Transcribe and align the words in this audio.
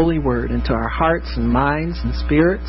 holy 0.00 0.18
word 0.18 0.50
into 0.50 0.72
our 0.72 0.88
hearts 0.88 1.28
and 1.36 1.46
minds 1.46 2.00
and 2.02 2.14
spirits, 2.24 2.64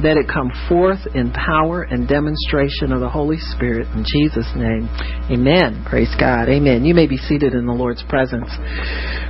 that 0.00 0.16
it 0.16 0.24
come 0.24 0.48
forth 0.66 1.04
in 1.14 1.30
power 1.30 1.82
and 1.82 2.08
demonstration 2.08 2.90
of 2.90 3.00
the 3.00 3.08
Holy 3.08 3.36
Spirit. 3.52 3.84
In 3.92 4.00
Jesus' 4.00 4.48
name, 4.56 4.88
amen. 5.28 5.84
Praise 5.84 6.08
God. 6.18 6.48
Amen. 6.48 6.86
You 6.86 6.94
may 6.94 7.06
be 7.06 7.18
seated 7.18 7.52
in 7.52 7.66
the 7.66 7.72
Lord's 7.72 8.02
presence. 8.08 8.48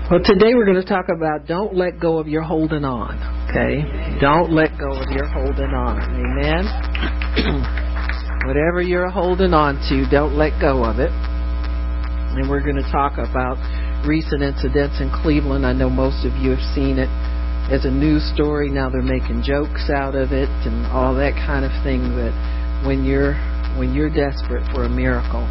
Well, 0.06 0.22
today 0.22 0.54
we're 0.54 0.64
going 0.64 0.78
to 0.80 0.86
talk 0.86 1.06
about 1.10 1.48
don't 1.48 1.74
let 1.74 1.98
go 1.98 2.18
of 2.18 2.28
your 2.28 2.42
holding 2.42 2.84
on. 2.84 3.18
Okay? 3.50 3.82
Don't 4.20 4.54
let 4.54 4.78
go 4.78 4.94
of 4.94 5.10
your 5.10 5.26
holding 5.26 5.74
on. 5.74 6.06
Amen. 6.06 6.62
Whatever 8.46 8.80
you're 8.80 9.10
holding 9.10 9.54
on 9.54 9.82
to, 9.90 10.06
don't 10.08 10.38
let 10.38 10.60
go 10.60 10.84
of 10.84 11.00
it. 11.00 11.10
And 11.10 12.48
we're 12.48 12.62
going 12.62 12.78
to 12.78 12.90
talk 12.92 13.18
about 13.18 13.58
recent 14.06 14.42
incidents 14.42 15.00
in 15.00 15.10
Cleveland. 15.10 15.66
I 15.66 15.72
know 15.72 15.88
most 15.88 16.24
of 16.24 16.36
you 16.36 16.50
have 16.50 16.66
seen 16.74 16.98
it 16.98 17.08
as 17.72 17.84
a 17.84 17.90
news 17.90 18.22
story. 18.32 18.70
Now 18.70 18.90
they're 18.90 19.02
making 19.02 19.42
jokes 19.42 19.88
out 19.88 20.14
of 20.14 20.32
it 20.32 20.48
and 20.68 20.86
all 20.92 21.14
that 21.16 21.34
kind 21.34 21.64
of 21.64 21.72
thing. 21.82 22.12
But 22.12 22.32
when 22.86 23.04
you're 23.04 23.34
when 23.80 23.92
you're 23.92 24.12
desperate 24.12 24.62
for 24.72 24.84
a 24.84 24.88
miracle, 24.88 25.48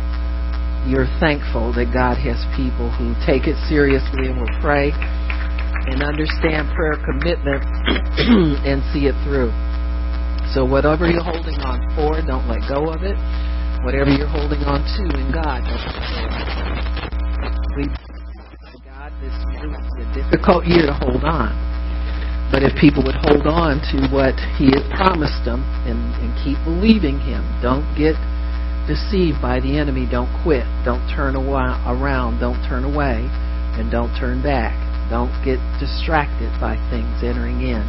you're 0.88 1.10
thankful 1.20 1.74
that 1.74 1.92
God 1.92 2.16
has 2.22 2.40
people 2.56 2.92
who 2.94 3.18
take 3.26 3.48
it 3.50 3.58
seriously 3.68 4.30
and 4.30 4.40
will 4.40 4.56
pray 4.62 4.94
and 4.94 6.04
understand 6.04 6.72
prayer 6.72 6.96
commitment 7.04 7.64
and 8.68 8.80
see 8.94 9.10
it 9.10 9.16
through. 9.26 9.52
So 10.54 10.64
whatever 10.64 11.10
you're 11.10 11.24
holding 11.24 11.60
on 11.66 11.82
for, 11.96 12.22
don't 12.22 12.48
let 12.48 12.62
go 12.70 12.92
of 12.92 13.04
it. 13.04 13.18
Whatever 13.84 14.12
you're 14.12 14.32
holding 14.32 14.64
on 14.64 14.80
to 14.80 15.04
in 15.20 15.32
God, 15.32 15.60
don't 15.66 15.84
let 15.84 16.08
go 16.08 16.24
of 16.30 16.48
it. 16.48 16.64
We 17.76 18.13
this 19.24 19.40
year 19.56 19.72
a 19.72 20.06
difficult 20.12 20.68
year 20.68 20.84
to 20.84 20.96
hold 21.00 21.24
on. 21.24 21.56
But 22.52 22.62
if 22.62 22.76
people 22.76 23.02
would 23.08 23.16
hold 23.16 23.48
on 23.48 23.80
to 23.96 24.12
what 24.12 24.36
He 24.60 24.70
has 24.76 24.84
promised 24.94 25.42
them 25.48 25.64
and, 25.88 25.98
and 26.20 26.30
keep 26.44 26.60
believing 26.68 27.18
Him, 27.24 27.42
don't 27.64 27.88
get 27.96 28.20
deceived 28.86 29.40
by 29.42 29.64
the 29.64 29.80
enemy. 29.80 30.06
Don't 30.06 30.30
quit. 30.44 30.68
Don't 30.84 31.02
turn 31.08 31.40
around. 31.40 32.38
Don't 32.44 32.60
turn 32.68 32.84
away. 32.84 33.26
And 33.80 33.90
don't 33.90 34.12
turn 34.20 34.44
back. 34.44 34.76
Don't 35.10 35.34
get 35.42 35.58
distracted 35.80 36.52
by 36.60 36.76
things 36.92 37.24
entering 37.24 37.64
in. 37.64 37.82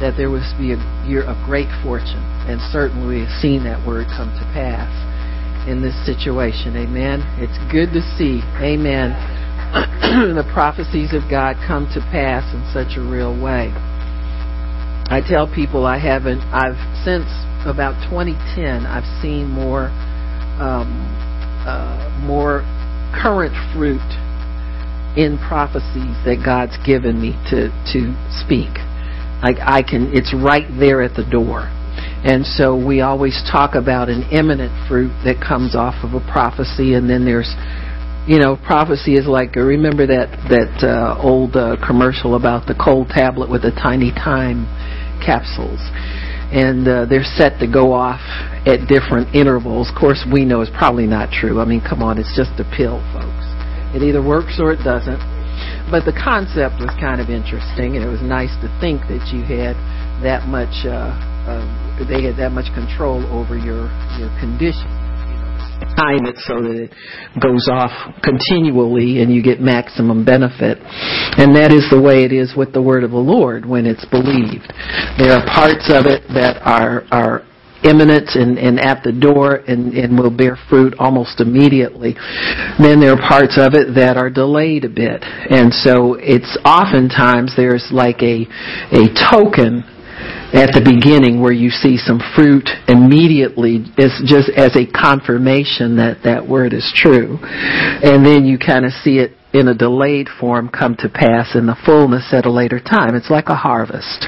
That 0.00 0.16
there 0.16 0.30
was 0.30 0.46
be 0.56 0.72
a 0.72 0.80
year 1.04 1.26
of 1.26 1.36
great 1.44 1.68
fortune. 1.82 2.24
And 2.48 2.56
certainly 2.72 3.20
we 3.20 3.20
have 3.20 3.34
seen 3.42 3.66
that 3.68 3.84
word 3.84 4.06
come 4.16 4.32
to 4.38 4.46
pass 4.56 4.88
in 5.68 5.82
this 5.82 5.98
situation. 6.06 6.72
Amen. 6.78 7.20
It's 7.36 7.58
good 7.68 7.92
to 7.92 8.00
see. 8.16 8.40
Amen 8.64 9.39
the 10.34 10.46
prophecies 10.52 11.14
of 11.14 11.30
God 11.30 11.54
come 11.66 11.86
to 11.94 12.00
pass 12.10 12.42
in 12.54 12.62
such 12.74 12.98
a 12.98 13.02
real 13.02 13.30
way. 13.30 13.70
I 15.10 15.22
tell 15.26 15.46
people 15.46 15.86
I 15.86 15.98
haven't, 15.98 16.40
I've, 16.54 16.78
since 17.02 17.26
about 17.66 17.98
2010, 18.10 18.86
I've 18.86 19.06
seen 19.22 19.50
more, 19.50 19.90
um, 20.58 20.90
uh, 21.66 22.10
more 22.26 22.62
current 23.14 23.54
fruit 23.74 24.06
in 25.18 25.38
prophecies 25.38 26.14
that 26.22 26.42
God's 26.44 26.78
given 26.86 27.20
me 27.20 27.34
to, 27.50 27.70
to 27.90 28.14
speak. 28.30 28.70
Like 29.42 29.58
I 29.58 29.82
can, 29.82 30.14
it's 30.14 30.34
right 30.34 30.66
there 30.78 31.02
at 31.02 31.14
the 31.14 31.26
door. 31.26 31.66
And 32.22 32.44
so 32.44 32.76
we 32.76 33.00
always 33.00 33.34
talk 33.50 33.74
about 33.74 34.08
an 34.08 34.28
imminent 34.30 34.70
fruit 34.86 35.10
that 35.24 35.40
comes 35.40 35.74
off 35.74 36.04
of 36.04 36.14
a 36.14 36.20
prophecy, 36.30 36.94
and 36.94 37.08
then 37.08 37.24
there's 37.24 37.50
you 38.26 38.38
know, 38.38 38.56
prophecy 38.56 39.16
is 39.16 39.26
like 39.26 39.56
remember 39.56 40.06
that 40.06 40.28
that 40.52 40.84
uh, 40.84 41.16
old 41.20 41.56
uh, 41.56 41.76
commercial 41.80 42.36
about 42.36 42.66
the 42.66 42.76
cold 42.76 43.08
tablet 43.08 43.48
with 43.48 43.62
the 43.62 43.72
tiny 43.72 44.12
time 44.12 44.68
capsules, 45.24 45.80
and 46.52 46.84
uh, 46.84 47.06
they're 47.08 47.24
set 47.24 47.56
to 47.60 47.66
go 47.66 47.92
off 47.92 48.20
at 48.68 48.84
different 48.88 49.32
intervals. 49.34 49.88
Of 49.88 49.96
course, 49.96 50.20
we 50.28 50.44
know 50.44 50.60
it's 50.60 50.74
probably 50.76 51.08
not 51.08 51.32
true. 51.32 51.60
I 51.60 51.64
mean, 51.64 51.80
come 51.80 52.02
on, 52.02 52.18
it's 52.18 52.36
just 52.36 52.52
a 52.60 52.66
pill, 52.76 53.00
folks. 53.16 53.46
It 53.96 54.04
either 54.04 54.20
works 54.20 54.60
or 54.60 54.72
it 54.72 54.84
doesn't. 54.84 55.20
But 55.90 56.04
the 56.04 56.14
concept 56.14 56.78
was 56.78 56.92
kind 57.00 57.20
of 57.20 57.32
interesting, 57.32 57.96
and 57.96 58.04
it 58.04 58.08
was 58.08 58.22
nice 58.22 58.52
to 58.60 58.68
think 58.84 59.00
that 59.08 59.32
you 59.32 59.42
had 59.42 59.74
that 60.22 60.44
much. 60.46 60.84
Uh, 60.84 61.08
uh, 61.48 61.64
they 62.04 62.22
had 62.22 62.36
that 62.36 62.52
much 62.52 62.68
control 62.76 63.24
over 63.32 63.56
your 63.56 63.88
your 64.20 64.28
condition 64.38 64.99
time 65.96 66.26
it 66.26 66.36
so 66.46 66.62
that 66.62 66.88
it 66.88 66.92
goes 67.40 67.68
off 67.70 67.92
continually 68.22 69.22
and 69.22 69.32
you 69.32 69.42
get 69.42 69.60
maximum 69.60 70.24
benefit. 70.24 70.78
And 71.38 71.54
that 71.56 71.72
is 71.72 71.86
the 71.90 72.00
way 72.00 72.24
it 72.24 72.32
is 72.32 72.54
with 72.56 72.72
the 72.72 72.82
word 72.82 73.04
of 73.04 73.10
the 73.10 73.16
Lord 73.16 73.66
when 73.66 73.86
it's 73.86 74.04
believed. 74.06 74.72
There 75.18 75.32
are 75.32 75.44
parts 75.46 75.90
of 75.92 76.06
it 76.06 76.22
that 76.34 76.60
are, 76.62 77.04
are 77.10 77.44
imminent 77.84 78.30
and, 78.34 78.58
and 78.58 78.78
at 78.78 79.02
the 79.02 79.12
door 79.12 79.56
and, 79.66 79.94
and 79.94 80.18
will 80.18 80.30
bear 80.30 80.58
fruit 80.68 80.94
almost 80.98 81.40
immediately. 81.40 82.14
Then 82.78 83.00
there 83.00 83.12
are 83.12 83.28
parts 83.28 83.56
of 83.56 83.74
it 83.74 83.94
that 83.94 84.16
are 84.16 84.30
delayed 84.30 84.84
a 84.84 84.88
bit. 84.88 85.22
And 85.22 85.72
so 85.72 86.14
it's 86.20 86.58
oftentimes 86.64 87.54
there's 87.56 87.88
like 87.90 88.20
a, 88.22 88.46
a 88.92 89.08
token 89.32 89.84
at 90.52 90.74
the 90.74 90.82
beginning 90.82 91.40
where 91.40 91.52
you 91.52 91.70
see 91.70 91.96
some 91.96 92.18
fruit 92.34 92.68
immediately 92.88 93.86
is 93.96 94.10
just 94.26 94.50
as 94.56 94.74
a 94.74 94.86
confirmation 94.86 95.96
that 95.96 96.22
that 96.24 96.42
word 96.42 96.72
is 96.72 96.90
true. 96.94 97.38
And 97.42 98.26
then 98.26 98.44
you 98.44 98.58
kind 98.58 98.84
of 98.84 98.92
see 98.92 99.18
it 99.18 99.32
in 99.52 99.68
a 99.68 99.74
delayed 99.74 100.28
form 100.38 100.68
come 100.68 100.94
to 100.98 101.08
pass 101.08 101.54
in 101.54 101.66
the 101.66 101.76
fullness 101.84 102.32
at 102.32 102.46
a 102.46 102.50
later 102.50 102.80
time. 102.80 103.14
It's 103.14 103.30
like 103.30 103.48
a 103.48 103.54
harvest. 103.54 104.26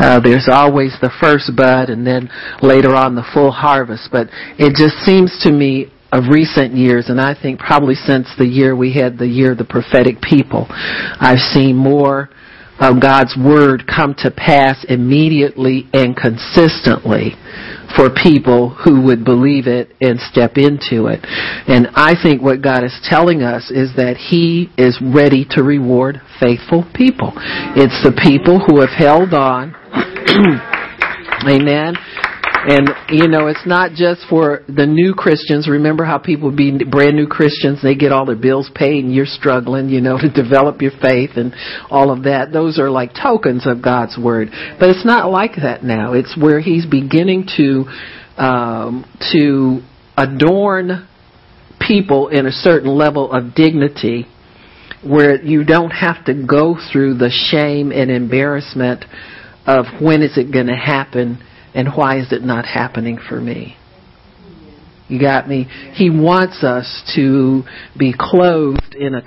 Uh, 0.00 0.20
there's 0.20 0.48
always 0.50 0.96
the 1.00 1.12
first 1.20 1.52
bud 1.56 1.88
and 1.88 2.06
then 2.06 2.28
later 2.60 2.94
on 2.94 3.14
the 3.14 3.24
full 3.32 3.50
harvest. 3.50 4.08
But 4.12 4.28
it 4.58 4.76
just 4.76 4.96
seems 5.04 5.38
to 5.44 5.52
me 5.52 5.92
of 6.12 6.24
recent 6.30 6.72
years, 6.72 7.10
and 7.10 7.20
I 7.20 7.34
think 7.34 7.60
probably 7.60 7.94
since 7.94 8.28
the 8.38 8.46
year 8.46 8.74
we 8.74 8.94
had 8.94 9.18
the 9.18 9.26
year 9.26 9.52
of 9.52 9.58
the 9.58 9.64
prophetic 9.64 10.22
people, 10.22 10.66
I've 10.70 11.40
seen 11.52 11.76
more 11.76 12.30
of 12.80 13.00
God's 13.00 13.36
Word 13.36 13.84
come 13.86 14.14
to 14.18 14.30
pass 14.30 14.84
immediately 14.88 15.88
and 15.92 16.16
consistently 16.16 17.34
for 17.96 18.10
people 18.10 18.70
who 18.70 19.02
would 19.02 19.24
believe 19.24 19.66
it 19.66 19.94
and 20.00 20.20
step 20.20 20.56
into 20.56 21.06
it. 21.06 21.24
And 21.66 21.88
I 21.94 22.14
think 22.20 22.42
what 22.42 22.62
God 22.62 22.84
is 22.84 22.98
telling 23.08 23.42
us 23.42 23.70
is 23.70 23.94
that 23.96 24.16
He 24.16 24.70
is 24.76 24.98
ready 25.02 25.46
to 25.50 25.62
reward 25.62 26.20
faithful 26.38 26.84
people. 26.94 27.32
It's 27.76 28.02
the 28.04 28.12
people 28.12 28.60
who 28.60 28.80
have 28.80 28.90
held 28.90 29.34
on. 29.34 29.74
Amen 31.48 31.94
and, 32.66 32.88
you 33.08 33.28
know, 33.28 33.46
it's 33.46 33.66
not 33.66 33.92
just 33.92 34.22
for 34.28 34.62
the 34.66 34.86
new 34.86 35.14
Christians. 35.14 35.68
Remember 35.68 36.04
how 36.04 36.18
people 36.18 36.54
be 36.54 36.82
brand 36.84 37.14
new 37.14 37.26
Christians, 37.26 37.80
they 37.82 37.94
get 37.94 38.10
all 38.10 38.26
their 38.26 38.36
bills 38.36 38.70
paid 38.74 39.04
and 39.04 39.14
you're 39.14 39.26
struggling, 39.26 39.88
you 39.88 40.00
know, 40.00 40.18
to 40.18 40.28
develop 40.30 40.82
your 40.82 40.90
faith 41.00 41.30
and 41.36 41.54
all 41.90 42.10
of 42.10 42.24
that. 42.24 42.52
Those 42.52 42.78
are 42.78 42.90
like 42.90 43.12
tokens 43.14 43.66
of 43.66 43.82
God's 43.82 44.18
Word. 44.18 44.48
But 44.78 44.90
it's 44.90 45.06
not 45.06 45.30
like 45.30 45.56
that 45.62 45.84
now. 45.84 46.14
It's 46.14 46.36
where 46.36 46.60
He's 46.60 46.84
beginning 46.84 47.48
to, 47.56 47.84
um, 48.36 49.04
to 49.32 49.80
adorn 50.16 51.06
people 51.80 52.28
in 52.28 52.46
a 52.46 52.52
certain 52.52 52.90
level 52.90 53.32
of 53.32 53.54
dignity 53.54 54.26
where 55.06 55.40
you 55.40 55.64
don't 55.64 55.90
have 55.90 56.24
to 56.24 56.34
go 56.34 56.76
through 56.92 57.14
the 57.18 57.30
shame 57.30 57.92
and 57.92 58.10
embarrassment 58.10 59.04
of 59.64 59.84
when 60.02 60.22
is 60.22 60.36
it 60.36 60.52
going 60.52 60.66
to 60.66 60.76
happen 60.76 61.38
and 61.78 61.94
why 61.94 62.18
is 62.18 62.32
it 62.32 62.42
not 62.42 62.66
happening 62.66 63.20
for 63.28 63.40
me? 63.40 63.76
You 65.06 65.20
got 65.20 65.48
me? 65.48 65.68
He 65.94 66.10
wants 66.10 66.64
us 66.64 67.04
to 67.14 67.62
be 67.96 68.12
clothed 68.18 68.96
in 68.98 69.14
a. 69.14 69.22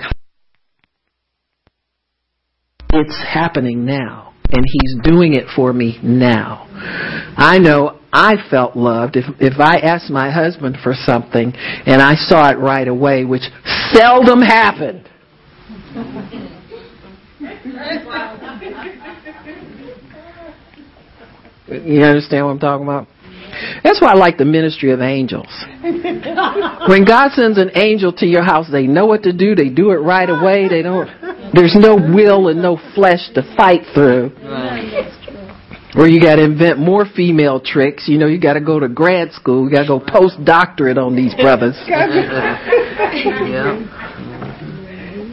It's 2.94 3.17
happening 3.25 3.85
now, 3.85 4.34
and 4.51 4.66
He's 4.66 4.95
doing 5.01 5.34
it 5.34 5.46
for 5.55 5.72
me 5.72 5.97
now. 6.03 6.67
I 7.37 7.58
know 7.58 8.02
I 8.11 8.34
felt 8.49 8.75
loved 8.75 9.16
if 9.16 9.23
if 9.40 9.58
I 9.58 9.78
asked 9.79 10.09
my 10.11 10.29
husband 10.29 10.75
for 10.84 10.93
something 10.93 11.53
and 11.55 12.02
I 12.02 12.16
saw 12.16 12.52
it 12.52 12.59
right 12.59 12.87
away, 12.87 13.23
which 13.23 13.43
seldom 13.93 14.41
happened. 14.41 15.08
You 21.72 22.03
understand 22.03 22.46
what 22.46 22.52
I'm 22.52 22.59
talking 22.59 22.85
about? 22.85 23.08
That's 23.84 24.00
why 24.02 24.12
I 24.12 24.14
like 24.16 24.38
the 24.38 24.46
ministry 24.46 24.91
of 24.91 25.02
angels. 25.02 25.50
when 25.82 27.03
God 27.06 27.32
sends 27.34 27.58
an 27.58 27.72
angel 27.76 28.14
to 28.14 28.26
your 28.26 28.44
house, 28.44 28.68
they 28.72 28.88
know 28.88 29.06
what 29.06 29.23
to 29.23 29.34
do. 29.34 29.56
They 29.56 29.70
do 29.70 29.91
it 29.91 29.96
right 29.97 30.29
away. 30.29 30.68
They 30.70 30.82
don't. 30.82 31.09
There's 31.53 31.76
no 31.76 31.96
will 31.96 32.47
and 32.47 32.62
no 32.62 32.78
flesh 32.96 33.29
to 33.35 33.44
fight 33.58 33.82
through. 33.94 34.32
Or 35.96 36.08
you 36.08 36.22
got 36.22 36.35
to 36.38 36.44
invent 36.44 36.79
more 36.79 37.06
female 37.06 37.59
tricks. 37.59 38.08
You 38.08 38.18
know, 38.18 38.28
you 38.28 38.40
got 38.40 38.53
to 38.53 38.62
go 38.62 38.79
to 38.79 38.88
grad 38.88 39.34
school. 39.34 39.66
You 39.66 39.72
got 39.72 39.82
to 39.82 39.88
go 39.88 40.00
postdoctorate 40.00 40.96
on 40.97 41.16
these 41.16 41.35
brothers. 41.35 41.76
yeah. 41.88 42.58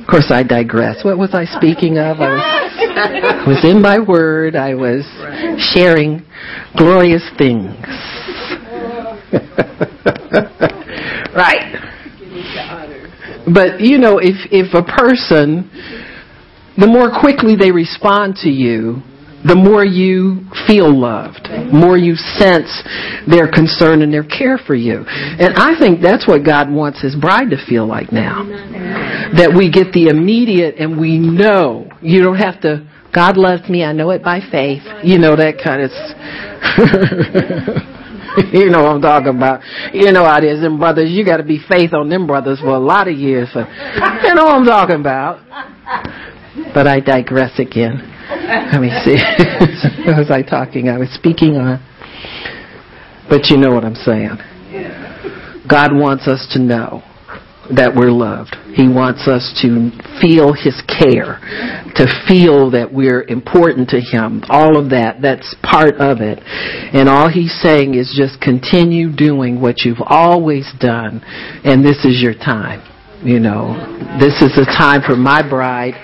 Of 0.08 0.12
course, 0.12 0.30
I 0.30 0.42
digress. 0.42 1.04
What 1.04 1.18
was 1.18 1.34
I 1.34 1.44
speaking 1.44 1.98
of? 1.98 2.22
I 2.22 2.32
was 2.32 2.67
I 2.80 3.44
was 3.46 3.64
in 3.64 3.82
my 3.82 3.98
word. 3.98 4.54
I 4.54 4.74
was 4.74 5.04
sharing 5.72 6.24
glorious 6.76 7.28
things. 7.36 7.74
right. 11.34 11.74
But 13.52 13.80
you 13.80 13.98
know, 13.98 14.18
if 14.18 14.36
if 14.52 14.74
a 14.74 14.82
person, 14.82 15.70
the 16.76 16.86
more 16.86 17.10
quickly 17.20 17.56
they 17.56 17.72
respond 17.72 18.36
to 18.42 18.50
you, 18.50 19.02
the 19.46 19.54
more 19.54 19.84
you 19.84 20.42
feel 20.66 20.90
loved, 20.90 21.46
more 21.72 21.96
you 21.96 22.16
sense 22.16 22.82
their 23.26 23.46
concern 23.46 24.02
and 24.02 24.12
their 24.12 24.24
care 24.24 24.58
for 24.58 24.74
you. 24.74 25.04
And 25.06 25.54
I 25.54 25.78
think 25.78 26.02
that's 26.02 26.26
what 26.26 26.44
God 26.44 26.68
wants 26.70 27.00
His 27.00 27.14
bride 27.14 27.50
to 27.50 27.66
feel 27.66 27.86
like 27.86 28.12
now. 28.12 28.42
That 29.36 29.54
we 29.54 29.70
get 29.70 29.92
the 29.92 30.08
immediate 30.08 30.76
and 30.78 30.98
we 30.98 31.18
know. 31.18 31.88
You 32.02 32.22
don't 32.22 32.38
have 32.38 32.60
to, 32.62 32.88
God 33.14 33.36
loves 33.36 33.68
me, 33.68 33.84
I 33.84 33.92
know 33.92 34.10
it 34.10 34.24
by 34.24 34.40
faith. 34.40 34.82
You 35.04 35.18
know, 35.18 35.36
that 35.36 35.58
kind 35.62 35.82
of. 35.82 35.90
you 38.52 38.70
know 38.70 38.82
what 38.82 38.96
I'm 38.96 39.02
talking 39.02 39.36
about. 39.36 39.60
You 39.94 40.10
know 40.10 40.24
how 40.24 40.38
it 40.38 40.44
is. 40.44 40.60
Them 40.60 40.78
brothers, 40.78 41.10
you 41.10 41.24
got 41.24 41.36
to 41.36 41.44
be 41.44 41.60
faith 41.68 41.94
on 41.94 42.08
them 42.08 42.26
brothers 42.26 42.58
for 42.60 42.74
a 42.74 42.78
lot 42.78 43.06
of 43.06 43.14
years. 43.14 43.48
For, 43.52 43.60
you 43.60 44.34
know 44.34 44.44
what 44.44 44.54
I'm 44.54 44.66
talking 44.66 45.00
about. 45.00 45.44
But 46.74 46.88
I 46.88 46.98
digress 46.98 47.60
again. 47.60 48.16
Let 48.28 48.80
me 48.80 48.90
see. 49.04 49.16
was 50.06 50.30
I 50.30 50.42
talking? 50.42 50.88
I 50.88 50.98
was 50.98 51.08
speaking 51.10 51.56
on. 51.56 51.80
But 53.28 53.48
you 53.48 53.56
know 53.56 53.72
what 53.72 53.84
I'm 53.84 53.94
saying. 53.94 54.36
God 55.68 55.94
wants 55.94 56.26
us 56.26 56.48
to 56.52 56.58
know 56.58 57.02
that 57.74 57.94
we're 57.94 58.10
loved. 58.10 58.56
He 58.74 58.88
wants 58.88 59.28
us 59.28 59.52
to 59.60 59.92
feel 60.20 60.52
His 60.52 60.80
care, 60.88 61.40
to 61.96 62.06
feel 62.26 62.70
that 62.70 62.88
we're 62.90 63.22
important 63.24 63.90
to 63.90 64.00
Him. 64.00 64.42
All 64.48 64.78
of 64.78 64.90
that, 64.90 65.20
that's 65.20 65.54
part 65.62 65.96
of 65.96 66.20
it. 66.20 66.40
And 66.44 67.08
all 67.08 67.28
He's 67.28 67.52
saying 67.60 67.94
is 67.94 68.14
just 68.16 68.40
continue 68.40 69.14
doing 69.14 69.60
what 69.60 69.80
you've 69.84 70.00
always 70.04 70.72
done, 70.80 71.20
and 71.64 71.84
this 71.84 72.04
is 72.04 72.22
your 72.22 72.34
time. 72.34 72.80
You 73.22 73.40
know, 73.40 73.74
this 74.20 74.40
is 74.40 74.56
a 74.56 74.64
time 74.64 75.02
for 75.04 75.16
my 75.16 75.42
bride 75.46 75.94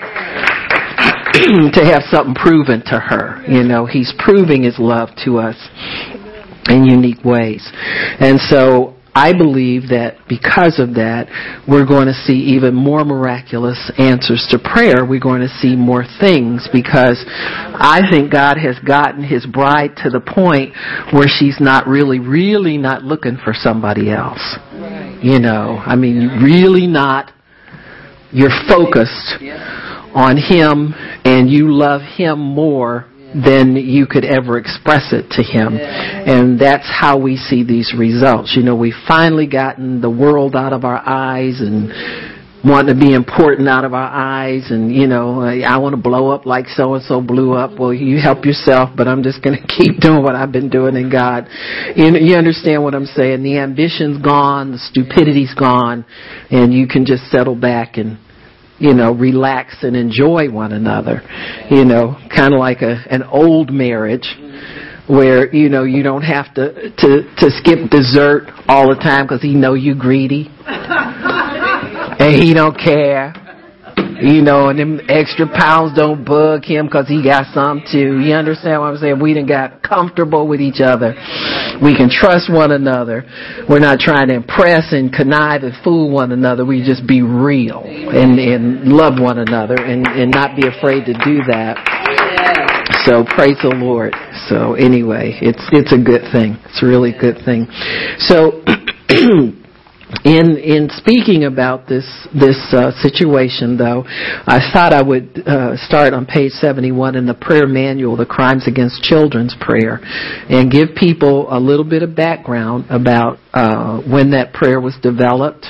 to 1.73 1.81
have 1.83 2.03
something 2.11 2.35
proven 2.35 2.81
to 2.85 2.99
her. 2.99 3.43
You 3.47 3.63
know, 3.63 3.85
he's 3.85 4.13
proving 4.17 4.63
his 4.63 4.79
love 4.79 5.09
to 5.25 5.37
us 5.39 5.57
in 6.69 6.85
unique 6.85 7.23
ways. 7.23 7.67
And 8.19 8.39
so 8.39 8.95
I 9.13 9.31
believe 9.31 9.89
that 9.89 10.27
because 10.27 10.77
of 10.77 10.95
that, 10.95 11.27
we're 11.67 11.85
going 11.85 12.07
to 12.07 12.13
see 12.13 12.55
even 12.55 12.75
more 12.75 13.05
miraculous 13.05 13.91
answers 13.97 14.45
to 14.51 14.59
prayer. 14.59 15.05
We're 15.05 15.21
going 15.23 15.41
to 15.41 15.47
see 15.47 15.75
more 15.75 16.03
things 16.19 16.67
because 16.71 17.23
I 17.27 18.01
think 18.11 18.31
God 18.31 18.57
has 18.57 18.77
gotten 18.79 19.23
his 19.23 19.45
bride 19.45 19.95
to 20.03 20.09
the 20.09 20.19
point 20.19 20.75
where 21.13 21.27
she's 21.27 21.61
not 21.61 21.87
really, 21.87 22.19
really 22.19 22.77
not 22.77 23.03
looking 23.03 23.37
for 23.41 23.53
somebody 23.53 24.11
else. 24.11 24.57
You 25.23 25.39
know, 25.39 25.79
I 25.79 25.95
mean, 25.95 26.43
really 26.43 26.85
not, 26.85 27.31
you're 28.31 28.51
focused 28.67 29.39
on 30.15 30.37
him 30.37 30.95
and 31.25 31.49
you 31.49 31.71
love 31.71 32.01
him 32.01 32.39
more 32.39 33.05
than 33.35 33.75
you 33.75 34.07
could 34.07 34.23
ever 34.23 34.57
express 34.57 35.11
it 35.11 35.29
to 35.31 35.43
him. 35.43 35.75
And 35.75 36.57
that's 36.57 36.87
how 36.87 37.19
we 37.19 37.35
see 37.35 37.63
these 37.63 37.93
results. 37.97 38.55
You 38.55 38.63
know, 38.63 38.75
we've 38.75 38.93
finally 39.07 39.45
gotten 39.45 39.99
the 39.99 40.09
world 40.09 40.55
out 40.55 40.71
of 40.71 40.85
our 40.85 41.01
eyes 41.05 41.59
and 41.59 41.91
wanting 42.63 42.95
to 42.95 42.99
be 42.99 43.13
important 43.13 43.67
out 43.67 43.85
of 43.85 43.93
our 43.93 44.09
eyes 44.09 44.71
and 44.71 44.91
you 44.91 45.05
know 45.05 45.39
I 45.41 45.77
want 45.77 45.93
to 45.93 46.01
blow 46.01 46.31
up 46.31 46.47
like 46.47 46.65
so 46.67 46.95
and 46.95 47.03
so 47.03 47.21
blew 47.21 47.53
up 47.53 47.77
well 47.77 47.93
you 47.93 48.19
help 48.19 48.43
yourself 48.43 48.89
but 48.97 49.07
I'm 49.07 49.21
just 49.21 49.43
going 49.43 49.55
to 49.61 49.67
keep 49.67 49.99
doing 49.99 50.23
what 50.23 50.33
I've 50.33 50.51
been 50.51 50.69
doing 50.69 50.95
in 50.95 51.11
God 51.11 51.47
you, 51.95 52.17
you 52.17 52.35
understand 52.35 52.83
what 52.83 52.95
I'm 52.95 53.05
saying 53.05 53.43
the 53.43 53.59
ambition's 53.59 54.19
gone 54.19 54.71
the 54.71 54.79
stupidity's 54.79 55.53
gone 55.53 56.05
and 56.49 56.73
you 56.73 56.87
can 56.87 57.05
just 57.05 57.25
settle 57.25 57.55
back 57.55 57.97
and 57.97 58.17
you 58.77 58.93
know, 58.93 59.13
relax 59.13 59.83
and 59.83 59.95
enjoy 59.95 60.51
one 60.51 60.73
another. 60.73 61.21
You 61.69 61.85
know, 61.85 62.15
kind 62.35 62.53
of 62.53 62.59
like 62.59 62.81
a 62.81 63.03
an 63.09 63.23
old 63.23 63.71
marriage 63.71 64.27
where 65.07 65.53
you 65.53 65.69
know 65.69 65.83
you 65.83 66.03
don't 66.03 66.23
have 66.23 66.53
to 66.55 66.89
to 66.97 67.35
to 67.37 67.49
skip 67.51 67.89
dessert 67.89 68.49
all 68.67 68.89
the 68.89 68.95
time 68.95 69.25
because 69.25 69.41
he 69.41 69.53
know 69.53 69.75
you 69.75 69.95
greedy 69.95 70.49
and 70.65 72.33
he 72.33 72.53
don't 72.53 72.77
care 72.77 73.33
you 74.21 74.41
know, 74.41 74.69
and 74.69 74.79
them 74.79 74.99
extra 75.09 75.47
pounds 75.47 75.95
don't 75.95 76.25
bug 76.25 76.63
him 76.63 76.85
because 76.85 77.07
he 77.07 77.23
got 77.23 77.53
some 77.53 77.83
too. 77.91 78.19
You 78.19 78.33
understand 78.33 78.81
what 78.81 78.87
I'm 78.87 78.97
saying? 78.97 79.19
We 79.19 79.33
done 79.33 79.45
got 79.45 79.81
comfortable 79.81 80.47
with 80.47 80.61
each 80.61 80.81
other. 80.81 81.15
We 81.81 81.95
can 81.95 82.09
trust 82.09 82.51
one 82.51 82.71
another. 82.71 83.25
We're 83.67 83.79
not 83.79 83.99
trying 83.99 84.29
to 84.29 84.35
impress 84.35 84.93
and 84.93 85.11
connive 85.11 85.63
and 85.63 85.73
fool 85.83 86.09
one 86.09 86.31
another. 86.31 86.65
We 86.65 86.85
just 86.85 87.05
be 87.07 87.21
real 87.21 87.83
and, 87.83 88.39
and 88.39 88.93
love 88.93 89.19
one 89.19 89.39
another 89.39 89.75
and, 89.75 90.07
and 90.07 90.31
not 90.31 90.55
be 90.55 90.67
afraid 90.67 91.05
to 91.05 91.13
do 91.13 91.43
that. 91.47 91.77
So 93.05 93.23
praise 93.23 93.57
the 93.61 93.75
Lord. 93.75 94.15
So 94.47 94.73
anyway, 94.73 95.37
it's 95.41 95.61
it's 95.71 95.91
a 95.91 95.97
good 95.97 96.21
thing. 96.31 96.57
It's 96.65 96.81
a 96.81 96.85
really 96.85 97.11
good 97.11 97.37
thing. 97.45 97.67
So 98.17 98.63
in 100.23 100.57
in 100.57 100.89
speaking 100.89 101.43
about 101.43 101.87
this 101.87 102.05
this 102.33 102.57
uh, 102.73 102.91
situation, 103.01 103.77
though, 103.77 104.03
I 104.07 104.59
thought 104.73 104.93
I 104.93 105.01
would 105.01 105.47
uh, 105.47 105.77
start 105.77 106.13
on 106.13 106.25
page 106.25 106.51
71 106.51 107.15
in 107.15 107.25
the 107.25 107.33
prayer 107.33 107.67
manual, 107.67 108.15
the 108.15 108.25
Crimes 108.25 108.67
Against 108.67 109.03
Children's 109.03 109.55
Prayer, 109.59 109.99
and 110.49 110.71
give 110.71 110.89
people 110.95 111.47
a 111.51 111.59
little 111.59 111.85
bit 111.85 112.03
of 112.03 112.15
background 112.15 112.85
about 112.89 113.37
uh, 113.53 114.01
when 114.01 114.31
that 114.31 114.53
prayer 114.53 114.79
was 114.79 114.95
developed, 115.01 115.65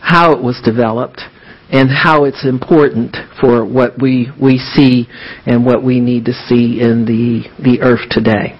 how 0.00 0.32
it 0.32 0.42
was 0.42 0.60
developed, 0.64 1.20
and 1.70 1.88
how 1.90 2.24
it's 2.24 2.44
important 2.44 3.16
for 3.40 3.64
what 3.64 4.00
we 4.00 4.28
we 4.40 4.58
see 4.58 5.06
and 5.46 5.64
what 5.64 5.82
we 5.84 6.00
need 6.00 6.24
to 6.24 6.32
see 6.32 6.80
in 6.80 7.04
the 7.04 7.44
the 7.62 7.80
earth 7.80 8.08
today. 8.10 8.58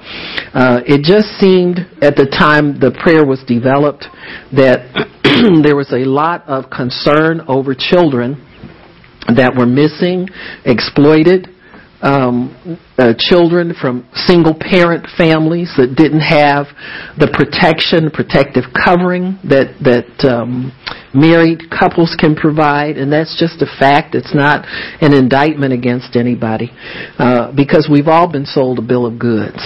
Uh, 0.55 0.81
it 0.87 1.03
just 1.03 1.29
seemed 1.39 1.79
at 2.03 2.17
the 2.17 2.27
time 2.27 2.79
the 2.79 2.97
prayer 3.03 3.25
was 3.27 3.43
developed 3.47 4.07
that 4.53 5.10
there 5.63 5.77
was 5.77 5.93
a 5.93 6.05
lot 6.05 6.47
of 6.47 6.71
concern 6.71 7.43
over 7.49 7.75
children 7.75 8.47
that 9.29 9.55
were 9.57 9.67
missing, 9.67 10.29
exploited, 10.65 11.49
um, 12.03 12.81
uh, 12.97 13.13
children 13.19 13.75
from 13.79 14.09
single 14.15 14.57
parent 14.59 15.07
families 15.17 15.73
that 15.77 15.95
didn't 15.97 16.25
have 16.25 16.67
the 17.21 17.29
protection, 17.29 18.11
protective 18.11 18.65
covering 18.73 19.39
that 19.45 19.77
that 19.85 20.09
um, 20.25 20.73
married 21.13 21.69
couples 21.69 22.17
can 22.19 22.35
provide, 22.35 22.97
and 22.97 23.13
that's 23.13 23.37
just 23.39 23.61
a 23.61 23.69
fact. 23.79 24.15
It's 24.15 24.35
not 24.35 24.65
an 25.01 25.13
indictment 25.13 25.73
against 25.73 26.17
anybody 26.17 26.73
uh, 27.19 27.53
because 27.53 27.89
we've 27.91 28.09
all 28.09 28.31
been 28.31 28.47
sold 28.47 28.79
a 28.79 28.83
bill 28.83 29.05
of 29.05 29.19
goods. 29.19 29.61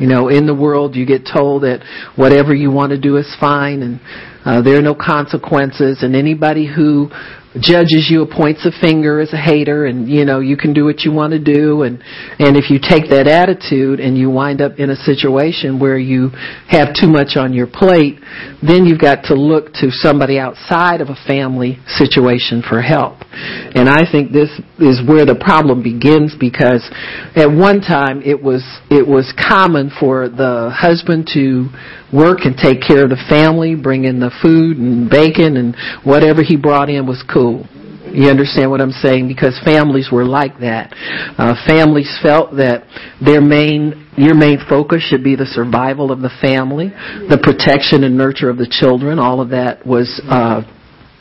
You 0.00 0.06
know, 0.06 0.28
in 0.28 0.46
the 0.46 0.54
world, 0.54 0.96
you 0.96 1.06
get 1.06 1.28
told 1.30 1.62
that 1.62 1.84
whatever 2.16 2.54
you 2.54 2.70
want 2.70 2.90
to 2.90 3.00
do 3.00 3.16
is 3.16 3.36
fine, 3.38 3.82
and 3.82 4.00
uh, 4.44 4.62
there 4.62 4.78
are 4.78 4.82
no 4.82 4.94
consequences. 4.94 6.02
And 6.02 6.16
anybody 6.16 6.66
who 6.66 7.10
judges 7.58 8.06
you, 8.08 8.26
points 8.26 8.64
a 8.64 8.70
finger 8.80 9.20
as 9.20 9.32
a 9.32 9.36
hater, 9.36 9.86
and 9.86 10.08
you 10.08 10.24
know 10.24 10.38
you 10.40 10.56
can 10.56 10.72
do 10.72 10.84
what 10.84 11.00
you 11.00 11.10
want 11.10 11.32
to 11.32 11.38
do, 11.38 11.82
and 11.82 12.02
and 12.38 12.56
if 12.56 12.70
you 12.70 12.78
take 12.78 13.10
that 13.10 13.26
attitude 13.26 13.98
and 13.98 14.16
you 14.16 14.30
wind 14.30 14.60
up 14.60 14.78
in 14.78 14.90
a 14.90 14.96
situation 14.96 15.80
where 15.80 15.98
you 15.98 16.30
have 16.68 16.94
too 16.94 17.08
much 17.08 17.36
on 17.36 17.52
your 17.52 17.66
plate, 17.66 18.20
then 18.62 18.86
you've 18.86 19.00
got 19.00 19.24
to 19.24 19.34
look 19.34 19.72
to 19.74 19.90
somebody 19.90 20.38
outside 20.38 21.00
of 21.00 21.08
a 21.08 21.18
family 21.26 21.78
situation 21.86 22.62
for 22.62 22.80
help. 22.80 23.18
And 23.32 23.88
I 23.88 24.06
think 24.10 24.30
this 24.30 24.50
is 24.78 25.00
where 25.06 25.26
the 25.26 25.34
problem 25.34 25.82
begins 25.82 26.34
because 26.38 26.86
at 27.34 27.50
one 27.50 27.80
time 27.80 28.22
it 28.22 28.40
was 28.40 28.62
it 28.90 29.06
was 29.06 29.32
common 29.34 29.90
for 29.98 30.28
the 30.28 30.70
husband 30.70 31.28
to 31.34 31.66
work 32.12 32.40
and 32.42 32.56
take 32.56 32.82
care 32.82 33.04
of 33.04 33.10
the 33.10 33.22
family, 33.28 33.74
bring 33.74 34.04
in 34.04 34.18
the 34.18 34.30
food 34.42 34.76
and 34.78 35.08
bacon 35.08 35.56
and 35.56 35.76
whatever 36.04 36.42
he 36.42 36.56
brought 36.56 36.90
in 36.90 37.06
was 37.06 37.22
cool. 37.40 37.66
You 38.12 38.28
understand 38.28 38.70
what 38.70 38.80
I'm 38.80 38.90
saying? 38.90 39.28
Because 39.28 39.60
families 39.64 40.08
were 40.10 40.24
like 40.24 40.58
that. 40.60 40.92
Uh, 41.38 41.54
families 41.66 42.10
felt 42.22 42.56
that 42.56 42.84
their 43.24 43.40
main, 43.40 44.08
your 44.16 44.34
main 44.34 44.58
focus 44.68 45.02
should 45.02 45.22
be 45.22 45.36
the 45.36 45.46
survival 45.46 46.10
of 46.10 46.20
the 46.20 46.30
family, 46.40 46.88
the 46.88 47.38
protection 47.40 48.02
and 48.02 48.16
nurture 48.18 48.50
of 48.50 48.56
the 48.56 48.66
children. 48.68 49.18
All 49.18 49.40
of 49.40 49.50
that 49.50 49.86
was 49.86 50.20
uh, 50.28 50.62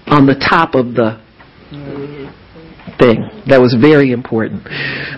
on 0.07 0.25
the 0.25 0.35
top 0.49 0.73
of 0.73 0.95
the 0.95 1.21
thing 2.99 3.23
that 3.47 3.59
was 3.59 3.75
very 3.79 4.11
important. 4.11 4.63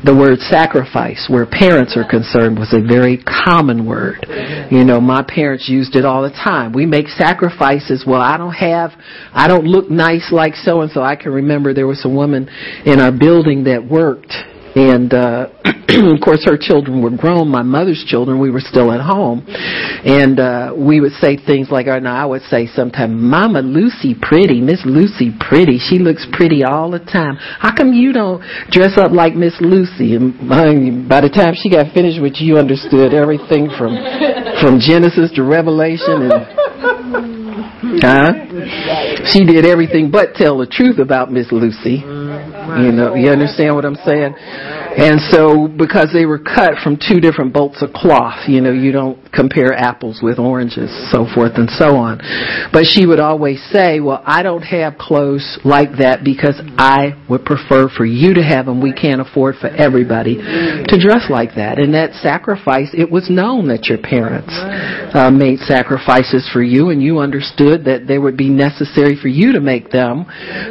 The 0.06 0.16
word 0.16 0.40
sacrifice, 0.40 1.28
where 1.30 1.46
parents 1.46 1.98
are 1.98 2.08
concerned, 2.08 2.58
was 2.58 2.74
a 2.74 2.80
very 2.80 3.18
common 3.18 3.86
word. 3.86 4.26
You 4.72 4.86
know, 4.86 5.02
my 5.02 5.24
parents 5.28 5.68
used 5.68 5.96
it 5.96 6.06
all 6.06 6.22
the 6.24 6.30
time. 6.30 6.72
We 6.72 6.86
make 6.86 7.08
sacrifices. 7.08 8.06
Well, 8.06 8.22
I 8.22 8.38
don't 8.38 8.54
have, 8.54 8.92
I 9.34 9.48
don't 9.48 9.66
look 9.66 9.90
nice 9.90 10.32
like 10.32 10.56
so 10.56 10.82
and 10.82 10.92
so. 10.92 11.02
I 11.02 11.16
can 11.16 11.32
remember 11.32 11.74
there 11.74 11.88
was 11.88 12.06
a 12.06 12.10
woman 12.10 12.48
in 12.86 13.00
our 13.00 13.12
building 13.12 13.66
that 13.66 13.84
worked 13.84 14.34
and 14.76 15.14
uh 15.14 15.48
of 16.16 16.22
course 16.24 16.46
her 16.46 16.58
children 16.58 17.02
were 17.02 17.12
grown 17.12 17.50
my 17.50 17.62
mother's 17.62 18.04
children 18.08 18.40
we 18.40 18.50
were 18.50 18.62
still 18.62 18.92
at 18.92 19.02
home 19.02 19.44
and 19.48 20.40
uh 20.40 20.74
we 20.76 21.00
would 21.02 21.12
say 21.14 21.36
things 21.36 21.70
like 21.70 21.88
or 21.88 22.00
now 22.00 22.16
I 22.16 22.26
would 22.26 22.44
say 22.44 22.68
sometimes 22.68 23.12
mama 23.14 23.62
Lucy 23.62 24.16
pretty 24.20 24.62
miss 24.62 24.82
Lucy 24.86 25.32
pretty 25.38 25.78
she 25.78 26.00
looks 26.00 26.26
pretty 26.32 26.64
all 26.64 26.92
the 26.92 27.00
time 27.00 27.36
how 27.36 27.76
come 27.76 27.94
you 27.94 28.14
don't 28.14 28.42
dress 28.72 28.98
up 28.98 29.12
like 29.12 29.36
miss 29.36 29.56
Lucy 29.60 30.16
and 30.16 30.48
by 31.10 31.22
the 31.22 31.30
time 31.30 31.54
she 31.56 31.70
got 31.70 31.94
finished 31.94 32.22
with 32.22 32.40
you 32.40 32.58
understood 32.58 33.14
everything 33.14 33.70
from 33.78 33.96
from 34.62 34.80
Genesis 34.80 35.32
to 35.36 35.44
Revelation 35.44 36.32
and 36.32 36.62
Huh? 37.82 38.34
She 39.34 39.44
did 39.44 39.66
everything 39.66 40.12
but 40.12 40.36
tell 40.36 40.58
the 40.58 40.66
truth 40.66 40.98
about 40.98 41.32
Miss 41.32 41.52
Lucy. 41.52 42.04
You 42.84 42.92
know, 42.92 43.16
you 43.16 43.30
understand 43.30 43.76
what 43.76 43.86
I'm 43.86 44.00
saying? 44.06 44.36
And 44.92 45.22
so, 45.32 45.68
because 45.68 46.12
they 46.12 46.26
were 46.26 46.40
cut 46.40 46.74
from 46.84 46.98
two 47.00 47.22
different 47.22 47.54
bolts 47.54 47.82
of 47.82 47.94
cloth, 47.94 48.48
you 48.48 48.60
know, 48.60 48.72
you 48.72 48.92
don't 48.92 49.18
compare 49.32 49.74
apples 49.74 50.20
with 50.22 50.38
oranges, 50.38 50.92
so 51.12 51.26
forth 51.34 51.54
and 51.56 51.70
so 51.70 51.96
on. 51.96 52.20
But 52.74 52.86
she 52.86 53.06
would 53.06 53.20
always 53.20 53.64
say, 53.72 54.02
well, 54.02 54.22
I 54.26 54.44
don't 54.44 54.64
have 54.64 54.98
clothes 54.98 55.60
like 55.64 55.98
that 56.00 56.24
because 56.24 56.60
I 56.78 57.16
would 57.30 57.46
prefer 57.46 57.88
for 57.88 58.06
you 58.06 58.34
to 58.34 58.44
have 58.44 58.66
them. 58.66 58.82
We 58.82 58.92
can't 58.92 59.22
afford 59.22 59.56
for 59.56 59.68
everybody 59.68 60.36
to 60.36 60.96
dress 61.00 61.30
like 61.30 61.56
that. 61.56 61.80
And 61.80 61.94
that 61.94 62.14
sacrifice, 62.22 62.90
it 62.94 63.10
was 63.10 63.30
known 63.30 63.70
that 63.70 63.86
your 63.86 63.98
parents 63.98 64.52
uh, 65.16 65.32
made 65.32 65.60
sacrifices 65.60 66.50
for 66.52 66.62
you 66.62 66.90
and 66.90 67.02
you 67.02 67.20
understood 67.20 67.86
that 67.86 68.08
they 68.08 68.18
would 68.18 68.36
be 68.36 68.50
necessary 68.50 69.16
for 69.16 69.30
you 69.30 69.54
to 69.54 69.62
make 69.62 69.90
them 69.90 70.26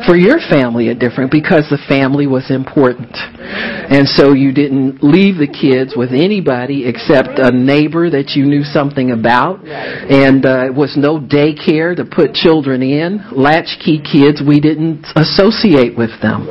for 0.07 0.17
your 0.17 0.39
family 0.50 0.89
a 0.89 0.95
different 0.95 1.31
because 1.33 1.60
the 1.69 1.83
family 1.88 2.26
was 2.26 2.50
important. 2.50 3.12
And 3.12 4.09
so 4.09 4.33
you 4.33 4.52
didn't 4.52 5.02
leave 5.02 5.37
the 5.37 5.50
kids 5.50 5.95
with 5.97 6.11
anybody 6.12 6.87
except 6.87 7.38
a 7.38 7.50
neighbor 7.50 8.09
that 8.11 8.38
you 8.38 8.47
knew 8.47 8.62
something 8.62 9.11
about. 9.11 9.67
And 9.67 10.47
uh, 10.47 10.71
it 10.71 10.75
was 10.75 10.97
no 10.97 11.19
daycare 11.19 11.97
to 11.97 12.05
put 12.05 12.33
children 12.33 12.83
in. 12.83 13.21
Latchkey 13.35 14.00
kids, 14.00 14.40
we 14.40 14.61
didn't 14.61 15.07
associate 15.17 15.99
with 15.99 16.14
them 16.23 16.49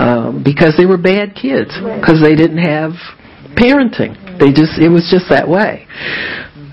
um, 0.00 0.42
because 0.42 0.74
they 0.76 0.86
were 0.86 0.98
bad 0.98 1.34
kids 1.36 1.70
because 2.00 2.20
they 2.22 2.34
didn't 2.34 2.64
have 2.64 2.92
parenting. 3.54 4.16
They 4.40 4.52
just 4.52 4.80
it 4.80 4.88
was 4.88 5.08
just 5.10 5.28
that 5.28 5.48
way. 5.48 5.86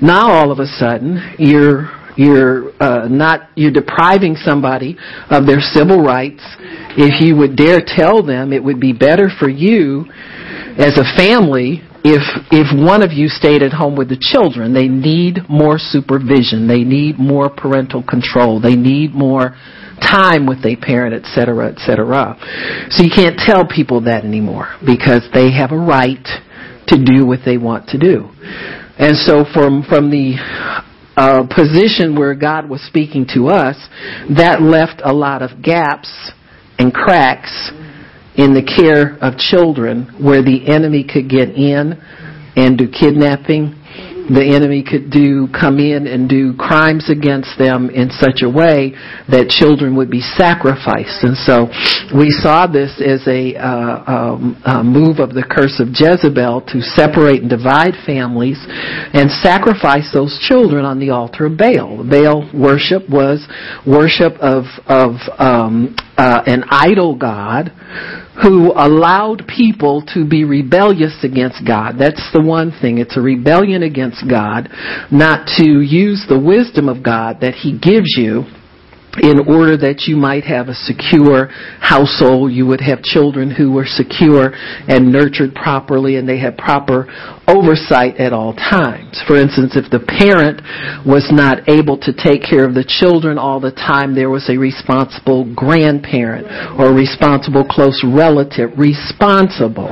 Now 0.01 0.31
all 0.31 0.51
of 0.51 0.59
a 0.59 0.67
sudden 0.67 1.35
you're 1.37 1.91
you're 2.17 2.71
uh, 2.81 3.07
not 3.07 3.49
you're 3.55 3.71
depriving 3.71 4.35
somebody 4.35 4.97
of 5.29 5.45
their 5.45 5.61
civil 5.61 6.01
rights. 6.01 6.43
If 6.97 7.21
you 7.21 7.35
would 7.37 7.55
dare 7.55 7.81
tell 7.85 8.23
them 8.23 8.51
it 8.53 8.63
would 8.63 8.79
be 8.79 8.93
better 8.93 9.29
for 9.39 9.49
you 9.49 10.05
as 10.77 10.97
a 10.97 11.05
family 11.15 11.81
if 12.03 12.21
if 12.51 12.67
one 12.73 13.03
of 13.03 13.11
you 13.11 13.27
stayed 13.29 13.61
at 13.61 13.73
home 13.73 13.95
with 13.95 14.09
the 14.09 14.19
children. 14.19 14.73
They 14.73 14.87
need 14.87 15.47
more 15.49 15.77
supervision. 15.77 16.67
They 16.67 16.83
need 16.83 17.19
more 17.19 17.49
parental 17.49 18.03
control. 18.03 18.59
They 18.59 18.75
need 18.75 19.13
more 19.13 19.55
time 20.01 20.45
with 20.45 20.63
a 20.63 20.75
parent 20.75 21.11
etc 21.15 21.73
etc 21.73 22.37
so 22.91 23.03
you 23.03 23.09
can't 23.09 23.35
tell 23.35 23.65
people 23.65 24.01
that 24.01 24.23
anymore 24.23 24.75
because 24.85 25.27
they 25.33 25.51
have 25.51 25.71
a 25.71 25.75
right 25.75 26.23
to 26.87 27.03
do 27.03 27.25
what 27.25 27.39
they 27.45 27.57
want 27.57 27.89
to 27.89 27.97
do. 27.97 28.29
And 28.97 29.15
so 29.15 29.45
from 29.53 29.83
from 29.83 30.09
the 30.09 30.39
uh, 31.17 31.43
position 31.47 32.15
where 32.15 32.35
God 32.35 32.69
was 32.69 32.81
speaking 32.83 33.25
to 33.33 33.47
us, 33.47 33.75
that 34.37 34.61
left 34.61 35.01
a 35.03 35.11
lot 35.11 35.41
of 35.41 35.61
gaps 35.61 36.31
and 36.77 36.93
cracks 36.93 37.71
in 38.35 38.53
the 38.53 38.61
care 38.61 39.17
of 39.19 39.37
children 39.37 40.13
where 40.23 40.43
the 40.43 40.67
enemy 40.67 41.03
could 41.03 41.27
get 41.27 41.49
in 41.49 41.93
and 42.55 42.77
do 42.77 42.87
kidnapping 42.87 43.76
the 44.29 44.43
enemy 44.43 44.83
could 44.83 45.09
do 45.09 45.47
come 45.51 45.79
in 45.79 46.07
and 46.07 46.29
do 46.29 46.53
crimes 46.57 47.09
against 47.09 47.57
them 47.57 47.89
in 47.89 48.09
such 48.11 48.43
a 48.43 48.49
way 48.49 48.93
that 49.31 49.49
children 49.49 49.95
would 49.95 50.11
be 50.11 50.21
sacrificed. 50.21 51.23
And 51.23 51.37
so 51.37 51.67
we 52.15 52.29
saw 52.29 52.67
this 52.67 53.01
as 53.01 53.25
a, 53.27 53.55
uh, 53.55 54.03
um, 54.07 54.61
a 54.65 54.83
move 54.83 55.19
of 55.19 55.33
the 55.33 55.43
curse 55.43 55.79
of 55.79 55.95
Jezebel 55.95 56.67
to 56.73 56.81
separate 56.81 57.41
and 57.41 57.49
divide 57.49 57.95
families 58.05 58.59
and 58.67 59.31
sacrifice 59.31 60.11
those 60.13 60.37
children 60.41 60.85
on 60.85 60.99
the 60.99 61.09
altar 61.09 61.45
of 61.45 61.57
Baal. 61.57 62.03
Baal 62.03 62.49
worship 62.53 63.09
was 63.09 63.47
worship 63.85 64.33
of 64.39 64.65
of 64.87 65.15
um, 65.37 65.95
uh, 66.17 66.41
an 66.45 66.63
idol 66.69 67.15
god 67.15 67.71
who 68.41 68.71
allowed 68.73 69.47
people 69.47 70.03
to 70.13 70.27
be 70.27 70.43
rebellious 70.43 71.23
against 71.23 71.65
God. 71.65 71.95
That's 71.97 72.31
the 72.33 72.41
one 72.41 72.71
thing. 72.81 72.99
It's 72.99 73.17
a 73.17 73.21
rebellion 73.21 73.83
against 73.83 74.27
God, 74.29 74.69
not 75.11 75.47
to 75.57 75.81
use 75.81 76.25
the 76.27 76.39
wisdom 76.39 76.87
of 76.87 77.03
God 77.03 77.41
that 77.41 77.55
He 77.55 77.77
gives 77.77 78.15
you 78.17 78.45
in 79.21 79.39
order 79.47 79.75
that 79.77 80.03
you 80.07 80.15
might 80.15 80.43
have 80.43 80.67
a 80.67 80.75
secure 80.75 81.47
household, 81.79 82.51
you 82.51 82.67
would 82.67 82.81
have 82.81 83.01
children 83.01 83.49
who 83.49 83.71
were 83.71 83.85
secure 83.85 84.51
and 84.87 85.11
nurtured 85.11 85.55
properly 85.55 86.17
and 86.17 86.29
they 86.29 86.37
had 86.37 86.57
proper 86.57 87.07
oversight 87.47 88.17
at 88.17 88.33
all 88.33 88.53
times. 88.53 89.23
For 89.25 89.39
instance, 89.39 89.75
if 89.75 89.89
the 89.89 90.03
parent 90.03 90.59
was 91.07 91.31
not 91.31 91.67
able 91.69 91.97
to 92.03 92.11
take 92.11 92.43
care 92.43 92.67
of 92.67 92.75
the 92.75 92.83
children 92.83 93.37
all 93.37 93.59
the 93.59 93.71
time, 93.71 94.15
there 94.15 94.29
was 94.29 94.49
a 94.49 94.57
responsible 94.57 95.47
grandparent 95.55 96.45
or 96.77 96.91
responsible 96.91 97.63
close 97.63 98.03
relative 98.03 98.71
responsible. 98.77 99.87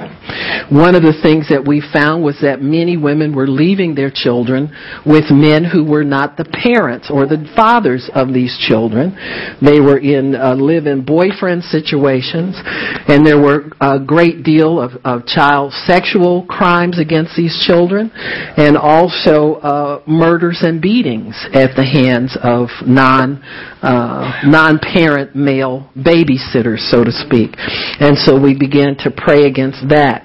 One 0.67 0.95
of 0.95 1.03
the 1.03 1.15
things 1.21 1.47
that 1.47 1.63
we 1.63 1.79
found 1.79 2.23
was 2.23 2.39
that 2.41 2.61
many 2.61 2.97
women 2.97 3.33
were 3.33 3.47
leaving 3.47 3.95
their 3.95 4.11
children 4.11 4.73
with 5.05 5.31
men 5.31 5.63
who 5.63 5.85
were 5.85 6.03
not 6.03 6.35
the 6.35 6.45
parents 6.45 7.09
or 7.13 7.25
the 7.25 7.47
fathers 7.55 8.09
of 8.13 8.33
these 8.33 8.57
children. 8.67 9.15
They 9.61 9.79
were 9.79 9.99
in 9.99 10.35
uh, 10.35 10.55
live-in 10.55 11.05
boyfriend 11.05 11.63
situations, 11.63 12.59
and 13.07 13.25
there 13.25 13.39
were 13.39 13.71
a 13.79 13.99
great 13.99 14.43
deal 14.43 14.81
of, 14.81 14.91
of 15.05 15.25
child 15.25 15.71
sexual 15.85 16.45
crimes 16.47 16.99
against 16.99 17.37
these 17.37 17.44
children, 17.65 18.11
and 18.13 18.77
also 18.77 19.55
uh, 19.55 20.01
murders 20.07 20.59
and 20.61 20.81
beatings 20.81 21.35
at 21.53 21.75
the 21.75 21.85
hands 21.85 22.37
of 22.43 22.69
non 22.85 23.41
uh, 23.81 24.41
non-parent 24.45 25.35
male 25.35 25.89
babysitters, 25.97 26.79
so 26.89 27.03
to 27.03 27.11
speak. 27.11 27.51
And 27.99 28.17
so 28.17 28.39
we 28.39 28.57
began 28.57 28.95
to 28.97 29.11
pray 29.11 29.45
against 29.45 29.89
that. 29.89 30.23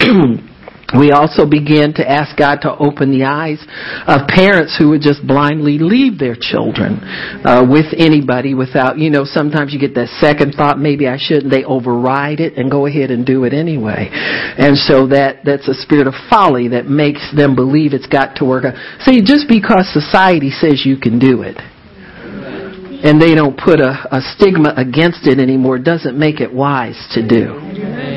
we 0.96 1.12
also 1.12 1.44
began 1.44 1.92
to 1.94 2.08
ask 2.08 2.36
God 2.36 2.64
to 2.64 2.72
open 2.72 3.12
the 3.12 3.24
eyes 3.24 3.60
of 4.08 4.26
parents 4.26 4.74
who 4.78 4.88
would 4.90 5.02
just 5.02 5.20
blindly 5.26 5.76
leave 5.76 6.18
their 6.18 6.34
children 6.34 7.04
uh, 7.44 7.66
with 7.68 7.92
anybody 7.92 8.54
without, 8.54 8.96
you 8.96 9.10
know, 9.10 9.24
sometimes 9.24 9.74
you 9.74 9.78
get 9.78 9.94
that 9.96 10.08
second 10.16 10.54
thought, 10.56 10.78
maybe 10.78 11.06
I 11.06 11.18
shouldn't. 11.20 11.52
They 11.52 11.64
override 11.64 12.40
it 12.40 12.56
and 12.56 12.70
go 12.70 12.86
ahead 12.86 13.10
and 13.10 13.26
do 13.26 13.44
it 13.44 13.52
anyway. 13.52 14.08
And 14.10 14.78
so 14.78 15.08
that 15.08 15.44
that's 15.44 15.68
a 15.68 15.74
spirit 15.74 16.06
of 16.06 16.14
folly 16.30 16.68
that 16.68 16.86
makes 16.86 17.20
them 17.36 17.54
believe 17.54 17.92
it's 17.92 18.08
got 18.08 18.36
to 18.36 18.46
work. 18.46 18.64
See, 19.00 19.20
just 19.20 19.44
because 19.46 19.92
society 19.92 20.48
says 20.48 20.86
you 20.86 20.96
can 20.96 21.18
do 21.18 21.42
it 21.42 21.60
and 23.04 23.20
they 23.20 23.34
don't 23.34 23.56
put 23.56 23.78
a, 23.80 24.08
a 24.10 24.20
stigma 24.20 24.72
against 24.76 25.26
it 25.26 25.38
anymore 25.38 25.78
doesn't 25.78 26.18
make 26.18 26.40
it 26.40 26.52
wise 26.52 26.96
to 27.12 27.20
do. 27.26 28.07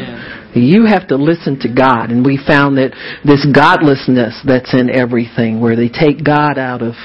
You 0.54 0.86
have 0.86 1.08
to 1.10 1.16
listen 1.16 1.60
to 1.62 1.70
God. 1.74 2.12
And 2.12 2.26
we 2.26 2.38
found 2.38 2.78
that 2.78 2.92
this 3.24 3.46
godlessness 3.54 4.42
that's 4.46 4.74
in 4.74 4.90
everything, 4.90 5.62
where 5.62 5.76
they 5.76 5.90
take 5.90 6.24
God 6.24 6.58
out 6.58 6.82
of 6.82 6.96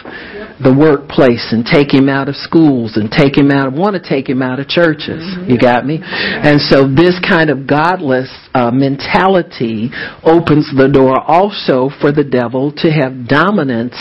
the 0.56 0.72
workplace 0.72 1.52
and 1.52 1.64
take 1.64 1.92
him 1.92 2.08
out 2.08 2.28
of 2.28 2.36
schools 2.36 2.96
and 2.96 3.12
take 3.12 3.36
him 3.36 3.50
out, 3.50 3.72
want 3.72 3.92
to 3.92 4.00
take 4.00 4.28
him 4.28 4.40
out 4.40 4.58
of 4.58 4.68
churches. 4.68 5.20
Mm-hmm. 5.20 5.50
You 5.52 5.58
got 5.58 5.84
me? 5.84 6.00
And 6.02 6.60
so 6.60 6.88
this 6.88 7.20
kind 7.20 7.50
of 7.50 7.68
godless 7.68 8.32
uh, 8.56 8.70
mentality 8.72 9.92
opens 10.24 10.72
the 10.72 10.88
door 10.88 11.20
also 11.20 11.92
for 12.00 12.08
the 12.08 12.24
devil 12.24 12.72
to 12.80 12.88
have 12.88 13.28
dominance 13.28 13.96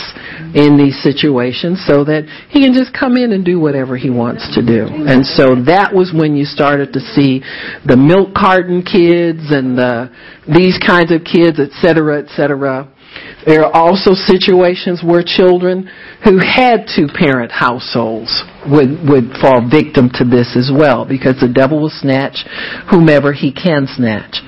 in 0.56 0.80
these 0.80 0.96
situations 1.04 1.84
so 1.84 2.08
that 2.08 2.24
he 2.48 2.64
can 2.64 2.72
just 2.72 2.96
come 2.96 3.20
in 3.20 3.32
and 3.32 3.44
do 3.44 3.60
whatever 3.60 3.96
he 3.96 4.08
wants 4.08 4.48
to 4.56 4.64
do. 4.64 4.88
And 4.88 5.28
so 5.28 5.60
that 5.68 5.92
was 5.92 6.16
when 6.16 6.36
you 6.36 6.48
started 6.48 6.96
to 6.96 7.00
see 7.12 7.44
the 7.84 8.00
milk 8.00 8.32
carton 8.32 8.80
kids 8.80 9.35
and 9.50 9.76
the, 9.78 10.10
these 10.48 10.78
kinds 10.78 11.12
of 11.12 11.22
kids, 11.24 11.58
et 11.60 11.70
cetera, 11.80 12.18
et 12.22 12.28
cetera, 12.36 12.92
there 13.46 13.64
are 13.64 13.72
also 13.72 14.12
situations 14.14 15.02
where 15.04 15.22
children 15.24 15.88
who 16.24 16.38
had 16.38 16.90
two 16.94 17.06
parent 17.06 17.52
households 17.52 18.42
would 18.66 18.98
would 19.06 19.30
fall 19.40 19.62
victim 19.70 20.10
to 20.10 20.24
this 20.24 20.58
as 20.58 20.70
well 20.74 21.06
because 21.06 21.38
the 21.38 21.48
devil 21.48 21.80
will 21.80 21.92
snatch 21.92 22.44
whomever 22.90 23.32
he 23.32 23.52
can 23.52 23.86
snatch, 23.86 24.42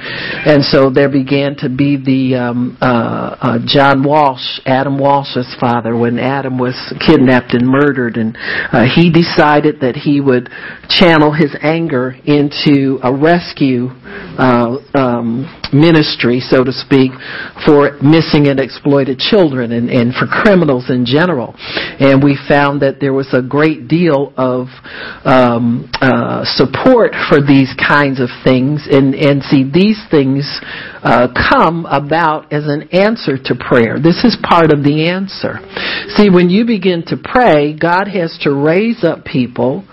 and 0.44 0.64
so 0.64 0.90
there 0.90 1.08
began 1.08 1.54
to 1.56 1.68
be 1.68 1.96
the 1.96 2.34
um, 2.34 2.76
uh, 2.80 3.36
uh, 3.38 3.58
John 3.64 4.02
Walsh, 4.02 4.58
Adam 4.66 4.98
Walsh's 4.98 5.54
father, 5.60 5.96
when 5.96 6.18
Adam 6.18 6.58
was 6.58 6.74
kidnapped 7.06 7.54
and 7.54 7.66
murdered, 7.66 8.16
and 8.16 8.36
uh, 8.72 8.84
he 8.84 9.10
decided 9.10 9.80
that 9.80 9.94
he 9.94 10.20
would 10.20 10.50
channel 10.88 11.32
his 11.32 11.54
anger 11.62 12.16
into 12.24 12.98
a 13.02 13.14
rescue 13.14 13.88
uh, 14.38 14.78
um, 14.94 15.46
ministry, 15.72 16.40
so 16.40 16.64
to 16.64 16.72
speak, 16.72 17.12
for 17.64 17.98
missing 18.02 18.48
and 18.48 18.58
exploited 18.88 19.18
children 19.18 19.72
and, 19.72 19.90
and 19.90 20.14
for 20.14 20.26
criminals 20.26 20.88
in 20.88 21.04
general. 21.04 21.54
And 21.58 22.22
we 22.22 22.38
found 22.48 22.80
that 22.80 23.00
there 23.00 23.12
was 23.12 23.28
a 23.34 23.42
great 23.42 23.86
deal 23.86 24.32
of 24.36 24.68
um, 25.24 25.90
uh, 26.00 26.44
support 26.44 27.12
for 27.28 27.40
these 27.44 27.74
kinds 27.76 28.18
of 28.20 28.28
things. 28.44 28.88
And, 28.90 29.14
and 29.14 29.42
see, 29.42 29.68
these 29.68 30.00
things 30.10 30.48
uh, 31.04 31.28
come 31.36 31.84
about 31.84 32.52
as 32.52 32.64
an 32.66 32.88
answer 32.92 33.36
to 33.36 33.54
prayer. 33.54 34.00
This 34.00 34.24
is 34.24 34.38
part 34.42 34.72
of 34.72 34.82
the 34.82 35.08
answer. 35.08 35.60
See, 36.16 36.30
when 36.30 36.48
you 36.48 36.64
begin 36.64 37.04
to 37.08 37.16
pray, 37.22 37.76
God 37.76 38.08
has 38.08 38.38
to 38.42 38.54
raise 38.54 39.04
up 39.04 39.24
people 39.24 39.84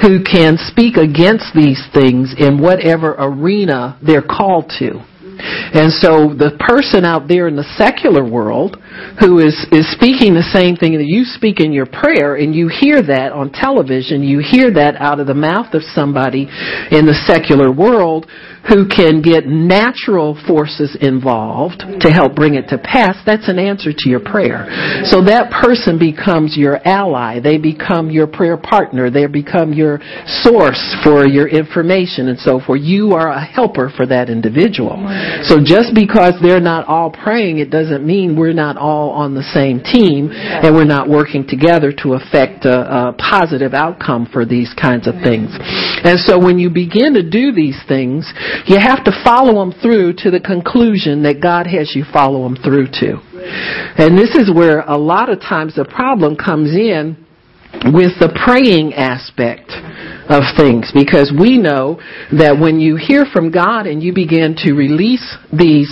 who 0.00 0.22
can 0.22 0.56
speak 0.58 0.96
against 0.96 1.50
these 1.54 1.82
things 1.92 2.34
in 2.38 2.62
whatever 2.62 3.16
arena 3.18 3.98
they're 4.06 4.22
called 4.22 4.70
to. 4.78 5.02
And 5.38 5.92
so 5.92 6.32
the 6.32 6.56
person 6.58 7.04
out 7.04 7.28
there 7.28 7.48
in 7.48 7.56
the 7.56 7.66
secular 7.76 8.24
world 8.24 8.76
who 9.20 9.38
is, 9.40 9.54
is 9.72 9.90
speaking 9.92 10.34
the 10.34 10.48
same 10.52 10.76
thing 10.76 10.96
that 10.96 11.06
you 11.06 11.24
speak 11.24 11.60
in 11.60 11.72
your 11.72 11.86
prayer 11.86 12.36
and 12.36 12.54
you 12.54 12.68
hear 12.68 13.02
that 13.02 13.32
on 13.32 13.52
television, 13.52 14.22
you 14.22 14.40
hear 14.40 14.72
that 14.72 14.96
out 14.96 15.20
of 15.20 15.26
the 15.26 15.34
mouth 15.34 15.74
of 15.74 15.82
somebody 15.94 16.48
in 16.90 17.04
the 17.04 17.16
secular 17.26 17.70
world 17.70 18.26
who 18.68 18.88
can 18.88 19.22
get 19.22 19.46
natural 19.46 20.38
forces 20.46 20.96
involved 21.00 21.84
to 22.00 22.10
help 22.10 22.34
bring 22.34 22.54
it 22.54 22.68
to 22.68 22.78
pass, 22.78 23.16
that's 23.24 23.48
an 23.48 23.58
answer 23.58 23.92
to 23.96 24.08
your 24.08 24.20
prayer. 24.20 24.66
So 25.04 25.22
that 25.24 25.50
person 25.50 25.98
becomes 25.98 26.56
your 26.56 26.80
ally. 26.86 27.40
They 27.40 27.58
become 27.58 28.10
your 28.10 28.26
prayer 28.26 28.56
partner. 28.56 29.10
They 29.10 29.26
become 29.26 29.72
your 29.72 30.00
source 30.42 30.82
for 31.04 31.26
your 31.26 31.48
information 31.48 32.28
and 32.28 32.38
so 32.38 32.60
forth. 32.60 32.80
You 32.82 33.12
are 33.12 33.30
a 33.30 33.44
helper 33.44 33.90
for 33.94 34.06
that 34.06 34.28
individual. 34.28 34.98
So 35.44 35.62
just 35.62 35.94
because 35.94 36.34
they're 36.42 36.60
not 36.60 36.86
all 36.86 37.10
praying, 37.10 37.58
it 37.58 37.70
doesn't 37.70 38.04
mean 38.04 38.36
we're 38.36 38.52
not 38.52 38.76
all 38.76 39.10
on 39.10 39.34
the 39.34 39.46
same 39.54 39.80
team 39.80 40.30
and 40.32 40.74
we're 40.74 40.84
not 40.84 41.08
working 41.08 41.46
together 41.46 41.92
to 42.02 42.14
affect 42.14 42.64
a, 42.64 43.10
a 43.10 43.12
positive 43.14 43.74
outcome 43.74 44.26
for 44.32 44.44
these 44.44 44.74
kinds 44.74 45.06
of 45.06 45.14
things. 45.22 45.50
And 45.54 46.18
so 46.20 46.38
when 46.38 46.58
you 46.58 46.70
begin 46.70 47.14
to 47.14 47.22
do 47.22 47.52
these 47.52 47.78
things, 47.88 48.26
you 48.66 48.78
have 48.78 49.04
to 49.04 49.12
follow 49.24 49.54
them 49.60 49.72
through 49.80 50.14
to 50.24 50.30
the 50.30 50.40
conclusion 50.40 51.22
that 51.24 51.40
God 51.40 51.66
has 51.66 51.92
you 51.94 52.04
follow 52.12 52.42
them 52.44 52.56
through 52.56 52.88
to. 53.00 53.20
And 53.98 54.18
this 54.18 54.34
is 54.34 54.52
where 54.52 54.80
a 54.80 54.96
lot 54.96 55.28
of 55.28 55.40
times 55.40 55.76
the 55.76 55.84
problem 55.84 56.36
comes 56.36 56.70
in 56.72 57.26
with 57.92 58.18
the 58.18 58.32
praying 58.32 58.94
aspect 58.94 59.70
of 60.28 60.42
things 60.56 60.90
because 60.92 61.30
we 61.30 61.58
know 61.58 62.00
that 62.32 62.58
when 62.58 62.80
you 62.80 62.96
hear 62.96 63.24
from 63.32 63.50
God 63.50 63.86
and 63.86 64.02
you 64.02 64.12
begin 64.12 64.56
to 64.64 64.72
release 64.72 65.36
these 65.52 65.90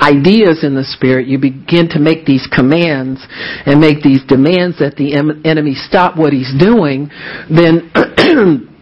ideas 0.00 0.64
in 0.64 0.74
the 0.74 0.84
spirit, 0.84 1.26
you 1.26 1.38
begin 1.38 1.88
to 1.90 1.98
make 1.98 2.24
these 2.24 2.48
commands 2.48 3.20
and 3.66 3.80
make 3.80 4.02
these 4.02 4.24
demands 4.24 4.78
that 4.78 4.96
the 4.96 5.12
enemy 5.44 5.74
stop 5.74 6.16
what 6.16 6.32
he's 6.32 6.52
doing, 6.58 7.10
then 7.50 7.90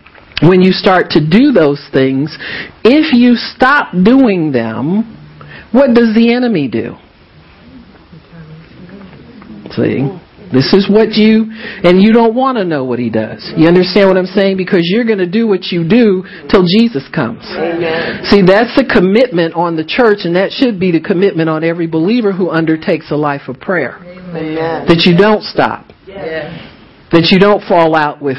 when 0.42 0.61
you 0.62 0.72
start 0.72 1.11
to 1.11 1.20
do 1.20 1.52
those 1.52 1.80
things, 1.92 2.37
if 2.84 3.14
you 3.14 3.37
stop 3.37 3.92
doing 3.92 4.52
them, 4.52 5.18
what 5.72 5.94
does 5.94 6.14
the 6.14 6.32
enemy 6.34 6.68
do? 6.68 6.96
See? 9.70 10.18
This 10.52 10.75
is 10.75 10.87
what 10.87 11.14
you, 11.14 11.49
and 11.49 12.02
you 12.02 12.12
don't 12.12 12.34
want 12.34 12.58
to 12.58 12.64
know 12.64 12.84
what 12.84 12.99
he 12.99 13.08
does. 13.08 13.50
You 13.56 13.66
understand 13.68 14.08
what 14.08 14.18
I'm 14.18 14.26
saying? 14.26 14.58
Because 14.58 14.82
you're 14.84 15.06
going 15.06 15.18
to 15.18 15.30
do 15.30 15.49
what 15.49 15.72
you 15.72 15.88
do 15.88 16.25
till 16.50 16.64
Jesus 16.66 17.08
comes. 17.08 17.42
Amen. 17.56 18.22
See, 18.28 18.42
that's 18.42 18.76
the 18.76 18.84
commitment 18.84 19.54
on 19.54 19.76
the 19.76 19.84
church, 19.84 20.20
and 20.25 20.37
that 20.37 20.52
should 20.52 20.78
be 20.78 20.92
the 20.92 21.00
commitment 21.00 21.49
on 21.49 21.64
every 21.64 21.87
believer 21.87 22.32
who 22.32 22.50
undertakes 22.50 23.11
a 23.11 23.16
life 23.16 23.49
of 23.49 23.61
prayer. 23.61 23.96
Amen. 23.96 24.84
That 24.87 25.06
you 25.06 25.16
don't 25.16 25.42
stop. 25.42 25.87
Yes. 26.07 26.52
That 27.12 27.31
you 27.33 27.38
don't 27.38 27.62
fall 27.66 27.96
out 27.96 28.20
with 28.20 28.37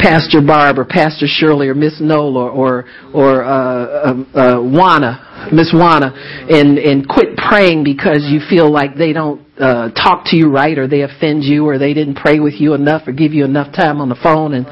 Pastor 0.00 0.40
Barb 0.40 0.78
or 0.78 0.84
Pastor 0.84 1.26
Shirley 1.28 1.68
or 1.68 1.74
Miss 1.74 2.00
Nola 2.00 2.48
or 2.48 2.86
or 3.12 3.44
uh, 3.44 3.50
uh, 3.50 4.24
uh, 4.34 4.56
Wana, 4.56 5.52
Miss 5.52 5.72
Wana, 5.74 6.10
and 6.50 6.78
and 6.78 7.06
quit 7.06 7.36
praying 7.36 7.84
because 7.84 8.26
you 8.28 8.40
feel 8.48 8.70
like 8.70 8.96
they 8.96 9.12
don't 9.12 9.40
uh, 9.60 9.90
talk 9.90 10.24
to 10.26 10.36
you 10.36 10.50
right 10.50 10.78
or 10.78 10.88
they 10.88 11.02
offend 11.02 11.44
you 11.44 11.66
or 11.66 11.78
they 11.78 11.92
didn't 11.92 12.16
pray 12.16 12.40
with 12.40 12.54
you 12.54 12.74
enough 12.74 13.06
or 13.06 13.12
give 13.12 13.32
you 13.32 13.44
enough 13.44 13.74
time 13.74 14.00
on 14.00 14.08
the 14.08 14.18
phone 14.22 14.54
and. 14.54 14.66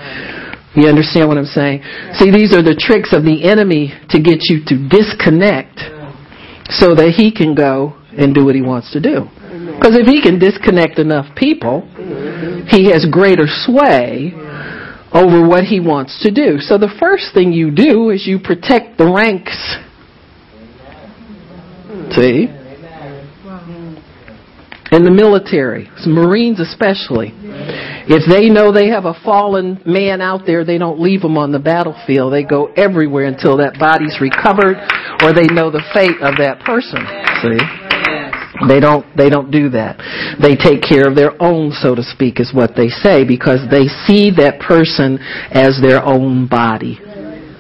You 0.77 0.87
understand 0.87 1.27
what 1.27 1.39
I'm 1.39 1.47
saying? 1.47 1.83
See, 2.21 2.31
these 2.31 2.55
are 2.55 2.63
the 2.63 2.77
tricks 2.79 3.11
of 3.13 3.25
the 3.25 3.51
enemy 3.51 3.91
to 4.11 4.21
get 4.21 4.47
you 4.47 4.63
to 4.69 4.77
disconnect 4.87 5.81
so 6.71 6.95
that 6.95 7.15
he 7.17 7.33
can 7.33 7.57
go 7.57 7.99
and 8.15 8.35
do 8.35 8.45
what 8.45 8.55
he 8.55 8.63
wants 8.63 8.93
to 8.93 9.01
do. 9.01 9.27
Because 9.75 9.97
if 9.97 10.07
he 10.07 10.21
can 10.23 10.39
disconnect 10.39 11.01
enough 11.01 11.35
people, 11.35 11.83
he 12.69 12.93
has 12.93 13.09
greater 13.11 13.47
sway 13.49 14.31
over 15.13 15.47
what 15.47 15.65
he 15.65 15.81
wants 15.81 16.23
to 16.23 16.31
do. 16.31 16.59
So 16.61 16.79
the 16.79 16.95
first 17.01 17.33
thing 17.35 17.53
you 17.53 17.71
do 17.71 18.11
is 18.11 18.27
you 18.27 18.39
protect 18.39 18.99
the 18.99 19.07
ranks. 19.07 19.57
See? 22.15 22.49
In 24.91 25.05
the 25.05 25.11
military, 25.11 25.91
Marines 26.07 26.61
especially. 26.61 27.35
If 28.09 28.25
they 28.25 28.49
know 28.49 28.73
they 28.73 28.89
have 28.89 29.05
a 29.05 29.13
fallen 29.23 29.83
man 29.85 30.23
out 30.23 30.47
there, 30.47 30.65
they 30.65 30.79
don't 30.79 30.99
leave 30.99 31.23
him 31.23 31.37
on 31.37 31.53
the 31.53 31.59
battlefield. 31.59 32.33
They 32.33 32.43
go 32.43 32.73
everywhere 32.73 33.27
until 33.27 33.59
that 33.59 33.79
body's 33.79 34.17
recovered 34.19 34.81
or 35.21 35.35
they 35.35 35.45
know 35.53 35.71
the 35.71 35.85
fate 35.93 36.17
of 36.25 36.41
that 36.41 36.61
person. 36.65 37.05
See? 37.45 37.98
They 38.67 38.81
don't, 38.81 39.07
they 39.17 39.29
don't 39.29 39.51
do 39.51 39.69
that. 39.71 39.99
They 40.41 40.57
take 40.57 40.83
care 40.83 41.07
of 41.07 41.15
their 41.15 41.41
own, 41.41 41.71
so 41.71 41.95
to 41.95 42.03
speak, 42.03 42.41
is 42.41 42.53
what 42.53 42.75
they 42.75 42.89
say, 42.89 43.25
because 43.25 43.61
they 43.71 43.87
see 44.07 44.31
that 44.37 44.59
person 44.59 45.19
as 45.53 45.79
their 45.81 46.03
own 46.03 46.49
body 46.49 46.99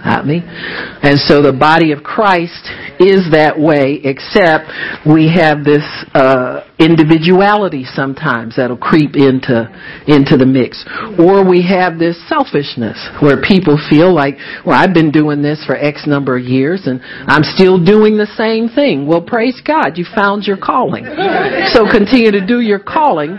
at 0.05 0.27
me. 0.27 0.43
And 0.45 1.19
so 1.19 1.43
the 1.43 1.53
body 1.53 1.93
of 1.93 2.03
Christ 2.03 2.71
is 3.01 3.31
that 3.33 3.59
way, 3.59 4.01
except 4.05 4.71
we 5.07 5.31
have 5.35 5.65
this 5.65 5.85
uh, 6.15 6.67
individuality 6.79 7.85
sometimes 7.85 8.57
that'll 8.57 8.77
creep 8.77 9.17
into 9.17 9.67
into 10.07 10.37
the 10.37 10.47
mix, 10.47 10.85
or 11.19 11.43
we 11.47 11.67
have 11.67 11.99
this 11.99 12.17
selfishness 12.29 12.99
where 13.21 13.43
people 13.43 13.79
feel 13.91 14.15
like, 14.15 14.37
well, 14.65 14.79
I've 14.79 14.95
been 14.95 15.11
doing 15.11 15.43
this 15.43 15.65
for 15.67 15.77
X 15.77 16.07
number 16.07 16.39
of 16.39 16.45
years 16.45 16.87
and 16.87 17.01
I'm 17.27 17.43
still 17.43 17.83
doing 17.83 18.17
the 18.17 18.31
same 18.37 18.69
thing. 18.69 19.07
Well, 19.07 19.23
praise 19.23 19.61
God, 19.65 19.99
you 19.99 20.05
found 20.15 20.45
your 20.45 20.59
calling. 20.59 21.05
So 21.73 21.91
continue 21.91 22.31
to 22.31 22.45
do 22.45 22.61
your 22.61 22.79
calling 22.79 23.39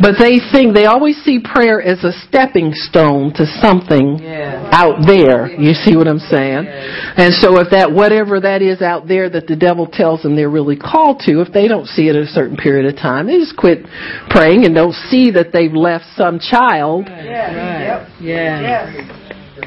but 0.00 0.14
they 0.18 0.38
think, 0.52 0.74
they 0.74 0.86
always 0.86 1.16
see 1.24 1.40
prayer 1.42 1.82
as 1.82 2.04
a 2.04 2.12
stepping 2.28 2.72
stone 2.72 3.32
to 3.34 3.46
something 3.60 4.18
yeah. 4.18 4.70
out 4.72 5.06
there. 5.06 5.50
You 5.50 5.74
see 5.74 5.96
what 5.96 6.08
I'm 6.08 6.18
saying? 6.18 6.64
Yeah. 6.64 7.14
And 7.16 7.34
so 7.34 7.58
if 7.60 7.70
that, 7.70 7.90
whatever 7.92 8.40
that 8.40 8.62
is 8.62 8.80
out 8.80 9.06
there 9.06 9.28
that 9.30 9.46
the 9.46 9.56
devil 9.56 9.86
tells 9.86 10.22
them 10.22 10.34
they're 10.36 10.50
really 10.50 10.76
called 10.76 11.20
to, 11.26 11.40
if 11.40 11.52
they 11.52 11.68
don't 11.68 11.86
see 11.86 12.08
it 12.08 12.16
at 12.16 12.22
a 12.22 12.26
certain 12.26 12.56
period 12.56 12.86
of 12.92 12.96
time, 13.00 13.26
they 13.26 13.38
just 13.38 13.56
quit 13.56 13.84
praying 14.30 14.64
and 14.64 14.74
don't 14.74 14.94
see 15.10 15.30
that 15.32 15.52
they've 15.52 15.74
left 15.74 16.04
some 16.16 16.38
child 16.38 17.06
yeah. 17.08 18.08
Yeah. 18.20 18.90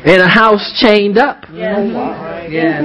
in 0.05 0.21
a 0.21 0.27
house 0.27 0.73
chained 0.79 1.17
up. 1.17 1.45
Yes. 1.53 1.91
Yes. 2.49 2.83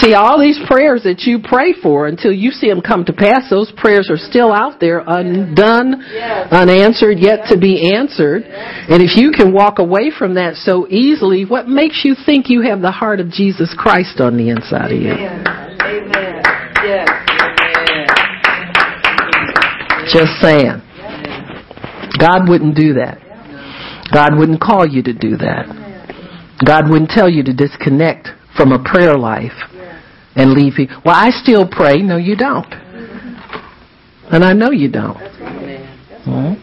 See, 0.00 0.14
all 0.14 0.38
these 0.38 0.58
prayers 0.70 1.02
that 1.02 1.26
you 1.26 1.40
pray 1.42 1.74
for 1.74 2.06
until 2.06 2.30
you 2.30 2.52
see 2.52 2.68
them 2.68 2.80
come 2.80 3.04
to 3.06 3.12
pass, 3.12 3.50
those 3.50 3.72
prayers 3.76 4.08
are 4.10 4.16
still 4.16 4.52
out 4.52 4.78
there, 4.78 5.02
undone, 5.04 6.02
unanswered, 6.52 7.18
yet 7.18 7.50
to 7.50 7.58
be 7.58 7.90
answered. 7.92 8.44
And 8.44 9.02
if 9.02 9.16
you 9.16 9.32
can 9.32 9.52
walk 9.52 9.80
away 9.80 10.12
from 10.16 10.34
that 10.34 10.54
so 10.54 10.86
easily, 10.86 11.44
what 11.44 11.66
makes 11.66 12.04
you 12.04 12.14
think 12.14 12.46
you 12.48 12.62
have 12.62 12.80
the 12.80 12.92
heart 12.92 13.18
of 13.18 13.30
Jesus 13.30 13.74
Christ 13.76 14.20
on 14.20 14.36
the 14.36 14.50
inside 14.50 14.92
of 14.92 15.00
you? 15.02 15.10
Amen. 15.10 16.42
Yes. 16.86 17.08
Just 20.14 20.38
saying. 20.38 20.78
God 22.22 22.48
wouldn't 22.48 22.76
do 22.76 22.94
that. 22.94 23.18
God 24.14 24.38
wouldn't 24.38 24.60
call 24.60 24.86
you 24.86 25.02
to 25.02 25.12
do 25.12 25.36
that. 25.38 25.66
God 26.64 26.88
wouldn't 26.88 27.10
tell 27.10 27.28
you 27.28 27.42
to 27.42 27.52
disconnect 27.52 28.28
from 28.56 28.70
a 28.72 28.82
prayer 28.82 29.18
life 29.18 29.52
and 30.38 30.52
leave 30.52 30.78
you. 30.78 30.86
Well, 31.04 31.16
I 31.16 31.30
still 31.30 31.68
pray. 31.68 32.00
No, 32.00 32.16
you 32.16 32.36
don't. 32.36 32.72
And 34.30 34.44
I 34.44 34.52
know 34.52 34.70
you 34.70 34.88
don't. 34.90 35.16
Hmm? 36.24 36.54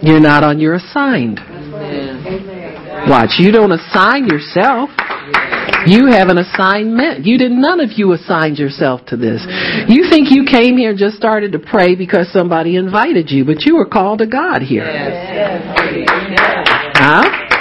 You're 0.00 0.20
not 0.20 0.42
on 0.42 0.58
your 0.58 0.74
assigned. 0.74 1.38
Watch, 3.08 3.34
you 3.38 3.52
don't 3.52 3.72
assign 3.72 4.26
yourself. 4.26 4.90
You 5.84 6.06
have 6.06 6.28
an 6.28 6.38
assignment. 6.38 7.26
You 7.26 7.38
did 7.38 7.50
none 7.50 7.80
of 7.80 7.90
you 7.96 8.12
assigned 8.12 8.58
yourself 8.58 9.04
to 9.06 9.16
this. 9.16 9.44
You 9.88 10.08
think 10.08 10.30
you 10.30 10.44
came 10.44 10.76
here 10.76 10.90
and 10.90 10.98
just 10.98 11.16
started 11.16 11.52
to 11.52 11.58
pray 11.58 11.96
because 11.96 12.32
somebody 12.32 12.76
invited 12.76 13.30
you, 13.30 13.44
but 13.44 13.62
you 13.62 13.76
were 13.76 13.86
called 13.86 14.20
to 14.20 14.26
God 14.26 14.62
here. 14.62 14.86
Huh? 16.94 17.51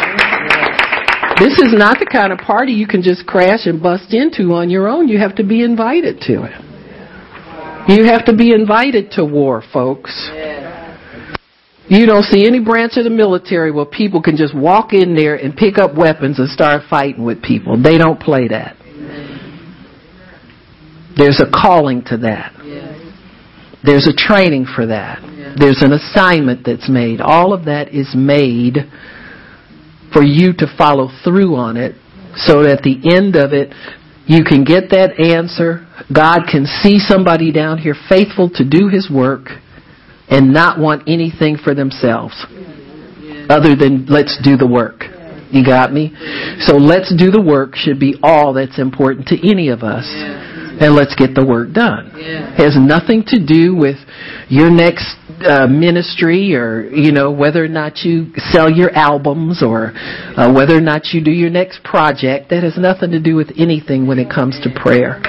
This 1.41 1.58
is 1.58 1.73
not 1.73 1.97
the 1.97 2.06
kind 2.06 2.32
of 2.32 2.38
party 2.38 2.71
you 2.73 2.86
can 2.86 3.01
just 3.01 3.25
crash 3.25 3.65
and 3.65 3.82
bust 3.82 4.13
into 4.13 4.54
on 4.54 4.69
your 4.69 4.88
own. 4.88 5.08
You 5.08 5.17
have 5.17 5.34
to 5.38 5.43
be 5.43 5.63
invited 5.63 6.21
to 6.27 6.43
it. 6.43 6.54
You 7.89 8.06
have 8.06 8.25
to 8.25 8.36
be 8.36 8.54
invited 8.54 9.10
to 9.13 9.25
war, 9.25 9.63
folks. 9.73 10.30
You 11.89 12.06
don't 12.06 12.21
see 12.25 12.45
any 12.45 12.63
branch 12.63 12.93
of 12.97 13.06
the 13.06 13.10
military 13.10 13.71
where 13.71 13.86
people 13.88 14.21
can 14.21 14.38
just 14.38 14.56
walk 14.56 14.93
in 14.93 15.15
there 15.15 15.34
and 15.34 15.56
pick 15.56 15.80
up 15.80 15.95
weapons 15.95 16.38
and 16.38 16.47
start 16.47 16.84
fighting 16.88 17.25
with 17.25 17.41
people. 17.41 17.82
They 17.82 17.97
don't 17.97 18.19
play 18.19 18.47
that. 18.49 18.77
There's 21.17 21.41
a 21.41 21.49
calling 21.49 22.04
to 22.06 22.17
that. 22.17 22.54
There's 23.84 24.08
a 24.08 24.13
training 24.13 24.67
for 24.75 24.86
that. 24.86 25.58
There's 25.58 25.82
an 25.82 25.91
assignment 25.91 26.63
that's 26.63 26.88
made. 26.88 27.19
All 27.19 27.51
of 27.51 27.65
that 27.65 27.95
is 27.95 28.13
made 28.15 28.77
for 30.13 30.24
you 30.24 30.54
to 30.54 30.67
follow 30.78 31.10
through 31.24 31.56
on 31.56 31.78
it 31.78 31.95
so 32.36 32.63
that 32.63 32.80
at 32.80 32.84
the 32.84 33.00
end 33.13 33.36
of 33.36 33.54
it, 33.54 33.74
you 34.26 34.43
can 34.43 34.63
get 34.63 34.89
that 34.91 35.19
answer. 35.19 35.88
God 36.13 36.47
can 36.50 36.65
see 36.65 37.00
somebody 37.00 37.52
down 37.52 37.78
here 37.78 37.95
faithful 38.08 38.50
to 38.56 38.63
do 38.67 38.88
His 38.88 39.10
work 39.12 39.50
and 40.30 40.54
not 40.54 40.80
want 40.80 41.04
anything 41.08 41.58
for 41.58 41.76
themselves 41.76 42.45
other 43.50 43.76
than 43.76 44.06
let's 44.08 44.39
do 44.43 44.56
the 44.56 44.67
work. 44.67 45.04
You 45.52 45.65
got 45.65 45.91
me? 45.91 46.15
So 46.63 46.78
let's 46.78 47.13
do 47.13 47.30
the 47.30 47.41
work 47.41 47.76
should 47.76 48.00
be 48.00 48.15
all 48.24 48.54
that's 48.54 48.80
important 48.80 49.28
to 49.28 49.36
any 49.43 49.67
of 49.67 49.84
us. 49.84 50.08
And 50.80 50.95
let's 50.95 51.13
get 51.13 51.36
the 51.36 51.45
work 51.45 51.74
done. 51.74 52.12
It 52.15 52.58
has 52.58 52.80
nothing 52.80 53.24
to 53.28 53.38
do 53.38 53.76
with 53.76 53.97
your 54.47 54.71
next 54.71 55.06
uh, 55.45 55.67
ministry 55.67 56.54
or, 56.56 56.89
you 56.89 57.12
know, 57.12 57.32
whether 57.32 57.63
or 57.63 57.67
not 57.67 57.99
you 57.99 58.32
sell 58.51 58.71
your 58.71 58.91
albums 58.91 59.63
or 59.63 59.91
uh, 59.95 60.51
whether 60.54 60.75
or 60.77 60.82
not 60.82 61.08
you 61.13 61.23
do 61.23 61.32
your 61.32 61.49
next 61.49 61.84
project. 61.84 62.49
That 62.49 62.63
has 62.63 62.77
nothing 62.77 63.12
to 63.12 63.19
do 63.19 63.36
with 63.36 63.51
anything 63.58 64.08
when 64.08 64.19
it 64.19 64.30
comes 64.30 64.60
to 64.63 64.69
prayer. 64.69 65.21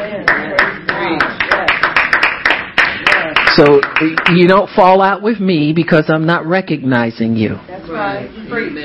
So 3.54 3.80
you 4.34 4.48
don't 4.48 4.70
fall 4.70 5.02
out 5.02 5.22
with 5.22 5.38
me 5.38 5.74
because 5.74 6.06
I'm 6.08 6.24
not 6.24 6.46
recognizing 6.46 7.36
you. 7.36 7.56
That's 7.68 7.88
right. 7.90 8.30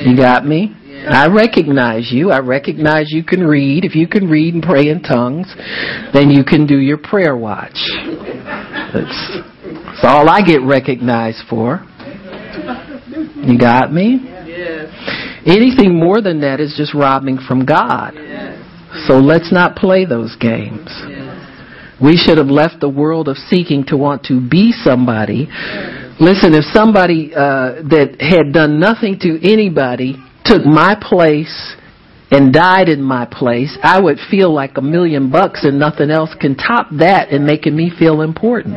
You 0.05 0.17
got 0.17 0.45
me? 0.45 0.75
I 1.09 1.27
recognize 1.27 2.11
you. 2.11 2.31
I 2.31 2.39
recognize 2.39 3.11
you 3.11 3.23
can 3.23 3.45
read. 3.45 3.85
If 3.85 3.95
you 3.95 4.07
can 4.07 4.29
read 4.29 4.55
and 4.55 4.63
pray 4.63 4.89
in 4.89 5.01
tongues, 5.01 5.47
then 6.13 6.29
you 6.29 6.43
can 6.43 6.67
do 6.67 6.77
your 6.79 6.97
prayer 6.97 7.37
watch. 7.37 7.77
That's, 8.93 9.37
that's 9.97 10.13
all 10.13 10.29
I 10.29 10.41
get 10.41 10.61
recognized 10.61 11.43
for. 11.49 11.85
You 13.43 13.57
got 13.57 13.91
me? 13.91 14.19
Anything 15.45 15.97
more 15.99 16.21
than 16.21 16.41
that 16.41 16.59
is 16.59 16.75
just 16.77 16.93
robbing 16.93 17.39
from 17.47 17.65
God. 17.65 18.13
So 19.07 19.15
let's 19.15 19.51
not 19.51 19.75
play 19.75 20.05
those 20.05 20.35
games. 20.35 20.89
We 22.01 22.15
should 22.15 22.37
have 22.37 22.47
left 22.47 22.79
the 22.79 22.89
world 22.89 23.27
of 23.27 23.37
seeking 23.37 23.85
to 23.85 23.97
want 23.97 24.23
to 24.25 24.39
be 24.39 24.71
somebody. 24.71 25.47
Listen, 26.19 26.53
if 26.53 26.65
somebody 26.73 27.33
uh, 27.33 27.81
that 27.89 28.17
had 28.19 28.53
done 28.53 28.79
nothing 28.79 29.17
to 29.21 29.39
anybody 29.41 30.15
took 30.45 30.63
my 30.63 30.95
place 30.99 31.75
and 32.29 32.53
died 32.53 32.89
in 32.89 33.01
my 33.01 33.25
place, 33.25 33.77
I 33.81 33.99
would 33.99 34.19
feel 34.29 34.53
like 34.53 34.77
a 34.77 34.81
million 34.81 35.31
bucks 35.31 35.63
and 35.63 35.79
nothing 35.79 36.11
else 36.11 36.35
can 36.39 36.55
top 36.55 36.87
that 36.99 37.29
in 37.29 37.45
making 37.45 37.75
me 37.75 37.91
feel 37.97 38.21
important. 38.21 38.75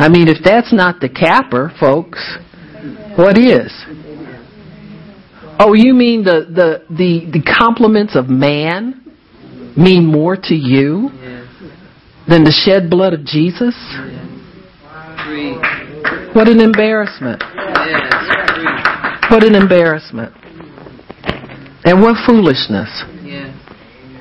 I 0.00 0.08
mean, 0.08 0.28
if 0.28 0.38
that's 0.42 0.72
not 0.72 1.00
the 1.00 1.10
capper, 1.10 1.70
folks, 1.78 2.38
what 3.16 3.36
is? 3.36 3.70
Oh, 5.60 5.74
you 5.74 5.92
mean 5.92 6.24
the, 6.24 6.46
the, 6.48 6.86
the, 6.88 7.30
the 7.30 7.54
compliments 7.58 8.16
of 8.16 8.30
man 8.30 9.04
mean 9.76 10.06
more 10.06 10.36
to 10.36 10.54
you 10.54 11.10
than 12.26 12.44
the 12.44 12.50
shed 12.50 12.88
blood 12.88 13.12
of 13.12 13.26
Jesus? 13.26 13.76
What 16.34 16.48
an 16.48 16.60
embarrassment. 16.60 17.42
What 19.28 19.44
an 19.44 19.54
embarrassment. 19.54 20.32
And 21.84 22.00
what 22.00 22.16
foolishness. 22.24 23.04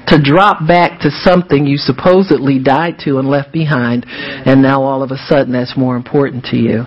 To 0.09 0.21
drop 0.21 0.67
back 0.67 1.01
to 1.01 1.11
something 1.11 1.67
you 1.67 1.77
supposedly 1.77 2.57
died 2.57 2.95
to 3.05 3.19
and 3.19 3.29
left 3.29 3.51
behind, 3.51 4.05
and 4.07 4.61
now 4.61 4.81
all 4.81 5.03
of 5.03 5.11
a 5.11 5.17
sudden 5.27 5.53
that's 5.53 5.77
more 5.77 5.95
important 5.95 6.45
to 6.45 6.57
you 6.57 6.85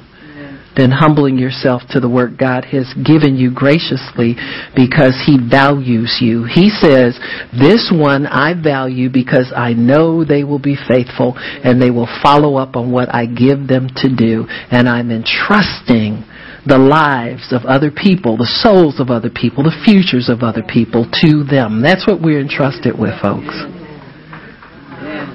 than 0.77 0.91
humbling 0.91 1.39
yourself 1.39 1.83
to 1.91 2.01
the 2.01 2.09
work 2.09 2.37
God 2.39 2.65
has 2.67 2.93
given 3.05 3.37
you 3.37 3.53
graciously 3.53 4.37
because 4.75 5.23
He 5.27 5.39
values 5.39 6.19
you. 6.21 6.45
He 6.45 6.71
says, 6.71 7.19
this 7.53 7.93
one 7.93 8.27
I 8.27 8.55
value 8.61 9.11
because 9.11 9.53
I 9.55 9.75
know 9.75 10.25
they 10.25 10.45
will 10.45 10.59
be 10.59 10.77
faithful 10.89 11.35
and 11.37 11.81
they 11.81 11.91
will 11.91 12.09
follow 12.23 12.57
up 12.57 12.77
on 12.77 12.91
what 12.91 13.15
I 13.15 13.27
give 13.27 13.69
them 13.69 13.89
to 13.97 14.15
do 14.15 14.47
and 14.71 14.89
I'm 14.89 15.11
entrusting 15.11 16.25
the 16.67 16.79
lives 16.79 17.53
of 17.53 17.65
other 17.65 17.91
people, 17.91 18.37
the 18.37 18.51
souls 18.63 19.01
of 19.01 19.11
other 19.11 19.31
people, 19.31 19.65
the 19.65 19.75
futures 19.85 20.29
of 20.29 20.43
other 20.43 20.63
people 20.63 21.07
to 21.23 21.43
them. 21.45 21.83
That's 21.83 22.07
what 22.07 22.23
we're 22.23 22.41
entrusted 22.41 22.99
with, 22.99 23.19
folks. 23.21 23.55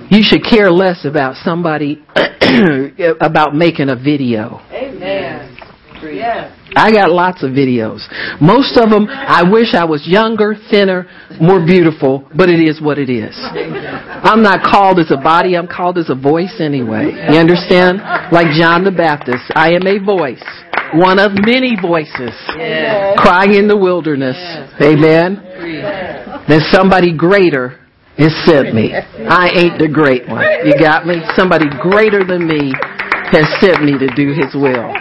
You 0.10 0.24
should 0.24 0.44
care 0.44 0.72
less 0.72 1.04
about 1.04 1.36
somebody 1.36 2.02
about 3.20 3.56
making 3.56 3.90
a 3.90 3.96
video. 3.96 4.62
Amen. 4.72 5.57
Yes. 6.10 6.54
I 6.76 6.92
got 6.92 7.12
lots 7.12 7.44
of 7.44 7.52
videos. 7.52 8.06
Most 8.40 8.78
of 8.78 8.90
them, 8.90 9.08
I 9.10 9.44
wish 9.50 9.74
I 9.74 9.86
was 9.86 10.06
younger, 10.08 10.56
thinner, 10.70 11.08
more 11.42 11.66
beautiful, 11.66 12.30
but 12.36 12.50
it 12.50 12.60
is 12.60 12.82
what 12.82 13.00
it 13.00 13.10
is. 13.10 13.36
I'm 13.40 14.44
not 14.44 14.62
called 14.64 15.00
as 15.00 15.10
a 15.12 15.18
body, 15.18 15.56
I'm 15.56 15.68
called 15.68 15.98
as 15.98 16.10
a 16.10 16.16
voice 16.16 16.60
anyway. 16.60 17.12
You 17.32 17.40
understand? 17.40 18.00
Like 18.32 18.48
John 18.60 18.84
the 18.84 18.92
Baptist, 18.92 19.44
I 19.56 19.72
am 19.74 19.88
a 19.88 19.98
voice. 20.04 20.44
One 20.94 21.20
of 21.20 21.32
many 21.34 21.76
voices 21.82 22.32
Yes. 22.56 23.20
crying 23.20 23.56
in 23.56 23.68
the 23.68 23.76
wilderness. 23.78 24.38
Amen. 24.82 25.42
There's 26.48 26.70
somebody 26.72 27.12
greater 27.16 27.80
has 28.18 28.34
sent 28.46 28.74
me. 28.74 28.94
I 28.94 29.50
ain't 29.54 29.80
the 29.80 29.88
great 29.88 30.28
one. 30.30 30.46
You 30.66 30.74
got 30.80 31.06
me? 31.06 31.22
Somebody 31.36 31.66
greater 31.82 32.24
than 32.24 32.48
me 32.48 32.72
has 33.32 33.46
sent 33.60 33.84
me 33.84 33.98
to 34.00 34.08
do 34.16 34.32
his 34.32 34.56
will. 34.56 34.94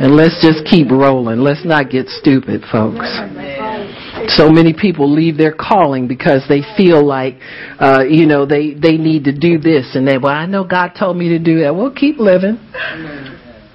And 0.00 0.16
let's 0.16 0.40
just 0.40 0.64
keep 0.64 0.90
rolling. 0.90 1.40
Let's 1.40 1.62
not 1.62 1.90
get 1.90 2.08
stupid, 2.08 2.62
folks. 2.72 3.06
So 4.28 4.50
many 4.50 4.72
people 4.72 5.12
leave 5.12 5.36
their 5.36 5.52
calling 5.52 6.08
because 6.08 6.42
they 6.48 6.62
feel 6.74 7.04
like, 7.04 7.36
uh, 7.78 8.04
you 8.08 8.26
know, 8.26 8.46
they, 8.46 8.72
they 8.72 8.96
need 8.96 9.24
to 9.24 9.32
do 9.32 9.58
this 9.58 9.94
and 9.94 10.08
they, 10.08 10.16
well, 10.16 10.34
I 10.34 10.46
know 10.46 10.64
God 10.64 10.92
told 10.98 11.18
me 11.18 11.28
to 11.30 11.38
do 11.38 11.60
that. 11.60 11.74
Well, 11.74 11.92
keep 11.94 12.18
living. 12.18 12.58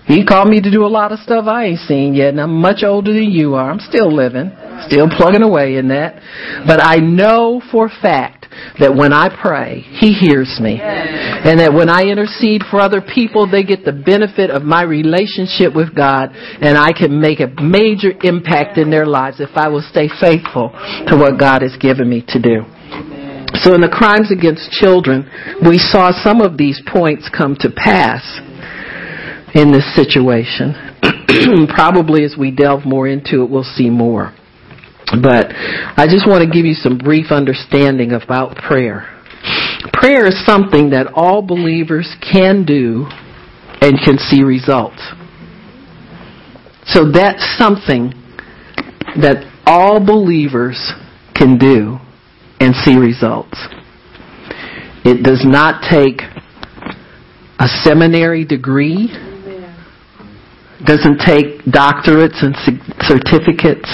He 0.07 0.23
called 0.23 0.49
me 0.49 0.61
to 0.61 0.71
do 0.71 0.85
a 0.85 0.87
lot 0.87 1.11
of 1.11 1.19
stuff 1.19 1.45
I 1.47 1.65
ain't 1.65 1.79
seen 1.79 2.13
yet, 2.13 2.29
and 2.29 2.39
I'm 2.39 2.61
much 2.61 2.83
older 2.83 3.11
than 3.11 3.31
you 3.31 3.55
are. 3.55 3.71
I'm 3.71 3.79
still 3.79 4.13
living, 4.13 4.51
still 4.85 5.09
plugging 5.09 5.41
away 5.41 5.77
in 5.77 5.87
that. 5.87 6.21
But 6.67 6.79
I 6.83 6.97
know 6.97 7.61
for 7.71 7.87
a 7.87 8.01
fact 8.01 8.45
that 8.79 8.95
when 8.95 9.13
I 9.13 9.33
pray, 9.33 9.81
He 9.81 10.13
hears 10.13 10.59
me. 10.61 10.79
And 10.79 11.59
that 11.59 11.73
when 11.73 11.89
I 11.89 12.03
intercede 12.03 12.61
for 12.69 12.79
other 12.79 13.01
people, 13.01 13.49
they 13.49 13.63
get 13.63 13.83
the 13.83 13.93
benefit 13.93 14.51
of 14.51 14.61
my 14.61 14.83
relationship 14.83 15.73
with 15.73 15.95
God, 15.95 16.29
and 16.33 16.77
I 16.77 16.93
can 16.93 17.19
make 17.19 17.39
a 17.39 17.49
major 17.61 18.13
impact 18.21 18.77
in 18.77 18.91
their 18.91 19.05
lives 19.05 19.39
if 19.39 19.57
I 19.57 19.69
will 19.69 19.83
stay 19.83 20.07
faithful 20.21 20.69
to 21.09 21.17
what 21.17 21.39
God 21.39 21.63
has 21.63 21.75
given 21.81 22.09
me 22.09 22.23
to 22.29 22.39
do. 22.39 22.61
So 23.63 23.73
in 23.73 23.81
the 23.81 23.89
crimes 23.89 24.31
against 24.31 24.69
children, 24.69 25.25
we 25.65 25.79
saw 25.79 26.11
some 26.11 26.41
of 26.41 26.57
these 26.57 26.81
points 26.85 27.29
come 27.31 27.55
to 27.61 27.71
pass 27.71 28.21
in 29.55 29.71
this 29.71 29.95
situation. 29.95 30.75
Probably 31.73 32.23
as 32.23 32.35
we 32.37 32.51
delve 32.51 32.85
more 32.85 33.07
into 33.07 33.41
it, 33.41 33.49
we'll 33.49 33.63
see 33.63 33.89
more. 33.89 34.35
But 35.21 35.47
I 35.51 36.07
just 36.09 36.27
want 36.27 36.43
to 36.43 36.49
give 36.49 36.65
you 36.65 36.73
some 36.73 36.97
brief 36.97 37.31
understanding 37.31 38.11
about 38.11 38.55
prayer. 38.57 39.11
Prayer 39.93 40.25
is 40.27 40.45
something 40.45 40.89
that 40.89 41.07
all 41.13 41.41
believers 41.41 42.15
can 42.21 42.65
do 42.65 43.05
and 43.81 43.97
can 44.03 44.17
see 44.17 44.43
results. 44.43 45.01
So 46.87 47.11
that's 47.11 47.43
something 47.57 48.13
that 49.21 49.45
all 49.65 50.03
believers 50.03 50.91
can 51.33 51.57
do 51.57 51.97
and 52.59 52.75
see 52.75 52.97
results. 52.97 53.57
It 55.03 55.23
does 55.23 55.43
not 55.45 55.83
take 55.89 56.21
a 57.59 57.67
seminary 57.67 58.43
degree, 58.43 59.09
doesn't 60.83 61.19
take 61.19 61.63
doctorates 61.63 62.43
and 62.43 62.55
certificates. 63.01 63.89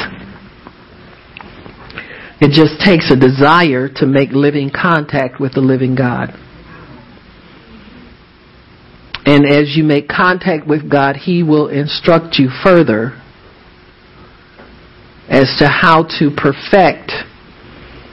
It 2.41 2.51
just 2.51 2.81
takes 2.83 3.11
a 3.11 3.15
desire 3.15 3.87
to 3.97 4.07
make 4.07 4.31
living 4.31 4.71
contact 4.73 5.39
with 5.39 5.53
the 5.53 5.61
living 5.61 5.93
God. 5.93 6.29
And 9.25 9.45
as 9.45 9.77
you 9.77 9.83
make 9.83 10.07
contact 10.07 10.65
with 10.65 10.89
God, 10.89 11.17
He 11.17 11.43
will 11.43 11.67
instruct 11.67 12.39
you 12.39 12.49
further 12.63 13.21
as 15.29 15.55
to 15.59 15.67
how 15.67 16.03
to 16.19 16.31
perfect 16.35 17.11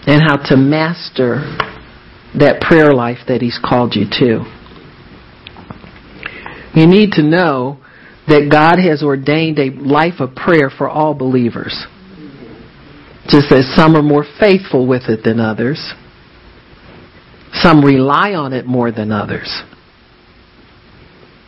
and 0.06 0.20
how 0.20 0.36
to 0.50 0.56
master 0.56 1.56
that 2.38 2.60
prayer 2.60 2.92
life 2.92 3.18
that 3.26 3.40
He's 3.40 3.58
called 3.64 3.96
you 3.96 4.04
to. 4.10 4.44
You 6.74 6.86
need 6.86 7.12
to 7.12 7.22
know 7.22 7.80
that 8.28 8.48
God 8.50 8.78
has 8.78 9.02
ordained 9.02 9.58
a 9.58 9.70
life 9.70 10.20
of 10.20 10.34
prayer 10.34 10.70
for 10.70 10.88
all 10.88 11.14
believers. 11.14 11.86
Just 13.28 13.52
as 13.52 13.66
some 13.74 13.94
are 13.94 14.02
more 14.02 14.24
faithful 14.40 14.86
with 14.86 15.02
it 15.08 15.22
than 15.22 15.38
others, 15.40 15.92
some 17.52 17.84
rely 17.84 18.32
on 18.32 18.52
it 18.52 18.66
more 18.66 18.90
than 18.90 19.12
others, 19.12 19.62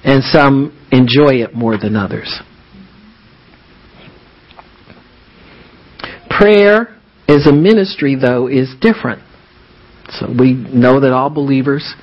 and 0.05 0.23
some 0.25 0.77
enjoy 0.91 1.43
it 1.43 1.55
more 1.55 1.79
than 1.79 1.97
others. 1.97 2.41
Prayer 6.29 6.97
as 7.29 7.47
a 7.47 7.53
ministry, 7.53 8.17
though, 8.21 8.47
is 8.47 8.75
different. 8.81 9.23
So 10.09 10.27
we 10.39 10.55
know 10.55 11.01
that 11.01 11.13
all 11.13 11.31
believers 11.31 11.95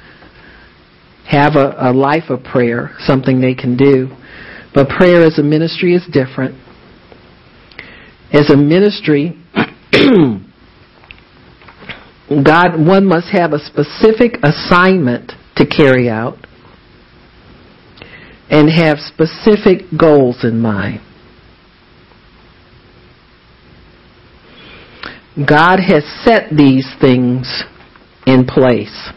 have 1.29 1.55
a, 1.55 1.75
a 1.77 1.91
life 1.91 2.29
of 2.29 2.43
prayer, 2.43 2.91
something 2.99 3.41
they 3.41 3.55
can 3.55 3.75
do. 3.75 4.09
But 4.77 4.89
prayer 4.89 5.23
as 5.23 5.39
a 5.39 5.41
ministry 5.41 5.95
is 5.95 6.05
different. 6.05 6.53
As 8.31 8.51
a 8.51 8.55
ministry, 8.55 9.35
God, 12.29 12.77
one 12.77 13.07
must 13.07 13.29
have 13.31 13.53
a 13.53 13.57
specific 13.57 14.33
assignment 14.43 15.31
to 15.55 15.65
carry 15.65 16.07
out 16.07 16.37
and 18.51 18.69
have 18.69 18.99
specific 18.99 19.85
goals 19.99 20.43
in 20.43 20.59
mind. 20.59 20.99
God 25.43 25.79
has 25.79 26.03
set 26.23 26.55
these 26.55 26.87
things 27.01 27.63
in 28.27 28.45
place. 28.45 29.09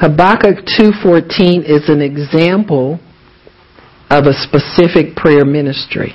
Habakkuk 0.00 0.64
2:14 0.64 1.64
is 1.64 1.88
an 1.88 2.00
example 2.00 3.00
of 4.08 4.26
a 4.26 4.32
specific 4.32 5.16
prayer 5.16 5.44
ministry. 5.44 6.14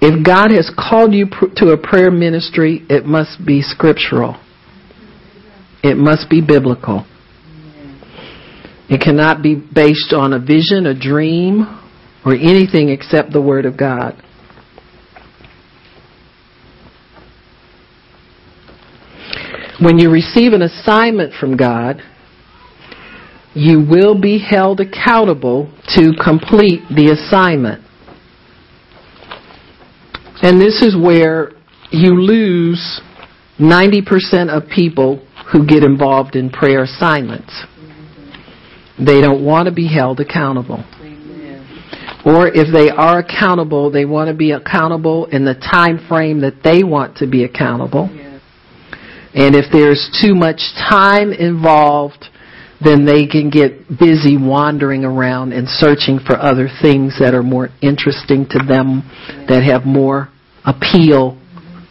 If 0.00 0.24
God 0.24 0.50
has 0.50 0.70
called 0.70 1.12
you 1.12 1.26
to 1.56 1.72
a 1.72 1.76
prayer 1.76 2.10
ministry, 2.10 2.84
it 2.88 3.04
must 3.04 3.44
be 3.44 3.60
scriptural. 3.60 4.36
It 5.82 5.98
must 5.98 6.30
be 6.30 6.40
biblical. 6.40 7.04
It 8.88 9.02
cannot 9.02 9.42
be 9.42 9.54
based 9.54 10.14
on 10.14 10.32
a 10.32 10.38
vision, 10.38 10.86
a 10.86 10.94
dream, 10.98 11.66
or 12.24 12.32
anything 12.32 12.88
except 12.88 13.32
the 13.32 13.42
Word 13.42 13.66
of 13.66 13.76
God. 13.76 14.16
When 19.82 19.98
you 19.98 20.10
receive 20.10 20.52
an 20.52 20.62
assignment 20.62 21.32
from 21.32 21.56
God, 21.56 22.02
you 23.54 23.80
will 23.80 24.20
be 24.20 24.38
held 24.38 24.80
accountable 24.80 25.72
to 25.96 26.12
complete 26.22 26.82
the 26.94 27.10
assignment. 27.12 27.82
And 30.42 30.60
this 30.60 30.82
is 30.82 30.96
where 30.96 31.52
you 31.90 32.12
lose 32.20 33.00
90% 33.58 34.48
of 34.48 34.68
people 34.68 35.26
who 35.50 35.66
get 35.66 35.82
involved 35.82 36.36
in 36.36 36.50
prayer 36.50 36.82
assignments. 36.82 37.64
They 38.98 39.20
don't 39.20 39.44
want 39.44 39.66
to 39.66 39.72
be 39.72 39.88
held 39.88 40.20
accountable. 40.20 40.84
Or 42.24 42.48
if 42.48 42.72
they 42.72 42.90
are 42.90 43.18
accountable, 43.18 43.90
they 43.90 44.04
want 44.04 44.28
to 44.28 44.34
be 44.34 44.52
accountable 44.52 45.24
in 45.26 45.46
the 45.46 45.54
time 45.54 46.06
frame 46.06 46.42
that 46.42 46.62
they 46.62 46.84
want 46.84 47.16
to 47.16 47.26
be 47.26 47.44
accountable. 47.44 48.10
And 49.34 49.54
if 49.54 49.66
there's 49.72 50.10
too 50.20 50.34
much 50.34 50.60
time 50.90 51.32
involved, 51.32 52.26
then 52.82 53.04
they 53.04 53.26
can 53.26 53.50
get 53.50 53.88
busy 53.88 54.36
wandering 54.36 55.04
around 55.04 55.52
and 55.52 55.68
searching 55.68 56.18
for 56.18 56.36
other 56.38 56.68
things 56.82 57.18
that 57.20 57.34
are 57.34 57.42
more 57.42 57.68
interesting 57.82 58.46
to 58.50 58.58
them, 58.66 59.02
that 59.48 59.62
have 59.62 59.84
more 59.84 60.30
appeal, 60.64 61.38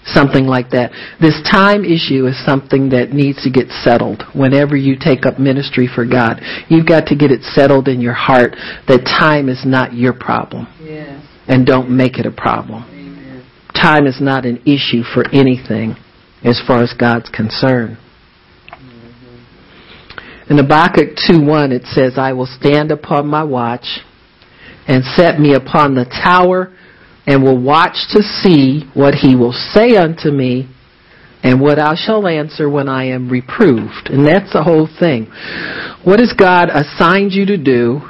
something 0.03 0.45
like 0.45 0.71
that. 0.71 0.91
This 1.21 1.39
time 1.49 1.85
issue 1.85 2.25
is 2.25 2.35
something 2.43 2.89
that 2.89 3.13
needs 3.13 3.43
to 3.43 3.51
get 3.51 3.69
settled 3.69 4.23
whenever 4.33 4.75
you 4.75 4.97
take 4.99 5.25
up 5.25 5.39
ministry 5.39 5.87
for 5.87 6.05
God. 6.05 6.41
You've 6.67 6.87
got 6.87 7.05
to 7.07 7.15
get 7.15 7.31
it 7.31 7.43
settled 7.43 7.87
in 7.87 8.01
your 8.01 8.13
heart 8.13 8.55
that 8.87 9.05
time 9.05 9.47
is 9.47 9.63
not 9.65 9.93
your 9.93 10.13
problem. 10.13 10.67
Yes. 10.81 11.23
And 11.47 11.65
don't 11.65 11.95
make 11.95 12.17
it 12.17 12.25
a 12.25 12.31
problem. 12.31 12.83
Amen. 12.89 13.45
Time 13.73 14.07
is 14.07 14.17
not 14.19 14.45
an 14.45 14.57
issue 14.65 15.03
for 15.03 15.23
anything 15.31 15.95
as 16.43 16.61
far 16.65 16.81
as 16.81 16.93
God's 16.97 17.29
concerned. 17.29 17.97
In 20.49 20.57
Habakkuk 20.57 21.15
2.1 21.15 21.71
it 21.71 21.85
says, 21.85 22.13
I 22.17 22.33
will 22.33 22.47
stand 22.47 22.91
upon 22.91 23.27
my 23.27 23.43
watch 23.43 23.99
and 24.87 25.03
set 25.03 25.39
me 25.39 25.53
upon 25.53 25.93
the 25.93 26.05
tower 26.05 26.73
and 27.27 27.43
will 27.43 27.61
watch 27.61 28.07
to 28.11 28.23
see 28.23 28.89
what 28.95 29.13
he 29.13 29.35
will 29.35 29.53
say 29.53 29.95
unto 29.95 30.31
me 30.31 30.67
and 31.43 31.61
what 31.61 31.77
I 31.77 31.93
shall 31.95 32.27
answer 32.27 32.67
when 32.67 32.89
I 32.89 33.05
am 33.05 33.29
reproved. 33.29 34.09
And 34.09 34.25
that's 34.25 34.51
the 34.51 34.63
whole 34.63 34.89
thing. 34.99 35.25
What 36.03 36.19
has 36.19 36.33
God 36.33 36.69
assigned 36.69 37.31
you 37.31 37.45
to 37.45 37.57
do? 37.57 38.01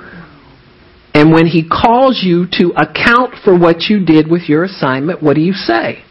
And 1.13 1.33
when 1.33 1.47
he 1.47 1.67
calls 1.67 2.21
you 2.23 2.45
to 2.53 2.71
account 2.77 3.35
for 3.43 3.57
what 3.57 3.89
you 3.89 4.05
did 4.05 4.29
with 4.31 4.43
your 4.47 4.63
assignment, 4.63 5.21
what 5.21 5.35
do 5.35 5.41
you 5.41 5.53
say? 5.53 6.05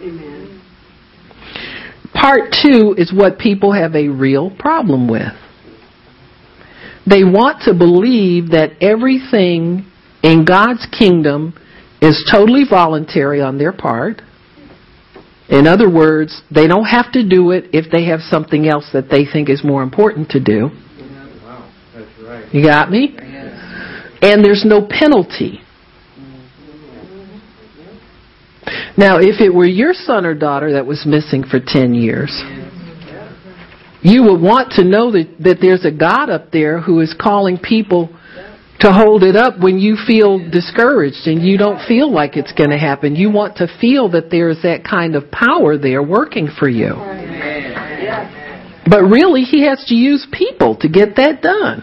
Amen. 0.00 0.35
Part 2.18 2.56
two 2.62 2.94
is 2.96 3.12
what 3.12 3.38
people 3.38 3.72
have 3.72 3.94
a 3.94 4.08
real 4.08 4.50
problem 4.50 5.06
with. 5.06 5.32
They 7.08 7.22
want 7.22 7.62
to 7.64 7.74
believe 7.74 8.50
that 8.50 8.72
everything 8.80 9.84
in 10.22 10.44
God's 10.44 10.86
kingdom 10.98 11.54
is 12.00 12.28
totally 12.32 12.64
voluntary 12.68 13.40
on 13.40 13.58
their 13.58 13.72
part. 13.72 14.22
In 15.48 15.66
other 15.66 15.88
words, 15.88 16.42
they 16.50 16.66
don't 16.66 16.86
have 16.86 17.12
to 17.12 17.26
do 17.26 17.52
it 17.52 17.66
if 17.72 17.92
they 17.92 18.06
have 18.06 18.20
something 18.20 18.66
else 18.66 18.88
that 18.92 19.08
they 19.08 19.24
think 19.24 19.48
is 19.48 19.62
more 19.62 19.82
important 19.82 20.30
to 20.30 20.40
do. 20.40 20.70
Wow, 21.44 21.72
right. 22.24 22.52
You 22.52 22.64
got 22.64 22.90
me? 22.90 23.14
And 24.22 24.44
there's 24.44 24.64
no 24.64 24.88
penalty. 24.88 25.60
Now, 28.96 29.18
if 29.18 29.40
it 29.40 29.54
were 29.54 29.66
your 29.66 29.94
son 29.94 30.26
or 30.26 30.34
daughter 30.34 30.72
that 30.72 30.86
was 30.86 31.04
missing 31.06 31.44
for 31.44 31.60
10 31.64 31.94
years, 31.94 32.30
you 34.02 34.22
would 34.24 34.40
want 34.40 34.72
to 34.72 34.84
know 34.84 35.12
that, 35.12 35.36
that 35.40 35.58
there's 35.60 35.84
a 35.84 35.90
God 35.90 36.30
up 36.30 36.50
there 36.52 36.80
who 36.80 37.00
is 37.00 37.14
calling 37.18 37.58
people 37.58 38.08
to 38.80 38.92
hold 38.92 39.22
it 39.22 39.36
up 39.36 39.58
when 39.58 39.78
you 39.78 39.96
feel 40.06 40.38
discouraged 40.50 41.26
and 41.26 41.42
you 41.42 41.56
don't 41.56 41.86
feel 41.88 42.12
like 42.12 42.36
it's 42.36 42.52
going 42.52 42.70
to 42.70 42.78
happen. 42.78 43.16
You 43.16 43.30
want 43.30 43.56
to 43.56 43.68
feel 43.80 44.10
that 44.10 44.30
there's 44.30 44.62
that 44.62 44.84
kind 44.84 45.16
of 45.16 45.30
power 45.30 45.78
there 45.78 46.02
working 46.02 46.48
for 46.58 46.68
you. 46.68 46.92
But 48.88 49.02
really, 49.02 49.42
he 49.42 49.66
has 49.66 49.84
to 49.88 49.94
use 49.94 50.26
people 50.30 50.76
to 50.76 50.88
get 50.88 51.16
that 51.16 51.42
done. 51.42 51.82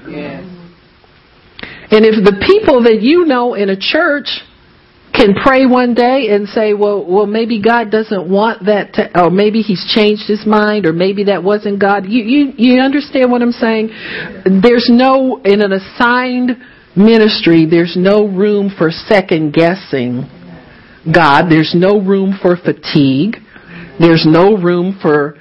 And 1.91 2.05
if 2.05 2.23
the 2.23 2.39
people 2.47 2.83
that 2.83 3.01
you 3.01 3.25
know 3.25 3.53
in 3.55 3.69
a 3.69 3.77
church 3.77 4.41
can 5.13 5.35
pray 5.35 5.65
one 5.65 5.93
day 5.93 6.29
and 6.31 6.47
say, 6.47 6.73
well, 6.73 7.05
well, 7.05 7.27
maybe 7.27 7.61
God 7.61 7.91
doesn't 7.91 8.27
want 8.27 8.65
that, 8.65 8.93
to, 8.93 9.21
or 9.21 9.29
maybe 9.29 9.61
He's 9.61 9.85
changed 9.93 10.23
His 10.27 10.45
mind, 10.45 10.85
or 10.85 10.93
maybe 10.93 11.25
that 11.25 11.43
wasn't 11.43 11.79
God. 11.79 12.05
You, 12.07 12.23
you, 12.23 12.53
you 12.57 12.81
understand 12.81 13.31
what 13.31 13.41
I'm 13.41 13.51
saying? 13.51 13.89
There's 14.61 14.87
no, 14.89 15.39
in 15.45 15.61
an 15.61 15.71
assigned 15.71 16.57
ministry, 16.95 17.67
there's 17.69 17.95
no 17.95 18.27
room 18.27 18.71
for 18.75 18.89
second 18.91 19.53
guessing 19.53 20.29
God. 21.11 21.49
There's 21.49 21.73
no 21.75 21.99
room 21.99 22.37
for 22.41 22.55
fatigue. 22.55 23.37
There's 23.99 24.25
no 24.27 24.57
room 24.57 24.97
for, 25.01 25.35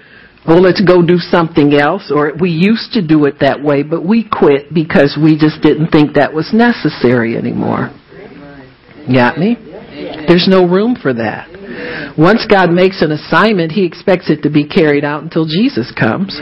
well, 0.46 0.60
let's 0.60 0.82
go 0.84 1.04
do 1.04 1.16
something 1.16 1.72
else, 1.74 2.12
or 2.14 2.32
we 2.38 2.50
used 2.50 2.92
to 2.92 3.06
do 3.06 3.24
it 3.24 3.36
that 3.40 3.62
way, 3.62 3.82
but 3.82 4.04
we 4.04 4.28
quit 4.28 4.74
because 4.74 5.16
we 5.22 5.38
just 5.38 5.62
didn't 5.62 5.88
think 5.88 6.14
that 6.14 6.34
was 6.34 6.50
necessary 6.52 7.36
anymore. 7.36 7.90
Got 9.08 9.38
me? 9.38 9.56
There's 10.28 10.46
no 10.48 10.66
room 10.66 10.96
for 11.00 11.12
that. 11.14 11.48
Once 12.16 12.46
God 12.48 12.70
makes 12.70 13.02
an 13.02 13.12
assignment, 13.12 13.72
He 13.72 13.84
expects 13.84 14.30
it 14.30 14.42
to 14.42 14.50
be 14.50 14.66
carried 14.66 15.04
out 15.04 15.22
until 15.22 15.46
Jesus 15.46 15.92
comes. 15.98 16.38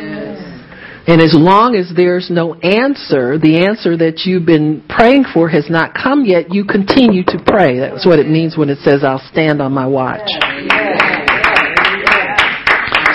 And 1.10 1.20
as 1.20 1.34
long 1.34 1.74
as 1.74 1.90
there's 1.96 2.30
no 2.30 2.54
answer, 2.54 3.38
the 3.38 3.66
answer 3.66 3.96
that 3.96 4.22
you've 4.26 4.46
been 4.46 4.84
praying 4.88 5.24
for 5.32 5.48
has 5.48 5.66
not 5.70 5.94
come 5.94 6.24
yet, 6.24 6.52
you 6.54 6.64
continue 6.64 7.24
to 7.24 7.38
pray. 7.46 7.80
That's 7.80 8.06
what 8.06 8.18
it 8.18 8.28
means 8.28 8.56
when 8.56 8.68
it 8.68 8.78
says, 8.84 9.02
I'll 9.02 9.22
stand 9.32 9.62
on 9.62 9.72
my 9.72 9.86
watch. 9.86 10.28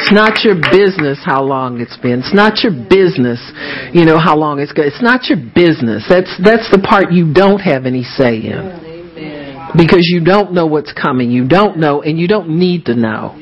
It's 0.02 0.12
not 0.12 0.44
your 0.44 0.56
business 0.56 1.20
how 1.24 1.42
long 1.44 1.80
it's 1.80 1.98
been. 1.98 2.20
It's 2.20 2.34
not 2.34 2.62
your 2.62 2.74
business, 2.74 3.40
you 3.94 4.06
know, 4.06 4.20
how 4.20 4.36
long 4.36 4.60
it's 4.60 4.72
good. 4.72 4.86
It's 4.86 5.02
not 5.02 5.26
your 5.30 5.40
business. 5.40 6.06
That's 6.10 6.30
that's 6.44 6.70
the 6.70 6.78
part 6.78 7.12
you 7.12 7.34
don't 7.34 7.58
have 7.58 7.86
any 7.88 8.04
say 8.04 8.38
in. 8.38 8.85
Because 9.78 10.08
you 10.08 10.24
don't 10.24 10.54
know 10.54 10.66
what's 10.66 10.94
coming. 10.94 11.32
You 11.32 11.48
don't 11.48 11.78
know 11.78 12.02
and 12.02 12.18
you 12.18 12.28
don't 12.28 12.50
need 12.50 12.86
to 12.86 12.96
know. 12.96 13.36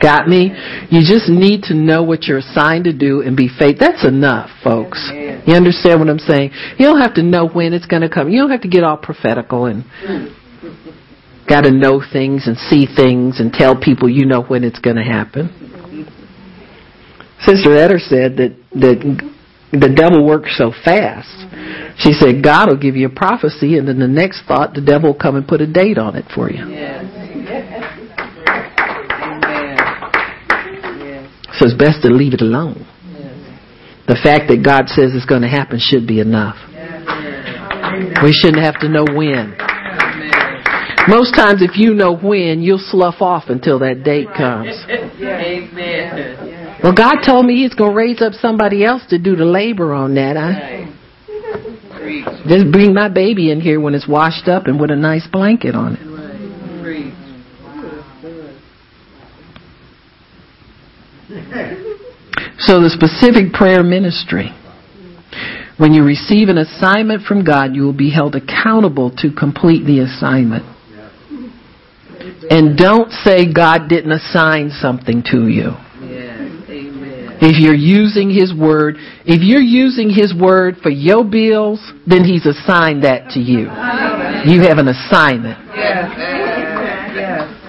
Got 0.00 0.28
me? 0.28 0.52
You 0.90 1.00
just 1.00 1.28
need 1.28 1.62
to 1.64 1.74
know 1.74 2.02
what 2.02 2.24
you're 2.24 2.38
assigned 2.38 2.84
to 2.84 2.92
do 2.92 3.22
and 3.22 3.36
be 3.36 3.48
faithful. 3.48 3.88
That's 3.88 4.04
enough, 4.06 4.50
folks. 4.62 5.10
You 5.12 5.54
understand 5.54 6.00
what 6.00 6.08
I'm 6.08 6.18
saying? 6.18 6.52
You 6.78 6.86
don't 6.86 7.00
have 7.00 7.14
to 7.14 7.22
know 7.22 7.48
when 7.48 7.72
it's 7.72 7.86
going 7.86 8.02
to 8.02 8.08
come. 8.08 8.28
You 8.28 8.40
don't 8.40 8.50
have 8.50 8.62
to 8.62 8.68
get 8.68 8.84
all 8.84 8.96
prophetical 8.96 9.66
and 9.66 9.84
got 11.48 11.62
to 11.62 11.70
know 11.70 12.02
things 12.12 12.46
and 12.46 12.56
see 12.56 12.86
things 12.86 13.40
and 13.40 13.52
tell 13.52 13.74
people 13.74 14.08
you 14.08 14.26
know 14.26 14.42
when 14.42 14.62
it's 14.62 14.78
going 14.78 14.96
to 14.96 15.02
happen. 15.02 15.50
Sister 17.40 17.76
Eder 17.76 17.98
said 17.98 18.36
that 18.36 18.56
that 18.72 19.34
the 19.72 19.92
devil 19.94 20.24
works 20.24 20.56
so 20.56 20.72
fast. 20.84 21.28
She 21.98 22.12
said 22.12 22.42
God 22.42 22.68
will 22.68 22.78
give 22.78 22.96
you 22.96 23.08
a 23.08 23.10
prophecy, 23.10 23.76
and 23.76 23.86
then 23.86 23.98
the 23.98 24.08
next 24.08 24.44
thought, 24.46 24.74
the 24.74 24.80
devil 24.80 25.12
will 25.12 25.18
come 25.18 25.36
and 25.36 25.46
put 25.46 25.60
a 25.60 25.66
date 25.66 25.98
on 25.98 26.16
it 26.16 26.24
for 26.34 26.50
you. 26.50 26.66
Yes. 26.68 27.04
So 31.58 31.66
it's 31.66 31.74
best 31.74 32.02
to 32.02 32.08
leave 32.08 32.34
it 32.34 32.40
alone. 32.40 32.86
The 34.06 34.16
fact 34.22 34.48
that 34.48 34.62
God 34.64 34.88
says 34.88 35.12
it's 35.12 35.26
going 35.26 35.42
to 35.42 35.48
happen 35.48 35.78
should 35.78 36.06
be 36.06 36.20
enough. 36.20 36.56
We 38.22 38.32
shouldn't 38.32 38.64
have 38.64 38.80
to 38.80 38.88
know 38.88 39.04
when. 39.04 39.56
Most 41.08 41.34
times, 41.34 41.62
if 41.62 41.76
you 41.76 41.94
know 41.94 42.16
when, 42.16 42.62
you'll 42.62 42.78
slough 42.78 43.20
off 43.20 43.44
until 43.48 43.78
that 43.80 44.04
date 44.04 44.28
comes. 44.36 44.68
Amen. 44.88 45.97
Well, 46.82 46.94
God 46.94 47.22
told 47.26 47.44
me 47.46 47.62
He's 47.62 47.74
going 47.74 47.90
to 47.92 47.96
raise 47.96 48.22
up 48.22 48.34
somebody 48.34 48.84
else 48.84 49.02
to 49.10 49.18
do 49.18 49.34
the 49.36 49.44
labor 49.44 49.92
on 49.92 50.14
that. 50.14 50.36
I 50.36 50.94
just 52.48 52.70
bring 52.70 52.94
my 52.94 53.08
baby 53.08 53.50
in 53.50 53.60
here 53.60 53.80
when 53.80 53.94
it's 53.94 54.08
washed 54.08 54.48
up 54.48 54.66
and 54.66 54.80
with 54.80 54.90
a 54.90 54.96
nice 54.96 55.26
blanket 55.26 55.74
on 55.74 55.94
it. 55.94 56.08
So 62.58 62.80
the 62.80 62.90
specific 62.90 63.52
prayer 63.52 63.82
ministry. 63.82 64.50
When 65.78 65.92
you 65.92 66.02
receive 66.04 66.48
an 66.48 66.58
assignment 66.58 67.22
from 67.22 67.44
God, 67.44 67.74
you 67.74 67.82
will 67.82 67.96
be 67.96 68.10
held 68.10 68.34
accountable 68.34 69.10
to 69.18 69.30
complete 69.30 69.84
the 69.84 70.00
assignment. 70.00 70.64
And 72.50 72.76
don't 72.76 73.12
say 73.12 73.52
God 73.52 73.88
didn't 73.88 74.12
assign 74.12 74.70
something 74.70 75.22
to 75.30 75.46
you. 75.48 75.72
If 77.40 77.62
you're 77.62 77.74
using 77.74 78.30
His 78.30 78.52
Word, 78.52 78.96
if 79.24 79.42
you're 79.42 79.62
using 79.62 80.10
His 80.10 80.34
Word 80.34 80.76
for 80.82 80.90
your 80.90 81.24
bills, 81.24 81.80
then 82.06 82.24
He's 82.24 82.46
assigned 82.46 83.04
that 83.04 83.30
to 83.30 83.40
you. 83.40 83.70
You 84.50 84.62
have 84.66 84.78
an 84.78 84.88
assignment. 84.88 85.58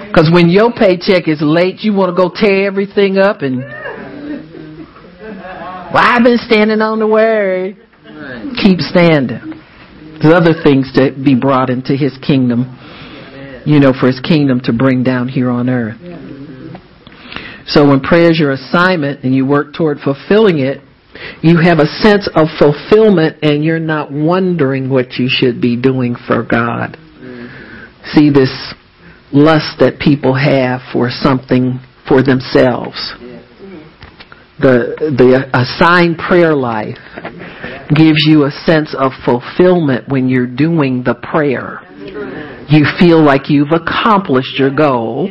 Because 0.08 0.30
when 0.34 0.50
your 0.50 0.72
paycheck 0.74 1.28
is 1.28 1.40
late, 1.42 1.82
you 1.82 1.94
want 1.94 2.10
to 2.10 2.16
go 2.16 2.32
tear 2.34 2.66
everything 2.66 3.18
up 3.18 3.42
and. 3.42 3.60
Well, 5.94 6.04
I've 6.04 6.24
been 6.24 6.38
standing 6.38 6.82
on 6.82 7.00
the 7.00 7.08
Word. 7.08 7.78
Keep 8.62 8.80
standing. 8.80 9.54
There's 10.22 10.34
other 10.34 10.54
things 10.64 10.92
to 10.94 11.12
be 11.14 11.36
brought 11.36 11.70
into 11.70 11.96
His 11.96 12.18
kingdom, 12.26 12.66
you 13.66 13.80
know, 13.80 13.94
for 13.94 14.08
His 14.08 14.20
kingdom 14.20 14.62
to 14.66 14.74
bring 14.74 15.04
down 15.04 15.28
here 15.28 15.50
on 15.50 15.70
earth. 15.70 15.98
So 17.70 17.88
when 17.88 18.00
prayer 18.00 18.32
is 18.32 18.40
your 18.40 18.52
assignment 18.52 19.24
and 19.24 19.34
you 19.34 19.46
work 19.46 19.74
toward 19.76 20.00
fulfilling 20.00 20.60
it, 20.60 20.82
you 21.44 21.58
have 21.58 21.80
a 21.80 21.86
sense 21.86 22.28
of 22.36 22.48
fulfillment 22.58 23.38
and 23.44 23.64
you're 23.64 23.80
not 23.80 24.12
wondering 24.12 24.90
what 24.90 25.14
you 25.14 25.28
should 25.30 25.62
be 25.62 25.80
doing 25.80 26.16
for 26.28 26.44
God. 26.44 26.98
Mm-hmm. 26.98 28.18
See 28.18 28.30
this 28.32 28.74
lust 29.32 29.80
that 29.80 30.00
people 30.00 30.34
have 30.34 30.82
for 30.92 31.10
something 31.12 31.80
for 32.08 32.24
themselves. 32.24 32.98
The 34.60 35.16
the 35.16 35.48
assigned 35.54 36.18
prayer 36.18 36.54
life 36.54 36.98
gives 37.96 38.26
you 38.26 38.46
a 38.46 38.52
sense 38.66 38.94
of 38.98 39.12
fulfillment 39.24 40.10
when 40.10 40.28
you're 40.28 40.48
doing 40.48 41.04
the 41.04 41.16
prayer. 41.16 41.82
You 42.68 42.86
feel 43.00 43.24
like 43.24 43.50
you've 43.50 43.72
accomplished 43.72 44.60
your 44.60 44.70
goal 44.76 45.30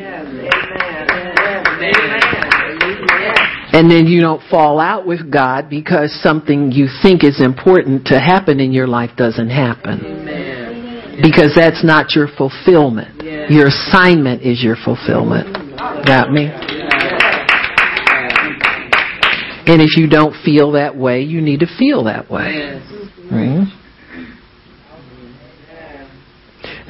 and 3.78 3.88
then 3.88 4.08
you 4.08 4.20
don't 4.20 4.42
fall 4.50 4.80
out 4.80 5.06
with 5.06 5.30
God 5.30 5.70
because 5.70 6.12
something 6.20 6.72
you 6.72 6.88
think 7.00 7.22
is 7.22 7.40
important 7.40 8.06
to 8.08 8.18
happen 8.18 8.58
in 8.58 8.72
your 8.72 8.88
life 8.88 9.10
doesn't 9.16 9.50
happen. 9.50 10.04
Amen. 10.04 11.20
Because 11.22 11.52
that's 11.54 11.84
not 11.84 12.16
your 12.16 12.26
fulfillment. 12.26 13.22
Yes. 13.22 13.52
Your 13.52 13.68
assignment 13.68 14.42
is 14.42 14.64
your 14.64 14.74
fulfillment. 14.84 15.54
Got 16.04 16.32
me? 16.32 16.46
And 19.66 19.80
if 19.80 19.96
you 19.96 20.08
don't 20.08 20.34
feel 20.44 20.72
that 20.72 20.96
way, 20.96 21.20
you 21.22 21.40
need 21.40 21.60
to 21.60 21.68
feel 21.78 22.02
that 22.04 22.28
way. 22.28 22.82
Right? 23.30 23.68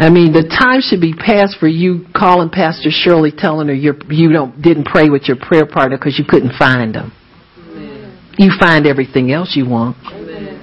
I 0.00 0.10
mean, 0.10 0.32
the 0.32 0.46
time 0.46 0.80
should 0.80 1.00
be 1.00 1.12
past 1.12 1.56
for 1.58 1.66
you 1.66 2.06
calling 2.14 2.50
Pastor 2.50 2.90
Shirley, 2.90 3.32
telling 3.36 3.66
her 3.66 3.74
you 3.74 3.94
you 4.08 4.30
don't 4.32 4.62
didn't 4.62 4.84
pray 4.84 5.10
with 5.10 5.24
your 5.26 5.36
prayer 5.36 5.66
partner 5.66 5.98
because 5.98 6.16
you 6.16 6.24
couldn't 6.26 6.52
find 6.56 6.94
them. 6.94 7.12
Amen. 7.58 8.34
You 8.38 8.52
find 8.60 8.86
everything 8.86 9.32
else 9.32 9.56
you 9.56 9.68
want. 9.68 9.96
Amen. 10.06 10.54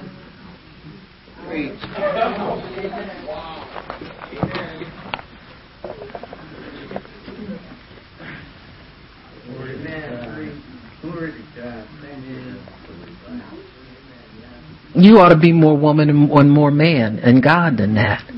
You 14.98 15.18
ought 15.18 15.28
to 15.28 15.38
be 15.38 15.52
more 15.52 15.76
woman 15.76 16.08
and 16.08 16.30
one 16.30 16.48
more 16.48 16.70
man 16.70 17.18
and 17.18 17.42
God 17.42 17.76
than 17.76 17.96
that. 17.96 18.35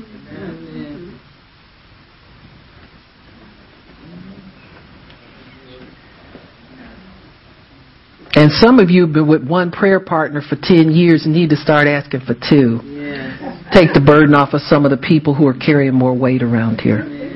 And 8.39 8.53
some 8.53 8.79
of 8.79 8.89
you 8.89 9.01
have 9.01 9.11
been 9.11 9.27
with 9.27 9.45
one 9.45 9.69
prayer 9.69 9.99
partner 9.99 10.41
for 10.41 10.55
10 10.55 10.91
years 10.91 11.25
and 11.25 11.35
need 11.35 11.49
to 11.49 11.57
start 11.57 11.87
asking 11.87 12.21
for 12.21 12.35
two. 12.35 12.79
Yes. 12.85 13.67
Take 13.73 13.91
the 13.93 13.99
burden 13.99 14.33
off 14.33 14.53
of 14.53 14.61
some 14.61 14.85
of 14.85 14.91
the 14.91 14.97
people 14.97 15.35
who 15.35 15.45
are 15.45 15.53
carrying 15.53 15.93
more 15.93 16.17
weight 16.17 16.41
around 16.41 16.79
here. 16.79 17.03
Yes. 17.05 17.35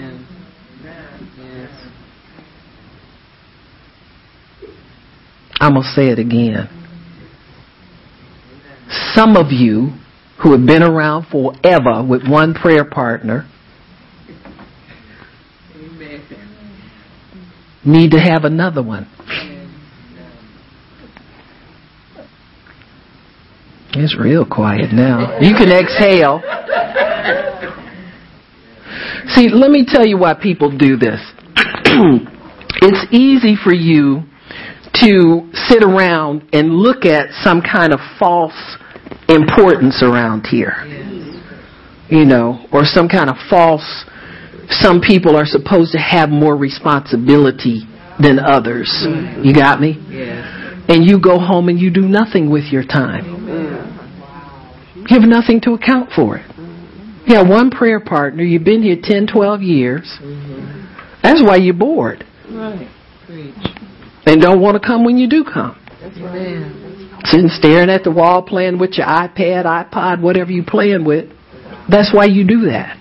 I'm 5.59 5.73
going 5.73 5.83
to 5.83 5.89
say 5.89 6.07
it 6.07 6.19
again. 6.19 6.69
Some 9.13 9.35
of 9.35 9.51
you 9.51 9.89
who 10.41 10.53
have 10.53 10.65
been 10.65 10.83
around 10.83 11.25
forever 11.29 12.01
with 12.01 12.25
one 12.25 12.53
prayer 12.53 12.85
partner 12.85 13.45
need 17.85 18.11
to 18.11 18.19
have 18.21 18.45
another 18.45 18.81
one. 18.81 19.09
It's 23.95 24.17
real 24.17 24.45
quiet 24.45 24.91
now. 24.91 25.39
You 25.39 25.53
can 25.53 25.71
exhale. 25.71 26.41
See, 29.27 29.49
let 29.49 29.69
me 29.69 29.85
tell 29.87 30.05
you 30.05 30.17
why 30.17 30.33
people 30.33 30.75
do 30.75 30.97
this. 30.97 31.19
it's 32.81 33.05
easy 33.11 33.55
for 33.55 33.73
you 33.73 34.23
to 34.95 35.49
sit 35.53 35.83
around 35.83 36.49
and 36.53 36.71
look 36.73 37.05
at 37.05 37.29
some 37.43 37.61
kind 37.61 37.93
of 37.93 37.99
false 38.19 38.77
importance 39.29 40.01
around 40.01 40.47
here. 40.47 40.73
You 42.09 42.25
know, 42.25 42.65
or 42.71 42.85
some 42.85 43.07
kind 43.07 43.29
of 43.29 43.37
false, 43.49 44.05
some 44.69 45.01
people 45.01 45.35
are 45.35 45.45
supposed 45.45 45.91
to 45.93 45.99
have 45.99 46.29
more 46.29 46.55
responsibility 46.55 47.83
than 48.19 48.39
others. 48.39 48.89
You 49.43 49.53
got 49.53 49.79
me? 49.79 49.97
And 50.89 51.05
you 51.05 51.19
go 51.19 51.39
home 51.39 51.69
and 51.69 51.79
you 51.79 51.89
do 51.91 52.07
nothing 52.07 52.49
with 52.51 52.65
your 52.65 52.83
time. 52.83 53.42
You 55.09 55.19
have 55.19 55.27
nothing 55.27 55.59
to 55.61 55.73
account 55.73 56.11
for 56.15 56.37
it. 56.37 56.45
You 57.25 57.35
have 57.35 57.47
one 57.47 57.71
prayer 57.71 57.99
partner. 57.99 58.43
You've 58.43 58.63
been 58.63 58.83
here 58.83 58.97
10, 59.01 59.27
12 59.27 59.61
years. 59.61 60.17
That's 61.23 61.23
That's 61.23 61.43
why 61.43 61.55
you're 61.57 61.73
bored. 61.73 62.25
Right. 62.51 62.87
And 64.25 64.41
don't 64.41 64.61
want 64.61 64.81
to 64.81 64.85
come 64.85 65.05
when 65.05 65.17
you 65.17 65.29
do 65.29 65.43
come. 65.43 65.77
Amen. 66.01 67.19
Sitting 67.25 67.49
staring 67.49 67.89
at 67.89 68.03
the 68.03 68.11
wall 68.11 68.43
playing 68.43 68.77
with 68.77 68.91
your 68.97 69.07
iPad, 69.07 69.65
iPod, 69.65 70.21
whatever 70.21 70.51
you're 70.51 70.65
playing 70.65 71.05
with. 71.05 71.29
That's 71.89 72.13
why 72.13 72.25
you 72.25 72.45
do 72.45 72.65
that. 72.71 72.99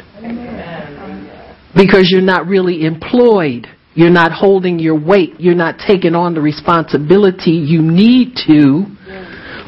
Because 1.74 2.08
you're 2.10 2.20
not 2.20 2.46
really 2.46 2.84
employed. 2.84 3.66
You're 3.94 4.10
not 4.10 4.32
holding 4.32 4.78
your 4.78 4.98
weight. 4.98 5.40
You're 5.40 5.54
not 5.54 5.76
taking 5.86 6.14
on 6.14 6.34
the 6.34 6.40
responsibility 6.40 7.50
you 7.50 7.82
need 7.82 8.36
to 8.46 8.86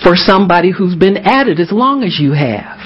for 0.03 0.17
somebody 0.17 0.71
who's 0.71 0.95
been 0.95 1.17
at 1.17 1.49
it 1.49 1.61
as 1.61 1.71
long 1.73 2.03
as 2.03 2.19
you 2.19 2.33
have. 2.33 2.79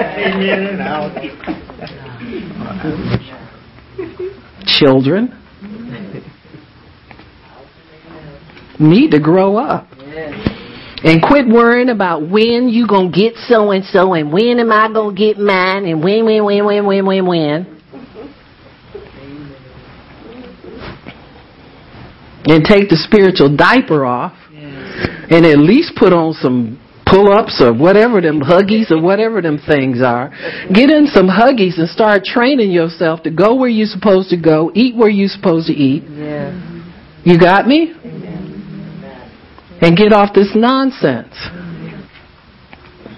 Children 4.65 5.39
need 8.79 9.11
to 9.11 9.19
grow 9.19 9.57
up. 9.57 9.87
And 11.05 11.21
quit 11.21 11.47
worrying 11.47 11.89
about 11.89 12.29
when 12.29 12.69
you 12.69 12.87
gonna 12.87 13.11
get 13.11 13.35
so 13.35 13.71
and 13.71 13.83
so 13.83 14.13
and 14.13 14.31
when 14.31 14.59
am 14.59 14.71
I 14.71 14.87
gonna 14.91 15.13
get 15.13 15.37
mine 15.37 15.85
and 15.85 16.01
when, 16.01 16.25
when, 16.25 16.45
when, 16.45 16.65
when, 16.65 16.85
when, 16.85 17.05
when, 17.05 17.25
when. 17.25 17.72
And 22.45 22.65
take 22.65 22.89
the 22.89 22.97
spiritual 22.97 23.55
diaper 23.55 24.05
off 24.05 24.33
and 24.53 25.45
at 25.45 25.57
least 25.57 25.93
put 25.95 26.11
on 26.11 26.33
some 26.33 26.79
pull 27.07 27.31
ups 27.31 27.61
or 27.61 27.73
whatever 27.73 28.21
them 28.21 28.41
huggies 28.41 28.91
or 28.91 29.01
whatever 29.01 29.41
them 29.41 29.59
things 29.65 30.01
are. 30.01 30.29
Get 30.73 30.89
in 30.89 31.07
some 31.07 31.27
huggies 31.27 31.77
and 31.77 31.87
start 31.87 32.23
training 32.23 32.71
yourself 32.71 33.23
to 33.23 33.31
go 33.31 33.55
where 33.55 33.69
you're 33.69 33.87
supposed 33.87 34.29
to 34.31 34.37
go, 34.37 34.71
eat 34.73 34.95
where 34.95 35.09
you're 35.09 35.29
supposed 35.29 35.67
to 35.67 35.73
eat. 35.73 36.03
Yes. 36.09 36.53
You 37.23 37.39
got 37.39 37.67
me? 37.67 37.93
And 39.81 39.95
get 39.97 40.11
off 40.13 40.33
this 40.33 40.51
nonsense. 40.55 41.35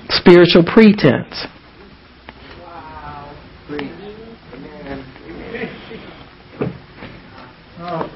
Spiritual 0.09 0.63
pretense. 0.65 1.47
Oh. 7.87 8.09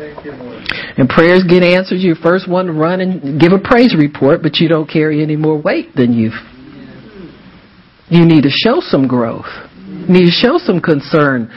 And 0.97 1.07
prayers 1.07 1.43
get 1.47 1.61
answered. 1.61 1.97
You're 1.97 2.15
first 2.15 2.49
one 2.49 2.65
to 2.65 2.73
run 2.73 3.01
and 3.01 3.39
give 3.39 3.51
a 3.51 3.59
praise 3.59 3.95
report, 3.95 4.41
but 4.41 4.55
you 4.57 4.67
don't 4.67 4.89
carry 4.89 5.21
any 5.21 5.35
more 5.35 5.61
weight 5.61 5.95
than 5.95 6.13
you've. 6.13 6.33
You 8.09 8.25
need 8.25 8.43
to 8.43 8.49
show 8.49 8.79
some 8.79 9.07
growth. 9.07 9.45
You 9.87 10.07
need 10.07 10.25
to 10.25 10.31
show 10.31 10.57
some 10.57 10.81
concern 10.81 11.51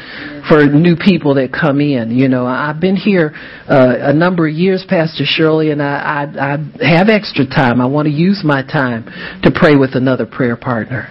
for 0.47 0.67
new 0.67 0.97
people 0.97 1.35
that 1.37 1.53
come 1.59 1.81
in. 1.81 2.11
You 2.11 2.29
know, 2.29 2.47
I've 2.47 2.81
been 2.81 2.97
here 2.97 3.33
uh, 3.67 3.95
a 4.01 4.13
number 4.13 4.47
of 4.47 4.53
years, 4.53 4.85
Pastor 4.87 5.25
Shirley, 5.25 5.71
and 5.71 5.83
I, 5.83 6.27
I, 6.39 6.85
I 6.85 6.95
have 6.95 7.09
extra 7.09 7.47
time. 7.47 7.81
I 7.81 7.87
want 7.87 8.07
to 8.07 8.13
use 8.13 8.43
my 8.45 8.63
time 8.63 9.07
to 9.43 9.51
pray 9.55 9.77
with 9.77 9.95
another 9.95 10.27
prayer 10.27 10.57
partner. 10.57 11.09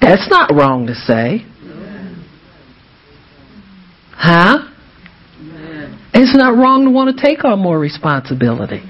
That's 0.00 0.28
not 0.28 0.52
wrong 0.52 0.88
to 0.88 0.94
say. 0.94 1.46
Huh? 4.16 4.72
It's 6.16 6.34
not 6.36 6.56
wrong 6.56 6.84
to 6.84 6.90
want 6.90 7.14
to 7.14 7.22
take 7.22 7.44
on 7.44 7.58
more 7.58 7.78
responsibility. 7.78 8.80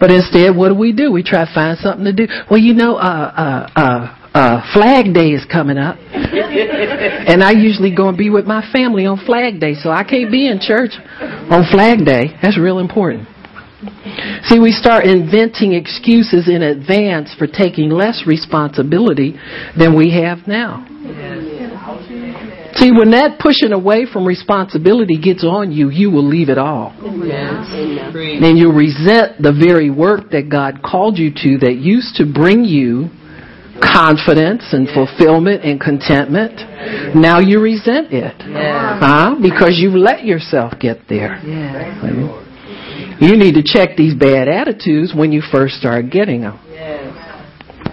But 0.00 0.10
instead, 0.10 0.56
what 0.56 0.68
do 0.68 0.74
we 0.74 0.92
do? 0.92 1.12
We 1.12 1.22
try 1.22 1.44
to 1.44 1.54
find 1.54 1.78
something 1.78 2.04
to 2.04 2.12
do. 2.12 2.26
Well, 2.50 2.60
you 2.60 2.74
know, 2.74 2.96
uh, 2.96 3.00
uh, 3.00 3.80
uh, 3.80 4.18
uh, 4.34 4.72
Flag 4.72 5.14
Day 5.14 5.30
is 5.30 5.44
coming 5.44 5.78
up. 5.78 5.96
and 6.12 7.42
I 7.42 7.52
usually 7.52 7.94
go 7.94 8.08
and 8.08 8.18
be 8.18 8.30
with 8.30 8.46
my 8.46 8.64
family 8.72 9.06
on 9.06 9.24
Flag 9.24 9.60
Day, 9.60 9.74
so 9.74 9.90
I 9.90 10.02
can't 10.02 10.32
be 10.32 10.48
in 10.48 10.60
church 10.60 10.92
on 11.20 11.64
Flag 11.70 12.04
Day. 12.04 12.36
That's 12.42 12.58
real 12.58 12.80
important. 12.80 13.28
See, 14.44 14.58
we 14.58 14.72
start 14.72 15.04
inventing 15.04 15.74
excuses 15.74 16.48
in 16.48 16.62
advance 16.62 17.34
for 17.38 17.46
taking 17.46 17.90
less 17.90 18.24
responsibility 18.26 19.38
than 19.76 19.96
we 19.96 20.10
have 20.12 20.46
now. 20.46 20.84
See, 22.76 22.90
when 22.90 23.10
that 23.12 23.38
pushing 23.38 23.72
away 23.72 24.06
from 24.10 24.26
responsibility 24.26 25.16
gets 25.16 25.44
on 25.44 25.70
you, 25.70 25.90
you 25.90 26.10
will 26.10 26.26
leave 26.26 26.48
it 26.48 26.58
all. 26.58 26.92
Yes. 27.24 27.70
And 27.72 28.58
you'll 28.58 28.74
resent 28.74 29.40
the 29.40 29.52
very 29.52 29.90
work 29.90 30.30
that 30.30 30.48
God 30.50 30.82
called 30.82 31.16
you 31.18 31.30
to 31.30 31.58
that 31.58 31.76
used 31.76 32.16
to 32.16 32.26
bring 32.26 32.64
you 32.64 33.10
confidence 33.80 34.72
and 34.72 34.88
fulfillment 34.88 35.64
and 35.64 35.80
contentment. 35.80 36.54
Now 37.14 37.38
you 37.38 37.60
resent 37.60 38.12
it. 38.12 38.34
Huh? 38.42 39.36
Because 39.40 39.78
you've 39.78 39.94
let 39.94 40.24
yourself 40.24 40.74
get 40.80 41.08
there. 41.08 41.40
You 43.20 43.36
need 43.36 43.54
to 43.54 43.62
check 43.64 43.96
these 43.96 44.14
bad 44.14 44.48
attitudes 44.48 45.14
when 45.14 45.30
you 45.30 45.40
first 45.52 45.74
start 45.74 46.10
getting 46.10 46.40
them. 46.40 46.58
Yes. 46.68 47.14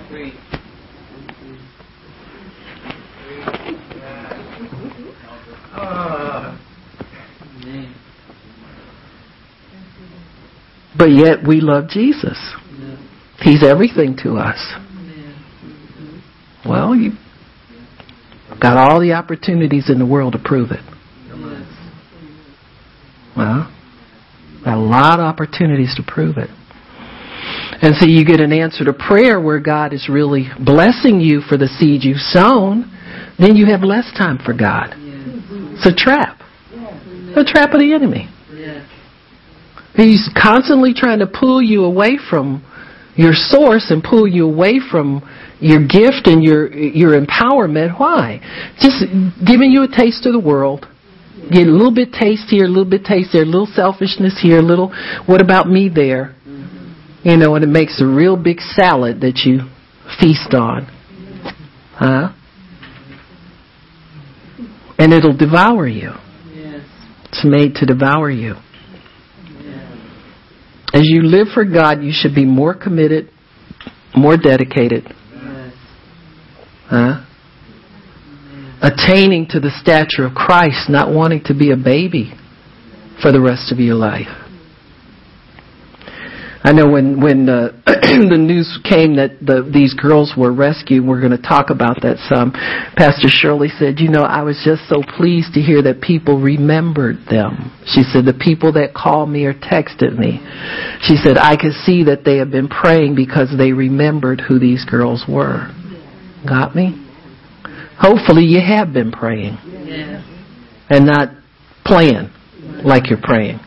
Preach. 0.09 0.33
Amen. 7.63 7.95
But 11.01 11.13
yet 11.13 11.39
we 11.43 11.61
love 11.61 11.89
Jesus. 11.89 12.37
He's 13.39 13.63
everything 13.63 14.15
to 14.21 14.35
us. 14.35 14.75
Well, 16.63 16.93
you 16.93 17.13
got 18.61 18.77
all 18.77 19.01
the 19.01 19.13
opportunities 19.13 19.89
in 19.89 19.97
the 19.97 20.05
world 20.05 20.33
to 20.33 20.39
prove 20.39 20.69
it. 20.69 20.79
Well, 23.35 23.73
a 24.63 24.77
lot 24.77 25.19
of 25.19 25.25
opportunities 25.25 25.95
to 25.95 26.03
prove 26.03 26.37
it. 26.37 26.51
And 27.81 27.95
so 27.95 28.05
you 28.05 28.23
get 28.23 28.39
an 28.39 28.53
answer 28.53 28.85
to 28.85 28.93
prayer 28.93 29.41
where 29.41 29.59
God 29.59 29.93
is 29.93 30.07
really 30.07 30.49
blessing 30.63 31.19
you 31.19 31.41
for 31.41 31.57
the 31.57 31.67
seed 31.67 32.03
you've 32.03 32.17
sown, 32.17 32.95
then 33.39 33.55
you 33.55 33.65
have 33.65 33.81
less 33.81 34.05
time 34.15 34.37
for 34.37 34.53
God. 34.53 34.93
It's 34.93 35.87
a 35.87 35.95
trap. 35.95 36.41
A 37.35 37.43
trap 37.43 37.73
of 37.73 37.79
the 37.79 37.91
enemy. 37.91 38.29
He's 39.95 40.29
constantly 40.41 40.93
trying 40.93 41.19
to 41.19 41.27
pull 41.27 41.61
you 41.61 41.83
away 41.83 42.17
from 42.29 42.63
your 43.15 43.33
source 43.33 43.91
and 43.91 44.03
pull 44.03 44.27
you 44.27 44.45
away 44.45 44.79
from 44.79 45.21
your 45.59 45.85
gift 45.85 46.25
and 46.25 46.43
your 46.43 46.71
your 46.73 47.19
empowerment. 47.19 47.99
Why? 47.99 48.39
Just 48.79 49.03
giving 49.45 49.71
you 49.71 49.83
a 49.83 49.87
taste 49.87 50.25
of 50.25 50.33
the 50.33 50.39
world. 50.39 50.87
Get 51.51 51.67
a 51.67 51.71
little 51.71 51.93
bit 51.93 52.13
taste 52.13 52.49
here, 52.49 52.65
a 52.65 52.67
little 52.67 52.89
bit 52.89 53.03
taste 53.03 53.29
there, 53.33 53.43
a 53.43 53.45
little 53.45 53.67
selfishness 53.67 54.39
here, 54.41 54.59
a 54.59 54.61
little 54.61 54.93
what 55.25 55.41
about 55.41 55.67
me 55.67 55.89
there? 55.89 56.35
You 57.23 57.37
know, 57.37 57.55
and 57.55 57.63
it 57.63 57.69
makes 57.69 58.01
a 58.01 58.05
real 58.05 58.35
big 58.35 58.59
salad 58.59 59.21
that 59.21 59.41
you 59.45 59.69
feast 60.19 60.53
on. 60.53 60.87
Huh? 61.93 62.33
And 64.97 65.13
it'll 65.13 65.37
devour 65.37 65.87
you. 65.87 66.11
Yes. 66.51 66.83
It's 67.25 67.45
made 67.45 67.75
to 67.75 67.85
devour 67.85 68.31
you. 68.31 68.55
As 70.93 71.03
you 71.05 71.23
live 71.23 71.47
for 71.53 71.63
God, 71.63 72.03
you 72.03 72.11
should 72.13 72.35
be 72.35 72.45
more 72.45 72.73
committed, 72.73 73.29
more 74.15 74.35
dedicated, 74.35 75.05
huh? 76.89 77.25
Attaining 78.81 79.47
to 79.51 79.59
the 79.59 79.71
stature 79.81 80.25
of 80.25 80.33
Christ, 80.33 80.89
not 80.89 81.13
wanting 81.13 81.43
to 81.45 81.53
be 81.53 81.71
a 81.71 81.77
baby 81.77 82.33
for 83.21 83.31
the 83.31 83.39
rest 83.39 83.71
of 83.71 83.79
your 83.79 83.95
life. 83.95 84.40
I 86.63 86.73
know 86.73 86.87
when 86.87 87.19
when 87.19 87.49
uh, 87.49 87.69
the 87.85 88.37
news 88.37 88.77
came 88.87 89.15
that 89.15 89.41
the, 89.41 89.65
these 89.65 89.95
girls 89.95 90.33
were 90.37 90.53
rescued, 90.53 91.03
we're 91.05 91.19
going 91.19 91.33
to 91.35 91.41
talk 91.41 91.71
about 91.71 92.01
that 92.03 92.21
some. 92.29 92.51
Pastor 92.95 93.29
Shirley 93.29 93.69
said, 93.69 93.99
"You 93.99 94.09
know, 94.09 94.21
I 94.21 94.43
was 94.43 94.61
just 94.63 94.87
so 94.87 95.01
pleased 95.17 95.53
to 95.55 95.61
hear 95.61 95.81
that 95.81 96.01
people 96.01 96.39
remembered 96.39 97.25
them." 97.25 97.73
She 97.85 98.03
said, 98.03 98.25
"The 98.25 98.37
people 98.37 98.73
that 98.73 98.93
called 98.93 99.29
me 99.29 99.45
or 99.45 99.53
texted 99.53 100.13
me." 100.13 100.37
She 101.01 101.17
said, 101.17 101.37
"I 101.41 101.57
could 101.57 101.73
see 101.81 102.03
that 102.05 102.25
they 102.25 102.37
have 102.37 102.51
been 102.51 102.69
praying 102.69 103.15
because 103.15 103.49
they 103.57 103.73
remembered 103.73 104.41
who 104.41 104.59
these 104.59 104.85
girls 104.85 105.25
were." 105.27 105.65
Got 106.47 106.75
me? 106.75 106.93
Hopefully, 107.97 108.45
you 108.45 108.61
have 108.61 108.93
been 108.93 109.11
praying 109.11 109.57
Yes. 109.85 110.25
and 110.89 111.05
not 111.05 111.29
playing 111.85 112.29
like 112.83 113.09
you're 113.09 113.21
praying. 113.21 113.59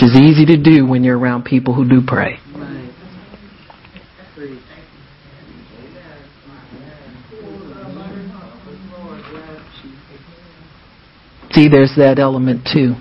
Which 0.00 0.12
is 0.12 0.16
easy 0.16 0.46
to 0.46 0.56
do 0.56 0.86
when 0.86 1.04
you're 1.04 1.18
around 1.18 1.44
people 1.44 1.74
who 1.74 1.86
do 1.86 2.00
pray. 2.06 2.38
See, 11.50 11.68
there's 11.68 11.92
that 11.98 12.18
element 12.18 12.66
too. 12.72 12.94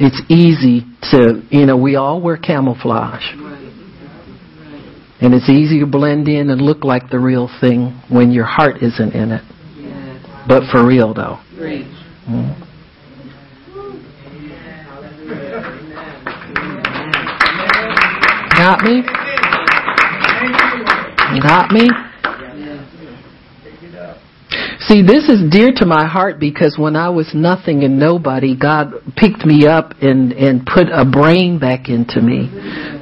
It's 0.00 0.20
easy 0.28 0.86
to, 1.12 1.42
you 1.50 1.66
know, 1.66 1.76
we 1.76 1.94
all 1.94 2.20
wear 2.20 2.36
camouflage. 2.36 3.22
And 5.20 5.34
it's 5.34 5.48
easy 5.48 5.78
to 5.80 5.86
blend 5.86 6.26
in 6.26 6.50
and 6.50 6.60
look 6.60 6.82
like 6.82 7.10
the 7.10 7.20
real 7.20 7.48
thing 7.60 8.02
when 8.08 8.32
your 8.32 8.46
heart 8.46 8.82
isn't 8.82 9.12
in 9.12 9.30
it. 9.30 9.44
But 10.48 10.64
for 10.72 10.84
real 10.84 11.14
though. 11.14 11.38
Mm. 12.28 12.69
Got 18.60 18.82
me? 18.82 18.96
You 21.34 21.40
Got 21.40 21.70
me? 21.72 21.88
See, 24.80 25.00
this 25.00 25.30
is 25.30 25.50
dear 25.50 25.72
to 25.76 25.86
my 25.86 26.06
heart 26.06 26.38
because 26.38 26.76
when 26.78 26.94
I 26.94 27.08
was 27.08 27.30
nothing 27.32 27.84
and 27.84 27.98
nobody, 27.98 28.54
God 28.54 28.92
picked 29.16 29.46
me 29.46 29.66
up 29.66 29.94
and, 30.02 30.32
and 30.32 30.66
put 30.66 30.88
a 30.92 31.06
brain 31.06 31.58
back 31.58 31.88
into 31.88 32.20
me 32.20 32.50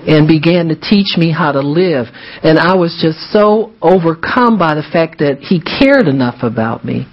and 0.06 0.28
began 0.28 0.68
to 0.68 0.76
teach 0.76 1.16
me 1.16 1.32
how 1.32 1.50
to 1.50 1.60
live. 1.60 2.06
And 2.44 2.56
I 2.56 2.76
was 2.76 2.96
just 3.02 3.18
so 3.32 3.72
overcome 3.82 4.60
by 4.60 4.76
the 4.76 4.84
fact 4.92 5.18
that 5.18 5.38
He 5.40 5.60
cared 5.60 6.06
enough 6.06 6.44
about 6.44 6.84
me 6.84 7.04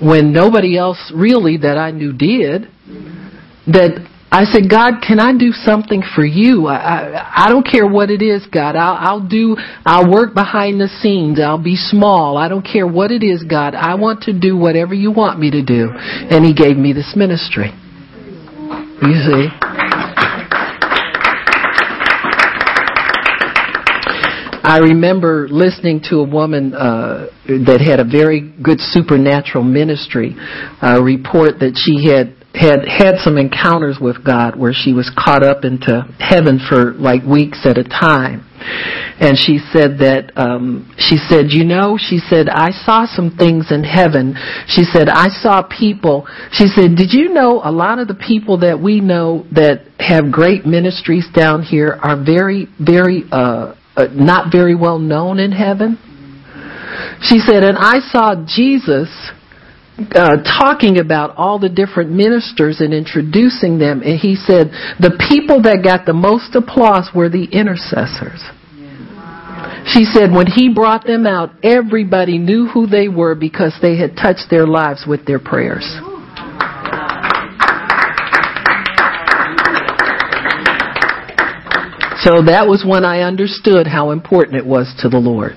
when 0.00 0.32
nobody 0.32 0.78
else 0.78 1.10
really 1.12 1.56
that 1.56 1.76
I 1.76 1.90
knew 1.90 2.12
did 2.12 2.68
that 3.66 4.09
I 4.32 4.44
said, 4.44 4.70
God, 4.70 5.02
can 5.06 5.18
I 5.18 5.36
do 5.36 5.50
something 5.50 6.02
for 6.14 6.24
you? 6.24 6.68
I, 6.68 6.76
I, 6.76 7.46
I 7.46 7.48
don't 7.48 7.66
care 7.66 7.86
what 7.86 8.10
it 8.10 8.22
is, 8.22 8.46
God. 8.46 8.76
I'll, 8.76 8.94
I'll 8.94 9.28
do, 9.28 9.56
I'll 9.84 10.08
work 10.08 10.34
behind 10.34 10.80
the 10.80 10.86
scenes. 10.86 11.40
I'll 11.40 11.62
be 11.62 11.74
small. 11.74 12.38
I 12.38 12.48
don't 12.48 12.64
care 12.64 12.86
what 12.86 13.10
it 13.10 13.24
is, 13.24 13.42
God. 13.42 13.74
I 13.74 13.96
want 13.96 14.22
to 14.22 14.38
do 14.38 14.56
whatever 14.56 14.94
you 14.94 15.10
want 15.10 15.40
me 15.40 15.50
to 15.50 15.64
do. 15.64 15.90
And 15.96 16.44
He 16.44 16.54
gave 16.54 16.76
me 16.76 16.92
this 16.92 17.14
ministry. 17.16 17.72
You 19.02 19.18
see? 19.26 19.48
I 24.62 24.78
remember 24.78 25.48
listening 25.48 26.02
to 26.10 26.18
a 26.18 26.24
woman 26.24 26.72
uh, 26.72 27.26
that 27.48 27.80
had 27.84 27.98
a 27.98 28.04
very 28.04 28.40
good 28.62 28.78
supernatural 28.78 29.64
ministry 29.64 30.36
uh, 30.80 31.02
report 31.02 31.58
that 31.58 31.74
she 31.74 32.06
had 32.06 32.39
had 32.54 32.86
had 32.86 33.16
some 33.18 33.38
encounters 33.38 33.98
with 34.00 34.24
God 34.24 34.58
where 34.58 34.72
she 34.74 34.92
was 34.92 35.10
caught 35.16 35.42
up 35.42 35.64
into 35.64 36.02
heaven 36.18 36.58
for 36.58 36.92
like 36.94 37.22
weeks 37.24 37.64
at 37.64 37.78
a 37.78 37.84
time. 37.84 38.46
And 39.20 39.38
she 39.38 39.58
said 39.72 39.98
that, 39.98 40.32
um, 40.36 40.92
she 40.98 41.16
said, 41.16 41.46
you 41.50 41.64
know, 41.64 41.96
she 41.96 42.18
said, 42.18 42.48
I 42.48 42.70
saw 42.70 43.06
some 43.06 43.36
things 43.36 43.70
in 43.70 43.84
heaven. 43.84 44.34
She 44.66 44.84
said, 44.84 45.08
I 45.08 45.28
saw 45.28 45.62
people. 45.62 46.26
She 46.52 46.66
said, 46.66 46.96
did 46.96 47.12
you 47.12 47.28
know 47.28 47.60
a 47.62 47.72
lot 47.72 47.98
of 47.98 48.08
the 48.08 48.14
people 48.14 48.58
that 48.58 48.80
we 48.80 49.00
know 49.00 49.46
that 49.52 49.86
have 49.98 50.32
great 50.32 50.66
ministries 50.66 51.26
down 51.34 51.62
here 51.62 51.98
are 52.02 52.22
very, 52.22 52.66
very, 52.78 53.24
uh, 53.30 53.74
uh 53.96 54.06
not 54.12 54.52
very 54.52 54.74
well 54.74 54.98
known 54.98 55.38
in 55.38 55.52
heaven? 55.52 55.98
She 57.22 57.38
said, 57.38 57.62
and 57.62 57.78
I 57.78 58.00
saw 58.00 58.34
Jesus 58.46 59.08
uh, 60.14 60.42
talking 60.42 60.98
about 60.98 61.36
all 61.36 61.58
the 61.58 61.68
different 61.68 62.10
ministers 62.10 62.80
and 62.80 62.94
introducing 62.94 63.78
them, 63.78 64.02
and 64.02 64.18
he 64.18 64.34
said 64.34 64.70
the 64.98 65.16
people 65.28 65.62
that 65.62 65.82
got 65.84 66.06
the 66.06 66.12
most 66.12 66.54
applause 66.54 67.10
were 67.14 67.28
the 67.28 67.44
intercessors. 67.44 68.40
She 69.86 70.04
said 70.04 70.30
when 70.32 70.46
he 70.46 70.72
brought 70.72 71.06
them 71.06 71.26
out, 71.26 71.50
everybody 71.62 72.38
knew 72.38 72.66
who 72.66 72.86
they 72.86 73.08
were 73.08 73.34
because 73.34 73.74
they 73.80 73.96
had 73.96 74.16
touched 74.16 74.50
their 74.50 74.66
lives 74.66 75.04
with 75.06 75.24
their 75.26 75.38
prayers. 75.38 75.84
So 82.22 82.42
that 82.44 82.66
was 82.68 82.84
when 82.86 83.04
I 83.04 83.22
understood 83.22 83.86
how 83.86 84.10
important 84.10 84.56
it 84.56 84.66
was 84.66 84.94
to 85.00 85.08
the 85.08 85.18
Lord. 85.18 85.56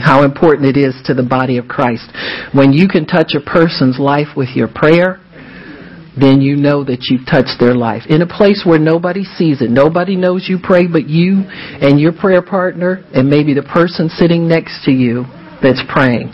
How 0.00 0.24
important 0.24 0.66
it 0.66 0.76
is 0.76 0.94
to 1.06 1.14
the 1.14 1.22
body 1.22 1.58
of 1.58 1.68
Christ. 1.68 2.10
When 2.52 2.72
you 2.72 2.88
can 2.88 3.06
touch 3.06 3.34
a 3.34 3.40
person's 3.40 3.98
life 3.98 4.28
with 4.36 4.50
your 4.54 4.68
prayer, 4.68 5.20
then 6.18 6.40
you 6.40 6.56
know 6.56 6.84
that 6.84 7.10
you've 7.10 7.26
touched 7.26 7.58
their 7.58 7.74
life. 7.74 8.02
In 8.08 8.22
a 8.22 8.26
place 8.26 8.62
where 8.64 8.78
nobody 8.78 9.24
sees 9.24 9.60
it, 9.60 9.70
nobody 9.70 10.16
knows 10.16 10.46
you 10.48 10.58
pray 10.62 10.86
but 10.86 11.08
you 11.08 11.42
and 11.48 12.00
your 12.00 12.12
prayer 12.12 12.42
partner 12.42 13.04
and 13.12 13.28
maybe 13.28 13.54
the 13.54 13.62
person 13.62 14.08
sitting 14.08 14.46
next 14.46 14.84
to 14.84 14.92
you 14.92 15.24
that's 15.62 15.82
praying. 15.88 16.32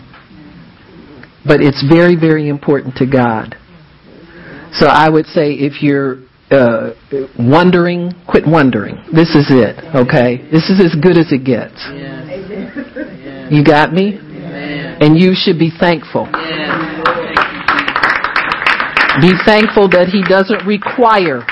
But 1.45 1.61
it's 1.61 1.83
very, 1.89 2.15
very 2.15 2.47
important 2.47 2.95
to 2.97 3.07
God. 3.07 3.55
So 4.73 4.87
I 4.87 5.09
would 5.09 5.25
say 5.25 5.53
if 5.53 5.81
you're 5.81 6.21
uh, 6.51 6.91
wondering, 7.39 8.11
quit 8.29 8.45
wondering. 8.45 8.95
This 9.11 9.33
is 9.35 9.47
it, 9.49 9.79
okay? 9.95 10.45
This 10.51 10.69
is 10.69 10.79
as 10.83 10.93
good 11.01 11.17
as 11.17 11.31
it 11.31 11.43
gets. 11.43 11.79
You 13.51 13.65
got 13.65 13.91
me? 13.91 14.17
Amen. 14.17 14.97
And 15.01 15.19
you 15.19 15.33
should 15.35 15.59
be 15.59 15.69
thankful. 15.77 16.23
Be 19.19 19.33
thankful 19.43 19.89
that 19.89 20.07
He 20.07 20.23
doesn't 20.23 20.65
require 20.65 21.43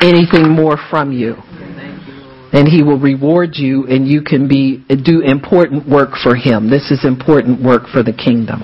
anything 0.00 0.48
more 0.48 0.78
from 0.90 1.10
you. 1.10 1.34
Thank 1.34 2.06
you, 2.06 2.14
Lord. 2.22 2.54
And 2.54 2.68
He 2.68 2.84
will 2.84 3.00
reward 3.00 3.56
you 3.56 3.88
and 3.88 4.06
you 4.06 4.22
can 4.22 4.46
be, 4.46 4.84
do 5.02 5.22
important 5.22 5.88
work 5.88 6.10
for 6.22 6.36
Him. 6.36 6.70
This 6.70 6.92
is 6.92 7.04
important 7.04 7.60
work 7.60 7.88
for 7.88 8.04
the 8.04 8.12
kingdom. 8.12 8.62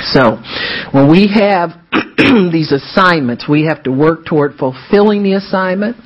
So, 0.00 0.36
when 0.92 1.10
we 1.10 1.28
have 1.32 1.70
these 2.52 2.72
assignments, 2.72 3.48
we 3.48 3.64
have 3.64 3.82
to 3.84 3.90
work 3.90 4.26
toward 4.26 4.56
fulfilling 4.56 5.22
the 5.22 5.32
assignment. 5.32 5.96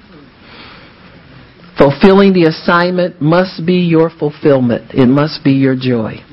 Fulfilling 1.79 2.33
the 2.33 2.45
assignment 2.45 3.20
must 3.20 3.66
be 3.66 3.74
your 3.74 4.11
fulfillment. 4.11 4.93
It 4.95 5.07
must 5.07 5.45
be 5.45 5.53
your 5.53 5.77
joy. 5.77 6.24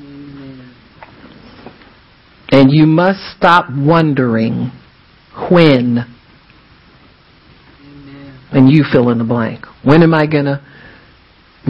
And 2.50 2.70
you 2.70 2.86
must 2.86 3.18
stop 3.36 3.66
wondering 3.70 4.70
when, 5.50 5.98
and 8.52 8.70
you 8.70 8.84
fill 8.90 9.10
in 9.10 9.18
the 9.18 9.24
blank. 9.24 9.64
When 9.82 10.02
am 10.02 10.14
I 10.14 10.26
going 10.26 10.44
to 10.44 10.64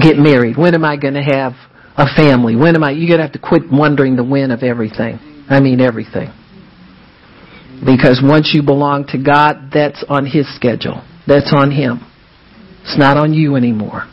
get 0.01 0.17
married? 0.19 0.57
When 0.57 0.75
am 0.75 0.85
I 0.85 0.97
going 0.97 1.15
to 1.15 1.23
have 1.23 1.53
a 1.97 2.07
family? 2.17 2.55
When 2.55 2.77
am 2.77 2.85
I, 2.85 2.91
you're 2.91 3.09
going 3.09 3.19
to 3.19 3.25
have 3.25 3.33
to 3.33 3.39
quit 3.39 3.63
wondering 3.73 4.17
the 4.17 4.25
when 4.25 4.51
of 4.51 4.63
everything. 4.63 5.19
I 5.49 5.61
mean 5.61 5.81
everything. 5.81 6.29
Because 7.85 8.21
once 8.23 8.51
you 8.55 8.63
belong 8.63 9.07
to 9.09 9.19
God, 9.19 9.71
that's 9.73 10.05
on 10.09 10.27
His 10.27 10.47
schedule. 10.55 11.03
That's 11.27 11.53
on 11.53 11.71
Him. 11.71 12.01
It's 12.85 12.99
not 12.99 13.17
on 13.17 13.33
you 13.33 13.57
anymore. 13.57 14.07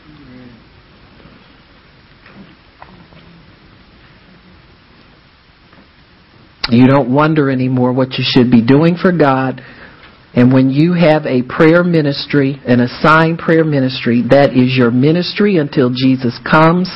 You 6.70 6.88
don't 6.88 7.14
wonder 7.14 7.50
anymore 7.50 7.92
what 7.92 8.14
you 8.14 8.24
should 8.26 8.50
be 8.50 8.66
doing 8.66 8.96
for 8.96 9.12
God. 9.12 9.62
And 10.34 10.54
when 10.54 10.70
you 10.70 10.94
have 10.94 11.26
a 11.26 11.44
prayer 11.44 11.84
ministry, 11.84 12.62
an 12.66 12.80
assigned 12.80 13.40
prayer 13.40 13.66
ministry, 13.66 14.24
that 14.30 14.52
is 14.52 14.78
your 14.78 14.90
ministry 14.90 15.58
until 15.58 15.90
Jesus 15.90 16.40
comes. 16.50 16.90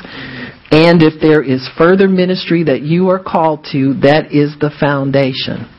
And 0.71 1.03
if 1.03 1.21
there 1.21 1.43
is 1.43 1.69
further 1.77 2.07
ministry 2.07 2.63
that 2.63 2.83
you 2.83 3.09
are 3.09 3.21
called 3.21 3.67
to, 3.73 3.95
that 4.01 4.31
is 4.31 4.55
the 4.61 4.71
foundation. 4.79 5.69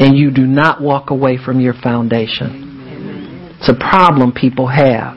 And 0.00 0.18
you 0.18 0.32
do 0.32 0.46
not 0.46 0.82
walk 0.82 1.10
away 1.10 1.38
from 1.42 1.60
your 1.60 1.74
foundation. 1.74 2.65
It's 3.58 3.68
a 3.68 3.74
problem 3.74 4.32
people 4.32 4.66
have. 4.68 5.16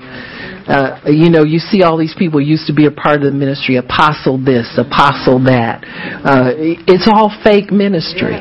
Uh, 0.69 1.01
you 1.09 1.29
know, 1.31 1.43
you 1.43 1.57
see 1.57 1.81
all 1.81 1.97
these 1.97 2.13
people 2.17 2.39
used 2.39 2.67
to 2.67 2.73
be 2.73 2.85
a 2.85 2.91
part 2.91 3.17
of 3.17 3.23
the 3.23 3.31
ministry, 3.31 3.77
apostle 3.77 4.37
this, 4.37 4.69
apostle 4.77 5.43
that. 5.45 5.81
Uh, 6.21 6.53
it's 6.85 7.09
all 7.09 7.33
fake 7.43 7.71
ministry. 7.71 8.37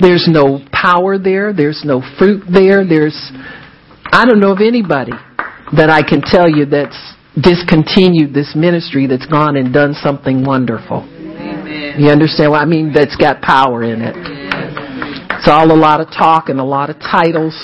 There's 0.00 0.28
no 0.28 0.60
power 0.72 1.18
there. 1.18 1.52
There's 1.52 1.82
no 1.84 2.02
fruit 2.18 2.44
there. 2.44 2.84
There's, 2.84 3.16
I 4.12 4.26
don't 4.26 4.40
know 4.40 4.52
of 4.52 4.60
anybody 4.60 5.12
that 5.76 5.88
I 5.88 6.02
can 6.02 6.20
tell 6.20 6.48
you 6.48 6.66
that's 6.66 6.98
discontinued 7.40 8.34
this 8.34 8.52
ministry 8.56 9.06
that's 9.06 9.26
gone 9.26 9.56
and 9.56 9.72
done 9.72 9.94
something 9.94 10.44
wonderful. 10.44 11.08
Amen. 11.08 12.00
You 12.00 12.10
understand 12.10 12.50
what 12.50 12.60
I 12.60 12.66
mean? 12.66 12.92
That's 12.92 13.16
got 13.16 13.40
power 13.40 13.82
in 13.82 14.02
it. 14.02 14.14
It's 15.38 15.48
all 15.48 15.72
a 15.72 15.78
lot 15.78 16.00
of 16.00 16.08
talk 16.08 16.48
and 16.48 16.60
a 16.60 16.64
lot 16.64 16.90
of 16.90 16.98
titles, 16.98 17.56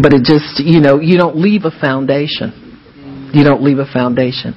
but 0.00 0.12
it 0.12 0.24
just, 0.24 0.60
you 0.60 0.80
know, 0.80 1.00
you 1.00 1.16
don't 1.16 1.36
leave 1.36 1.64
a 1.64 1.70
foundation. 1.80 2.62
You 3.34 3.44
don't 3.44 3.62
leave 3.62 3.78
a 3.78 3.86
foundation. 3.92 4.54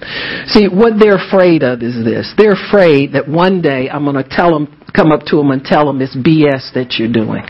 See, 0.48 0.68
what 0.68 0.94
they're 1.00 1.18
afraid 1.18 1.64
of 1.64 1.82
is 1.82 1.96
this. 2.06 2.34
They're 2.38 2.54
afraid 2.54 3.14
that 3.14 3.28
one 3.28 3.62
day 3.62 3.90
I'm 3.90 4.06
going 4.06 4.16
to 4.16 4.24
tell 4.24 4.54
them, 4.54 4.68
come 4.96 5.12
up 5.12 5.26
to 5.28 5.38
them 5.38 5.52
and 5.52 5.64
tell 5.64 5.86
them 5.86 6.02
it's 6.02 6.16
BS 6.16 6.72
that 6.76 6.96
you're 6.98 7.12
doing. 7.12 7.44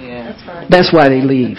Yes. 0.00 0.40
That's 0.70 0.92
why 0.92 1.08
they 1.08 1.20
leave. 1.20 1.58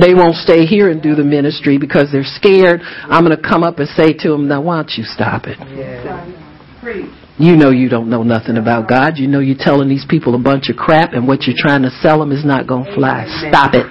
They 0.00 0.14
won't 0.14 0.36
stay 0.36 0.64
here 0.64 0.90
and 0.90 1.02
do 1.02 1.14
the 1.14 1.24
ministry 1.24 1.78
because 1.78 2.10
they're 2.12 2.24
scared. 2.24 2.80
I'm 2.82 3.24
going 3.24 3.36
to 3.36 3.42
come 3.42 3.62
up 3.62 3.78
and 3.78 3.88
say 3.88 4.12
to 4.12 4.30
them, 4.30 4.48
now 4.48 4.62
why 4.62 4.76
don't 4.76 4.92
you 4.96 5.04
stop 5.04 5.46
it? 5.46 5.58
You 7.38 7.54
know 7.54 7.68
you 7.68 7.90
don't 7.90 8.08
know 8.08 8.22
nothing 8.22 8.56
about 8.56 8.88
God. 8.88 9.18
You 9.18 9.28
know 9.28 9.40
you're 9.40 9.58
telling 9.58 9.90
these 9.90 10.06
people 10.08 10.34
a 10.34 10.38
bunch 10.38 10.70
of 10.70 10.76
crap 10.76 11.12
and 11.12 11.28
what 11.28 11.42
you're 11.42 11.56
trying 11.58 11.82
to 11.82 11.90
sell 12.00 12.18
them 12.18 12.32
is 12.32 12.46
not 12.46 12.66
going 12.66 12.86
to 12.86 12.94
fly. 12.94 13.26
Stop 13.50 13.74
it. 13.74 13.84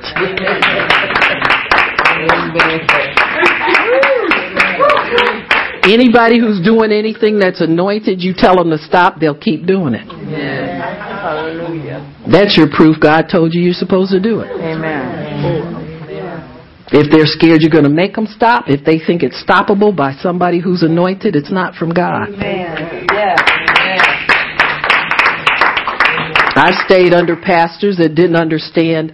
Anybody 5.83 6.39
who's 6.39 6.59
doing 6.65 6.91
anything 6.91 7.37
that's 7.37 7.61
anointed, 7.61 8.19
you 8.19 8.33
tell 8.35 8.55
them 8.55 8.71
to 8.71 8.79
stop, 8.79 9.19
they'll 9.19 9.37
keep 9.37 9.67
doing 9.67 9.93
it. 9.93 10.07
Hallelujah. 10.07 12.01
That's 12.31 12.57
your 12.57 12.67
proof 12.75 12.97
God 12.99 13.27
told 13.31 13.53
you 13.53 13.61
you're 13.61 13.73
supposed 13.73 14.11
to 14.11 14.19
do 14.19 14.39
it. 14.39 14.49
Amen. 14.49 15.84
If 16.95 17.11
they're 17.11 17.27
scared 17.27 17.61
you're 17.61 17.71
going 17.71 17.83
to 17.83 17.89
make 17.89 18.15
them 18.15 18.25
stop, 18.25 18.65
if 18.67 18.85
they 18.85 18.99
think 18.99 19.21
it's 19.21 19.43
stoppable 19.43 19.95
by 19.95 20.13
somebody 20.13 20.61
who's 20.61 20.81
anointed, 20.81 21.35
it's 21.35 21.51
not 21.51 21.75
from 21.75 21.93
God. 21.93 22.29
Amen. 22.29 23.05
Yes. 23.11 23.39
I 26.57 26.71
stayed 26.87 27.13
under 27.13 27.35
pastors 27.35 27.97
that 27.97 28.15
didn't 28.15 28.37
understand 28.37 29.11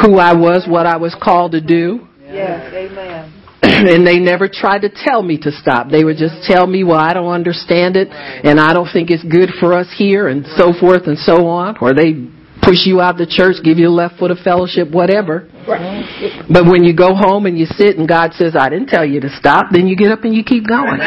who 0.00 0.18
I 0.18 0.32
was, 0.34 0.64
what 0.68 0.86
I 0.86 0.96
was 0.96 1.14
called 1.20 1.52
to 1.52 1.60
do, 1.60 2.06
Yes. 2.34 2.72
Amen. 2.74 3.32
and 3.62 4.06
they 4.06 4.18
never 4.18 4.48
tried 4.48 4.82
to 4.82 4.90
tell 4.90 5.22
me 5.22 5.38
to 5.38 5.50
stop. 5.50 5.88
They 5.88 6.04
would 6.04 6.16
just 6.16 6.44
tell 6.44 6.66
me, 6.66 6.84
well, 6.84 6.98
I 6.98 7.14
don't 7.14 7.32
understand 7.32 7.96
it, 7.96 8.08
and 8.10 8.60
I 8.60 8.72
don't 8.72 8.88
think 8.92 9.10
it's 9.10 9.24
good 9.24 9.50
for 9.60 9.72
us 9.72 9.86
here, 9.96 10.28
and 10.28 10.44
so 10.56 10.72
forth 10.78 11.06
and 11.06 11.18
so 11.18 11.46
on. 11.46 11.76
Or 11.80 11.94
they 11.94 12.12
push 12.64 12.86
you 12.86 13.00
out 13.00 13.18
the 13.18 13.26
church, 13.26 13.56
give 13.62 13.78
you 13.78 13.88
a 13.88 13.94
left 13.94 14.18
foot 14.18 14.30
of 14.30 14.38
fellowship, 14.38 14.90
whatever. 14.90 15.48
But 16.50 16.64
when 16.66 16.84
you 16.84 16.96
go 16.96 17.14
home 17.14 17.46
and 17.46 17.58
you 17.58 17.66
sit 17.66 17.98
and 17.98 18.08
God 18.08 18.32
says, 18.34 18.56
I 18.58 18.68
didn't 18.68 18.88
tell 18.88 19.04
you 19.04 19.20
to 19.20 19.28
stop, 19.36 19.66
then 19.70 19.86
you 19.86 19.96
get 19.96 20.10
up 20.10 20.24
and 20.24 20.34
you 20.34 20.42
keep 20.42 20.66
going. 20.66 20.98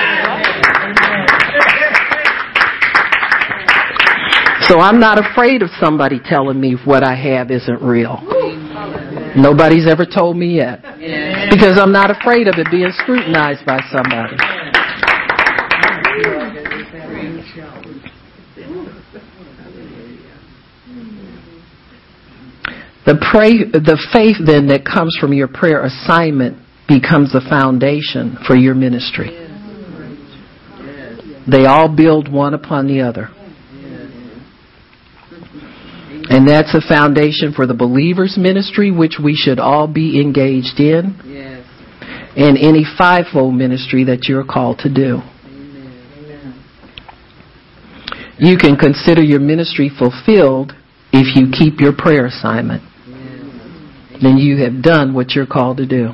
So 4.68 4.80
I'm 4.80 5.00
not 5.00 5.18
afraid 5.18 5.62
of 5.62 5.70
somebody 5.80 6.20
telling 6.24 6.60
me 6.60 6.76
what 6.84 7.02
I 7.02 7.16
have 7.16 7.52
isn't 7.52 7.82
real. 7.82 8.20
Nobody's 9.38 9.88
ever 9.88 10.06
told 10.06 10.36
me 10.36 10.56
yet. 10.56 10.84
Because 11.50 11.80
I'm 11.80 11.94
not 11.94 12.12
afraid 12.12 12.48
of 12.48 12.56
it 12.58 12.68
being 12.70 12.92
scrutinized 12.98 13.66
by 13.66 13.80
somebody. 13.90 14.36
The 23.08 23.16
pray, 23.32 23.64
the 23.64 23.96
faith 24.12 24.36
then 24.46 24.68
that 24.68 24.84
comes 24.84 25.16
from 25.18 25.32
your 25.32 25.48
prayer 25.48 25.82
assignment 25.86 26.58
becomes 26.90 27.32
the 27.32 27.40
foundation 27.40 28.36
for 28.46 28.54
your 28.54 28.76
ministry. 28.76 29.32
They 31.50 31.66
all 31.66 31.88
build 31.88 32.28
one 32.30 32.54
upon 32.54 32.88
the 32.88 33.00
other. 33.00 33.30
And 36.30 36.46
that's 36.46 36.76
a 36.76 36.82
foundation 36.82 37.54
for 37.56 37.66
the 37.66 37.74
believer's 37.74 38.38
ministry, 38.38 38.92
which 38.92 39.16
we 39.24 39.36
should 39.36 39.60
all 39.60 39.88
be 39.88 40.20
engaged 40.20 40.78
in, 40.78 41.16
and 42.36 42.58
any 42.58 42.84
fivefold 42.98 43.56
ministry 43.56 44.04
that 44.04 44.26
you're 44.28 44.44
called 44.44 44.80
to 44.80 44.94
do. 44.94 45.22
You 48.38 48.58
can 48.58 48.76
consider 48.76 49.24
your 49.24 49.40
ministry 49.40 49.90
fulfilled 49.98 50.74
if 51.14 51.38
you 51.38 51.48
keep 51.50 51.80
your 51.80 51.94
prayer 51.98 52.26
assignment. 52.26 52.84
Then 54.22 54.38
you 54.38 54.58
have 54.64 54.82
done 54.82 55.14
what 55.14 55.32
you're 55.32 55.46
called 55.46 55.78
to 55.78 55.86
do. 55.86 56.10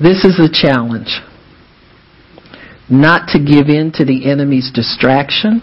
This 0.00 0.24
is 0.24 0.40
a 0.40 0.48
challenge. 0.50 1.20
Not 2.90 3.28
to 3.28 3.38
give 3.38 3.68
in 3.68 3.92
to 3.94 4.04
the 4.04 4.30
enemy's 4.30 4.70
distraction 4.72 5.62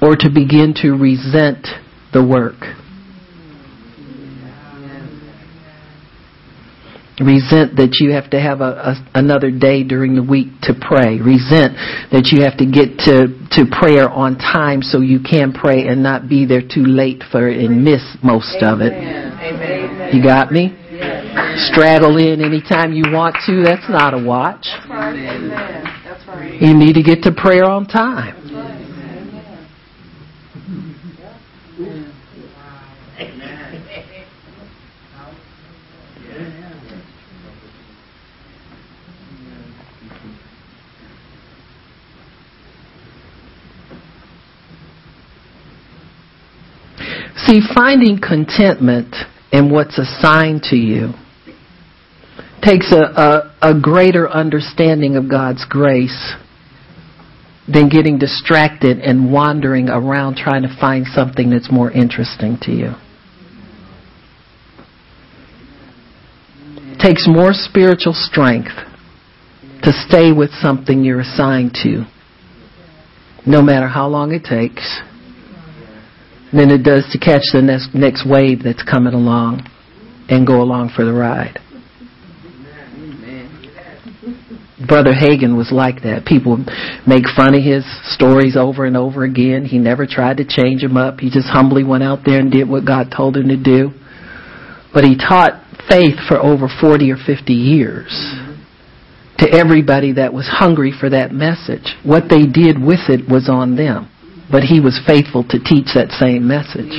or 0.00 0.16
to 0.16 0.28
begin 0.28 0.74
to 0.82 0.92
resent 0.92 1.66
the 2.12 2.24
work. 2.24 2.83
Resent 7.20 7.76
that 7.76 7.98
you 8.00 8.10
have 8.10 8.30
to 8.30 8.40
have 8.40 8.60
a, 8.60 8.98
a, 8.98 9.08
another 9.14 9.52
day 9.52 9.84
during 9.84 10.16
the 10.16 10.22
week 10.22 10.48
to 10.62 10.74
pray. 10.74 11.22
Resent 11.22 11.78
that 12.10 12.34
you 12.34 12.42
have 12.42 12.58
to 12.58 12.66
get 12.66 12.98
to, 13.06 13.30
to 13.54 13.70
prayer 13.70 14.10
on 14.10 14.34
time 14.34 14.82
so 14.82 14.98
you 14.98 15.22
can 15.22 15.52
pray 15.52 15.86
and 15.86 16.02
not 16.02 16.28
be 16.28 16.44
there 16.44 16.62
too 16.62 16.82
late 16.82 17.22
for 17.30 17.46
it 17.46 17.62
and 17.62 17.84
miss 17.84 18.02
most 18.18 18.58
of 18.66 18.80
it. 18.80 18.92
Amen. 18.92 20.10
You 20.10 20.22
got 20.22 20.50
me? 20.50 20.74
Straddle 21.70 22.18
in 22.18 22.42
anytime 22.42 22.92
you 22.92 23.04
want 23.12 23.36
to. 23.46 23.62
That's 23.62 23.88
not 23.88 24.14
a 24.14 24.18
watch. 24.18 24.66
Amen. 24.90 25.50
That's 26.02 26.26
right. 26.26 26.60
You 26.60 26.74
need 26.74 26.94
to 26.94 27.02
get 27.02 27.22
to 27.22 27.32
prayer 27.32 27.64
on 27.64 27.86
time. 27.86 28.43
See, 47.46 47.60
finding 47.74 48.18
contentment 48.20 49.14
in 49.52 49.70
what's 49.70 49.98
assigned 49.98 50.62
to 50.70 50.76
you 50.76 51.12
takes 52.62 52.90
a, 52.92 53.02
a, 53.02 53.56
a 53.60 53.80
greater 53.80 54.28
understanding 54.28 55.16
of 55.16 55.28
God's 55.28 55.64
grace 55.68 56.32
than 57.70 57.88
getting 57.88 58.18
distracted 58.18 58.98
and 58.98 59.32
wandering 59.32 59.88
around 59.88 60.36
trying 60.36 60.62
to 60.62 60.76
find 60.80 61.06
something 61.06 61.50
that's 61.50 61.70
more 61.70 61.90
interesting 61.90 62.58
to 62.62 62.72
you. 62.72 62.94
takes 67.04 67.28
more 67.28 67.52
spiritual 67.52 68.14
strength 68.14 68.72
to 69.82 69.92
stay 70.08 70.32
with 70.32 70.50
something 70.62 71.04
you're 71.04 71.20
assigned 71.20 71.74
to, 71.74 72.06
no 73.46 73.60
matter 73.60 73.86
how 73.86 74.08
long 74.08 74.32
it 74.32 74.42
takes, 74.42 75.02
than 76.54 76.70
it 76.70 76.82
does 76.82 77.04
to 77.12 77.18
catch 77.18 77.42
the 77.52 77.60
next, 77.60 77.94
next 77.94 78.26
wave 78.26 78.62
that's 78.62 78.82
coming 78.82 79.12
along 79.12 79.66
and 80.28 80.46
go 80.46 80.62
along 80.62 80.90
for 80.94 81.04
the 81.04 81.12
ride. 81.12 81.58
Brother 84.86 85.12
Hagin 85.12 85.56
was 85.56 85.70
like 85.72 86.02
that. 86.02 86.26
People 86.26 86.58
make 87.06 87.24
fun 87.34 87.54
of 87.54 87.62
his 87.62 87.84
stories 88.14 88.56
over 88.56 88.84
and 88.84 88.96
over 88.96 89.24
again. 89.24 89.64
He 89.64 89.78
never 89.78 90.06
tried 90.06 90.38
to 90.38 90.44
change 90.44 90.82
them 90.82 90.96
up. 90.96 91.20
He 91.20 91.30
just 91.30 91.48
humbly 91.48 91.84
went 91.84 92.02
out 92.02 92.20
there 92.24 92.38
and 92.38 92.52
did 92.52 92.68
what 92.68 92.84
God 92.84 93.12
told 93.14 93.36
him 93.36 93.48
to 93.48 93.56
do. 93.56 93.90
But 94.92 95.04
he 95.04 95.16
taught 95.16 95.62
faith 95.88 96.16
for 96.28 96.38
over 96.38 96.68
40 96.68 97.10
or 97.10 97.16
50 97.16 97.52
years 97.52 98.10
to 99.38 99.50
everybody 99.50 100.14
that 100.14 100.32
was 100.32 100.46
hungry 100.48 100.92
for 100.98 101.10
that 101.10 101.32
message. 101.32 101.94
What 102.04 102.24
they 102.28 102.46
did 102.46 102.78
with 102.78 103.08
it 103.08 103.28
was 103.28 103.48
on 103.50 103.76
them. 103.76 104.10
But 104.50 104.62
he 104.62 104.80
was 104.80 105.00
faithful 105.06 105.44
to 105.48 105.58
teach 105.58 105.94
that 105.94 106.10
same 106.20 106.46
message. 106.46 106.92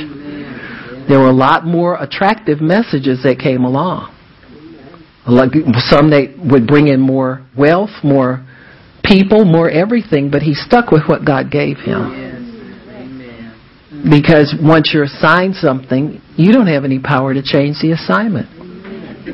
There 1.08 1.20
were 1.20 1.28
a 1.28 1.32
lot 1.32 1.64
more 1.64 1.96
attractive 2.02 2.60
messages 2.60 3.22
that 3.22 3.38
came 3.38 3.64
along. 3.64 4.12
Like 5.26 5.52
some 5.90 6.10
that 6.10 6.34
would 6.38 6.66
bring 6.66 6.88
in 6.88 7.00
more 7.00 7.46
wealth, 7.56 7.90
more 8.02 8.44
people, 9.04 9.44
more 9.44 9.70
everything, 9.70 10.30
but 10.30 10.42
he 10.42 10.54
stuck 10.54 10.90
with 10.90 11.02
what 11.06 11.24
God 11.24 11.50
gave 11.50 11.78
him. 11.78 12.34
Because 14.10 14.54
once 14.60 14.90
you're 14.92 15.04
assigned 15.04 15.56
something, 15.56 16.20
you 16.36 16.52
don't 16.52 16.66
have 16.66 16.84
any 16.84 17.00
power 17.00 17.34
to 17.34 17.42
change 17.42 17.78
the 17.80 17.92
assignment. 17.92 18.55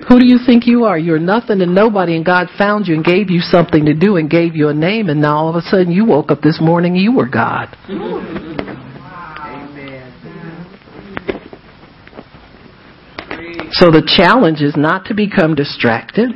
Who 0.08 0.18
do 0.18 0.26
you 0.26 0.38
think 0.44 0.66
you 0.66 0.84
are? 0.84 0.98
You're 0.98 1.18
nothing 1.18 1.60
and 1.60 1.74
nobody, 1.74 2.16
and 2.16 2.24
God 2.24 2.48
found 2.56 2.86
you 2.86 2.94
and 2.94 3.04
gave 3.04 3.30
you 3.30 3.40
something 3.40 3.84
to 3.84 3.94
do 3.94 4.16
and 4.16 4.30
gave 4.30 4.56
you 4.56 4.68
a 4.68 4.74
name, 4.74 5.10
and 5.10 5.20
now 5.20 5.36
all 5.36 5.50
of 5.50 5.56
a 5.56 5.60
sudden 5.60 5.92
you 5.92 6.06
woke 6.06 6.30
up 6.30 6.40
this 6.40 6.58
morning 6.62 6.94
and 6.94 7.02
you 7.02 7.12
were 7.14 7.28
God. 7.28 7.68
So 13.72 13.90
the 13.90 14.02
challenge 14.16 14.60
is 14.60 14.76
not 14.76 15.06
to 15.06 15.14
become 15.14 15.54
distracted 15.54 16.30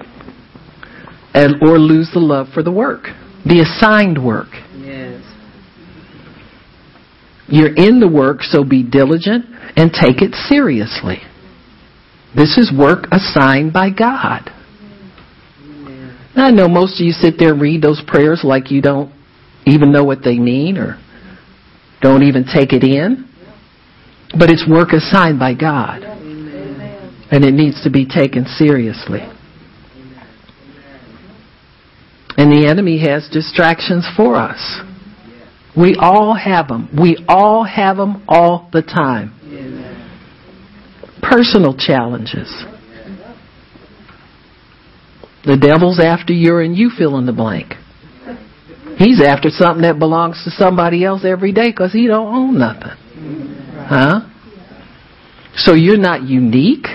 and, 1.33 1.57
or 1.63 1.79
lose 1.79 2.11
the 2.13 2.21
love 2.21 2.49
for 2.53 2.63
the 2.63 2.73
work, 2.73 3.05
the 3.45 3.61
assigned 3.61 4.23
work. 4.23 4.49
Yes. 4.77 5.23
You're 7.49 7.75
in 7.75 8.01
the 8.01 8.09
work, 8.09 8.43
so 8.43 8.65
be 8.65 8.83
diligent 8.83 9.45
and 9.77 9.93
take 9.93 10.21
it 10.23 10.35
seriously. 10.35 11.21
This 12.37 12.59
is 12.59 12.71
work 12.77 13.07
assigned 13.13 13.73
by 13.73 13.89
God. 13.91 14.53
Now, 16.37 16.45
I 16.45 16.51
know 16.51 16.69
most 16.69 17.01
of 17.01 17.07
you 17.07 17.13
sit 17.13 17.39
there 17.39 17.53
and 17.53 17.61
read 17.61 17.81
those 17.81 18.03
prayers 18.07 18.43
like 18.45 18.71
you 18.71 18.83
don't 18.83 19.11
even 19.65 19.91
know 19.91 20.05
what 20.05 20.19
they 20.23 20.39
mean 20.39 20.77
or 20.77 21.01
don't 22.03 22.23
even 22.23 22.45
take 22.45 22.75
it 22.75 22.85
in. 22.85 23.27
But 24.39 24.51
it's 24.51 24.69
work 24.69 24.93
assigned 24.93 25.39
by 25.39 25.55
God. 25.55 26.03
And 26.03 27.43
it 27.45 27.55
needs 27.55 27.83
to 27.85 27.91
be 27.91 28.07
taken 28.07 28.45
seriously. 28.45 29.21
And 32.37 32.53
the 32.53 32.69
enemy 32.69 33.01
has 33.09 33.31
distractions 33.33 34.07
for 34.15 34.37
us. 34.37 34.83
We 35.75 35.97
all 35.99 36.35
have 36.35 36.69
them. 36.69 36.91
We 36.99 37.25
all 37.29 37.65
have 37.65 37.97
them 37.97 38.25
all 38.29 38.69
the 38.73 38.83
time. 38.83 39.36
Personal 41.29 41.77
challenges. 41.77 42.65
The 45.45 45.57
devil's 45.57 46.01
after 46.01 46.33
you 46.33 46.59
and 46.59 46.77
you 46.77 46.91
fill 46.91 47.19
in 47.19 47.27
the 47.27 47.33
blank. 47.33 47.75
He's 48.99 49.23
after 49.23 49.51
something 49.51 49.83
that 49.83 49.99
belongs 49.99 50.43
to 50.45 50.51
somebody 50.51 51.05
else 51.05 51.25
every 51.25 51.53
day 51.53 51.71
because 51.71 51.93
he 51.93 52.07
don't 52.07 52.35
own 52.35 52.59
nothing. 52.59 52.97
Huh? 53.89 54.21
So 55.55 55.75
you're 55.75 55.99
not 55.99 56.23
unique. 56.23 56.87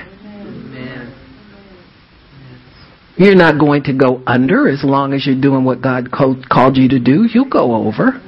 You're 3.18 3.36
not 3.36 3.60
going 3.60 3.84
to 3.84 3.94
go 3.94 4.24
under 4.26 4.68
as 4.68 4.84
long 4.84 5.14
as 5.14 5.26
you're 5.28 5.40
doing 5.40 5.64
what 5.64 5.82
God 5.82 6.12
called 6.12 6.76
you 6.76 6.90
to 6.90 7.00
do. 7.00 7.28
You'll 7.32 7.50
go 7.50 7.76
over. 7.76 8.20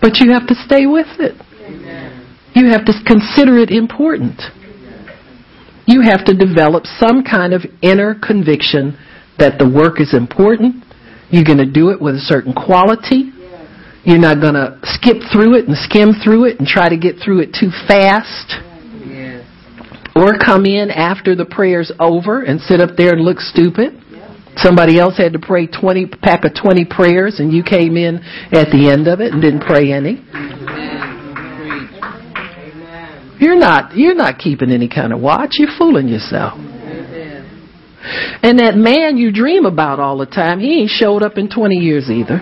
But 0.00 0.16
you 0.16 0.32
have 0.32 0.46
to 0.48 0.54
stay 0.54 0.86
with 0.86 1.08
it. 1.18 1.34
You 2.54 2.70
have 2.70 2.86
to 2.86 2.92
consider 3.04 3.58
it 3.58 3.70
important. 3.70 4.40
You 5.86 6.02
have 6.02 6.24
to 6.26 6.34
develop 6.34 6.84
some 6.98 7.22
kind 7.22 7.54
of 7.54 7.62
inner 7.80 8.14
conviction 8.14 8.98
that 9.38 9.58
the 9.58 9.68
work 9.68 10.00
is 10.00 10.14
important. 10.14 10.84
You're 11.30 11.44
going 11.44 11.58
to 11.62 11.70
do 11.70 11.90
it 11.90 12.00
with 12.00 12.16
a 12.16 12.24
certain 12.26 12.52
quality. 12.52 13.30
You're 14.04 14.18
not 14.18 14.40
going 14.40 14.54
to 14.54 14.78
skip 14.82 15.18
through 15.32 15.58
it 15.58 15.68
and 15.68 15.76
skim 15.76 16.10
through 16.22 16.46
it 16.46 16.58
and 16.58 16.66
try 16.66 16.88
to 16.88 16.96
get 16.96 17.16
through 17.22 17.40
it 17.40 17.54
too 17.54 17.70
fast. 17.86 18.54
Or 20.14 20.38
come 20.38 20.64
in 20.64 20.90
after 20.90 21.34
the 21.36 21.44
prayer's 21.44 21.92
over 22.00 22.42
and 22.42 22.60
sit 22.60 22.80
up 22.80 22.96
there 22.96 23.12
and 23.12 23.22
look 23.22 23.38
stupid. 23.38 24.02
Somebody 24.56 24.98
else 24.98 25.18
had 25.18 25.34
to 25.34 25.38
pray 25.38 25.66
20 25.66 26.06
pack 26.22 26.44
of 26.44 26.52
20 26.54 26.86
prayers 26.86 27.38
and 27.38 27.52
you 27.52 27.62
came 27.62 27.96
in 27.96 28.16
at 28.50 28.72
the 28.72 28.88
end 28.90 29.06
of 29.06 29.20
it 29.20 29.32
and 29.32 29.42
didn't 29.42 29.60
pray 29.60 29.92
any. 29.92 30.24
You're 33.38 33.58
not 33.58 33.96
you're 33.96 34.14
not 34.14 34.38
keeping 34.38 34.70
any 34.70 34.88
kind 34.88 35.12
of 35.12 35.20
watch. 35.20 35.56
You're 35.58 35.76
fooling 35.76 36.08
yourself. 36.08 36.58
And 38.42 38.60
that 38.60 38.76
man 38.76 39.16
you 39.16 39.32
dream 39.32 39.66
about 39.66 39.98
all 39.98 40.18
the 40.18 40.26
time, 40.26 40.60
he 40.60 40.80
ain't 40.80 40.90
showed 40.90 41.22
up 41.22 41.38
in 41.38 41.48
20 41.48 41.74
years 41.76 42.08
either. 42.08 42.38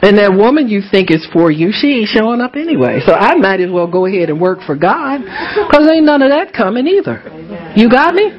And 0.00 0.16
that 0.18 0.32
woman 0.32 0.68
you 0.68 0.80
think 0.80 1.10
is 1.10 1.26
for 1.32 1.50
you, 1.50 1.70
she 1.72 1.88
ain't 1.88 2.08
showing 2.08 2.40
up 2.40 2.54
anyway. 2.54 3.00
So 3.04 3.12
I 3.12 3.34
might 3.34 3.60
as 3.60 3.70
well 3.70 3.88
go 3.90 4.06
ahead 4.06 4.30
and 4.30 4.40
work 4.40 4.60
for 4.64 4.76
God, 4.76 5.20
because 5.20 5.90
ain't 5.90 6.06
none 6.06 6.22
of 6.22 6.30
that 6.30 6.52
coming 6.52 6.86
either. 6.86 7.24
You 7.74 7.90
got 7.90 8.14
me? 8.14 8.30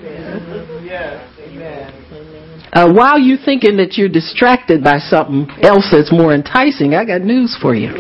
Uh, 2.72 2.94
while 2.94 3.20
you're 3.20 3.44
thinking 3.44 3.78
that 3.78 3.98
you're 3.98 4.10
distracted 4.10 4.84
by 4.84 5.00
something 5.00 5.50
else 5.62 5.90
that's 5.92 6.12
more 6.14 6.34
enticing, 6.34 6.94
I 6.94 7.04
got 7.04 7.22
news 7.22 7.58
for 7.60 7.76
you. 7.76 7.92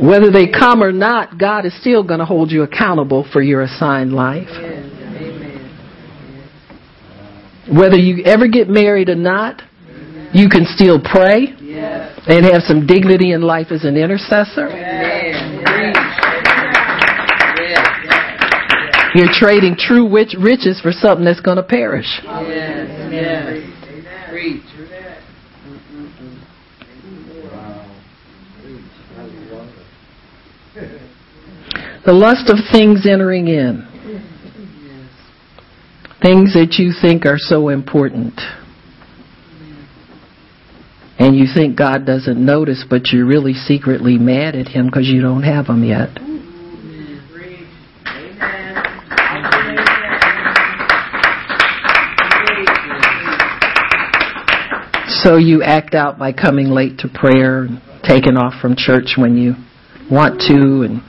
Whether 0.00 0.30
they 0.30 0.48
come 0.48 0.82
or 0.82 0.92
not, 0.92 1.38
God 1.38 1.66
is 1.66 1.78
still 1.80 2.02
going 2.02 2.20
to 2.20 2.24
hold 2.24 2.50
you 2.50 2.62
accountable 2.62 3.26
for 3.32 3.42
your 3.42 3.62
assigned 3.62 4.12
life. 4.12 4.48
Whether 7.70 7.96
you 7.96 8.24
ever 8.24 8.48
get 8.48 8.68
married 8.68 9.08
or 9.08 9.14
not, 9.14 9.62
you 10.32 10.48
can 10.48 10.64
still 10.66 10.98
pray 11.00 11.54
and 12.26 12.44
have 12.46 12.62
some 12.62 12.86
dignity 12.86 13.32
in 13.32 13.42
life 13.42 13.68
as 13.70 13.84
an 13.84 13.96
intercessor. 13.96 14.68
You're 19.14 19.32
trading 19.32 19.76
true 19.78 20.08
riches 20.10 20.80
for 20.80 20.90
something 20.90 21.24
that's 21.24 21.40
going 21.40 21.58
to 21.58 21.62
perish. 21.62 22.08
The 32.04 32.12
lust 32.12 32.50
of 32.50 32.58
things 32.72 33.06
entering 33.06 33.46
in. 33.46 33.86
Things 36.20 36.54
that 36.54 36.76
you 36.78 36.92
think 37.00 37.26
are 37.26 37.38
so 37.38 37.68
important. 37.68 38.40
And 41.18 41.36
you 41.36 41.46
think 41.54 41.78
God 41.78 42.04
doesn't 42.04 42.44
notice, 42.44 42.84
but 42.88 43.12
you're 43.12 43.24
really 43.24 43.52
secretly 43.52 44.18
mad 44.18 44.56
at 44.56 44.66
Him 44.66 44.86
because 44.86 45.06
you 45.06 45.20
don't 45.20 45.44
have 45.44 45.66
them 45.66 45.84
yet. 45.84 46.10
So 55.22 55.36
you 55.36 55.62
act 55.62 55.94
out 55.94 56.18
by 56.18 56.32
coming 56.32 56.70
late 56.70 56.98
to 56.98 57.08
prayer 57.08 57.62
and 57.62 57.80
taking 58.02 58.36
off 58.36 58.60
from 58.60 58.74
church 58.76 59.14
when 59.16 59.36
you 59.36 59.54
want 60.10 60.40
to 60.48 60.82
and 60.82 61.00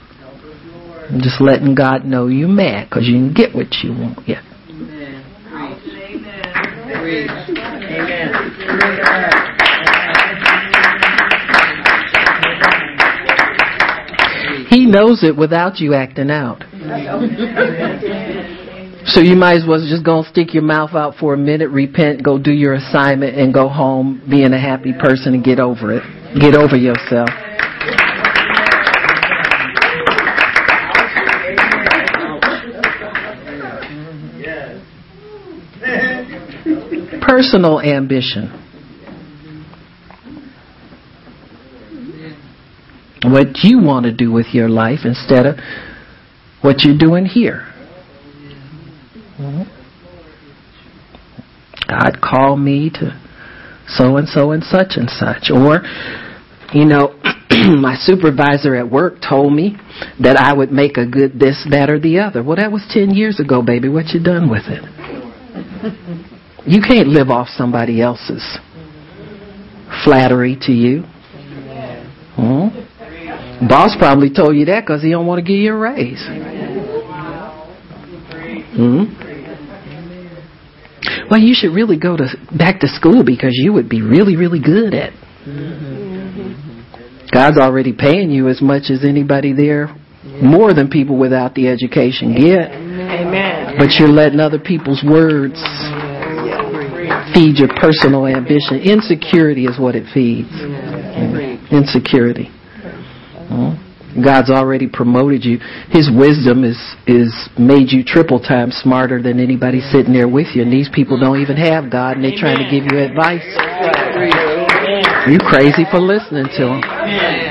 just 1.20 1.40
letting 1.40 1.74
God 1.74 2.04
know 2.04 2.26
you're 2.26 2.48
mad 2.48 2.88
because 2.88 3.06
you 3.06 3.14
didn't 3.14 3.36
get 3.36 3.54
what 3.54 3.72
you 3.82 3.92
want 3.92 4.26
yet. 4.26 4.42
He 14.70 14.86
knows 14.86 15.22
it 15.22 15.36
without 15.36 15.78
you 15.78 15.94
acting 15.94 16.30
out. 16.30 16.64
So 19.06 19.20
you 19.20 19.36
might 19.36 19.56
as 19.56 19.64
well 19.68 19.78
just 19.86 20.04
go 20.04 20.18
and 20.18 20.26
stick 20.26 20.54
your 20.54 20.62
mouth 20.62 20.94
out 20.94 21.16
for 21.16 21.34
a 21.34 21.36
minute, 21.36 21.68
repent, 21.68 22.24
go 22.24 22.38
do 22.38 22.50
your 22.50 22.74
assignment, 22.74 23.36
and 23.36 23.52
go 23.52 23.68
home 23.68 24.22
being 24.28 24.52
a 24.52 24.58
happy 24.58 24.92
person 24.92 25.34
and 25.34 25.44
get 25.44 25.60
over 25.60 25.92
it. 25.92 26.02
Get 26.40 26.56
over 26.56 26.76
yourself. 26.76 27.28
Personal 37.34 37.80
ambition. 37.80 38.48
What 43.24 43.64
you 43.64 43.82
want 43.82 44.06
to 44.06 44.12
do 44.12 44.30
with 44.30 44.46
your 44.52 44.68
life 44.68 45.00
instead 45.04 45.44
of 45.44 45.58
what 46.60 46.84
you're 46.84 46.96
doing 46.96 47.26
here. 47.26 47.66
God 51.88 52.20
called 52.22 52.60
me 52.60 52.90
to 52.90 53.20
so 53.88 54.16
and 54.16 54.28
so 54.28 54.52
and 54.52 54.62
such 54.62 54.92
and 54.94 55.10
such. 55.10 55.50
Or, 55.50 55.82
you 56.72 56.84
know, 56.84 57.18
my 57.50 57.96
supervisor 57.98 58.76
at 58.76 58.88
work 58.88 59.14
told 59.28 59.52
me 59.52 59.76
that 60.22 60.36
I 60.36 60.52
would 60.52 60.70
make 60.70 60.98
a 60.98 61.04
good 61.04 61.40
this, 61.40 61.66
that, 61.68 61.90
or 61.90 61.98
the 61.98 62.20
other. 62.20 62.44
Well, 62.44 62.58
that 62.58 62.70
was 62.70 62.86
10 62.90 63.10
years 63.10 63.40
ago, 63.40 63.60
baby. 63.60 63.88
What 63.88 64.10
you 64.10 64.22
done 64.22 64.48
with 64.48 64.66
it? 64.68 64.84
You 66.66 66.80
can't 66.80 67.08
live 67.08 67.28
off 67.28 67.48
somebody 67.48 68.00
else's 68.00 68.58
flattery 70.02 70.56
to 70.62 70.72
you. 70.72 71.02
Hmm? 72.36 72.68
Boss 73.68 73.94
probably 73.98 74.30
told 74.32 74.56
you 74.56 74.64
that 74.66 74.80
because 74.80 75.02
he 75.02 75.10
don't 75.10 75.26
want 75.26 75.38
to 75.38 75.42
give 75.42 75.58
you 75.58 75.72
a 75.74 75.78
raise. 75.78 76.24
Hmm? 78.74 79.04
Well, 81.30 81.40
you 81.40 81.54
should 81.54 81.72
really 81.72 81.98
go 81.98 82.16
to 82.16 82.26
back 82.56 82.80
to 82.80 82.88
school 82.88 83.24
because 83.24 83.52
you 83.52 83.72
would 83.72 83.88
be 83.88 84.02
really, 84.02 84.36
really 84.36 84.60
good 84.60 84.94
at. 84.94 85.12
God's 87.32 87.58
already 87.58 87.92
paying 87.92 88.30
you 88.30 88.48
as 88.48 88.62
much 88.62 88.90
as 88.90 89.04
anybody 89.04 89.52
there, 89.52 89.94
more 90.42 90.72
than 90.72 90.88
people 90.88 91.18
without 91.18 91.54
the 91.54 91.68
education 91.68 92.34
get. 92.34 92.72
Amen. 92.72 93.74
But 93.78 93.90
you're 93.98 94.08
letting 94.08 94.40
other 94.40 94.58
people's 94.58 95.04
words 95.06 95.60
feed 97.34 97.58
your 97.58 97.68
personal 97.68 98.26
ambition. 98.26 98.80
Insecurity 98.80 99.66
is 99.66 99.78
what 99.78 99.94
it 99.94 100.06
feeds. 100.14 100.54
Insecurity. 101.70 102.48
God's 104.14 104.50
already 104.50 104.86
promoted 104.86 105.44
you. 105.44 105.58
His 105.90 106.08
wisdom 106.08 106.62
is 106.62 106.78
is 107.06 107.34
made 107.58 107.90
you 107.90 108.04
triple 108.06 108.38
times 108.38 108.76
smarter 108.76 109.20
than 109.20 109.40
anybody 109.40 109.80
sitting 109.80 110.12
there 110.12 110.28
with 110.28 110.54
you. 110.54 110.62
And 110.62 110.72
these 110.72 110.88
people 110.94 111.18
don't 111.18 111.42
even 111.42 111.56
have 111.56 111.90
God, 111.90 112.16
and 112.16 112.24
they're 112.24 112.38
trying 112.38 112.62
to 112.62 112.70
give 112.70 112.86
you 112.86 113.02
advice. 113.02 113.42
You 115.26 115.38
crazy 115.42 115.84
for 115.90 115.98
listening 115.98 116.46
to 116.56 116.64
them. 116.64 117.43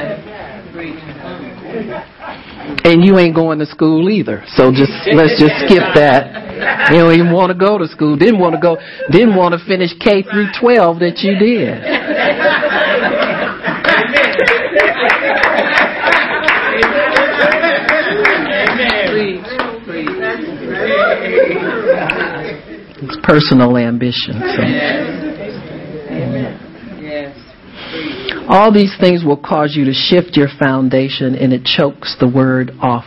And 2.84 3.03
you 3.03 3.17
ain't 3.17 3.34
going 3.34 3.59
to 3.59 3.65
school 3.65 4.09
either. 4.09 4.43
So 4.47 4.71
just 4.71 4.91
let's 5.13 5.39
just 5.39 5.55
skip 5.65 5.95
that. 5.95 6.91
You 6.91 6.99
don't 6.99 7.13
even 7.13 7.31
want 7.31 7.51
to 7.51 7.57
go 7.57 7.77
to 7.77 7.88
school. 7.88 8.17
Didn't 8.17 8.39
want 8.39 8.55
to 8.55 8.61
go. 8.61 8.77
Didn't 9.09 9.36
want 9.36 9.53
to 9.57 9.65
finish 9.65 9.91
K 9.99 10.21
through 10.23 10.47
12 10.59 10.99
that 10.99 11.19
you 11.23 11.39
did. 11.39 11.79
It's 23.05 23.17
personal 23.23 23.77
ambition. 23.77 24.39
So. 24.39 25.12
All 28.48 28.74
these 28.74 28.96
things 29.00 29.24
will 29.24 29.38
cause 29.38 29.76
you 29.76 29.86
to 29.86 29.94
shift 29.94 30.36
your 30.36 30.50
foundation 30.60 31.36
and 31.36 31.54
it 31.54 31.64
chokes 31.64 32.16
the 32.20 32.28
word 32.28 32.72
off. 32.82 33.06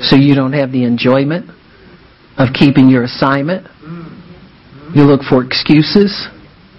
So 0.00 0.16
you 0.16 0.34
don't 0.34 0.52
have 0.52 0.72
the 0.72 0.84
enjoyment 0.84 1.50
of 2.36 2.52
keeping 2.52 2.88
your 2.88 3.04
assignment. 3.04 3.66
You 4.94 5.02
look 5.02 5.22
for 5.22 5.44
excuses 5.44 6.28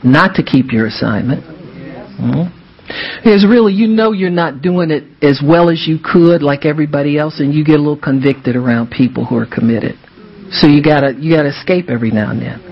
not 0.04 0.36
to 0.36 0.44
keep 0.44 0.72
your 0.72 0.88
assignment. 0.88 1.44
Mm-hmm. 1.44 2.54
Because 3.18 3.46
really, 3.46 3.74
you 3.74 3.88
know 3.88 4.12
you're 4.14 4.30
not 4.30 4.62
doing 4.62 4.92
it 4.92 5.04
as 5.22 5.42
well 5.44 5.70
as 5.70 5.86
you 5.88 5.98
could, 6.02 6.42
like 6.42 6.66
everybody 6.66 7.18
else, 7.18 7.40
and 7.40 7.54
you 7.54 7.66
get 7.66 7.76
a 7.76 7.84
little 7.84 8.00
convicted 8.00 8.56
around 8.56 8.92
people 8.92 9.26
who 9.26 9.36
are 9.38 9.46
committed. 9.46 9.96
So 10.52 10.68
you 10.68 10.82
gotta 10.82 11.14
you 11.20 11.36
gotta 11.36 11.50
escape 11.50 11.90
every 11.90 12.12
now 12.12 12.32
and 12.32 12.42
then. 12.42 12.64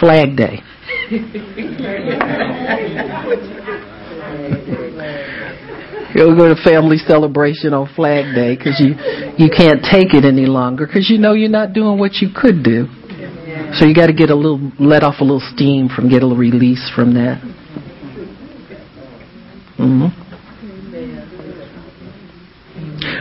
Flag 0.00 0.36
Day. 0.36 0.60
You'll 6.14 6.36
go 6.36 6.54
to 6.54 6.62
family 6.62 6.98
celebration 6.98 7.74
on 7.74 7.92
Flag 7.94 8.34
Day 8.34 8.56
because 8.56 8.78
you 8.78 8.94
you 9.36 9.50
can't 9.50 9.82
take 9.82 10.14
it 10.14 10.24
any 10.24 10.46
longer 10.46 10.86
because 10.86 11.10
you 11.10 11.18
know 11.18 11.32
you're 11.32 11.48
not 11.48 11.72
doing 11.72 11.98
what 11.98 12.16
you 12.16 12.28
could 12.34 12.62
do. 12.62 12.86
So 13.74 13.86
you 13.86 13.94
got 13.94 14.06
to 14.06 14.12
get 14.12 14.30
a 14.30 14.36
little 14.36 14.70
let 14.78 15.02
off 15.02 15.20
a 15.20 15.24
little 15.24 15.42
steam 15.54 15.88
from 15.88 16.08
get 16.08 16.22
a 16.22 16.26
little 16.26 16.38
release 16.38 16.90
from 16.94 17.14
that. 17.14 17.42
Mm-hmm. 19.78 20.20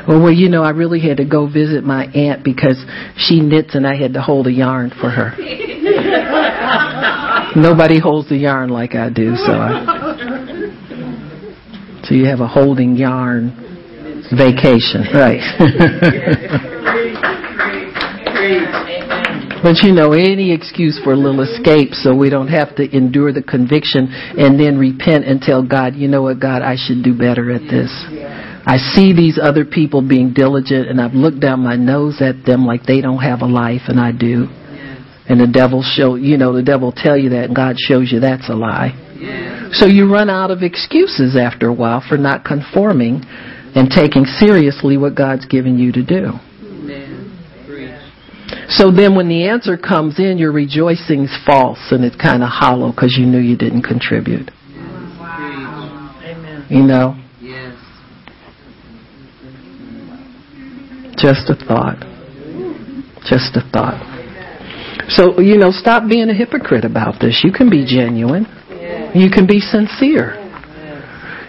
Well, 0.07 0.21
well, 0.21 0.31
you 0.31 0.49
know, 0.49 0.63
I 0.63 0.71
really 0.71 0.99
had 0.99 1.17
to 1.17 1.25
go 1.25 1.47
visit 1.47 1.83
my 1.83 2.05
aunt 2.05 2.43
because 2.43 2.83
she 3.17 3.39
knits 3.39 3.73
and 3.73 3.87
I 3.87 3.95
had 3.95 4.13
to 4.13 4.21
hold 4.21 4.47
a 4.47 4.51
yarn 4.51 4.91
for 4.91 5.09
her. 5.09 5.35
Nobody 7.55 7.99
holds 7.99 8.29
the 8.29 8.37
yarn 8.37 8.69
like 8.69 8.95
I 8.95 9.09
do, 9.09 9.35
so 9.35 9.53
I, 9.53 9.85
so 12.03 12.15
you 12.15 12.25
have 12.25 12.39
a 12.39 12.47
holding 12.47 12.95
yarn 12.95 13.51
vacation, 14.31 15.05
right? 15.13 15.41
But 19.63 19.81
you 19.81 19.93
know, 19.93 20.11
any 20.11 20.51
excuse 20.51 20.99
for 21.03 21.13
a 21.13 21.15
little 21.15 21.39
escape 21.39 21.93
so 21.93 22.13
we 22.13 22.29
don't 22.29 22.49
have 22.49 22.75
to 22.75 22.83
endure 22.95 23.31
the 23.31 23.41
conviction 23.41 24.11
and 24.11 24.59
then 24.59 24.77
repent 24.77 25.23
and 25.23 25.39
tell 25.39 25.65
God, 25.65 25.95
you 25.95 26.09
know 26.09 26.21
what, 26.23 26.41
God, 26.41 26.61
I 26.61 26.75
should 26.75 27.01
do 27.01 27.17
better 27.17 27.49
at 27.49 27.61
this. 27.61 27.89
I 28.65 28.75
see 28.77 29.13
these 29.13 29.39
other 29.41 29.63
people 29.63 30.01
being 30.01 30.33
diligent 30.33 30.89
and 30.89 30.99
I've 30.99 31.13
looked 31.13 31.39
down 31.39 31.61
my 31.61 31.77
nose 31.77 32.21
at 32.21 32.45
them 32.45 32.65
like 32.65 32.83
they 32.83 32.99
don't 32.99 33.21
have 33.21 33.41
a 33.41 33.45
life 33.45 33.83
and 33.87 33.99
I 33.99 34.11
do. 34.11 34.47
And 35.29 35.39
the 35.39 35.47
devil 35.47 35.81
show, 35.81 36.15
you 36.15 36.37
know, 36.37 36.53
the 36.53 36.63
devil 36.63 36.91
tell 36.91 37.17
you 37.17 37.29
that 37.29 37.45
and 37.45 37.55
God 37.55 37.75
shows 37.79 38.11
you 38.11 38.19
that's 38.19 38.49
a 38.49 38.55
lie. 38.55 38.91
So 39.71 39.87
you 39.87 40.11
run 40.11 40.29
out 40.29 40.51
of 40.51 40.61
excuses 40.61 41.35
after 41.35 41.67
a 41.67 41.73
while 41.73 42.03
for 42.07 42.17
not 42.17 42.43
conforming 42.45 43.23
and 43.75 43.89
taking 43.89 44.25
seriously 44.25 44.97
what 44.97 45.15
God's 45.15 45.45
given 45.45 45.79
you 45.79 45.91
to 45.93 46.03
do. 46.03 46.33
So 48.69 48.91
then 48.91 49.15
when 49.15 49.29
the 49.29 49.47
answer 49.47 49.77
comes 49.77 50.19
in, 50.19 50.37
your 50.37 50.51
rejoicing's 50.51 51.35
false 51.45 51.91
and 51.91 52.03
it's 52.03 52.15
kind 52.15 52.43
of 52.43 52.49
hollow 52.49 52.91
because 52.91 53.15
you 53.17 53.25
knew 53.25 53.39
you 53.39 53.57
didn't 53.57 53.83
contribute. 53.83 54.51
Amen. 56.23 56.65
You 56.69 56.83
know? 56.83 57.15
Yes. 57.41 57.75
Just 61.17 61.49
a 61.49 61.55
thought. 61.55 61.99
Just 63.25 63.55
a 63.55 63.61
thought. 63.71 64.22
So, 65.09 65.39
you 65.39 65.57
know, 65.57 65.71
stop 65.71 66.07
being 66.09 66.29
a 66.29 66.33
hypocrite 66.33 66.85
about 66.85 67.19
this. 67.19 67.41
You 67.43 67.51
can 67.51 67.69
be 67.69 67.85
genuine. 67.85 68.45
You 69.15 69.29
can 69.29 69.45
be 69.45 69.59
sincere. 69.59 70.42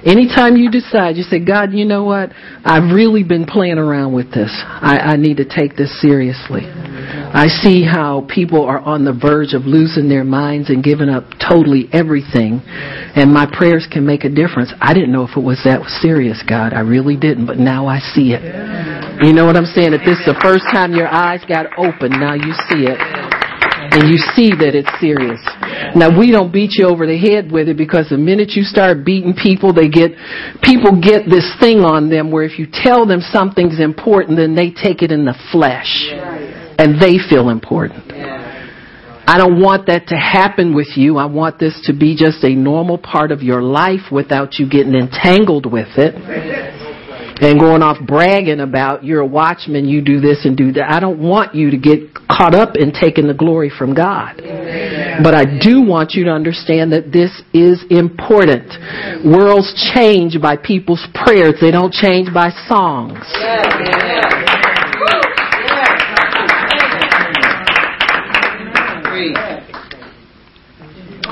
Anytime 0.05 0.57
you 0.57 0.71
decide, 0.71 1.17
you 1.17 1.23
say, 1.23 1.41
God, 1.41 1.73
you 1.73 1.87
know 1.87 2.05
what? 2.05 2.31
I've 2.65 2.93
really 2.95 3.25
been 3.25 3.47
playing 3.47 3.79
around 3.79 4.13
with 4.13 4.31
this. 4.33 4.51
I, 4.53 4.99
I 4.99 5.17
need 5.17 5.39
to 5.39 5.47
take 5.47 5.77
this 5.77 6.01
seriously. 6.01 6.63
I 6.67 7.49
see 7.49 7.83
how 7.85 8.27
people 8.29 8.65
are 8.65 8.81
on 8.81 9.05
the 9.05 9.13
verge 9.13 9.55
of 9.55 9.65
losing 9.65 10.09
their 10.09 10.25
minds 10.25 10.69
and 10.69 10.85
giving 10.85 11.09
up 11.09 11.25
totally 11.41 11.89
everything, 11.93 12.61
and 13.17 13.33
my 13.33 13.47
prayers 13.51 13.89
can 13.91 14.05
make 14.05 14.25
a 14.25 14.29
difference. 14.29 14.73
I 14.81 14.93
didn't 14.93 15.11
know 15.13 15.25
if 15.25 15.37
it 15.37 15.43
was 15.43 15.61
that 15.65 15.83
serious, 16.01 16.43
God. 16.47 16.75
I 16.75 16.81
really 16.81 17.17
didn't, 17.17 17.47
but 17.47 17.59
now 17.59 17.87
I 17.87 17.99
see 17.99 18.37
it. 18.37 18.45
You 19.25 19.33
know 19.33 19.47
what 19.47 19.57
I'm 19.57 19.67
saying? 19.67 19.95
If 19.95 20.05
this 20.05 20.19
is 20.21 20.27
the 20.27 20.39
first 20.43 20.65
time 20.73 20.93
your 20.93 21.09
eyes 21.09 21.41
got 21.49 21.67
open, 21.79 22.13
now 22.13 22.35
you 22.35 22.53
see 22.69 22.87
it 22.87 23.01
and 23.95 24.11
you 24.11 24.19
see 24.35 24.51
that 24.51 24.75
it's 24.75 24.91
serious. 24.99 25.39
Now 25.95 26.11
we 26.11 26.35
don't 26.35 26.51
beat 26.51 26.75
you 26.75 26.91
over 26.91 27.07
the 27.07 27.17
head 27.17 27.51
with 27.51 27.69
it 27.69 27.79
because 27.79 28.11
the 28.11 28.19
minute 28.19 28.59
you 28.59 28.65
start 28.67 29.07
beating 29.07 29.35
people, 29.35 29.73
they 29.73 29.87
get 29.87 30.19
people 30.63 30.99
get 30.99 31.31
this 31.31 31.47
thing 31.63 31.87
on 31.87 32.11
them 32.11 32.35
where 32.35 32.43
if 32.43 32.59
you 32.59 32.67
tell 32.67 33.07
them 33.07 33.23
something's 33.23 33.79
important, 33.79 34.37
then 34.37 34.59
they 34.59 34.75
take 34.75 35.03
it 35.03 35.13
in 35.15 35.25
the 35.25 35.39
flesh 35.55 36.11
and 36.11 36.99
they 37.01 37.23
feel 37.23 37.51
important. 37.51 38.03
I 39.27 39.39
don't 39.39 39.63
want 39.63 39.87
that 39.87 40.09
to 40.09 40.17
happen 40.17 40.75
with 40.75 40.97
you. 40.97 41.17
I 41.17 41.25
want 41.25 41.59
this 41.59 41.81
to 41.87 41.97
be 41.97 42.15
just 42.15 42.45
a 42.45 42.53
normal 42.53 42.99
part 42.99 43.31
of 43.31 43.43
your 43.43 43.63
life 43.63 44.13
without 44.13 44.59
you 44.59 44.69
getting 44.69 44.95
entangled 44.95 45.71
with 45.71 45.89
it 45.97 46.13
and 47.41 47.59
going 47.59 47.82
off 47.82 47.99
bragging 48.07 48.61
about 48.61 49.05
you're 49.05 49.20
a 49.20 49.26
watchman, 49.26 49.87
you 49.87 50.03
do 50.03 50.20
this 50.20 50.45
and 50.45 50.57
do 50.57 50.72
that. 50.72 50.91
I 50.91 51.01
don't 51.01 51.18
want 51.18 51.55
you 51.55 51.70
to 51.70 51.76
get 51.76 52.14
caught 52.28 52.55
up 52.55 52.76
in 52.76 52.93
taking 52.93 53.26
the 53.26 53.35
glory 53.35 53.70
from 53.70 53.95
God. 53.95 54.37
But 55.22 55.35
I 55.35 55.45
do 55.45 55.82
want 55.82 56.12
you 56.14 56.24
to 56.24 56.30
understand 56.30 56.93
that 56.93 57.12
this 57.12 57.43
is 57.53 57.85
important. 57.91 58.70
Worlds 59.24 59.93
change 59.95 60.41
by 60.41 60.57
people's 60.57 61.07
prayers. 61.14 61.55
They 61.61 61.70
don't 61.70 61.93
change 61.93 62.32
by 62.32 62.51
songs. 62.68 63.18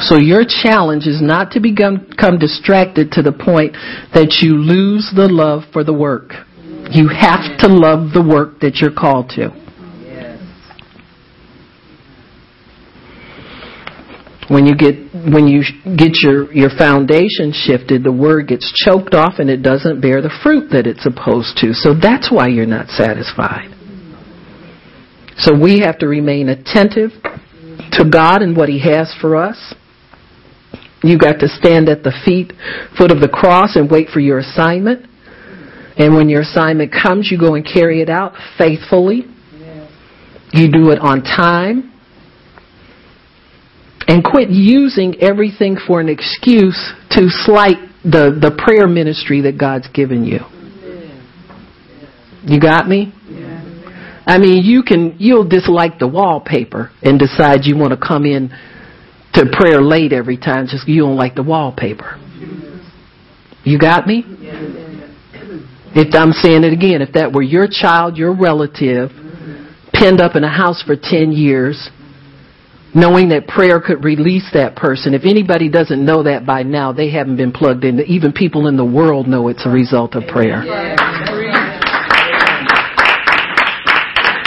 So 0.03 0.17
your 0.17 0.43
challenge 0.45 1.07
is 1.07 1.23
not 1.23 1.53
to 1.53 1.61
become, 1.61 2.09
distracted 2.39 3.13
to 3.13 3.23
the 3.23 3.33
point 3.33 3.75
that 4.15 4.43
you 4.43 4.57
lose 4.57 5.11
the 5.15 5.29
love 5.29 5.63
for 5.73 5.85
the 5.85 5.93
work. 5.93 6.33
You 6.91 7.09
have 7.09 7.59
to 7.61 7.69
love 7.69 8.13
the 8.13 8.23
work 8.23 8.61
that 8.61 8.77
you're 8.77 8.93
called 8.93 9.31
to. 9.37 9.51
When 14.49 14.67
you 14.67 14.75
get 14.75 14.97
when 15.33 15.47
you 15.47 15.63
get 15.97 16.13
your 16.21 16.53
your 16.53 16.69
foundation 16.77 17.53
shifted, 17.55 18.03
the 18.03 18.13
word 18.13 18.49
gets 18.49 18.71
choked 18.85 19.15
off 19.15 19.35
and 19.39 19.49
it 19.49 19.63
doesn't 19.63 20.01
bear 20.01 20.21
the 20.21 20.35
fruit 20.43 20.69
that 20.73 20.87
it's 20.87 21.05
supposed 21.05 21.57
to. 21.59 21.73
So 21.73 21.95
that's 21.95 22.31
why 22.31 22.49
you're 22.49 22.67
not 22.67 22.89
satisfied. 22.89 23.71
So 25.39 25.59
we 25.59 25.81
have 25.81 25.99
to 26.01 26.09
remain 26.09 26.49
attentive 26.49 27.13
to 27.93 28.05
God 28.11 28.43
and 28.43 28.57
what 28.57 28.69
He 28.69 28.81
has 28.81 29.15
for 29.21 29.37
us. 29.37 29.75
You 31.03 31.19
got 31.19 31.41
to 31.41 31.49
stand 31.49 31.89
at 31.89 32.03
the 32.03 32.13
feet, 32.25 32.53
foot 32.97 33.11
of 33.11 33.21
the 33.21 33.29
cross 33.29 33.77
and 33.77 33.91
wait 33.91 34.09
for 34.09 34.21
your 34.21 34.39
assignment. 34.39 35.07
And 35.97 36.15
when 36.15 36.29
your 36.29 36.43
assignment 36.43 36.93
comes, 36.93 37.29
you 37.31 37.39
go 37.39 37.55
and 37.55 37.65
carry 37.65 38.01
it 38.01 38.09
out 38.09 38.35
faithfully. 38.57 39.25
You 40.53 40.71
do 40.71 40.91
it 40.91 40.99
on 41.01 41.23
time. 41.23 41.93
And 44.07 44.23
quit 44.25 44.51
using 44.51 45.21
everything 45.21 45.77
for 45.87 46.01
an 46.01 46.09
excuse 46.09 46.93
to 47.11 47.29
slight 47.29 47.77
the, 48.05 48.37
the 48.41 48.51
prayer 48.65 48.87
ministry 48.87 49.43
that 49.43 49.59
God's 49.59 49.89
given 49.89 50.25
you. 50.25 50.41
You 52.45 52.61
got 52.61 52.89
me? 52.89 53.13
I 54.27 54.39
mean, 54.39 54.65
you 54.65 54.83
can, 54.83 55.17
you'll 55.19 55.49
dislike 55.49 55.99
the 55.99 56.07
wallpaper 56.07 56.91
and 57.03 57.19
decide 57.19 57.65
you 57.65 57.77
want 57.77 57.91
to 57.91 57.97
come 57.97 58.25
in 58.25 58.51
to 59.35 59.47
prayer 59.53 59.81
late 59.81 60.13
every 60.13 60.37
time 60.37 60.67
just 60.67 60.87
you 60.87 61.03
don't 61.03 61.17
like 61.17 61.35
the 61.35 61.43
wallpaper. 61.43 62.19
You 63.65 63.79
got 63.79 64.07
me? 64.07 64.25
If 65.95 66.15
I'm 66.15 66.33
saying 66.33 66.65
it 66.65 66.73
again, 66.73 67.03
if 67.03 67.13
that 67.13 67.33
were 67.33 67.43
your 67.43 67.67
child, 67.71 68.17
your 68.17 68.35
relative, 68.35 69.11
pinned 69.93 70.21
up 70.21 70.37
in 70.37 70.45
a 70.45 70.51
house 70.51 70.83
for 70.83 70.97
10 70.97 71.33
years, 71.33 71.91
knowing 72.95 73.29
that 73.29 73.47
prayer 73.47 73.81
could 73.81 74.03
release 74.03 74.49
that 74.55 74.75
person, 74.75 75.15
if 75.15 75.23
anybody 75.25 75.69
doesn't 75.69 76.05
know 76.05 76.23
that 76.23 76.45
by 76.47 76.63
now, 76.63 76.93
they 76.93 77.11
haven't 77.11 77.37
been 77.37 77.53
plugged 77.53 77.85
in. 77.85 78.01
Even 78.01 78.33
people 78.33 78.69
in 78.69 78.77
the 78.77 78.85
world 78.85 79.29
know 79.29 79.49
it's 79.49 79.67
a 79.67 79.71
result 79.71 80.15
of 80.15 80.27
prayer. 80.27 80.63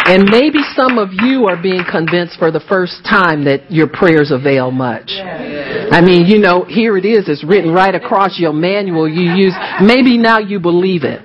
And 0.07 0.29
maybe 0.29 0.59
some 0.75 0.99
of 0.99 1.09
you 1.11 1.47
are 1.47 1.59
being 1.59 1.81
convinced 1.89 2.37
for 2.37 2.51
the 2.51 2.59
first 2.59 3.03
time 3.03 3.43
that 3.45 3.71
your 3.71 3.87
prayers 3.87 4.29
avail 4.31 4.69
much. 4.69 5.09
I 5.09 5.99
mean, 5.99 6.27
you 6.27 6.37
know, 6.37 6.63
here 6.63 6.95
it 6.95 7.05
is. 7.05 7.27
It's 7.27 7.43
written 7.43 7.73
right 7.73 7.95
across 7.95 8.39
your 8.39 8.53
manual 8.53 9.09
you 9.09 9.33
use. 9.33 9.53
Maybe 9.81 10.19
now 10.19 10.37
you 10.37 10.59
believe 10.59 11.01
it. 11.03 11.21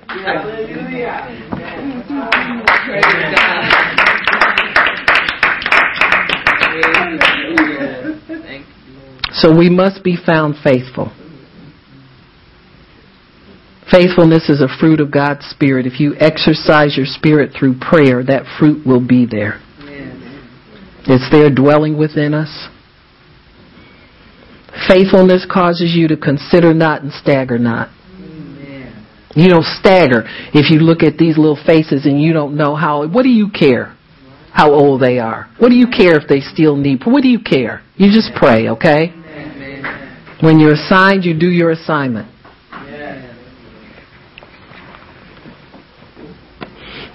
So 9.32 9.54
we 9.56 9.68
must 9.68 10.02
be 10.02 10.16
found 10.16 10.56
faithful. 10.64 11.12
Faithfulness 13.90 14.48
is 14.48 14.60
a 14.60 14.78
fruit 14.78 15.00
of 15.00 15.10
God's 15.10 15.44
Spirit. 15.46 15.86
If 15.86 15.98
you 15.98 16.14
exercise 16.18 16.96
your 16.96 17.06
spirit 17.06 17.52
through 17.58 17.78
prayer, 17.80 18.22
that 18.24 18.44
fruit 18.58 18.86
will 18.86 19.04
be 19.04 19.26
there. 19.26 19.60
It's 21.06 21.30
there 21.32 21.50
dwelling 21.50 21.98
within 21.98 22.34
us. 22.34 22.68
Faithfulness 24.86 25.46
causes 25.50 25.92
you 25.94 26.06
to 26.08 26.16
consider 26.16 26.72
not 26.72 27.02
and 27.02 27.12
stagger 27.12 27.58
not. 27.58 27.88
You 29.34 29.48
don't 29.48 29.64
stagger 29.64 30.24
if 30.52 30.70
you 30.70 30.80
look 30.80 31.02
at 31.02 31.16
these 31.16 31.38
little 31.38 31.58
faces 31.64 32.04
and 32.04 32.20
you 32.20 32.32
don't 32.32 32.56
know 32.56 32.74
how. 32.76 33.06
What 33.08 33.22
do 33.22 33.28
you 33.28 33.48
care? 33.50 33.96
How 34.52 34.72
old 34.72 35.00
they 35.00 35.18
are? 35.18 35.48
What 35.58 35.68
do 35.68 35.76
you 35.76 35.86
care 35.86 36.16
if 36.16 36.28
they 36.28 36.40
still 36.40 36.76
need? 36.76 37.02
What 37.04 37.22
do 37.22 37.28
you 37.28 37.40
care? 37.40 37.82
You 37.96 38.12
just 38.12 38.32
pray, 38.34 38.68
okay? 38.68 39.12
When 40.42 40.58
you're 40.58 40.74
assigned, 40.74 41.24
you 41.24 41.38
do 41.38 41.48
your 41.48 41.70
assignment. 41.70 42.28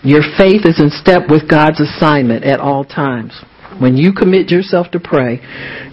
Your 0.05 0.21
faith 0.37 0.65
is 0.65 0.79
in 0.79 0.91
step 0.91 1.23
with 1.29 1.49
God's 1.49 1.81
assignment 1.81 2.45
at 2.45 2.59
all 2.59 2.85
times. 2.85 3.33
When 3.79 3.97
you 3.97 4.13
commit 4.13 4.51
yourself 4.51 4.91
to 4.91 4.99
pray, 4.99 5.41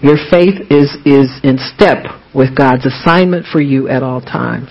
your 0.03 0.17
faith 0.29 0.69
is, 0.69 0.95
is 1.03 1.31
in 1.43 1.57
step 1.57 2.05
with 2.33 2.55
God's 2.55 2.85
assignment 2.85 3.47
for 3.51 3.59
you 3.59 3.89
at 3.89 4.03
all 4.03 4.21
times. 4.21 4.69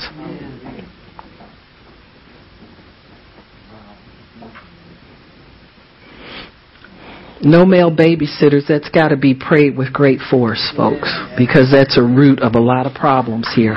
No 7.45 7.67
male 7.67 7.91
babysitters, 7.91 8.69
that's 8.69 8.89
got 8.91 9.09
to 9.09 9.17
be 9.17 9.35
prayed 9.35 9.77
with 9.77 9.93
great 9.93 10.21
force, 10.31 10.73
folks, 10.77 11.13
because 11.37 11.73
that's 11.73 11.99
a 11.99 12.03
root 12.03 12.39
of 12.39 12.55
a 12.55 12.61
lot 12.61 12.87
of 12.87 12.95
problems 12.95 13.49
here. 13.57 13.75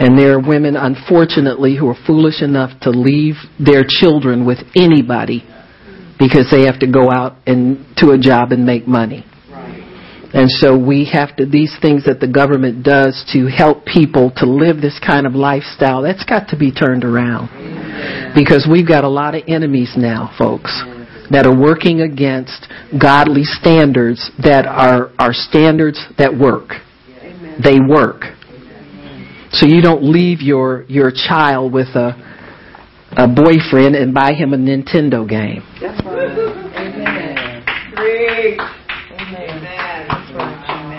And 0.00 0.18
there 0.18 0.34
are 0.34 0.40
women, 0.40 0.76
unfortunately, 0.76 1.76
who 1.76 1.88
are 1.88 1.96
foolish 2.06 2.42
enough 2.42 2.78
to 2.82 2.90
leave 2.90 3.36
their 3.58 3.84
children 3.86 4.44
with 4.44 4.58
anybody 4.74 5.44
because 6.18 6.50
they 6.50 6.66
have 6.66 6.80
to 6.80 6.90
go 6.90 7.10
out 7.10 7.36
and 7.46 7.84
to 7.98 8.10
a 8.10 8.18
job 8.18 8.50
and 8.52 8.66
make 8.66 8.88
money. 8.88 9.24
And 10.34 10.50
so 10.50 10.76
we 10.76 11.08
have 11.12 11.36
to, 11.36 11.46
these 11.46 11.76
things 11.80 12.06
that 12.06 12.18
the 12.18 12.26
government 12.26 12.82
does 12.82 13.24
to 13.32 13.46
help 13.46 13.86
people 13.86 14.32
to 14.38 14.46
live 14.46 14.80
this 14.80 14.98
kind 14.98 15.26
of 15.28 15.34
lifestyle, 15.34 16.02
that's 16.02 16.24
got 16.24 16.48
to 16.48 16.58
be 16.58 16.72
turned 16.72 17.04
around. 17.04 18.34
Because 18.34 18.66
we've 18.68 18.86
got 18.86 19.04
a 19.04 19.08
lot 19.08 19.36
of 19.36 19.44
enemies 19.46 19.94
now, 19.96 20.34
folks, 20.36 20.74
that 21.30 21.46
are 21.46 21.56
working 21.56 22.00
against 22.00 22.66
godly 23.00 23.44
standards 23.44 24.28
that 24.42 24.66
are, 24.66 25.12
are 25.20 25.32
standards 25.32 26.02
that 26.18 26.36
work. 26.36 26.82
They 27.62 27.78
work. 27.78 28.33
So 29.54 29.66
you 29.66 29.80
don't 29.80 30.02
leave 30.02 30.40
your, 30.42 30.84
your 30.88 31.12
child 31.12 31.72
with 31.72 31.86
a, 31.94 32.10
a 33.16 33.28
boyfriend 33.28 33.94
and 33.94 34.12
buy 34.12 34.32
him 34.32 34.52
a 34.52 34.56
Nintendo 34.56 35.28
game. 35.28 35.62
That's 35.80 36.04
right. 36.04 36.34
Amen. 36.74 37.64
Great. 37.94 38.58
Amen. 38.58 39.62
That's 40.08 40.32
right. 40.34 40.70
Amen. 40.70 40.94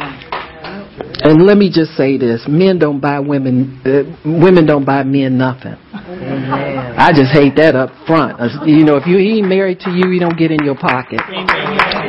And 1.24 1.46
let 1.46 1.58
me 1.58 1.70
just 1.70 1.92
say 1.98 2.18
this: 2.18 2.46
men 2.48 2.80
don't 2.80 3.02
buy 3.02 3.20
women, 3.20 3.82
uh, 3.84 4.04
women 4.24 4.66
don't 4.66 4.86
buy 4.86 5.04
men 5.04 5.38
nothing. 5.38 5.76
Amen. 5.94 6.96
I 6.98 7.12
just 7.12 7.34
hate 7.34 7.56
that 7.58 7.76
up 7.76 7.90
front. 8.08 8.40
You 8.66 8.86
know, 8.86 8.96
if 8.96 9.06
you 9.06 9.18
he 9.18 9.40
ain't 9.40 9.50
married 9.50 9.82
to 9.82 9.92
you, 9.92 10.12
he 10.12 10.20
don't 10.20 10.38
get 10.38 10.52
in 10.52 10.64
your 10.64 10.76
pocket 10.76 11.20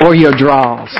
or 0.02 0.14
your 0.14 0.32
drawers. 0.32 0.94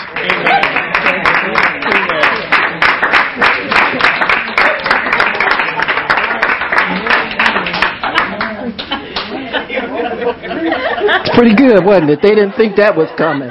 Pretty 11.36 11.54
good, 11.54 11.84
wasn't 11.84 12.10
it? 12.10 12.20
They 12.22 12.34
didn't 12.34 12.56
think 12.56 12.76
that 12.76 12.96
was 12.96 13.08
coming. 13.16 13.50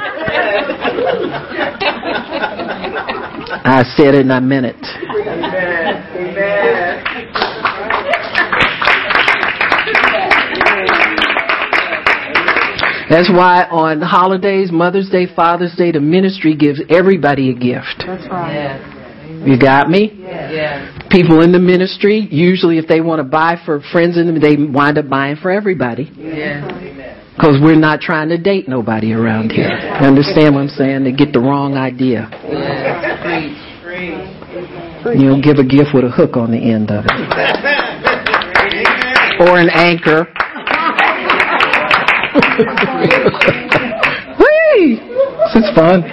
I 3.68 3.84
said 3.96 4.16
it 4.16 4.22
and 4.22 4.34
I 4.34 4.40
meant 4.40 4.66
it. 4.66 4.76
That's 13.08 13.30
why 13.30 13.66
on 13.70 14.02
holidays, 14.02 14.72
Mother's 14.72 15.10
Day, 15.10 15.28
Father's 15.34 15.76
Day, 15.76 15.92
the 15.92 16.02
ministry 16.02 16.56
gives 16.56 16.82
everybody 16.90 17.52
a 17.52 17.54
gift. 17.54 18.04
That's 18.06 18.28
right. 18.30 18.82
You 19.46 19.60
got 19.60 19.90
me? 19.90 20.12
Yes. 20.18 20.92
People 21.12 21.42
in 21.42 21.52
the 21.52 21.60
ministry, 21.60 22.28
usually 22.32 22.80
if 22.80 22.88
they 22.88 23.02
want 23.02 23.20
to 23.20 23.24
buy 23.24 23.58
for 23.64 23.80
friends 23.92 24.18
in 24.18 24.26
them, 24.26 24.40
they 24.42 24.56
wind 24.58 24.98
up 24.98 25.08
buying 25.08 25.36
for 25.36 25.52
everybody. 25.52 26.10
Yes. 26.18 27.05
Because 27.36 27.60
we're 27.62 27.76
not 27.76 28.00
trying 28.00 28.30
to 28.30 28.38
date 28.38 28.70
nobody 28.70 29.12
around 29.12 29.52
here. 29.52 29.68
You 29.68 30.08
understand 30.08 30.56
what 30.56 30.62
I'm 30.62 30.70
saying? 30.70 31.04
They 31.04 31.12
get 31.12 31.34
the 31.34 31.42
wrong 31.42 31.76
idea. 31.76 32.30
Yes. 32.48 33.20
Preach. 33.22 33.58
Preach. 35.04 35.20
You 35.20 35.30
don't 35.30 35.42
give 35.42 35.58
a 35.58 35.64
gift 35.66 35.90
with 35.94 36.06
a 36.06 36.10
hook 36.10 36.38
on 36.38 36.52
the 36.52 36.58
end 36.58 36.92
of 36.92 37.04
it. 37.04 37.12
Or 39.42 39.60
an 39.60 39.70
anchor. 39.70 40.26
Whee! 44.40 44.96
This 45.44 45.56
is 45.56 45.70
fun. 45.76 46.04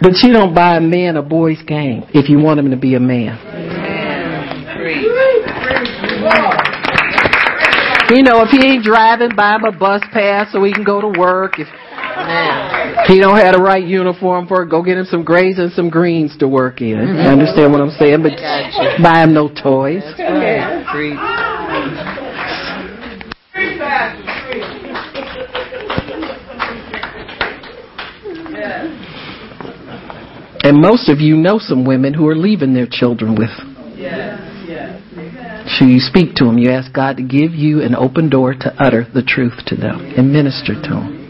But 0.00 0.22
you 0.22 0.32
don't 0.32 0.54
buy 0.54 0.78
a 0.78 0.80
man 0.80 1.16
a 1.16 1.22
boy's 1.22 1.62
game 1.62 2.04
if 2.14 2.30
you 2.30 2.38
want 2.38 2.58
him 2.58 2.70
to 2.70 2.78
be 2.78 2.94
a 2.94 3.00
man. 3.00 3.38
Preach. 8.12 8.18
You 8.18 8.22
know, 8.24 8.42
if 8.42 8.50
he 8.50 8.66
ain't 8.66 8.84
driving, 8.84 9.30
buy 9.34 9.56
him 9.56 9.64
a 9.64 9.72
bus 9.72 10.02
pass 10.12 10.52
so 10.52 10.62
he 10.64 10.72
can 10.72 10.84
go 10.84 11.00
to 11.00 11.18
work. 11.18 11.58
If 11.58 11.68
Amen. 11.68 13.04
he 13.06 13.20
don't 13.20 13.36
have 13.36 13.54
the 13.54 13.62
right 13.62 13.84
uniform 13.84 14.46
for 14.46 14.62
it, 14.62 14.70
go 14.70 14.82
get 14.82 14.98
him 14.98 15.06
some 15.06 15.24
grays 15.24 15.58
and 15.58 15.72
some 15.72 15.88
greens 15.88 16.36
to 16.38 16.48
work 16.48 16.80
in. 16.80 16.88
You 16.88 17.28
understand 17.28 17.72
what 17.72 17.80
I'm 17.80 17.90
saying? 17.90 18.22
But 18.22 18.32
buy 19.02 19.22
him 19.22 19.32
no 19.32 19.48
toys. 19.48 20.02
And 30.64 30.80
most 30.80 31.08
of 31.08 31.18
you 31.18 31.36
know 31.36 31.58
some 31.58 31.84
women 31.84 32.14
who 32.14 32.28
are 32.28 32.36
leaving 32.36 32.72
their 32.72 32.86
children 32.88 33.34
with. 33.34 33.50
So 35.78 35.86
you 35.86 36.00
speak 36.00 36.34
to 36.36 36.44
them. 36.44 36.58
You 36.58 36.70
ask 36.70 36.92
God 36.92 37.16
to 37.16 37.22
give 37.22 37.54
you 37.54 37.80
an 37.82 37.94
open 37.94 38.28
door 38.28 38.52
to 38.52 38.74
utter 38.78 39.06
the 39.14 39.22
truth 39.22 39.54
to 39.66 39.76
them 39.76 40.00
and 40.16 40.30
minister 40.32 40.74
to 40.74 40.88
them. 40.88 41.22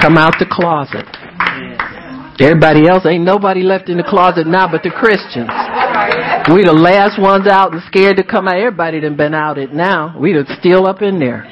Come 0.00 0.16
out 0.16 0.34
the 0.38 0.46
closet. 0.48 1.04
Everybody 2.40 2.88
else 2.88 3.04
ain't 3.04 3.24
nobody 3.24 3.62
left 3.62 3.88
in 3.88 3.96
the 3.96 4.04
closet 4.04 4.46
now 4.46 4.70
but 4.70 4.84
the 4.84 4.90
Christians. 4.90 5.50
We 6.54 6.64
the 6.64 6.72
last 6.72 7.20
ones 7.20 7.48
out 7.48 7.72
and 7.72 7.82
scared 7.88 8.16
to 8.16 8.24
come 8.24 8.46
out. 8.46 8.56
Everybody 8.56 9.00
done 9.00 9.16
been 9.16 9.34
out 9.34 9.58
it 9.58 9.72
now. 9.72 10.16
We 10.18 10.32
done 10.32 10.46
still 10.58 10.86
up 10.86 11.02
in 11.02 11.18
there. 11.18 11.44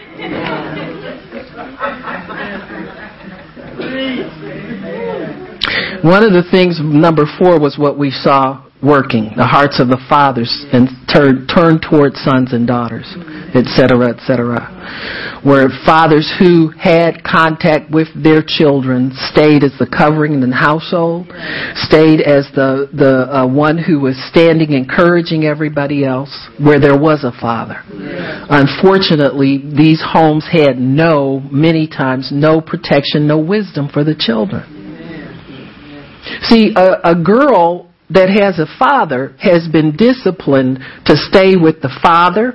One 6.06 6.22
of 6.22 6.30
the 6.30 6.46
things, 6.48 6.78
number 6.78 7.26
four, 7.26 7.58
was 7.58 7.74
what 7.76 7.98
we 7.98 8.12
saw 8.12 8.62
working. 8.78 9.34
The 9.34 9.42
hearts 9.42 9.82
of 9.82 9.88
the 9.88 9.98
fathers 10.08 10.46
and 10.70 10.86
turn, 11.10 11.50
turn 11.50 11.82
toward 11.82 12.14
sons 12.14 12.54
and 12.54 12.62
daughters, 12.62 13.10
etc., 13.58 14.14
etc. 14.14 15.42
Where 15.42 15.66
fathers 15.82 16.30
who 16.38 16.70
had 16.78 17.26
contact 17.26 17.90
with 17.90 18.06
their 18.14 18.38
children 18.46 19.10
stayed 19.34 19.66
as 19.66 19.74
the 19.82 19.90
covering 19.90 20.30
in 20.30 20.38
the 20.46 20.54
household, 20.54 21.26
stayed 21.74 22.22
as 22.22 22.46
the, 22.54 22.86
the 22.94 23.26
uh, 23.26 23.46
one 23.50 23.74
who 23.74 23.98
was 23.98 24.14
standing 24.30 24.78
encouraging 24.78 25.42
everybody 25.42 26.06
else, 26.06 26.30
where 26.62 26.78
there 26.78 26.94
was 26.96 27.26
a 27.26 27.34
father. 27.34 27.82
Unfortunately, 28.46 29.58
these 29.58 29.98
homes 30.06 30.46
had 30.46 30.78
no, 30.78 31.42
many 31.50 31.90
times, 31.90 32.30
no 32.30 32.60
protection, 32.60 33.26
no 33.26 33.42
wisdom 33.42 33.90
for 33.90 34.04
the 34.04 34.14
children. 34.14 34.75
See, 36.42 36.72
a, 36.76 37.10
a 37.10 37.14
girl 37.14 37.90
that 38.10 38.30
has 38.30 38.58
a 38.58 38.66
father 38.78 39.34
has 39.40 39.66
been 39.68 39.96
disciplined 39.96 40.78
to 41.06 41.16
stay 41.16 41.56
with 41.56 41.82
the 41.82 41.90
father 42.02 42.54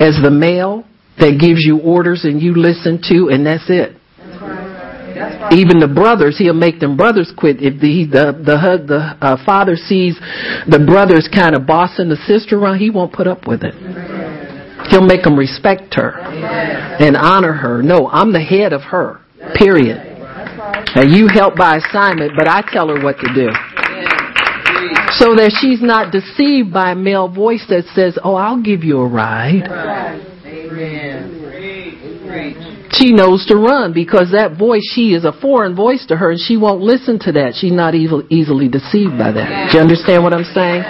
as 0.00 0.18
the 0.22 0.30
male 0.30 0.84
that 1.18 1.38
gives 1.38 1.60
you 1.64 1.78
orders 1.80 2.24
and 2.24 2.40
you 2.40 2.54
listen 2.54 3.00
to, 3.10 3.28
and 3.30 3.44
that's 3.46 3.68
it. 3.68 3.96
Even 5.52 5.78
the 5.80 5.90
brothers, 5.92 6.38
he'll 6.38 6.54
make 6.54 6.80
them 6.80 6.96
brothers 6.96 7.32
quit. 7.36 7.56
If 7.60 7.80
the 7.80 8.06
the 8.06 8.42
the, 8.42 8.58
hus- 8.58 8.86
the 8.88 9.16
uh, 9.20 9.44
father 9.44 9.76
sees 9.76 10.18
the 10.66 10.82
brothers 10.84 11.28
kind 11.32 11.54
of 11.54 11.66
bossing 11.66 12.08
the 12.08 12.16
sister 12.26 12.58
around, 12.58 12.78
he 12.78 12.90
won't 12.90 13.12
put 13.12 13.26
up 13.26 13.46
with 13.46 13.62
it. 13.62 13.74
He'll 14.90 15.04
make 15.06 15.22
them 15.22 15.38
respect 15.38 15.94
her 15.94 16.18
and 16.18 17.16
honor 17.16 17.52
her. 17.52 17.82
No, 17.82 18.08
I'm 18.08 18.32
the 18.32 18.42
head 18.42 18.72
of 18.72 18.82
her. 18.82 19.20
Period. 19.54 20.11
And 20.94 21.10
you 21.12 21.28
help 21.28 21.56
by 21.56 21.76
assignment, 21.76 22.32
but 22.36 22.48
I 22.48 22.62
tell 22.72 22.88
her 22.88 23.02
what 23.02 23.18
to 23.18 23.28
do. 23.34 23.48
So 25.18 25.34
that 25.36 25.56
she's 25.60 25.82
not 25.82 26.12
deceived 26.12 26.72
by 26.72 26.92
a 26.92 26.94
male 26.94 27.28
voice 27.28 27.64
that 27.68 27.84
says, 27.94 28.18
Oh, 28.22 28.34
I'll 28.34 28.62
give 28.62 28.82
you 28.82 28.98
a 28.98 29.08
ride. 29.08 29.62
Amen. 29.64 30.32
She 32.92 33.12
knows 33.12 33.46
to 33.46 33.56
run 33.56 33.92
because 33.92 34.32
that 34.32 34.58
voice, 34.58 34.82
she 34.94 35.14
is 35.14 35.24
a 35.24 35.32
foreign 35.32 35.74
voice 35.74 36.04
to 36.08 36.16
her 36.16 36.30
and 36.32 36.40
she 36.40 36.56
won't 36.56 36.80
listen 36.82 37.18
to 37.20 37.32
that. 37.32 37.54
She's 37.56 37.72
not 37.72 37.94
evil, 37.94 38.22
easily 38.28 38.68
deceived 38.68 39.16
by 39.16 39.32
that. 39.32 39.72
Do 39.72 39.78
you 39.78 39.82
understand 39.82 40.22
what 40.22 40.32
I'm 40.32 40.44
saying? 40.44 40.84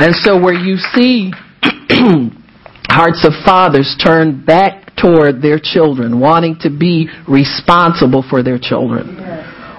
And 0.00 0.14
so 0.16 0.40
where 0.40 0.54
you 0.54 0.76
see 0.76 1.32
hearts 2.88 3.24
of 3.24 3.32
fathers 3.44 3.96
turn 4.02 4.44
back 4.44 4.89
toward 5.00 5.40
their 5.40 5.58
children, 5.62 6.20
wanting 6.20 6.56
to 6.60 6.70
be 6.70 7.08
responsible 7.28 8.24
for 8.28 8.42
their 8.42 8.58
children, 8.58 9.16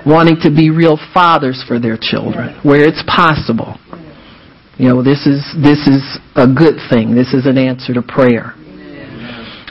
wanting 0.05 0.37
to 0.41 0.49
be 0.49 0.69
real 0.69 0.97
fathers 1.13 1.63
for 1.67 1.79
their 1.79 1.97
children, 1.99 2.59
where 2.63 2.81
it's 2.87 3.03
possible. 3.07 3.77
You 4.77 4.89
know, 4.89 5.03
this 5.03 5.27
is, 5.27 5.45
this 5.61 5.85
is 5.85 6.01
a 6.35 6.47
good 6.47 6.81
thing. 6.89 7.13
This 7.13 7.33
is 7.33 7.45
an 7.45 7.57
answer 7.57 7.93
to 7.93 8.01
prayer. 8.01 8.55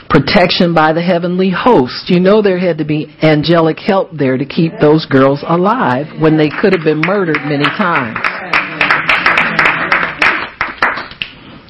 Protection 0.09 0.73
by 0.73 0.93
the 0.93 1.01
heavenly 1.01 1.49
host. 1.49 2.09
You 2.09 2.19
know 2.19 2.41
there 2.41 2.59
had 2.59 2.77
to 2.79 2.85
be 2.85 3.07
angelic 3.23 3.79
help 3.79 4.11
there 4.11 4.37
to 4.37 4.45
keep 4.45 4.73
those 4.79 5.05
girls 5.05 5.43
alive 5.47 6.07
when 6.19 6.37
they 6.37 6.49
could 6.49 6.73
have 6.73 6.83
been 6.83 7.01
murdered 7.05 7.39
many 7.43 7.63
times. 7.63 8.19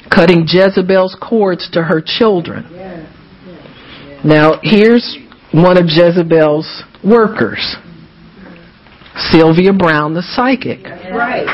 Cutting 0.10 0.46
Jezebel's 0.48 1.16
cords 1.22 1.70
to 1.72 1.84
her 1.84 2.02
children. 2.04 2.66
Now, 4.24 4.60
here's 4.62 5.18
one 5.52 5.78
of 5.78 5.86
Jezebel's 5.88 6.84
workers, 7.04 7.76
Sylvia 9.32 9.74
Browne, 9.74 10.14
the 10.14 10.22
psychic. 10.22 10.84
Right. 11.12 11.48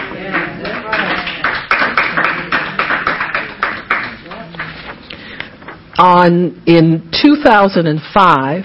On 5.97 6.61
in 6.67 7.09
2005, 7.23 8.63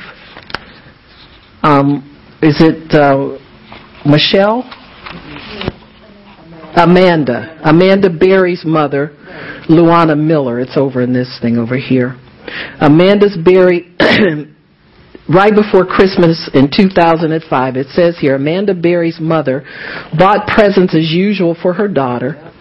um, 1.63 2.39
is 2.43 2.57
it 2.61 2.93
uh, 2.93 3.39
Michelle? 4.05 4.65
Amanda. 6.75 7.61
Amanda 7.65 8.11
Berry's 8.11 8.65
mother, 8.65 9.17
Louwana 9.69 10.19
Miller. 10.19 10.59
It's 10.59 10.77
over 10.77 11.03
in 11.03 11.13
this 11.13 11.39
thing 11.41 11.57
over 11.57 11.77
here. 11.77 12.19
Amanda's 12.81 13.37
Berry, 13.45 13.92
right 15.29 15.55
before 15.55 15.87
Christmas 15.87 16.51
in 16.55 16.71
2005, 16.75 17.77
it 17.77 17.87
says 17.89 18.19
here, 18.21 18.37
Amanda 18.37 18.75
Berry's 18.75 19.21
mother 19.21 19.65
bought 20.17 20.47
presents 20.47 20.95
as 20.95 21.11
usual 21.11 21.57
for 21.61 21.75
her 21.75 21.89
daughter. 21.89 22.53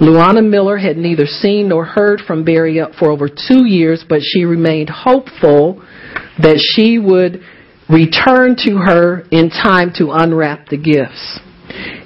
Louwana 0.00 0.48
Miller 0.48 0.78
had 0.78 0.96
neither 0.96 1.26
seen 1.26 1.68
nor 1.68 1.84
heard 1.84 2.20
from 2.26 2.44
Berry 2.44 2.80
for 2.98 3.10
over 3.10 3.28
two 3.28 3.66
years, 3.66 4.04
but 4.08 4.20
she 4.22 4.44
remained 4.44 4.90
hopeful 4.90 5.82
that 6.38 6.58
she 6.74 6.98
would 6.98 7.42
return 7.88 8.56
to 8.64 8.76
her 8.78 9.20
in 9.30 9.50
time 9.50 9.92
to 9.96 10.10
unwrap 10.12 10.68
the 10.68 10.76
gifts. 10.76 11.40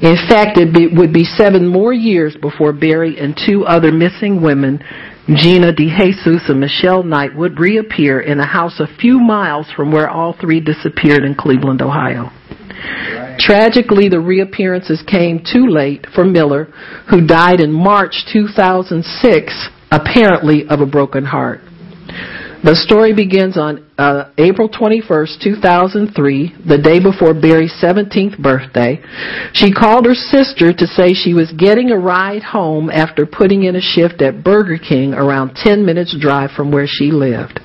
In 0.02 0.16
fact, 0.28 0.58
it 0.58 0.96
would 0.96 1.12
be 1.12 1.24
seven 1.24 1.66
more 1.66 1.92
years 1.92 2.36
before 2.40 2.72
Berry 2.72 3.18
and 3.18 3.34
two 3.34 3.64
other 3.64 3.92
missing 3.92 4.42
women, 4.42 4.82
Gina 5.26 5.72
DeJesus 5.72 6.50
and 6.50 6.60
Michelle 6.60 7.02
Knight, 7.02 7.34
would 7.34 7.58
reappear 7.58 8.20
in 8.20 8.40
a 8.40 8.46
house 8.46 8.78
a 8.78 8.96
few 9.00 9.18
miles 9.18 9.66
from 9.74 9.90
where 9.90 10.08
all 10.08 10.36
three 10.38 10.60
disappeared 10.60 11.24
in 11.24 11.34
Cleveland, 11.34 11.80
Ohio. 11.80 12.30
Tragically, 13.38 14.10
the 14.10 14.20
reappearances 14.20 15.02
came 15.06 15.42
too 15.42 15.66
late 15.66 16.06
for 16.14 16.24
Miller, 16.24 16.66
who 17.08 17.26
died 17.26 17.60
in 17.60 17.72
March 17.72 18.26
2006, 18.30 19.68
apparently 19.90 20.68
of 20.68 20.80
a 20.80 20.86
broken 20.86 21.24
heart. 21.24 21.60
The 22.64 22.76
story 22.76 23.12
begins 23.12 23.58
on 23.58 23.84
uh, 23.98 24.32
April 24.38 24.70
21st, 24.70 25.36
2003, 25.44 26.64
the 26.66 26.80
day 26.80 26.96
before 26.96 27.34
Berry's 27.34 27.76
17th 27.76 28.40
birthday. 28.40 29.04
She 29.52 29.70
called 29.70 30.06
her 30.06 30.14
sister 30.14 30.72
to 30.72 30.86
say 30.86 31.12
she 31.12 31.34
was 31.34 31.52
getting 31.52 31.90
a 31.90 31.98
ride 31.98 32.42
home 32.42 32.88
after 32.88 33.26
putting 33.26 33.64
in 33.64 33.76
a 33.76 33.82
shift 33.82 34.22
at 34.22 34.42
Burger 34.42 34.78
King 34.78 35.12
around 35.12 35.56
10 35.56 35.84
minutes 35.84 36.16
drive 36.18 36.52
from 36.52 36.72
where 36.72 36.86
she 36.88 37.12
lived. 37.12 37.60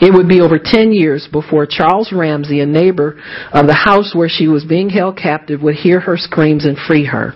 It 0.00 0.12
would 0.12 0.26
be 0.26 0.40
over 0.40 0.58
10 0.58 0.90
years 0.90 1.28
before 1.30 1.64
Charles 1.64 2.10
Ramsey, 2.10 2.58
a 2.58 2.66
neighbor 2.66 3.22
of 3.52 3.68
the 3.68 3.86
house 3.86 4.16
where 4.16 4.28
she 4.28 4.48
was 4.48 4.64
being 4.64 4.90
held 4.90 5.16
captive, 5.16 5.62
would 5.62 5.76
hear 5.76 6.00
her 6.00 6.16
screams 6.16 6.64
and 6.64 6.76
free 6.76 7.04
her. 7.04 7.34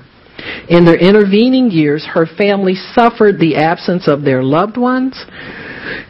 In 0.68 0.84
their 0.84 0.98
intervening 0.98 1.70
years, 1.70 2.04
her 2.12 2.26
family 2.26 2.74
suffered 2.74 3.38
the 3.38 3.56
absence 3.56 4.08
of 4.08 4.22
their 4.22 4.42
loved 4.42 4.76
ones 4.76 5.24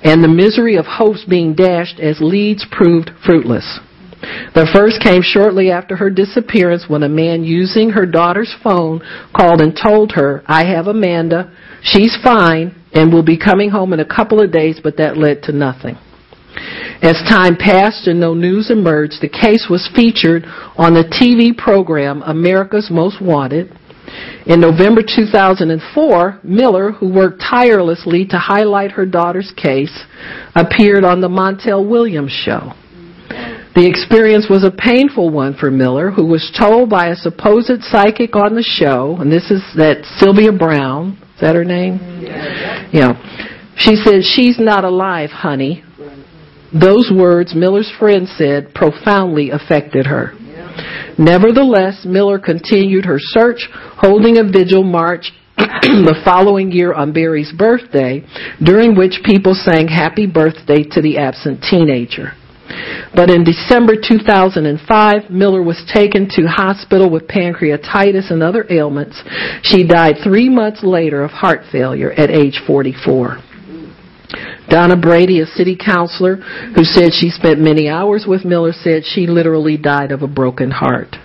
and 0.03 0.23
the 0.23 0.29
misery 0.29 0.77
of 0.77 0.87
hopes 0.87 1.25
being 1.29 1.55
dashed 1.55 2.01
as 2.01 2.21
leads 2.21 2.65
proved 2.71 3.11
fruitless. 3.25 3.81
The 4.55 4.69
first 4.73 5.03
came 5.03 5.23
shortly 5.23 5.71
after 5.71 5.97
her 5.97 6.11
disappearance 6.11 6.87
when 6.89 7.03
a 7.03 7.09
man 7.09 7.45
using 7.45 7.91
her 7.91 8.07
daughter's 8.07 8.55
phone 8.63 9.01
called 9.37 9.61
and 9.61 9.77
told 9.77 10.13
her, 10.13 10.43
I 10.47 10.65
have 10.65 10.87
Amanda, 10.87 11.53
she's 11.83 12.17
fine, 12.25 12.75
and 12.93 13.13
will 13.13 13.23
be 13.23 13.39
coming 13.39 13.71
home 13.71 13.93
in 13.93 14.01
a 14.01 14.05
couple 14.07 14.41
of 14.43 14.51
days, 14.51 14.81
but 14.83 14.97
that 14.97 15.19
led 15.19 15.43
to 15.45 15.53
nothing. 15.53 15.97
As 17.03 17.21
time 17.29 17.57
passed 17.57 18.07
and 18.07 18.19
no 18.19 18.33
news 18.33 18.71
emerged, 18.71 19.21
the 19.21 19.29
case 19.29 19.67
was 19.69 19.91
featured 19.95 20.45
on 20.77 20.95
the 20.95 21.05
TV 21.05 21.57
program 21.57 22.23
America's 22.23 22.89
Most 22.91 23.21
Wanted. 23.21 23.79
In 24.47 24.61
November 24.61 25.03
2004, 25.03 26.41
Miller, 26.45 26.93
who 26.93 27.13
worked 27.13 27.41
tirelessly 27.41 28.27
to 28.27 28.39
highlight 28.39 28.93
her 28.93 29.05
daughter's 29.05 29.53
case, 29.57 30.05
appeared 30.55 31.05
on 31.05 31.21
the 31.21 31.29
Montel 31.29 31.89
Williams 31.89 32.33
show. 32.33 32.73
The 33.75 33.87
experience 33.87 34.47
was 34.49 34.65
a 34.65 34.71
painful 34.71 35.31
one 35.31 35.55
for 35.55 35.71
Miller, 35.71 36.11
who 36.11 36.25
was 36.25 36.51
told 36.59 36.89
by 36.89 37.09
a 37.09 37.17
supposed 37.17 37.83
psychic 37.83 38.35
on 38.35 38.55
the 38.55 38.63
show, 38.63 39.17
and 39.21 39.31
this 39.31 39.51
is 39.51 39.63
that 39.77 40.05
Sylvia 40.19 40.53
Browne, 40.53 41.19
is 41.35 41.41
that 41.41 41.55
her 41.55 41.65
name? 41.65 41.99
Yeah. 42.23 42.89
yeah. 42.93 43.57
She 43.77 43.97
said, 43.97 44.23
She's 44.23 44.59
not 44.59 44.85
alive, 44.85 45.31
honey. 45.31 45.85
Those 46.73 47.11
words, 47.15 47.55
Miller's 47.55 47.93
friend 47.99 48.27
said, 48.27 48.75
profoundly 48.75 49.51
affected 49.51 50.07
her. 50.07 50.33
Nevertheless, 51.19 52.05
Miller 52.05 52.39
continued 52.39 53.05
her 53.05 53.19
search, 53.19 53.69
holding 53.73 54.39
a 54.39 54.45
vigil 54.45 54.83
march 54.83 55.33
the 55.57 56.21
following 56.25 56.71
year 56.71 56.93
on 56.93 57.13
Berry's 57.13 57.53
birthday, 57.53 58.25
during 58.63 58.97
which 58.97 59.21
people 59.25 59.55
sang 59.55 59.89
happy 59.89 60.27
birthday 60.27 60.83
to 60.83 61.01
the 61.01 61.19
absent 61.19 61.65
teenager. 61.69 62.33
But 63.15 63.31
in 63.31 63.45
December 63.45 63.95
2005, 63.97 65.31
Miller 65.31 65.63
was 65.63 65.83
taken 65.93 66.29
to 66.31 66.47
hospital 66.47 67.09
with 67.11 67.29
pancreatitis 67.29 68.31
and 68.31 68.43
other 68.43 68.67
ailments. 68.69 69.23
She 69.63 69.87
died 69.87 70.17
three 70.23 70.49
months 70.49 70.83
later 70.83 71.23
of 71.23 71.31
heart 71.31 71.63
failure 71.71 72.13
at 72.13 72.31
age 72.31 72.61
44. 72.67 73.39
Dona 74.69 74.97
Brady, 74.97 75.41
a 75.41 75.47
city 75.47 75.77
councilor 75.77 76.37
who 76.37 76.85
said 76.85 77.13
she 77.13 77.31
spent 77.31 77.61
many 77.61 77.89
hours 77.89 78.27
with 78.27 78.45
Miller, 78.45 78.73
said 78.73 79.05
she 79.05 79.27
literally 79.27 79.77
died 79.77 80.13
of 80.13 80.23
a 80.23 80.29
broken 80.29 80.71
heart. 80.71 81.17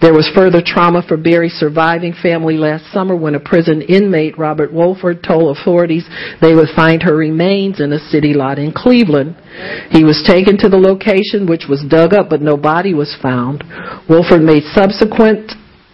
There 0.00 0.12
was 0.12 0.30
further 0.34 0.60
trauma 0.64 1.02
for 1.06 1.16
Berry's 1.16 1.54
surviving 1.54 2.12
family 2.12 2.56
last 2.56 2.92
summer 2.92 3.16
when 3.16 3.34
a 3.34 3.40
prison 3.40 3.80
inmate, 3.80 4.36
Robert 4.36 4.72
Wolford, 4.72 5.22
told 5.22 5.56
authorities 5.56 6.04
they 6.42 6.54
would 6.54 6.68
find 6.76 7.02
her 7.02 7.16
remains 7.16 7.80
in 7.80 7.92
a 7.92 7.98
city 7.98 8.34
lot 8.34 8.58
in 8.58 8.72
Cleveland. 8.72 9.36
He 9.90 10.04
was 10.04 10.22
taken 10.26 10.58
to 10.58 10.68
the 10.68 10.76
location, 10.76 11.46
which 11.46 11.64
was 11.68 11.84
dug 11.88 12.12
up, 12.12 12.28
but 12.28 12.42
no 12.42 12.56
body 12.56 12.92
was 12.92 13.16
found. 13.22 13.64
Wolford 14.08 14.42
made 14.42 14.64
subsequent 14.74 15.52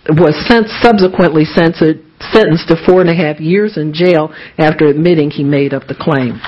was 0.09 0.35
sent, 0.49 0.67
subsequently 0.83 1.45
censored 1.45 2.03
sentenced 2.33 2.69
to 2.69 2.77
four 2.87 3.01
and 3.01 3.11
a 3.11 3.15
half 3.15 3.41
years 3.41 3.77
in 3.77 3.93
jail 3.93 4.33
after 4.59 4.87
admitting 4.87 5.31
he 5.31 5.45
made 5.45 5.75
up 5.75 5.87
the 5.89 5.95
claim. 5.95 6.41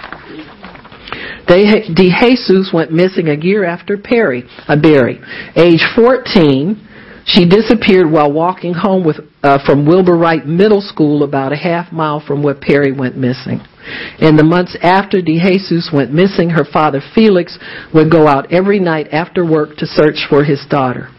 De 1.47 2.11
Jesus 2.20 2.70
went 2.73 2.93
missing 2.93 3.28
a 3.28 3.35
year 3.35 3.65
after 3.65 3.99
Perry, 3.99 4.44
uh, 4.69 4.77
Berry. 4.81 5.20
Age 5.57 5.82
14, 5.94 6.89
she 7.27 7.49
disappeared 7.49 8.11
while 8.11 8.32
walking 8.32 8.74
home 8.74 9.05
with, 9.05 9.16
uh, 9.43 9.59
from 9.65 9.86
Wilbur 9.86 10.16
Wright 10.16 10.47
Middle 10.47 10.81
School 10.81 11.24
about 11.24 11.53
a 11.53 11.57
half 11.57 11.93
mile 11.93 12.20
from 12.20 12.43
where 12.43 12.55
Perry 12.55 12.93
went 12.93 13.16
missing. 13.16 13.61
In 14.20 14.36
the 14.36 14.44
months 14.44 14.77
after 14.82 15.20
De 15.20 15.39
Jesus 15.39 15.90
went 15.93 16.12
missing, 16.12 16.51
her 16.51 16.65
father 16.65 17.03
Felix 17.15 17.59
would 17.93 18.11
go 18.11 18.28
out 18.28 18.53
every 18.53 18.78
night 18.78 19.09
after 19.12 19.44
work 19.44 19.77
to 19.78 19.86
search 19.86 20.27
for 20.28 20.44
his 20.44 20.65
daughter. 20.70 21.11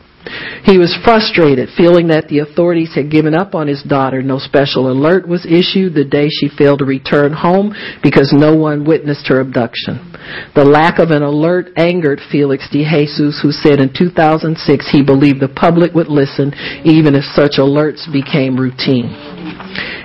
He 0.64 0.78
was 0.78 0.96
frustrated, 1.04 1.70
feeling 1.76 2.08
that 2.08 2.28
the 2.28 2.40
authorities 2.40 2.96
had 2.96 3.12
given 3.12 3.34
up 3.34 3.56
on 3.56 3.68
his 3.68 3.84
daughter. 3.84 4.22
No 4.22 4.40
special 4.40 4.92
alert 4.92 5.28
was 5.28 5.46
issued 5.46 5.94
the 5.94 6.06
day 6.06 6.30
she 6.30 6.50
failed 6.50 6.80
to 6.80 6.86
return 6.86 7.34
home 7.34 7.74
because 8.02 8.34
no 8.34 8.56
one 8.56 8.86
witnessed 8.86 9.28
her 9.28 9.40
abduction. 9.40 10.14
The 10.56 10.64
lack 10.64 11.00
of 11.00 11.12
an 11.12 11.22
alert 11.22 11.72
angered 11.78 12.22
Felix 12.32 12.68
DeJesus, 12.72 13.42
who 13.42 13.52
said 13.52 13.80
in 13.80 13.94
2006 13.94 14.90
he 14.92 15.04
believed 15.04 15.42
the 15.42 15.50
public 15.50 15.94
would 15.94 16.08
listen 16.08 16.54
even 16.86 17.16
if 17.16 17.24
such 17.36 17.60
alerts 17.60 18.12
became 18.12 18.56
routine. 18.56 19.33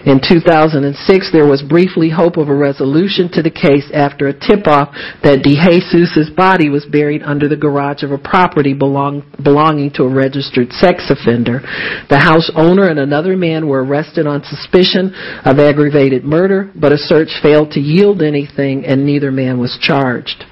In 0.05 0.21
2006, 0.21 1.33
there 1.33 1.47
was 1.47 1.63
briefly 1.63 2.11
hope 2.11 2.37
of 2.37 2.49
a 2.49 2.55
resolution 2.55 3.31
to 3.33 3.43
the 3.43 3.51
case 3.51 3.89
after 3.93 4.29
a 4.29 4.33
tip-off 4.33 4.91
that 5.23 5.43
DeJesus's 5.43 6.31
body 6.35 6.69
was 6.69 6.87
buried 6.87 7.23
under 7.23 7.49
the 7.49 7.57
garage 7.57 8.03
of 8.03 8.11
a 8.11 8.19
property 8.19 8.75
belong, 8.75 9.23
belonging 9.43 9.91
to 9.93 10.05
a 10.05 10.15
registered 10.15 10.73
sex 10.73 11.11
offender. 11.11 11.61
The 12.09 12.19
house 12.19 12.51
owner 12.57 12.89
and 12.89 12.99
another 12.99 13.37
man 13.37 13.69
were 13.69 13.85
arrested 13.85 14.27
on 14.27 14.43
suspicion 14.45 15.15
of 15.45 15.59
aggravated 15.59 16.25
murder, 16.25 16.73
but 16.75 16.93
a 16.93 16.99
search 16.99 17.31
failed 17.43 17.73
to 17.73 17.81
yield 17.81 18.23
anything 18.23 18.87
and 18.87 19.05
neither 19.05 19.31
man 19.31 19.59
was 19.59 19.79
charged. 19.81 20.45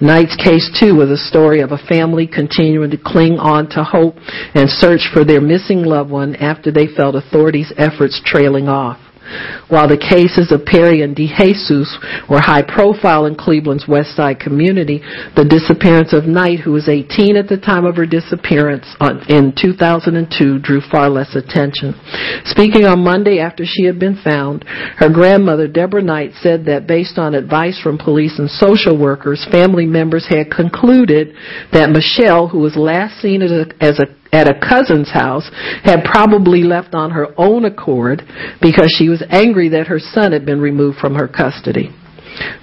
Knight's 0.00 0.36
case, 0.36 0.70
too, 0.80 0.94
was 0.96 1.10
a 1.10 1.16
story 1.16 1.60
of 1.60 1.72
a 1.72 1.78
family 1.78 2.26
continuing 2.26 2.90
to 2.90 2.98
cling 2.98 3.38
on 3.38 3.68
to 3.70 3.84
hope 3.84 4.16
and 4.54 4.68
search 4.68 5.08
for 5.12 5.24
their 5.24 5.40
missing 5.40 5.84
loved 5.84 6.10
one 6.10 6.34
after 6.36 6.70
they 6.72 6.86
felt 6.86 7.14
authorities' 7.14 7.72
efforts 7.76 8.20
trailing 8.24 8.68
off. 8.68 8.98
While 9.68 9.88
the 9.88 9.98
cases 9.98 10.50
of 10.52 10.64
Perry 10.64 11.02
and 11.02 11.14
DeJesus 11.14 12.28
were 12.28 12.40
high 12.40 12.62
profile 12.62 13.26
in 13.26 13.34
Cleveland's 13.36 13.86
West 13.86 14.16
Side 14.16 14.40
community, 14.40 15.02
the 15.36 15.44
disappearance 15.44 16.12
of 16.12 16.24
Knight, 16.24 16.60
who 16.60 16.72
was 16.72 16.88
18 16.88 17.36
at 17.36 17.48
the 17.48 17.56
time 17.56 17.84
of 17.84 17.96
her 17.96 18.06
disappearance 18.06 18.86
in 19.28 19.54
2002, 19.56 20.58
drew 20.58 20.80
far 20.80 21.08
less 21.08 21.36
attention. 21.36 21.94
Speaking 22.44 22.84
on 22.84 23.04
Monday 23.04 23.38
after 23.38 23.64
she 23.64 23.84
had 23.84 23.98
been 23.98 24.20
found, 24.22 24.64
her 24.96 25.08
grandmother, 25.08 25.68
Deborah 25.68 26.02
Knight, 26.02 26.32
said 26.40 26.64
that 26.66 26.86
based 26.86 27.18
on 27.18 27.34
advice 27.34 27.80
from 27.80 27.98
police 27.98 28.38
and 28.38 28.50
social 28.50 28.98
workers, 28.98 29.46
family 29.50 29.86
members 29.86 30.26
had 30.28 30.50
concluded 30.50 31.34
that 31.72 31.90
Michelle, 31.90 32.48
who 32.48 32.58
was 32.58 32.76
last 32.76 33.20
seen 33.20 33.42
as 33.42 33.50
a, 33.50 33.66
as 33.80 33.98
a 33.98 34.19
at 34.32 34.48
a 34.48 34.58
cousin's 34.58 35.10
house 35.10 35.50
had 35.82 36.04
probably 36.04 36.62
left 36.62 36.94
on 36.94 37.10
her 37.10 37.28
own 37.36 37.64
accord 37.64 38.22
because 38.60 38.94
she 38.96 39.08
was 39.08 39.22
angry 39.30 39.68
that 39.70 39.88
her 39.88 39.98
son 39.98 40.32
had 40.32 40.46
been 40.46 40.60
removed 40.60 40.98
from 40.98 41.14
her 41.14 41.28
custody. 41.28 41.90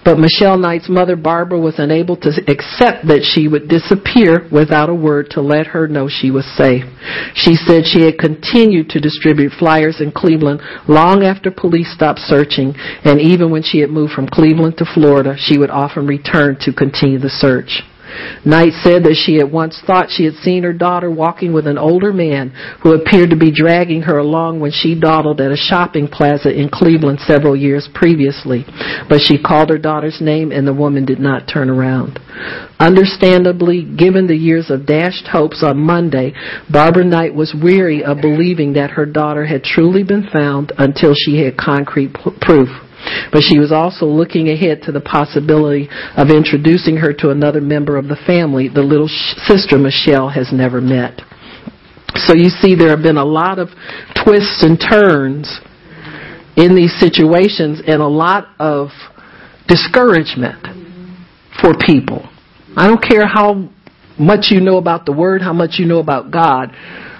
But 0.04 0.18
Michelle 0.18 0.58
Knight's 0.58 0.90
mother, 0.90 1.16
Barbara, 1.16 1.60
was 1.60 1.78
unable 1.78 2.16
to 2.18 2.30
accept 2.48 3.08
that 3.08 3.24
she 3.24 3.48
would 3.48 3.68
disappear 3.68 4.48
without 4.52 4.90
a 4.90 4.96
word 4.96 5.30
to 5.32 5.42
let 5.42 5.68
her 5.68 5.88
know 5.88 6.08
she 6.08 6.32
was 6.32 6.46
safe. 6.58 6.86
She 7.36 7.56
said 7.56 7.86
she 7.86 8.06
had 8.06 8.18
continued 8.18 8.90
to 8.92 9.02
distribute 9.02 9.52
flyers 9.60 10.00
in 10.00 10.12
Cleveland 10.12 10.62
long 10.88 11.24
after 11.24 11.52
police 11.52 11.94
stopped 11.94 12.20
searching, 12.20 12.74
and 13.04 13.20
even 13.20 13.52
when 13.52 13.64
she 13.64 13.80
had 13.80 13.90
moved 13.90 14.14
from 14.14 14.30
Cleveland 14.30 14.78
to 14.78 14.86
Florida, 14.86 15.36
she 15.38 15.58
would 15.58 15.70
often 15.70 16.08
return 16.08 16.58
to 16.62 16.74
continue 16.74 17.20
the 17.20 17.30
search. 17.30 17.84
Knight 18.46 18.74
said 18.84 19.04
that 19.04 19.16
she 19.16 19.36
had 19.36 19.52
once 19.52 19.82
thought 19.86 20.10
she 20.10 20.26
had 20.26 20.36
seen 20.36 20.64
her 20.64 20.74
daughter 20.74 21.10
walking 21.12 21.54
with 21.54 21.68
an 21.68 21.78
older 21.78 22.14
man 22.14 22.50
who 22.82 22.94
appeared 22.94 23.30
to 23.30 23.36
be 23.36 23.52
dragging 23.52 24.02
her 24.04 24.18
along 24.18 24.60
when 24.60 24.72
she 24.72 25.00
dawdled 25.00 25.42
at 25.42 25.52
a 25.52 25.58
shopping 25.58 26.08
plaza 26.08 26.50
in 26.50 26.70
Cleveland 26.70 27.20
several 27.22 27.56
years 27.56 27.90
previously. 27.94 28.66
But 29.10 29.22
she 29.22 29.42
called 29.42 29.70
her 29.70 29.78
daughter's 29.78 30.22
name 30.22 30.52
and 30.52 30.68
the 30.68 30.74
woman 30.74 31.06
did 31.06 31.20
not 31.20 31.48
turn 31.48 31.70
around. 31.70 32.20
Understandably, 32.80 33.84
given 33.84 34.28
the 34.28 34.36
years 34.36 34.70
of 34.70 34.86
dashed 34.86 35.28
hopes 35.28 35.64
on 35.64 35.80
Monday, 35.80 36.34
Barbara 36.70 37.06
Knight 37.06 37.34
was 37.34 37.56
weary 37.60 38.04
of 38.04 38.22
believing 38.22 38.74
that 38.74 38.92
her 38.92 39.06
daughter 39.06 39.46
had 39.46 39.64
truly 39.64 40.04
been 40.04 40.28
found 40.32 40.72
until 40.78 41.14
she 41.16 41.44
had 41.44 41.58
concrete 41.58 42.14
proof. 42.14 42.70
But 43.32 43.44
she 43.44 43.60
was 43.60 43.72
also 43.72 44.06
looking 44.06 44.50
ahead 44.50 44.82
to 44.84 44.92
the 44.92 45.02
possibility 45.02 45.90
of 46.16 46.30
introducing 46.30 46.98
her 46.98 47.14
to 47.14 47.30
another 47.30 47.62
member 47.62 47.98
of 47.98 48.08
the 48.08 48.18
family 48.28 48.68
the 48.68 48.82
little 48.82 49.08
sister 49.08 49.78
Michelle 49.78 50.30
has 50.30 50.50
never 50.52 50.82
met. 50.82 51.22
So 52.16 52.34
you 52.34 52.50
see, 52.50 52.76
there 52.76 52.90
have 52.90 53.04
been 53.04 53.18
a 53.18 53.26
lot 53.26 53.60
of 53.60 53.70
twists 54.24 54.64
and 54.64 54.80
turns 54.80 55.60
in 56.56 56.76
these 56.76 56.98
situations 57.00 57.82
and 57.86 58.02
a 58.02 58.08
lot 58.08 58.48
of 58.60 58.90
discouragement 59.68 60.66
for 61.62 61.74
people. 61.86 62.28
I 62.76 62.88
don't 62.88 63.02
care 63.02 63.28
how 63.28 63.70
much 64.18 64.48
you 64.50 64.62
know 64.62 64.78
about 64.78 65.06
the 65.06 65.12
Word, 65.12 65.42
how 65.42 65.54
much 65.54 65.76
you 65.78 65.86
know 65.86 66.00
about 66.00 66.32
God 66.32 66.74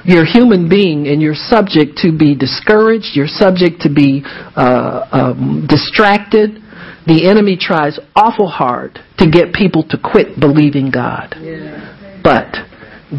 you're 0.08 0.24
a 0.24 0.32
human 0.32 0.70
being 0.70 1.08
and 1.08 1.22
you're 1.22 1.36
subject 1.36 1.98
to 1.98 2.18
be 2.18 2.34
discouraged. 2.34 3.12
You're 3.12 3.28
subject 3.28 3.82
to 3.82 3.94
be 3.94 4.24
uh, 4.56 5.04
um, 5.12 5.68
distracted. 5.68 6.64
The 7.06 7.28
enemy 7.28 7.58
tries 7.60 8.00
awful 8.16 8.48
hard 8.48 9.00
to 9.20 9.30
get 9.30 9.54
people 9.54 9.84
to 9.90 9.98
quit 10.00 10.40
believing 10.40 10.92
God. 10.92 11.36
Yeah. 11.40 12.22
But 12.24 12.56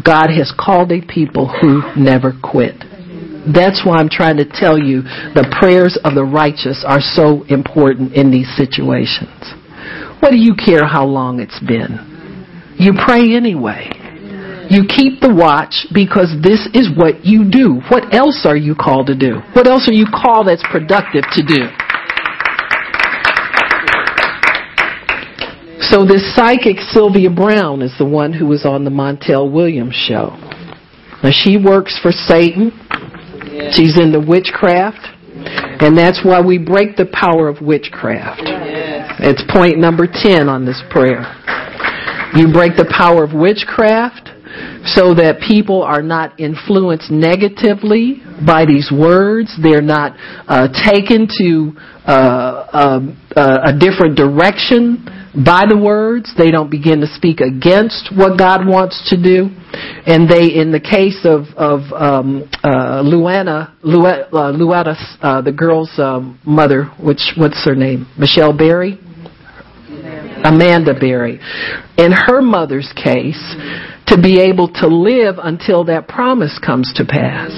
God 0.03 0.33
has 0.33 0.51
called 0.57 0.91
a 0.91 1.01
people 1.05 1.47
who 1.61 1.81
never 1.95 2.33
quit. 2.41 2.81
That's 3.53 3.85
why 3.85 3.97
I'm 3.97 4.09
trying 4.09 4.37
to 4.37 4.45
tell 4.45 4.77
you 4.77 5.01
the 5.37 5.45
prayers 5.61 5.97
of 6.03 6.13
the 6.13 6.25
righteous 6.25 6.83
are 6.85 7.01
so 7.01 7.45
important 7.45 8.13
in 8.13 8.31
these 8.31 8.49
situations. 8.57 9.53
What 10.19 10.31
do 10.31 10.37
you 10.37 10.53
care 10.53 10.85
how 10.85 11.05
long 11.05 11.39
it's 11.39 11.59
been? 11.61 12.75
You 12.77 12.93
pray 12.93 13.35
anyway. 13.35 13.89
You 14.69 14.85
keep 14.85 15.19
the 15.19 15.33
watch 15.33 15.89
because 15.91 16.29
this 16.43 16.69
is 16.77 16.93
what 16.95 17.25
you 17.25 17.49
do. 17.49 17.81
What 17.89 18.13
else 18.13 18.45
are 18.45 18.55
you 18.55 18.75
called 18.75 19.07
to 19.07 19.15
do? 19.17 19.41
What 19.53 19.65
else 19.65 19.89
are 19.89 19.97
you 19.97 20.05
called 20.05 20.47
that's 20.47 20.63
productive 20.69 21.25
to 21.33 21.41
do? 21.41 21.65
So 25.89 26.05
this 26.05 26.35
psychic 26.35 26.77
Sylvia 26.93 27.31
Browne 27.31 27.81
is 27.81 27.95
the 27.97 28.05
one 28.05 28.31
who 28.31 28.45
was 28.45 28.63
on 28.63 28.83
the 28.83 28.91
Montel 28.91 29.51
Williams 29.51 29.95
show. 29.95 30.37
Now 31.23 31.31
she 31.33 31.57
works 31.57 31.97
for 31.99 32.11
Satan. 32.11 32.69
She's 33.73 33.97
into 33.99 34.19
witchcraft. 34.19 35.01
And 35.81 35.97
that's 35.97 36.21
why 36.23 36.41
we 36.41 36.59
break 36.59 36.95
the 36.95 37.09
power 37.11 37.47
of 37.47 37.59
witchcraft. 37.59 38.41
It's 38.45 39.41
point 39.51 39.79
number 39.79 40.05
10 40.05 40.47
on 40.47 40.63
this 40.65 40.79
prayer. 40.91 41.25
You 42.35 42.53
break 42.53 42.77
the 42.77 42.85
power 42.85 43.23
of 43.23 43.33
witchcraft 43.33 44.29
so 44.85 45.13
that 45.13 45.39
people 45.45 45.83
are 45.83 46.01
not 46.01 46.39
influenced 46.39 47.11
negatively 47.11 48.21
by 48.45 48.65
these 48.65 48.91
words. 48.91 49.55
They're 49.61 49.81
not 49.81 50.15
uh, 50.47 50.67
taken 50.85 51.27
to 51.39 51.71
uh, 52.05 52.67
um, 52.73 53.21
uh, 53.35 53.59
a 53.65 53.73
different 53.77 54.15
direction 54.15 55.05
by 55.45 55.65
the 55.69 55.77
words. 55.77 56.33
They 56.37 56.51
don't 56.51 56.69
begin 56.69 57.01
to 57.01 57.07
speak 57.07 57.39
against 57.39 58.09
what 58.15 58.37
God 58.37 58.65
wants 58.65 59.09
to 59.09 59.21
do. 59.21 59.49
And 60.05 60.27
they, 60.27 60.55
in 60.55 60.71
the 60.71 60.79
case 60.79 61.21
of 61.23 61.45
of 61.55 61.81
um, 61.93 62.49
uh, 62.63 63.03
Louwana, 63.03 63.75
Luetta, 63.83 64.95
uh, 65.21 65.25
uh, 65.25 65.41
the 65.41 65.51
girl's 65.51 65.91
um, 65.97 66.39
mother, 66.45 66.85
which 66.99 67.33
what's 67.37 67.63
her 67.65 67.75
name? 67.75 68.07
Michelle 68.17 68.55
Berry. 68.55 68.99
Amanda 70.43 70.93
Berry. 70.97 71.39
In 71.97 72.11
her 72.13 72.41
mother's 72.41 72.91
case, 72.95 73.55
to 74.09 74.21
be 74.21 74.41
able 74.41 74.67
to 74.67 74.87
live 74.87 75.35
until 75.41 75.85
that 75.85 76.07
promise 76.07 76.59
comes 76.59 76.91
to 76.95 77.05
pass. 77.05 77.51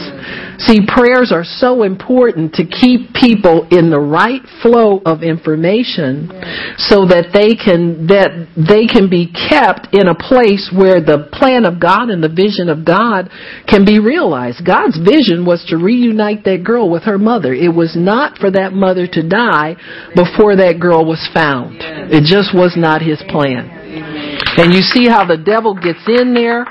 See, 0.60 0.86
prayers 0.86 1.32
are 1.32 1.44
so 1.44 1.84
important 1.84 2.54
to 2.56 2.66
keep 2.68 3.14
people 3.14 3.68
in 3.72 3.90
the 3.90 4.00
right 4.00 4.42
flow 4.62 5.02
of 5.06 5.24
information 5.24 6.30
so 6.78 7.08
that 7.08 7.32
they 7.34 7.56
can 7.56 8.08
that 8.08 8.46
they 8.54 8.86
can 8.86 9.10
be 9.10 9.32
kept 9.32 9.90
in 9.96 10.08
a 10.08 10.14
place 10.14 10.70
where 10.70 11.02
the 11.02 11.30
plan 11.34 11.66
of 11.66 11.80
God 11.80 12.10
and 12.10 12.22
the 12.22 12.30
vision 12.30 12.70
of 12.70 12.86
God 12.86 13.32
can 13.66 13.86
be 13.86 13.98
realized. 13.98 14.62
God's 14.66 15.00
vision 15.00 15.46
was 15.46 15.66
to 15.70 15.78
reunite 15.78 16.44
that 16.46 16.64
girl 16.64 16.92
with 16.92 17.04
her 17.04 17.18
mother. 17.18 17.54
It 17.54 17.74
was 17.74 17.96
not 17.96 18.38
for 18.38 18.52
that 18.52 18.74
mother 18.74 19.08
to 19.08 19.28
die 19.28 19.76
before 20.14 20.58
that 20.58 20.80
girl 20.80 21.06
was 21.06 21.28
found. 21.34 21.78
It 21.82 22.28
just 22.30 22.54
was 22.54 22.76
not 22.78 23.02
his 23.02 23.24
plan. 23.30 24.41
And 24.58 24.74
you 24.74 24.82
see 24.82 25.08
how 25.08 25.26
the 25.26 25.38
devil 25.38 25.74
gets 25.74 26.04
in 26.08 26.34
there 26.34 26.66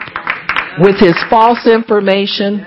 with 0.78 1.00
his 1.00 1.16
false 1.28 1.66
information. 1.66 2.64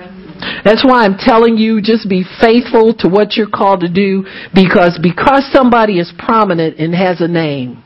That's 0.66 0.84
why 0.84 1.06
I'm 1.06 1.18
telling 1.18 1.58
you 1.58 1.82
just 1.82 2.10
be 2.10 2.26
faithful 2.42 2.94
to 3.00 3.08
what 3.08 3.38
you're 3.38 3.50
called 3.50 3.82
to 3.82 3.90
do 3.90 4.26
because 4.54 5.00
because 5.02 5.48
somebody 5.54 6.00
is 6.00 6.12
prominent 6.18 6.80
and 6.80 6.94
has 6.94 7.22
a 7.22 7.28
name 7.28 7.84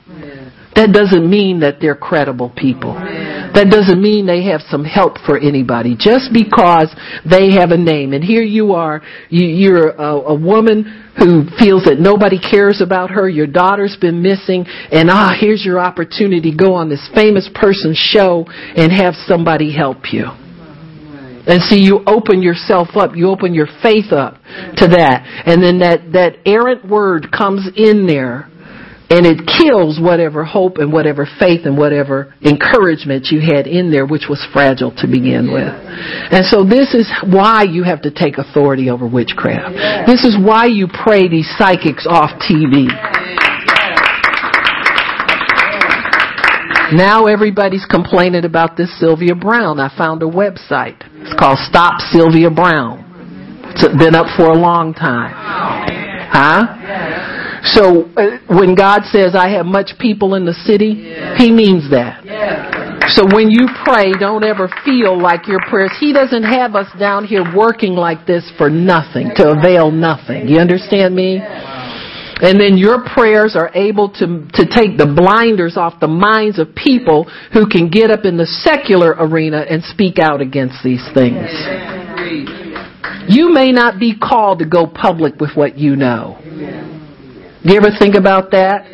that 0.77 0.93
doesn't 0.93 1.27
mean 1.27 1.61
that 1.61 1.81
they're 1.81 1.95
credible 1.95 2.53
people. 2.55 2.93
That 2.93 3.69
doesn't 3.71 3.99
mean 3.99 4.27
they 4.27 4.43
have 4.43 4.61
some 4.69 4.85
help 4.85 5.17
for 5.25 5.35
anybody. 5.39 5.95
Just 5.97 6.29
because 6.31 6.93
they 7.25 7.53
have 7.57 7.71
a 7.71 7.77
name. 7.77 8.13
And 8.13 8.23
here 8.23 8.43
you 8.43 8.73
are, 8.73 9.01
you're 9.29 9.89
a, 9.97 10.35
woman 10.35 11.06
who 11.17 11.45
feels 11.57 11.85
that 11.85 11.97
nobody 11.99 12.37
cares 12.39 12.81
about 12.81 13.11
her, 13.11 13.27
your 13.27 13.47
daughter's 13.47 13.97
been 13.99 14.21
missing, 14.21 14.65
and 14.91 15.09
ah, 15.09 15.33
here's 15.39 15.65
your 15.65 15.79
opportunity. 15.79 16.55
Go 16.55 16.73
on 16.73 16.89
this 16.89 17.09
famous 17.13 17.49
person's 17.53 17.97
show 17.97 18.45
and 18.47 18.91
have 18.91 19.15
somebody 19.25 19.75
help 19.75 20.13
you. 20.13 20.25
And 21.47 21.61
see, 21.63 21.81
you 21.81 22.03
open 22.05 22.43
yourself 22.43 22.89
up, 22.95 23.15
you 23.15 23.29
open 23.29 23.53
your 23.53 23.67
faith 23.81 24.11
up 24.11 24.33
to 24.75 24.87
that. 24.87 25.23
And 25.45 25.63
then 25.63 25.79
that, 25.79 26.11
that 26.11 26.35
errant 26.45 26.85
word 26.85 27.31
comes 27.31 27.69
in 27.75 28.05
there 28.05 28.51
and 29.09 29.25
it 29.25 29.47
kills 29.47 29.99
whatever 30.01 30.43
hope 30.43 30.77
and 30.77 30.91
whatever 30.91 31.27
faith 31.39 31.61
and 31.65 31.77
whatever 31.77 32.33
encouragement 32.43 33.27
you 33.31 33.39
had 33.39 33.65
in 33.65 33.89
there, 33.89 34.05
which 34.05 34.27
was 34.29 34.45
fragile 34.51 34.91
to 34.97 35.07
begin 35.07 35.51
with. 35.51 35.63
And 35.63 36.45
so 36.45 36.63
this 36.63 36.93
is 36.93 37.07
why 37.23 37.63
you 37.63 37.83
have 37.83 38.01
to 38.01 38.11
take 38.11 38.37
authority 38.37 38.89
over 38.89 39.07
witchcraft. 39.07 40.07
This 40.07 40.25
is 40.25 40.35
why 40.35 40.65
you 40.65 40.87
pray 40.91 41.29
these 41.29 41.47
psychics 41.57 42.05
off 42.07 42.31
TV. 42.43 42.91
Now 46.91 47.25
everybody's 47.25 47.85
complaining 47.85 48.45
about 48.45 48.77
this 48.77 48.97
Sylvia 48.99 49.35
Browne. 49.35 49.79
I 49.79 49.95
found 49.97 50.23
a 50.23 50.25
website. 50.25 51.03
It's 51.19 51.37
called 51.37 51.59
Stop 51.59 51.99
Sylvia 51.99 52.49
Browne. 52.49 53.03
It's 53.75 53.87
been 53.97 54.15
up 54.15 54.27
for 54.37 54.47
a 54.47 54.57
long 54.57 54.93
time. 54.93 55.33
Huh? 56.31 57.46
So 57.63 58.09
uh, 58.15 58.37
when 58.47 58.75
God 58.75 59.03
says, 59.05 59.35
I 59.35 59.49
have 59.49 59.65
much 59.65 59.91
people 59.99 60.35
in 60.35 60.45
the 60.45 60.53
city, 60.53 61.13
He 61.37 61.51
means 61.51 61.89
that. 61.91 62.23
So 63.15 63.23
when 63.33 63.49
you 63.49 63.67
pray, 63.85 64.11
don't 64.19 64.43
ever 64.43 64.69
feel 64.83 65.19
like 65.19 65.47
your 65.47 65.59
prayers, 65.69 65.91
He 65.99 66.13
doesn't 66.13 66.43
have 66.43 66.75
us 66.75 66.87
down 66.99 67.25
here 67.25 67.43
working 67.55 67.93
like 67.93 68.25
this 68.25 68.51
for 68.57 68.69
nothing, 68.69 69.31
to 69.35 69.51
avail 69.51 69.91
nothing. 69.91 70.47
You 70.47 70.59
understand 70.59 71.15
me? 71.15 71.39
And 72.39 72.59
then 72.59 72.77
your 72.77 73.03
prayers 73.03 73.55
are 73.55 73.71
able 73.73 74.09
to, 74.13 74.45
to 74.53 74.65
take 74.69 74.97
the 74.97 75.11
blinders 75.15 75.75
off 75.75 75.99
the 75.99 76.07
minds 76.07 76.59
of 76.59 76.75
people 76.75 77.23
who 77.51 77.67
can 77.67 77.89
get 77.89 78.11
up 78.11 78.25
in 78.25 78.37
the 78.37 78.45
secular 78.45 79.15
arena 79.17 79.65
and 79.67 79.83
speak 79.83 80.19
out 80.19 80.39
against 80.39 80.83
these 80.83 81.03
things. 81.15 81.49
You 83.27 83.51
may 83.51 83.71
not 83.71 83.99
be 83.99 84.15
called 84.15 84.59
to 84.59 84.65
go 84.65 84.85
public 84.85 85.39
with 85.39 85.51
what 85.55 85.77
you 85.77 85.95
know. 85.95 86.37
Do 87.67 87.73
you 87.73 87.79
ever 87.79 87.91
think 87.99 88.15
about 88.15 88.51
that? 88.51 88.87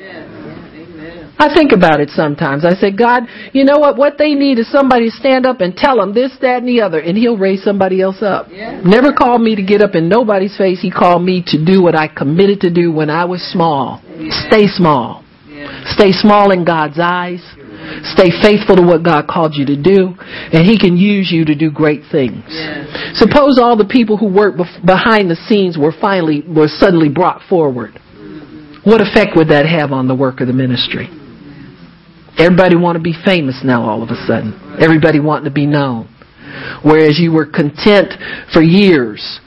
I 1.38 1.54
think 1.54 1.74
about 1.74 2.00
it 2.00 2.10
sometimes. 2.10 2.66
I 2.66 2.74
say, 2.74 2.92
God, 2.92 3.24
you 3.52 3.66
know 3.66 3.78
what? 3.78 3.98
What 3.98 4.18
they 4.18 4.34
need 4.34 4.58
is 4.58 4.72
somebody 4.72 5.10
to 5.10 5.16
stand 5.16 5.46
up 5.46 5.62
and 5.62 5.76
tell 5.76 5.98
them 5.98 6.14
this, 6.14 6.32
that, 6.42 6.60
and 6.60 6.68
the 6.68 6.82
other, 6.82 7.00
and 7.00 7.18
He'll 7.18 7.38
raise 7.38 7.64
somebody 7.64 8.02
else 8.02 8.22
up. 8.22 8.50
Never 8.50 9.14
called 9.14 9.42
me 9.42 9.56
to 9.56 9.64
get 9.64 9.82
up 9.82 9.94
in 9.94 10.10
nobody's 10.10 10.58
face. 10.58 10.82
He 10.82 10.90
called 10.90 11.24
me 11.24 11.44
to 11.48 11.64
do 11.64 11.84
what 11.84 11.96
I 11.96 12.08
committed 12.08 12.62
to 12.62 12.74
do 12.74 12.92
when 12.92 13.10
I 13.10 13.26
was 13.26 13.42
small. 13.52 14.02
Stay 14.48 14.68
small. 14.68 15.24
Stay 15.86 16.12
small 16.12 16.52
in 16.52 16.66
God's 16.66 16.98
eyes. 17.00 17.44
Stay 18.16 18.32
faithful 18.42 18.78
to 18.78 18.82
what 18.82 19.04
God 19.04 19.28
called 19.28 19.54
you 19.56 19.66
to 19.66 19.76
do, 19.76 20.16
and 20.18 20.66
He 20.66 20.80
can 20.80 20.98
use 20.98 21.30
you 21.32 21.46
to 21.46 21.56
do 21.56 21.70
great 21.70 22.02
things. 22.12 22.44
Suppose 23.14 23.60
all 23.60 23.76
the 23.76 23.90
people 23.90 24.18
who 24.18 24.34
work 24.34 24.56
behind 24.86 25.30
the 25.30 25.36
scenes 25.48 25.78
were 25.78 25.94
finally 26.00 26.42
were 26.48 26.68
suddenly 26.68 27.10
brought 27.10 27.42
forward. 27.50 28.00
What 28.84 29.02
effect 29.02 29.36
would 29.36 29.50
that 29.50 29.66
have 29.66 29.92
on 29.92 30.08
the 30.08 30.16
work 30.16 30.42
of 30.42 30.48
the 30.48 30.54
ministry? 30.54 31.08
Everybody 32.38 32.76
want 32.76 32.98
to 32.98 33.02
be 33.02 33.14
famous 33.26 33.62
now 33.64 33.84
all 33.88 34.02
of 34.04 34.10
a 34.10 34.16
sudden. 34.28 34.78
Everybody 34.80 35.20
wanting 35.20 35.46
to 35.46 35.52
be 35.52 35.66
known. 35.66 36.10
Whereas 36.84 37.20
you 37.20 37.32
were 37.32 37.46
content 37.46 38.14
for 38.54 38.62
years 38.62 39.40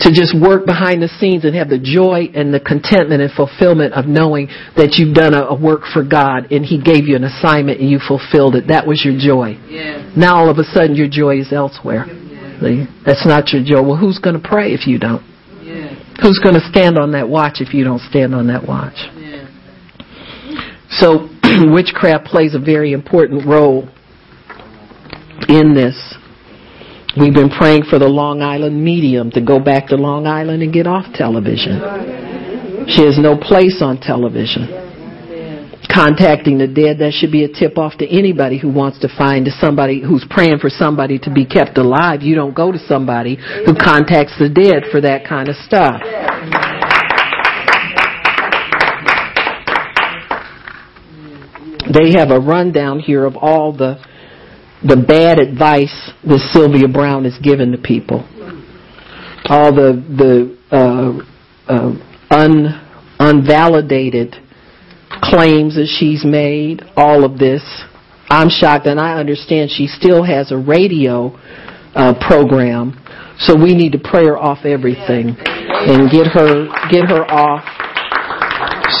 to 0.00 0.12
just 0.12 0.34
work 0.40 0.64
behind 0.64 1.02
the 1.02 1.08
scenes 1.18 1.44
and 1.44 1.54
have 1.56 1.68
the 1.68 1.78
joy 1.78 2.30
and 2.34 2.54
the 2.54 2.60
contentment 2.60 3.20
and 3.20 3.32
fulfillment 3.32 3.94
of 3.94 4.06
knowing 4.06 4.46
that 4.76 4.94
you've 4.96 5.14
done 5.14 5.34
a, 5.34 5.50
a 5.50 5.54
work 5.58 5.82
for 5.92 6.04
God 6.04 6.52
and 6.52 6.64
He 6.64 6.80
gave 6.80 7.08
you 7.08 7.16
an 7.16 7.24
assignment 7.24 7.80
and 7.80 7.90
you 7.90 7.98
fulfilled 7.98 8.54
it. 8.54 8.68
That 8.68 8.86
was 8.86 9.02
your 9.04 9.18
joy. 9.18 9.58
Now 10.16 10.38
all 10.38 10.50
of 10.50 10.58
a 10.58 10.64
sudden 10.64 10.94
your 10.94 11.08
joy 11.08 11.40
is 11.40 11.52
elsewhere. 11.52 12.06
See? 12.62 12.86
That's 13.04 13.26
not 13.26 13.50
your 13.52 13.62
joy. 13.62 13.82
Well, 13.82 13.96
who's 13.96 14.18
going 14.18 14.40
to 14.40 14.42
pray 14.48 14.72
if 14.72 14.86
you 14.86 14.98
don't? 14.98 15.22
Who's 16.20 16.38
going 16.42 16.54
to 16.54 16.66
stand 16.68 16.98
on 16.98 17.12
that 17.12 17.28
watch 17.28 17.60
if 17.60 17.72
you 17.72 17.84
don't 17.84 18.00
stand 18.00 18.34
on 18.34 18.48
that 18.48 18.66
watch? 18.66 18.96
So 20.90 21.28
witchcraft 21.72 22.26
plays 22.26 22.54
a 22.54 22.58
very 22.58 22.92
important 22.92 23.46
role 23.46 23.88
in 25.48 25.74
this. 25.74 26.16
We've 27.18 27.34
been 27.34 27.50
praying 27.50 27.84
for 27.88 27.98
the 27.98 28.08
Long 28.08 28.42
Island 28.42 28.82
medium 28.82 29.30
to 29.32 29.40
go 29.40 29.58
back 29.60 29.88
to 29.88 29.96
Long 29.96 30.26
Island 30.26 30.62
and 30.62 30.72
get 30.72 30.86
off 30.86 31.06
television. 31.14 31.80
She 32.88 33.04
has 33.04 33.18
no 33.18 33.36
place 33.36 33.82
on 33.82 33.98
television. 33.98 34.87
Contacting 35.92 36.58
the 36.58 36.66
dead, 36.66 36.98
that 36.98 37.12
should 37.12 37.32
be 37.32 37.44
a 37.44 37.48
tip 37.48 37.78
off 37.78 37.96
to 37.98 38.06
anybody 38.06 38.58
who 38.58 38.68
wants 38.68 38.98
to 39.00 39.08
find 39.08 39.48
somebody 39.58 40.02
who's 40.02 40.24
praying 40.28 40.58
for 40.58 40.68
somebody 40.68 41.18
to 41.20 41.32
be 41.32 41.46
kept 41.46 41.78
alive. 41.78 42.22
You 42.22 42.34
don't 42.34 42.54
go 42.54 42.70
to 42.70 42.78
somebody 42.78 43.36
who 43.64 43.74
contacts 43.74 44.38
the 44.38 44.48
dead 44.48 44.90
for 44.92 45.00
that 45.00 45.26
kind 45.26 45.48
of 45.48 45.56
stuff. 45.56 46.02
They 51.88 52.18
have 52.18 52.30
a 52.30 52.38
rundown 52.38 53.00
here 53.00 53.24
of 53.24 53.36
all 53.36 53.72
the 53.72 53.96
the 54.84 54.96
bad 54.96 55.40
advice 55.40 56.12
that 56.22 56.38
Sylvia 56.52 56.86
Browne 56.86 57.24
has 57.24 57.36
given 57.42 57.72
to 57.72 57.78
people. 57.78 58.28
All 59.46 59.74
the 59.74 59.96
the 60.16 60.58
uh, 60.70 61.72
uh, 61.72 61.94
un 62.30 62.84
unvalidated 63.18 64.36
claims 65.30 65.74
that 65.76 65.86
she's 65.86 66.24
made, 66.24 66.82
all 66.96 67.24
of 67.24 67.38
this. 67.38 67.62
I'm 68.30 68.48
shocked, 68.50 68.86
and 68.86 69.00
I 69.00 69.18
understand 69.18 69.70
she 69.70 69.86
still 69.86 70.22
has 70.22 70.52
a 70.52 70.56
radio 70.56 71.38
uh, 71.94 72.14
program, 72.26 72.92
so 73.38 73.56
we 73.56 73.74
need 73.74 73.92
to 73.92 73.98
pray 73.98 74.26
her 74.26 74.36
off 74.36 74.64
everything 74.64 75.36
and 75.38 76.10
get 76.10 76.26
her 76.26 76.68
get 76.90 77.08
her 77.08 77.24
off. 77.24 77.64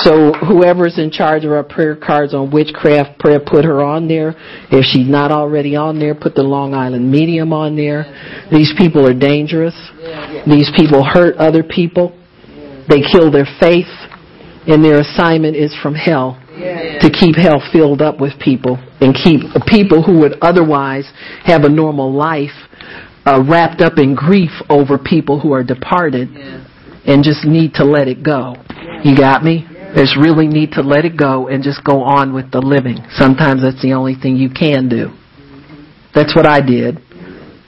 So 0.04 0.32
whoever's 0.32 0.98
in 0.98 1.10
charge 1.10 1.44
of 1.44 1.52
our 1.52 1.64
prayer 1.64 1.96
cards 1.96 2.34
on 2.34 2.50
witchcraft 2.50 3.18
prayer, 3.18 3.40
put 3.40 3.64
her 3.64 3.82
on 3.82 4.06
there. 4.06 4.34
If 4.70 4.84
she's 4.84 5.08
not 5.08 5.30
already 5.30 5.76
on 5.76 5.98
there, 5.98 6.14
put 6.14 6.34
the 6.34 6.42
Long 6.42 6.74
Island 6.74 7.10
Medium 7.10 7.52
on 7.52 7.76
there. 7.76 8.04
These 8.52 8.72
people 8.78 9.06
are 9.06 9.14
dangerous. 9.14 9.74
These 10.46 10.70
people 10.76 11.04
hurt 11.04 11.36
other 11.36 11.62
people. 11.62 12.12
They 12.88 13.00
kill 13.12 13.30
their 13.30 13.46
faith 13.60 13.88
and 14.68 14.84
their 14.84 15.00
assignment 15.00 15.56
is 15.56 15.74
from 15.82 15.94
hell 15.94 16.38
to 17.00 17.10
keep 17.10 17.36
hell 17.36 17.62
filled 17.72 18.02
up 18.02 18.20
with 18.20 18.32
people 18.38 18.76
and 19.00 19.14
keep 19.14 19.40
people 19.66 20.02
who 20.02 20.20
would 20.20 20.36
otherwise 20.42 21.10
have 21.44 21.64
a 21.64 21.68
normal 21.68 22.12
life 22.12 22.54
uh, 23.24 23.42
wrapped 23.48 23.80
up 23.80 23.98
in 23.98 24.14
grief 24.14 24.50
over 24.68 24.98
people 24.98 25.40
who 25.40 25.52
are 25.52 25.64
departed 25.64 26.28
and 27.06 27.24
just 27.24 27.44
need 27.44 27.74
to 27.74 27.84
let 27.84 28.08
it 28.08 28.22
go. 28.22 28.54
You 29.04 29.16
got 29.16 29.42
me? 29.42 29.66
There's 29.94 30.16
really 30.20 30.46
need 30.46 30.72
to 30.72 30.82
let 30.82 31.04
it 31.04 31.16
go 31.16 31.48
and 31.48 31.62
just 31.62 31.82
go 31.82 32.02
on 32.02 32.34
with 32.34 32.50
the 32.50 32.60
living. 32.60 32.98
Sometimes 33.16 33.62
that's 33.62 33.80
the 33.80 33.94
only 33.94 34.14
thing 34.14 34.36
you 34.36 34.50
can 34.50 34.88
do. 34.88 35.16
That's 36.14 36.34
what 36.36 36.46
I 36.46 36.60
did. 36.60 36.98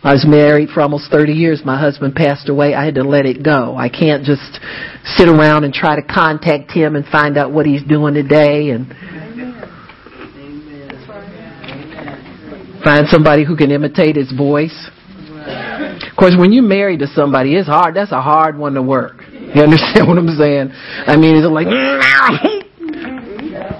I 0.02 0.12
was 0.14 0.24
married 0.27 0.70
for 0.70 0.81
almost 0.81 1.10
30 1.10 1.32
years. 1.32 1.60
My 1.62 1.78
husband 1.78 2.14
passed 2.14 2.48
away. 2.48 2.74
I 2.74 2.86
had 2.86 2.94
to 2.94 3.02
let 3.02 3.27
it 3.27 3.43
go. 3.43 3.77
I 3.77 3.90
can't 3.90 4.24
just 4.24 4.59
sit 5.05 5.28
around 5.28 5.64
and 5.64 5.74
try 5.74 5.94
to 5.94 6.02
contact 6.02 6.70
him 6.70 6.97
and 6.97 7.05
find 7.06 7.36
out 7.36 7.52
what 7.52 7.66
he's 7.66 7.82
doing 7.82 8.14
today 8.14 8.70
and 8.70 8.89
find 12.82 13.09
somebody 13.09 13.44
who 13.44 13.56
can 13.56 13.70
imitate 13.70 14.16
his 14.16 14.32
voice. 14.32 14.89
Of 15.36 16.16
course, 16.16 16.35
when 16.39 16.52
you're 16.52 16.64
married 16.64 17.01
to 17.01 17.06
somebody, 17.06 17.55
it's 17.55 17.68
hard. 17.68 17.94
That's 17.94 18.12
a 18.12 18.22
hard 18.22 18.56
one 18.56 18.72
to 18.74 18.82
work. 18.82 19.22
You 19.31 19.62
understand 19.62 20.09
what 20.09 20.16
I'm 20.16 20.35
saying? 20.36 20.70
I 20.72 21.16
mean, 21.16 21.36
it's 21.36 21.47
like, 21.47 21.66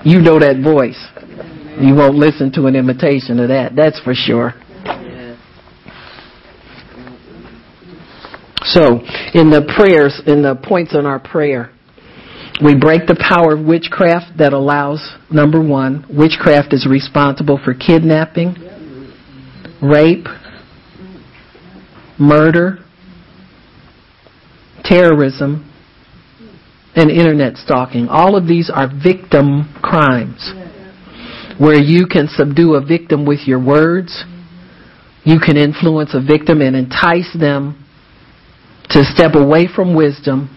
you 0.05 0.21
know 0.21 0.39
that 0.39 0.61
voice. 0.63 1.01
You 1.81 1.95
won't 1.95 2.17
listen 2.17 2.53
to 2.53 2.67
an 2.67 2.77
imitation 2.77 3.41
of 3.41 3.49
that. 3.49 3.75
That's 3.75 3.99
for 4.01 4.13
sure. 4.15 4.53
So, 8.63 9.01
in 9.35 9.51
the 9.51 9.73
prayers, 9.77 10.21
in 10.27 10.43
the 10.43 10.55
points 10.55 10.95
on 10.95 11.07
our 11.07 11.19
prayer, 11.19 11.71
we 12.63 12.77
break 12.79 13.07
the 13.07 13.17
power 13.17 13.55
of 13.55 13.65
witchcraft 13.65 14.37
that 14.39 14.53
allows, 14.53 15.01
number 15.31 15.63
one, 15.63 16.05
witchcraft 16.11 16.75
is 16.75 16.87
responsible 16.87 17.59
for 17.65 17.73
kidnapping, 17.73 18.55
rape, 19.83 20.27
murder, 22.19 22.85
terrorism, 24.85 25.67
and 26.95 27.11
internet 27.11 27.57
stalking. 27.57 28.09
All 28.09 28.37
of 28.37 28.47
these 28.47 28.71
are 28.73 28.89
victim 28.89 29.73
crimes 29.81 30.53
where 31.59 31.79
you 31.79 32.07
can 32.07 32.29
subdue 32.29 32.75
a 32.75 32.85
victim 32.85 33.25
with 33.25 33.41
your 33.47 33.63
words. 33.65 34.25
You 35.25 35.39
can 35.39 35.57
influence 35.57 36.15
a 36.15 36.21
victim 36.21 36.61
and 36.61 36.77
entice 36.77 37.33
them 37.39 37.80
to 38.91 39.05
step 39.05 39.35
away 39.35 39.69
from 39.73 39.95
wisdom 39.95 40.57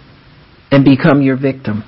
and 0.72 0.84
become 0.84 1.22
your 1.22 1.38
victim. 1.38 1.84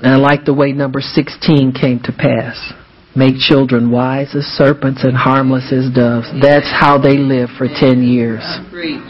And 0.00 0.12
I 0.12 0.16
like 0.16 0.44
the 0.44 0.54
way 0.54 0.72
number 0.72 1.00
16 1.00 1.72
came 1.72 2.00
to 2.04 2.12
pass. 2.12 2.72
Make 3.16 3.36
children 3.38 3.90
wise 3.90 4.34
as 4.34 4.44
serpents 4.44 5.04
and 5.04 5.16
harmless 5.16 5.72
as 5.72 5.92
doves. 5.94 6.26
That's 6.42 6.68
how 6.68 6.98
they 6.98 7.16
live 7.16 7.48
for 7.56 7.68
10 7.68 8.02
years. 8.02 8.42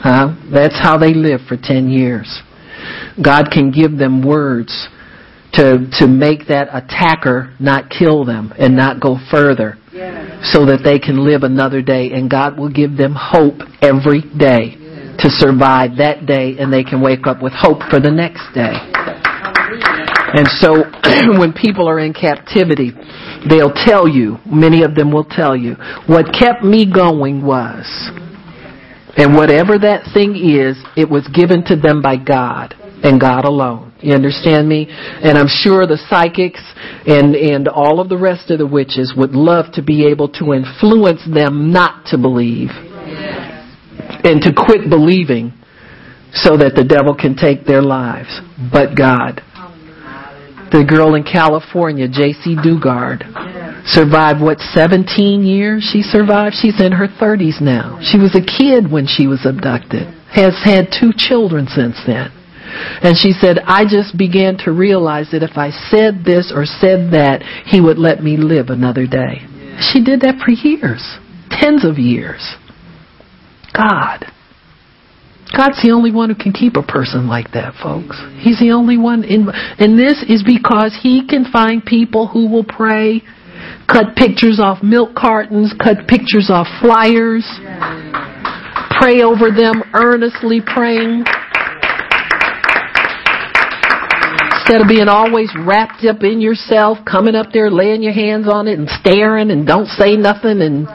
Huh? 0.02 0.36
That's 0.52 0.78
how 0.78 0.98
they 0.98 1.14
live 1.14 1.40
for 1.48 1.56
10 1.56 1.88
years. 1.88 2.42
God 3.22 3.50
can 3.50 3.70
give 3.70 3.96
them 3.96 4.22
words 4.22 4.88
to, 5.54 5.88
to 5.98 6.06
make 6.06 6.48
that 6.48 6.68
attacker 6.70 7.54
not 7.58 7.88
kill 7.88 8.24
them 8.24 8.52
and 8.58 8.76
not 8.76 9.00
go 9.00 9.16
further 9.30 9.78
so 10.42 10.66
that 10.66 10.80
they 10.82 10.98
can 10.98 11.24
live 11.24 11.44
another 11.44 11.80
day 11.80 12.10
and 12.12 12.28
God 12.28 12.58
will 12.58 12.68
give 12.68 12.96
them 12.96 13.14
hope 13.14 13.62
every 13.80 14.22
day 14.22 14.74
to 15.18 15.30
survive 15.30 15.98
that 15.98 16.26
day 16.26 16.56
and 16.58 16.72
they 16.72 16.82
can 16.82 17.00
wake 17.00 17.26
up 17.26 17.40
with 17.40 17.52
hope 17.54 17.78
for 17.90 18.00
the 18.00 18.10
next 18.10 18.42
day. 18.54 18.74
And 20.34 20.48
so 20.58 20.82
when 21.38 21.52
people 21.52 21.88
are 21.88 22.00
in 22.00 22.12
captivity, 22.12 22.90
they'll 23.48 23.72
tell 23.72 24.08
you, 24.08 24.38
many 24.44 24.82
of 24.82 24.96
them 24.96 25.12
will 25.12 25.24
tell 25.24 25.54
you, 25.54 25.76
what 26.06 26.34
kept 26.34 26.64
me 26.64 26.90
going 26.90 27.44
was, 27.44 27.86
and 29.16 29.36
whatever 29.36 29.78
that 29.78 30.10
thing 30.12 30.34
is, 30.34 30.76
it 30.96 31.08
was 31.08 31.22
given 31.28 31.64
to 31.66 31.76
them 31.76 32.02
by 32.02 32.16
God 32.16 32.74
and 33.05 33.20
God 33.20 33.44
alone. 33.44 33.93
You 34.01 34.14
understand 34.14 34.68
me? 34.68 34.86
And 34.89 35.36
I'm 35.39 35.48
sure 35.48 35.86
the 35.86 36.01
psychics 36.09 36.62
and, 37.06 37.36
and 37.36 37.68
all 37.68 38.01
of 38.01 38.09
the 38.09 38.16
rest 38.16 38.51
of 38.51 38.59
the 38.59 38.66
witches 38.66 39.14
would 39.16 39.32
love 39.32 39.66
to 39.74 39.82
be 39.82 40.06
able 40.06 40.28
to 40.40 40.55
influence 40.55 41.20
them 41.32 41.70
not 41.70 42.06
to 42.06 42.18
believe 42.18 42.70
and 44.24 44.40
to 44.43 44.52
quit 44.56 44.89
believing 44.89 45.52
so 46.32 46.56
that 46.56 46.74
the 46.74 46.85
devil 46.85 47.14
can 47.14 47.36
take 47.36 47.66
their 47.66 47.82
lives. 47.82 48.40
But 48.72 48.97
God. 48.97 49.43
The 50.72 50.82
girl 50.82 51.14
in 51.14 51.22
California, 51.22 52.09
Jaycee 52.09 52.59
Dugard, 52.59 53.22
survived 53.86 54.40
what 54.40 54.59
17 54.59 55.44
years 55.44 55.85
she 55.85 56.01
survived 56.01 56.56
she's 56.56 56.81
in 56.81 56.90
her 56.90 57.06
30s 57.06 57.60
now 57.60 58.01
she 58.01 58.16
was 58.16 58.35
a 58.35 58.40
kid 58.40 58.90
when 58.90 59.06
she 59.06 59.26
was 59.26 59.44
abducted 59.44 60.09
has 60.32 60.56
had 60.64 60.89
two 60.89 61.12
children 61.14 61.66
since 61.68 62.01
then 62.06 62.32
and 63.02 63.16
she 63.16 63.32
said 63.32 63.59
i 63.66 63.84
just 63.84 64.16
began 64.16 64.56
to 64.56 64.72
realize 64.72 65.30
that 65.30 65.42
if 65.42 65.56
i 65.56 65.70
said 65.90 66.24
this 66.24 66.52
or 66.55 66.64
said 66.64 67.12
that 67.12 67.42
he 67.66 67.80
would 67.80 67.98
let 67.98 68.22
me 68.22 68.36
live 68.36 68.68
another 68.68 69.06
day 69.06 69.46
she 69.78 70.02
did 70.02 70.20
that 70.20 70.36
for 70.44 70.51
years 70.51 71.18
tens 71.51 71.84
of 71.84 71.98
years 71.98 72.56
god 73.72 74.26
God's 75.56 75.80
the 75.82 75.92
only 75.92 76.10
one 76.10 76.30
who 76.30 76.34
can 76.34 76.52
keep 76.52 76.74
a 76.76 76.82
person 76.82 77.28
like 77.28 77.52
that, 77.52 77.74
folks. 77.78 78.18
He's 78.42 78.59
the 78.59 78.72
only 78.72 78.98
one. 78.98 79.22
In, 79.22 79.46
and 79.78 79.94
this 79.94 80.24
is 80.26 80.42
because 80.42 80.98
He 81.01 81.26
can 81.26 81.46
find 81.46 81.84
people 81.84 82.26
who 82.26 82.51
will 82.51 82.64
pray, 82.64 83.22
cut 83.86 84.16
pictures 84.16 84.59
off 84.59 84.82
milk 84.82 85.14
cartons, 85.14 85.72
cut 85.78 86.09
pictures 86.09 86.51
off 86.51 86.66
flyers, 86.82 87.46
pray 88.98 89.22
over 89.22 89.55
them, 89.55 89.82
earnestly 89.94 90.60
praying. 90.60 91.24
Instead 94.64 94.80
of 94.80 94.88
being 94.88 95.08
always 95.08 95.50
wrapped 95.58 96.06
up 96.06 96.22
in 96.22 96.40
yourself, 96.40 96.96
coming 97.04 97.34
up 97.34 97.52
there, 97.52 97.70
laying 97.70 98.02
your 98.02 98.14
hands 98.14 98.48
on 98.48 98.66
it 98.66 98.78
and 98.78 98.88
staring 98.88 99.50
and 99.50 99.66
don't 99.66 99.88
say 99.88 100.16
nothing 100.16 100.62
and 100.62 100.88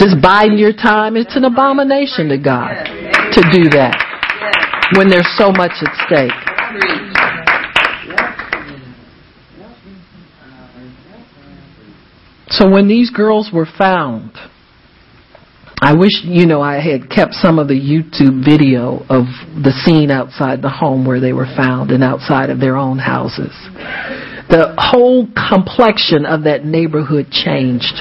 just 0.00 0.20
biding 0.20 0.58
your 0.58 0.72
time, 0.72 1.16
it's 1.16 1.36
an 1.36 1.44
abomination 1.44 2.28
to 2.28 2.38
God 2.38 2.74
to 2.74 3.40
do 3.52 3.70
that 3.70 3.94
when 4.96 5.08
there's 5.08 5.32
so 5.38 5.52
much 5.52 5.70
at 5.80 5.94
stake. 6.06 6.32
So 12.48 12.68
when 12.68 12.88
these 12.88 13.10
girls 13.10 13.50
were 13.52 13.68
found, 13.78 14.32
I 15.84 15.92
wish, 15.92 16.24
you 16.24 16.46
know, 16.46 16.62
I 16.62 16.80
had 16.80 17.10
kept 17.10 17.34
some 17.34 17.58
of 17.58 17.68
the 17.68 17.76
YouTube 17.76 18.42
video 18.42 19.04
of 19.10 19.28
the 19.52 19.70
scene 19.84 20.10
outside 20.10 20.62
the 20.62 20.70
home 20.70 21.04
where 21.04 21.20
they 21.20 21.34
were 21.34 21.44
found 21.44 21.90
and 21.90 22.02
outside 22.02 22.48
of 22.48 22.58
their 22.58 22.78
own 22.78 22.96
houses. 22.96 23.52
The 24.48 24.74
whole 24.78 25.28
complexion 25.36 26.24
of 26.24 26.44
that 26.44 26.64
neighborhood 26.64 27.30
changed 27.30 28.00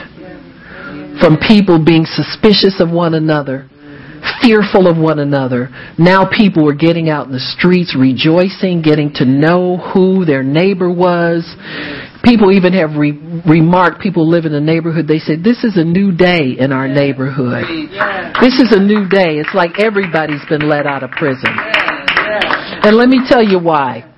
from 1.19 1.35
people 1.45 1.83
being 1.83 2.05
suspicious 2.05 2.79
of 2.79 2.89
one 2.89 3.15
another 3.15 3.67
fearful 4.41 4.87
of 4.87 4.97
one 4.97 5.19
another. 5.19 5.69
Now 5.97 6.29
people 6.29 6.63
were 6.65 6.73
getting 6.73 7.09
out 7.09 7.27
in 7.27 7.33
the 7.33 7.39
streets 7.39 7.95
rejoicing, 7.97 8.81
getting 8.81 9.13
to 9.15 9.25
know 9.25 9.77
who 9.77 10.25
their 10.25 10.43
neighbor 10.43 10.91
was. 10.91 11.43
People 12.23 12.51
even 12.51 12.73
have 12.73 12.95
re- 12.95 13.19
remarked, 13.45 14.01
people 14.01 14.29
live 14.29 14.45
in 14.45 14.53
the 14.53 14.61
neighborhood, 14.61 15.07
they 15.07 15.19
said, 15.19 15.43
this 15.43 15.63
is 15.63 15.75
a 15.75 15.83
new 15.83 16.11
day 16.15 16.55
in 16.57 16.71
our 16.71 16.87
neighborhood. 16.87 17.65
This 18.39 18.59
is 18.59 18.71
a 18.71 18.79
new 18.79 19.09
day. 19.09 19.43
It's 19.43 19.53
like 19.53 19.77
everybody's 19.77 20.43
been 20.47 20.69
let 20.69 20.85
out 20.87 21.03
of 21.03 21.11
prison. 21.11 21.51
And 21.51 22.95
let 22.95 23.09
me 23.09 23.19
tell 23.27 23.43
you 23.43 23.59
why. 23.59 24.09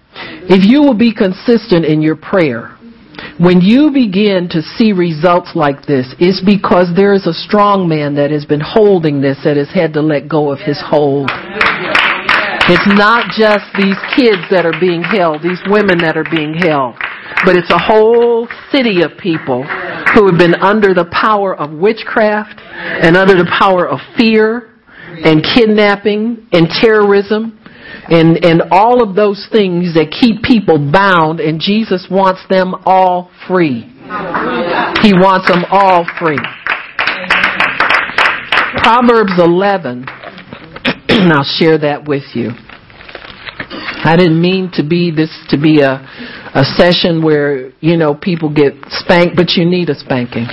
If 0.48 0.70
you 0.70 0.82
will 0.82 0.94
be 0.94 1.14
consistent 1.14 1.86
in 1.86 2.02
your 2.02 2.16
prayer, 2.16 2.78
when 3.40 3.60
you 3.60 3.92
begin 3.92 4.48
to 4.52 4.62
see 4.62 4.94
results 4.94 5.52
like 5.56 5.86
this, 5.86 6.14
it's 6.20 6.42
because 6.46 6.94
there 6.96 7.14
is 7.14 7.28
a 7.28 7.34
strong 7.34 7.90
man 7.90 8.16
that 8.16 8.32
has 8.32 8.46
been 8.46 8.62
holding 8.64 9.20
this 9.20 9.38
that 9.44 9.58
has 9.58 9.70
had 9.74 9.94
to 9.94 10.02
let 10.02 10.30
go 10.30 10.52
of 10.52 10.60
his 10.60 10.80
hold. 10.80 11.30
It's 12.68 12.98
not 12.98 13.30
just 13.38 13.66
these 13.78 14.00
kids 14.18 14.42
that 14.50 14.66
are 14.66 14.80
being 14.80 15.04
held, 15.04 15.44
these 15.44 15.62
women 15.70 16.00
that 16.00 16.18
are 16.18 16.26
being 16.26 16.56
held, 16.58 16.96
but 17.46 17.56
it's 17.56 17.70
a 17.70 17.78
whole 17.78 18.48
city 18.72 19.04
of 19.04 19.18
people 19.22 19.62
who 20.14 20.26
have 20.26 20.40
been 20.40 20.56
under 20.56 20.94
the 20.94 21.06
power 21.14 21.56
of 21.56 21.72
witchcraft 21.72 22.58
and 22.58 23.16
under 23.16 23.36
the 23.36 23.46
power 23.60 23.88
of 23.88 24.00
fear 24.18 24.74
and 25.24 25.46
kidnapping 25.46 26.48
and 26.52 26.68
terrorism 26.82 27.60
and, 28.10 28.44
and 28.44 28.64
all 28.72 29.02
of 29.02 29.16
those 29.16 29.48
things 29.52 29.94
that 29.94 30.10
keep 30.10 30.44
people 30.44 30.78
bound, 30.78 31.40
and 31.40 31.60
Jesus 31.60 32.08
wants 32.10 32.42
them 32.50 32.74
all 32.86 33.32
free. 33.48 33.82
He 35.02 35.14
wants 35.14 35.48
them 35.50 35.66
all 35.70 36.06
free. 36.20 36.42
Proverbs 38.82 39.34
11, 39.38 40.06
I'll 41.10 41.44
share 41.44 41.78
that 41.80 42.08
with 42.08 42.24
you. 42.34 42.52
I 44.06 44.16
didn't 44.18 44.42
mean 44.42 44.70
to 44.74 44.84
be 44.84 45.12
this 45.12 45.32
to 45.50 45.58
be 45.58 45.82
a 45.82 46.06
a 46.56 46.64
session 46.78 47.24
where 47.24 47.72
you 47.80 47.98
know 47.98 48.16
people 48.16 48.54
get 48.54 48.74
spanked, 48.90 49.36
but 49.36 49.52
you 49.58 49.66
need 49.66 49.90
a 49.90 49.96
spanking 49.96 50.46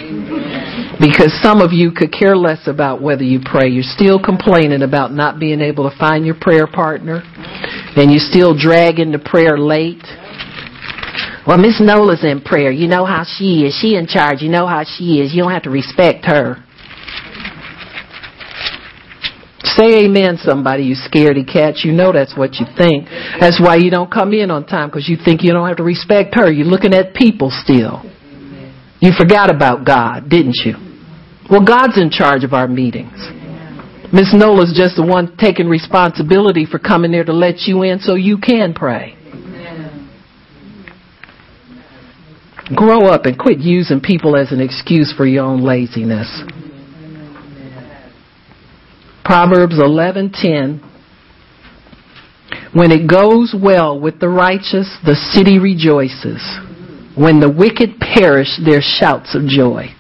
because 1.01 1.33
some 1.43 1.61
of 1.61 1.73
you 1.73 1.93
could 1.93 2.13
care 2.13 2.37
less 2.37 2.67
about 2.67 3.03
whether 3.03 3.23
you 3.23 3.41
pray. 3.45 3.69
You're 3.69 3.83
still 3.83 4.23
complaining 4.23 4.83
about 4.83 5.13
not 5.13 5.39
being 5.39 5.61
able 5.61 5.89
to 5.89 5.97
find 5.97 6.25
your 6.25 6.37
prayer 6.41 6.67
partner, 6.67 7.23
and 7.97 8.11
you're 8.11 8.21
still 8.21 8.57
dragging 8.57 9.13
the 9.13 9.19
prayer 9.19 9.59
late. 9.59 10.03
Well, 11.47 11.59
Miss 11.59 11.81
Nola's 11.81 12.25
in 12.25 12.41
prayer. 12.41 12.71
You 12.71 12.89
know 12.89 13.05
how 13.05 13.25
she 13.25 13.65
is. 13.67 13.79
She 13.81 13.97
in 13.97 14.07
charge. 14.07 14.43
You 14.43 14.49
know 14.49 14.67
how 14.67 14.85
she 14.85 15.21
is. 15.21 15.35
You 15.35 15.43
don't 15.43 15.53
have 15.53 15.65
to 15.65 15.71
respect 15.71 16.25
her. 16.25 16.63
Say 19.77 20.05
amen, 20.05 20.37
somebody, 20.39 20.85
you 20.85 20.95
scaredy 20.97 21.51
cat. 21.51 21.85
You 21.85 21.93
know 21.93 22.13
that's 22.13 22.37
what 22.37 22.55
you 22.55 22.67
think. 22.77 23.09
That's 23.41 23.61
why 23.61 23.77
you 23.77 23.91
don't 23.91 24.11
come 24.11 24.33
in 24.33 24.51
on 24.51 24.67
time 24.67 24.89
because 24.89 25.09
you 25.09 25.17
think 25.17 25.43
you 25.43 25.53
don't 25.53 25.67
have 25.67 25.79
to 25.79 25.83
respect 25.83 26.35
her. 26.35 26.51
You're 26.51 26.67
looking 26.67 26.95
at 26.95 27.15
people 27.15 27.51
still. 27.51 28.03
You 29.01 29.13
forgot 29.19 29.51
about 29.55 29.87
God, 29.87 30.29
didn't 30.29 30.57
you? 30.65 30.75
Well, 31.51 31.65
God's 31.65 31.99
in 31.99 32.11
charge 32.11 32.45
of 32.45 32.53
our 32.53 32.69
meetings. 32.69 33.19
Miss 34.13 34.35
Nola's 34.35 34.75
just 34.77 34.97
the 34.97 35.07
one 35.07 35.37
taking 35.37 35.69
responsibility 35.69 36.67
for 36.67 36.79
coming 36.79 37.11
there 37.11 37.25
to 37.25 37.33
let 37.33 37.63
you 37.63 37.83
in 37.83 37.99
so 37.99 38.15
you 38.15 38.37
can 38.39 38.75
pray. 38.75 39.17
Grow 42.77 43.09
up 43.09 43.25
and 43.25 43.39
quit 43.39 43.59
using 43.59 44.01
people 44.01 44.37
as 44.37 44.53
an 44.53 44.61
excuse 44.61 45.13
for 45.17 45.27
your 45.27 45.45
own 45.45 45.63
laziness. 45.63 46.43
Proverbs 49.25 49.79
11:10 49.79 50.81
When 52.73 52.91
it 52.91 53.07
goes 53.07 53.55
well 53.55 53.99
with 53.99 54.19
the 54.21 54.29
righteous, 54.29 54.99
the 55.05 55.15
city 55.15 55.59
rejoices. 55.59 56.43
When 57.15 57.41
the 57.41 57.51
wicked 57.51 58.01
perish, 58.01 58.49
their 58.65 58.81
shouts 58.81 59.35
of 59.35 59.47
joy. 59.47 59.95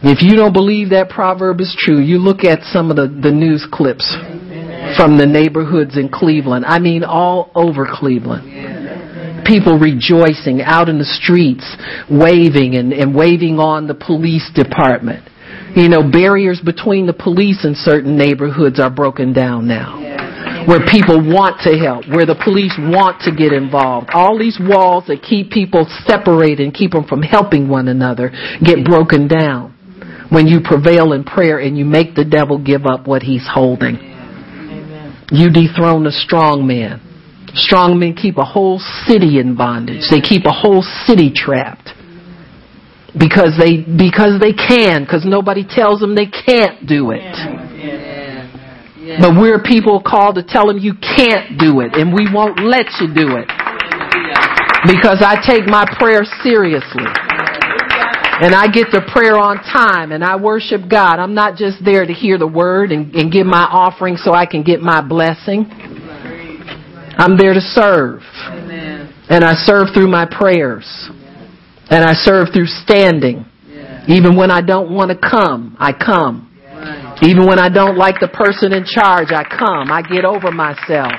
If 0.00 0.22
you 0.22 0.36
don't 0.36 0.52
believe 0.52 0.90
that 0.90 1.10
proverb 1.10 1.60
is 1.60 1.74
true, 1.76 1.98
you 2.00 2.18
look 2.18 2.44
at 2.44 2.62
some 2.72 2.90
of 2.90 2.96
the, 2.96 3.08
the 3.08 3.32
news 3.32 3.66
clips 3.70 4.06
from 4.96 5.18
the 5.18 5.26
neighborhoods 5.26 5.96
in 5.96 6.08
Cleveland. 6.08 6.64
I 6.64 6.78
mean, 6.78 7.02
all 7.02 7.50
over 7.54 7.84
Cleveland. 7.84 9.44
People 9.44 9.78
rejoicing 9.78 10.62
out 10.62 10.88
in 10.88 10.98
the 10.98 11.04
streets, 11.04 11.66
waving 12.08 12.76
and, 12.76 12.92
and 12.92 13.14
waving 13.14 13.58
on 13.58 13.86
the 13.86 13.94
police 13.94 14.48
department. 14.54 15.27
You 15.76 15.88
know, 15.88 16.02
barriers 16.10 16.60
between 16.60 17.06
the 17.06 17.12
police 17.12 17.64
in 17.64 17.74
certain 17.74 18.16
neighborhoods 18.16 18.80
are 18.80 18.90
broken 18.90 19.32
down 19.32 19.66
now. 19.66 19.98
where 20.66 20.84
people 20.84 21.16
want 21.24 21.60
to 21.62 21.78
help, 21.78 22.04
where 22.08 22.26
the 22.26 22.36
police 22.44 22.76
want 22.76 23.22
to 23.22 23.32
get 23.32 23.54
involved. 23.54 24.10
All 24.12 24.38
these 24.38 24.60
walls 24.60 25.04
that 25.06 25.22
keep 25.22 25.50
people 25.50 25.86
separated 26.04 26.60
and 26.60 26.74
keep 26.74 26.92
them 26.92 27.04
from 27.04 27.22
helping 27.22 27.68
one 27.68 27.88
another 27.88 28.30
get 28.62 28.84
broken 28.84 29.28
down 29.28 29.72
when 30.28 30.46
you 30.46 30.60
prevail 30.60 31.12
in 31.14 31.24
prayer 31.24 31.58
and 31.58 31.78
you 31.78 31.86
make 31.86 32.14
the 32.14 32.24
devil 32.24 32.58
give 32.58 32.84
up 32.84 33.06
what 33.06 33.22
he's 33.22 33.48
holding. 33.48 33.96
You 35.30 35.50
dethrone 35.50 36.06
a 36.06 36.12
strong 36.12 36.66
man. 36.66 37.00
Strong 37.54 37.98
men 37.98 38.14
keep 38.14 38.36
a 38.36 38.44
whole 38.44 38.78
city 39.06 39.38
in 39.38 39.56
bondage. 39.56 40.04
They 40.10 40.20
keep 40.20 40.44
a 40.44 40.52
whole 40.52 40.82
city 41.06 41.32
trapped. 41.34 41.90
Because 43.16 43.56
they, 43.58 43.80
because 43.80 44.38
they 44.40 44.52
can, 44.52 45.04
because 45.04 45.24
nobody 45.24 45.64
tells 45.64 46.00
them 46.00 46.14
they 46.14 46.26
can't 46.26 46.86
do 46.86 47.10
it. 47.10 47.24
But 49.20 49.40
we're 49.40 49.62
people 49.62 50.02
called 50.04 50.34
to 50.36 50.42
tell 50.42 50.66
them 50.66 50.76
you 50.76 50.92
can't 50.92 51.58
do 51.58 51.80
it 51.80 51.96
and 51.96 52.12
we 52.12 52.28
won't 52.30 52.60
let 52.60 52.86
you 53.00 53.08
do 53.08 53.36
it. 53.40 53.48
Because 54.84 55.24
I 55.24 55.40
take 55.40 55.66
my 55.66 55.84
prayer 55.98 56.22
seriously. 56.42 57.08
And 58.40 58.54
I 58.54 58.68
get 58.68 58.92
the 58.92 59.02
prayer 59.10 59.36
on 59.36 59.56
time 59.56 60.12
and 60.12 60.22
I 60.22 60.36
worship 60.36 60.82
God. 60.88 61.18
I'm 61.18 61.34
not 61.34 61.56
just 61.56 61.84
there 61.84 62.06
to 62.06 62.12
hear 62.12 62.38
the 62.38 62.46
word 62.46 62.92
and, 62.92 63.12
and 63.16 63.32
give 63.32 63.46
my 63.46 63.64
offering 63.64 64.16
so 64.16 64.32
I 64.32 64.46
can 64.46 64.62
get 64.62 64.80
my 64.80 65.00
blessing. 65.00 65.66
I'm 67.18 67.36
there 67.36 67.54
to 67.54 67.60
serve. 67.60 68.22
And 69.28 69.42
I 69.42 69.54
serve 69.54 69.88
through 69.92 70.06
my 70.08 70.24
prayers. 70.24 70.86
And 71.90 72.04
I 72.04 72.14
serve 72.14 72.48
through 72.52 72.66
standing. 72.66 73.46
Even 74.08 74.36
when 74.36 74.50
I 74.50 74.62
don't 74.62 74.90
want 74.90 75.10
to 75.10 75.18
come, 75.18 75.76
I 75.78 75.92
come. 75.92 76.48
Even 77.22 77.46
when 77.46 77.58
I 77.58 77.68
don't 77.68 77.96
like 77.96 78.20
the 78.20 78.28
person 78.28 78.72
in 78.72 78.84
charge, 78.84 79.28
I 79.32 79.44
come. 79.44 79.90
I 79.90 80.02
get 80.02 80.24
over 80.24 80.50
myself. 80.50 81.12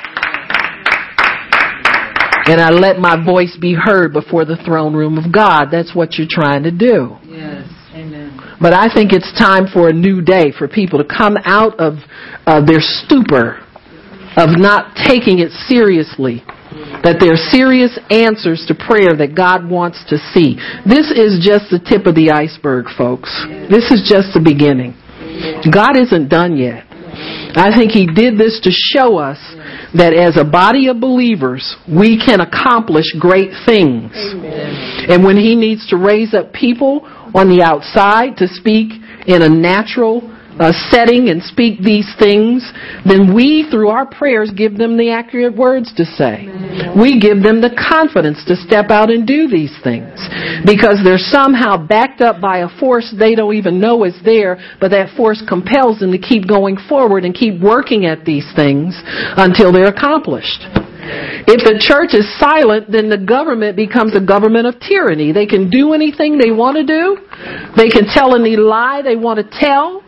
And 2.49 2.59
I 2.59 2.71
let 2.71 2.97
my 2.97 3.23
voice 3.23 3.55
be 3.61 3.75
heard 3.75 4.11
before 4.11 4.43
the 4.45 4.57
throne 4.65 4.95
room 4.95 5.17
of 5.17 5.31
God. 5.31 5.67
That's 5.71 5.93
what 5.93 6.17
you're 6.17 6.27
trying 6.29 6.63
to 6.63 6.71
do. 6.71 7.17
Yes. 7.27 7.69
Amen. 7.93 8.57
But 8.59 8.73
I 8.73 8.91
think 8.91 9.13
it's 9.13 9.31
time 9.37 9.67
for 9.71 9.89
a 9.89 9.93
new 9.93 10.21
day 10.21 10.51
for 10.57 10.67
people 10.67 10.97
to 10.97 11.05
come 11.05 11.37
out 11.43 11.79
of 11.79 11.95
uh, 12.47 12.65
their 12.65 12.79
stupor 12.79 13.61
of 14.39 14.55
not 14.55 14.95
taking 14.95 15.39
it 15.39 15.51
seriously. 15.67 16.43
That 17.03 17.17
there 17.19 17.33
are 17.33 17.49
serious 17.51 17.97
answers 18.11 18.63
to 18.67 18.75
prayer 18.75 19.15
that 19.17 19.35
God 19.35 19.67
wants 19.69 20.03
to 20.09 20.17
see. 20.31 20.55
This 20.85 21.11
is 21.11 21.43
just 21.43 21.71
the 21.71 21.79
tip 21.79 22.05
of 22.05 22.15
the 22.15 22.31
iceberg, 22.31 22.87
folks. 22.95 23.31
This 23.71 23.91
is 23.91 24.07
just 24.07 24.35
the 24.35 24.43
beginning. 24.43 24.95
God 25.67 25.97
isn't 25.97 26.29
done 26.29 26.57
yet. 26.57 26.85
I 27.55 27.73
think 27.75 27.91
He 27.91 28.05
did 28.05 28.37
this 28.37 28.59
to 28.63 28.71
show 28.71 29.17
us 29.17 29.39
that 29.97 30.13
as 30.13 30.37
a 30.37 30.45
body 30.45 30.87
of 30.87 30.99
believers, 31.01 31.75
we 31.87 32.21
can 32.21 32.39
accomplish 32.39 33.11
great 33.17 33.51
things. 33.65 34.13
And 34.13 35.23
when 35.23 35.35
He 35.35 35.55
needs 35.55 35.87
to 35.89 35.97
raise 35.97 36.33
up 36.33 36.53
people 36.53 37.01
on 37.33 37.49
the 37.49 37.63
outside 37.63 38.37
to 38.37 38.47
speak 38.47 38.93
in 39.25 39.41
a 39.41 39.49
natural 39.49 40.21
uh, 40.60 40.73
setting 40.91 41.30
and 41.30 41.41
speak 41.41 41.80
these 41.81 42.07
things, 42.19 42.69
then 43.07 43.34
we, 43.34 43.65
through 43.72 43.90
our 43.90 44.06
prayers, 44.06 44.52
give 44.56 44.77
them 44.77 44.98
the 44.98 45.10
accurate 45.10 45.56
words 45.56 45.94
to 45.95 46.03
say. 46.03 46.48
We 46.99 47.19
give 47.19 47.41
them 47.41 47.61
the 47.61 47.72
confidence 47.72 48.44
to 48.45 48.56
step 48.56 48.91
out 48.91 49.10
and 49.10 49.26
do 49.26 49.48
these 49.48 49.73
things. 49.84 50.19
Because 50.65 50.99
they're 51.03 51.18
somehow 51.18 51.77
backed 51.77 52.19
up 52.22 52.41
by 52.41 52.60
a 52.60 52.69
force 52.80 53.14
they 53.18 53.36
don't 53.36 53.56
even 53.56 53.80
know 53.80 54.03
is 54.03 54.19
there, 54.26 54.60
but 54.80 54.91
that 54.91 55.15
force 55.15 55.41
compels 55.48 55.99
them 55.99 56.11
to 56.11 56.19
keep 56.19 56.48
going 56.48 56.77
forward 56.90 57.23
and 57.23 57.34
keep 57.34 57.61
working 57.61 58.06
at 58.06 58.26
these 58.26 58.45
things 58.56 58.99
until 59.40 59.72
they're 59.72 59.88
accomplished. 59.88 60.68
If 61.48 61.64
the 61.64 61.80
church 61.80 62.14
is 62.14 62.27
silent, 62.38 62.91
then 62.91 63.10
the 63.10 63.18
government 63.18 63.76
becomes 63.76 64.15
a 64.15 64.22
government 64.22 64.68
of 64.68 64.80
tyranny. 64.80 65.31
They 65.31 65.48
can 65.48 65.69
do 65.69 65.94
anything 65.94 66.38
they 66.38 66.52
want 66.52 66.77
to 66.77 66.86
do. 66.86 67.18
They 67.76 67.90
can 67.90 68.06
tell 68.06 68.36
any 68.36 68.57
lie 68.57 69.02
they 69.02 69.15
want 69.15 69.40
to 69.40 69.48
tell 69.60 70.03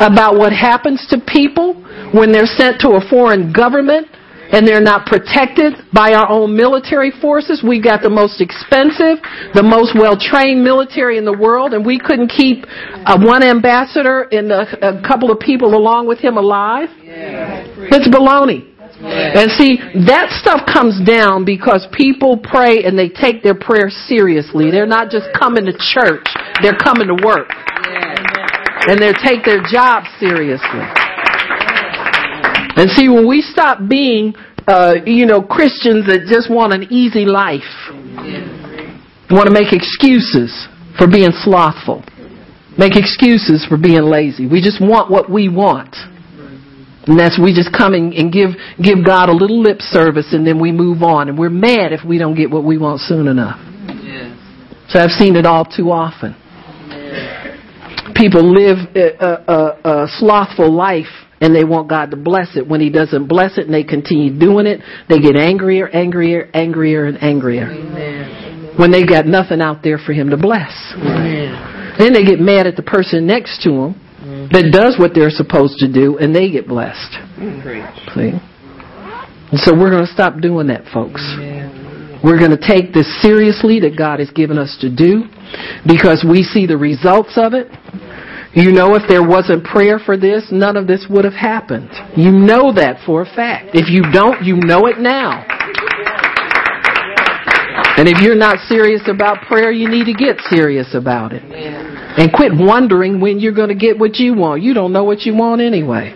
about 0.00 0.36
what 0.36 0.52
happens 0.52 1.06
to 1.10 1.18
people 1.18 1.74
when 2.12 2.32
they're 2.32 2.46
sent 2.46 2.80
to 2.80 3.00
a 3.00 3.00
foreign 3.08 3.52
government 3.52 4.06
and 4.52 4.68
they're 4.68 4.84
not 4.84 5.06
protected 5.06 5.72
by 5.94 6.12
our 6.12 6.28
own 6.28 6.54
military 6.54 7.10
forces. 7.10 7.64
We've 7.66 7.82
got 7.82 8.02
the 8.02 8.12
most 8.12 8.40
expensive, 8.40 9.16
the 9.56 9.64
most 9.64 9.96
well-trained 9.96 10.62
military 10.62 11.16
in 11.16 11.24
the 11.24 11.32
world, 11.32 11.72
and 11.72 11.84
we 11.84 11.98
couldn't 11.98 12.28
keep 12.28 12.66
uh, 12.68 13.16
one 13.18 13.42
ambassador 13.42 14.28
and 14.30 14.52
a, 14.52 15.00
a, 15.00 15.02
couple 15.08 15.32
of 15.32 15.40
people 15.40 15.74
along 15.74 16.06
with 16.06 16.18
him 16.18 16.36
alive. 16.36 16.90
It's 17.00 18.06
baloney. 18.12 18.68
And 19.02 19.50
see, 19.58 19.80
that 20.06 20.30
stuff 20.30 20.68
comes 20.68 21.00
down 21.04 21.44
because 21.44 21.88
people 21.90 22.36
pray 22.36 22.84
and 22.84 22.96
they 22.96 23.08
take 23.08 23.42
their 23.42 23.56
prayer 23.56 23.88
seriously. 23.88 24.70
They're 24.70 24.86
not 24.86 25.10
just 25.10 25.26
coming 25.34 25.64
to 25.64 25.72
church, 25.72 26.28
they're 26.60 26.76
coming 26.76 27.08
to 27.08 27.16
work 27.24 27.48
and 28.88 29.00
they 29.00 29.12
take 29.12 29.44
their 29.44 29.62
job 29.62 30.04
seriously. 30.18 30.82
And 32.74 32.90
see, 32.90 33.08
when 33.08 33.28
we 33.28 33.42
stop 33.42 33.78
being, 33.88 34.34
uh, 34.66 34.94
you 35.06 35.26
know, 35.26 35.42
Christians 35.42 36.06
that 36.06 36.26
just 36.28 36.50
want 36.50 36.72
an 36.72 36.88
easy 36.90 37.24
life, 37.24 37.68
want 39.30 39.46
to 39.46 39.52
make 39.52 39.72
excuses 39.72 40.50
for 40.98 41.06
being 41.06 41.30
slothful, 41.32 42.02
make 42.76 42.96
excuses 42.96 43.64
for 43.68 43.76
being 43.76 44.02
lazy. 44.02 44.46
We 44.46 44.60
just 44.60 44.80
want 44.80 45.10
what 45.10 45.30
we 45.30 45.48
want. 45.48 45.94
And 47.06 47.18
that's 47.18 47.38
we 47.38 47.52
just 47.52 47.74
come 47.76 47.94
and, 47.94 48.14
and 48.14 48.32
give 48.32 48.50
give 48.78 49.04
God 49.04 49.28
a 49.28 49.32
little 49.32 49.60
lip 49.60 49.80
service 49.80 50.32
and 50.32 50.46
then 50.46 50.60
we 50.60 50.70
move 50.70 51.02
on 51.02 51.28
and 51.28 51.36
we're 51.36 51.50
mad 51.50 51.92
if 51.92 52.04
we 52.06 52.16
don't 52.16 52.36
get 52.36 52.48
what 52.48 52.62
we 52.62 52.78
want 52.78 53.00
soon 53.00 53.26
enough. 53.26 53.58
So 54.88 55.00
I've 55.00 55.10
seen 55.10 55.34
it 55.34 55.44
all 55.44 55.64
too 55.64 55.90
often 55.90 56.36
people 58.22 58.54
live 58.54 58.78
a, 58.94 59.26
a, 59.26 60.04
a, 60.04 60.06
slothful 60.18 60.70
life 60.70 61.10
and 61.40 61.52
they 61.54 61.64
want 61.64 61.88
God 61.88 62.12
to 62.12 62.16
bless 62.16 62.56
it. 62.56 62.68
When 62.68 62.80
He 62.80 62.88
doesn't 62.88 63.26
bless 63.26 63.58
it 63.58 63.64
and 63.64 63.74
they 63.74 63.82
continue 63.82 64.38
doing 64.38 64.66
it, 64.66 64.78
they 65.08 65.18
get 65.18 65.34
angrier, 65.34 65.88
angrier, 65.88 66.48
angrier, 66.54 67.06
and 67.06 67.20
angrier. 67.20 67.66
Amen. 67.66 68.74
When 68.78 68.92
they've 68.92 69.08
got 69.08 69.26
nothing 69.26 69.60
out 69.60 69.82
there 69.82 69.98
for 69.98 70.12
Him 70.12 70.30
to 70.30 70.36
bless. 70.36 70.70
Amen. 70.94 71.96
Then 71.98 72.12
they 72.12 72.24
get 72.24 72.38
mad 72.38 72.68
at 72.68 72.76
the 72.76 72.82
person 72.82 73.26
next 73.26 73.60
to 73.64 73.70
them 73.70 73.94
mm-hmm. 74.22 74.52
that 74.52 74.70
does 74.70 74.96
what 74.98 75.14
they're 75.14 75.34
supposed 75.34 75.78
to 75.78 75.92
do 75.92 76.18
and 76.18 76.34
they 76.34 76.48
get 76.48 76.68
blessed. 76.68 77.18
See? 78.14 78.30
And 79.50 79.60
so 79.60 79.74
we're 79.74 79.90
going 79.90 80.06
to 80.06 80.12
stop 80.12 80.40
doing 80.40 80.68
that, 80.68 80.84
folks. 80.94 81.20
Amen. 81.36 82.20
We're 82.22 82.38
going 82.38 82.54
to 82.54 82.68
take 82.68 82.94
this 82.94 83.10
seriously 83.20 83.80
that 83.80 83.98
God 83.98 84.20
has 84.20 84.30
given 84.30 84.56
us 84.56 84.78
to 84.80 84.94
do 84.94 85.26
because 85.84 86.24
we 86.24 86.44
see 86.44 86.66
the 86.66 86.78
results 86.78 87.34
of 87.36 87.52
it. 87.52 87.66
You 88.54 88.70
know, 88.70 88.94
if 88.96 89.08
there 89.08 89.26
wasn't 89.26 89.64
prayer 89.64 89.98
for 89.98 90.18
this, 90.18 90.48
none 90.52 90.76
of 90.76 90.86
this 90.86 91.06
would 91.08 91.24
have 91.24 91.32
happened. 91.32 91.88
You 92.16 92.30
know 92.30 92.72
that 92.74 93.00
for 93.06 93.22
a 93.22 93.24
fact. 93.24 93.70
If 93.72 93.88
you 93.88 94.02
don't, 94.12 94.44
you 94.44 94.56
know 94.56 94.86
it 94.86 94.98
now. 94.98 95.46
And 97.96 98.08
if 98.08 98.20
you're 98.20 98.36
not 98.36 98.58
serious 98.68 99.02
about 99.08 99.46
prayer, 99.48 99.72
you 99.72 99.88
need 99.88 100.04
to 100.04 100.12
get 100.12 100.36
serious 100.50 100.94
about 100.94 101.32
it. 101.32 101.42
And 101.44 102.30
quit 102.30 102.52
wondering 102.54 103.20
when 103.20 103.40
you're 103.40 103.54
going 103.54 103.70
to 103.70 103.74
get 103.74 103.98
what 103.98 104.16
you 104.16 104.34
want. 104.34 104.62
You 104.62 104.74
don't 104.74 104.92
know 104.92 105.04
what 105.04 105.22
you 105.22 105.34
want 105.34 105.62
anyway. 105.62 106.12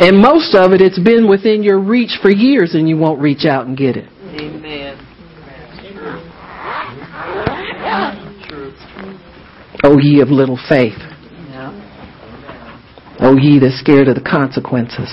And 0.00 0.18
most 0.18 0.54
of 0.54 0.72
it, 0.72 0.80
it's 0.80 0.98
been 0.98 1.28
within 1.28 1.62
your 1.62 1.78
reach 1.78 2.18
for 2.22 2.30
years 2.30 2.74
and 2.74 2.88
you 2.88 2.96
won't 2.96 3.20
reach 3.20 3.44
out 3.44 3.66
and 3.66 3.76
get 3.76 3.96
it. 3.96 4.08
Amen. 4.34 4.98
O 9.84 9.98
ye 10.00 10.20
of 10.20 10.28
little 10.28 10.58
faith. 10.68 10.98
O 13.20 13.36
ye 13.36 13.58
that's 13.58 13.78
scared 13.78 14.08
of 14.08 14.14
the 14.14 14.20
consequences. 14.20 15.08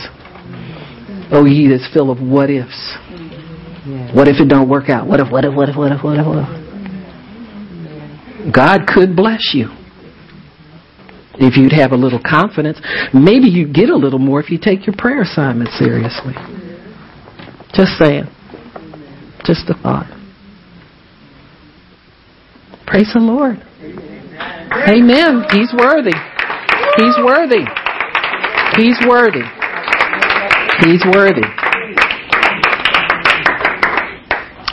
O 1.31 1.45
ye 1.45 1.67
that's 1.67 1.87
full 1.93 2.11
of 2.11 2.19
what 2.21 2.49
ifs. 2.49 2.97
What 4.13 4.27
if 4.27 4.39
it 4.39 4.47
don't 4.47 4.69
work 4.69 4.89
out? 4.89 5.07
What 5.07 5.19
if, 5.19 5.31
what 5.31 5.45
if, 5.45 5.53
what 5.53 5.69
if, 5.69 5.75
what 5.75 5.91
if, 5.91 6.03
what 6.03 6.19
if, 6.19 6.25
what 6.25 6.37
if? 6.39 6.63
God 8.53 8.81
could 8.87 9.15
bless 9.15 9.53
you. 9.53 9.69
If 11.35 11.57
you'd 11.57 11.73
have 11.73 11.91
a 11.91 11.97
little 11.97 12.21
confidence. 12.23 12.79
Maybe 13.13 13.47
you'd 13.47 13.73
get 13.73 13.89
a 13.89 13.95
little 13.95 14.19
more 14.19 14.39
if 14.39 14.49
you 14.51 14.59
take 14.61 14.85
your 14.85 14.95
prayer 14.97 15.21
assignment 15.21 15.69
seriously. 15.71 16.33
Just 17.73 17.97
saying. 17.97 18.25
Just 19.43 19.69
a 19.69 19.73
thought. 19.81 20.07
Praise 22.85 23.11
the 23.13 23.19
Lord. 23.19 23.57
Amen. 24.87 25.43
He's 25.51 25.73
worthy. 25.73 26.15
He's 26.97 27.17
worthy. 27.25 27.65
He's 28.75 28.97
worthy. 29.07 29.43
He's 30.79 31.05
worthy. 31.13 31.45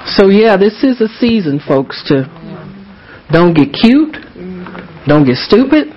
So 0.06 0.28
yeah, 0.28 0.56
this 0.56 0.82
is 0.82 1.00
a 1.02 1.08
season, 1.08 1.60
folks, 1.66 2.02
to 2.08 2.24
don't 3.30 3.52
get 3.52 3.72
cute, 3.74 4.16
don't 5.06 5.26
get 5.26 5.36
stupid, 5.36 5.88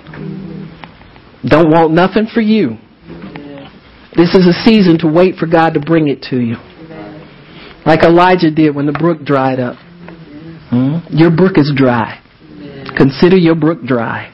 don't 1.48 1.70
want 1.70 1.92
nothing 1.92 2.26
for 2.32 2.42
you. 2.42 2.76
This 4.14 4.34
is 4.34 4.46
a 4.46 4.52
season 4.64 4.98
to 4.98 5.08
wait 5.08 5.36
for 5.36 5.46
God 5.46 5.74
to 5.74 5.80
bring 5.80 6.08
it 6.08 6.22
to 6.30 6.38
you. 6.38 6.56
Like 7.86 8.02
Elijah 8.02 8.50
did 8.50 8.74
when 8.74 8.86
the 8.86 8.92
brook 8.92 9.24
dried 9.24 9.58
up. 9.60 9.76
Hmm? 10.70 10.98
Your 11.08 11.30
brook 11.30 11.56
is 11.56 11.72
dry. 11.74 12.20
Consider 12.96 13.36
your 13.36 13.54
brook 13.54 13.82
dry. 13.82 14.30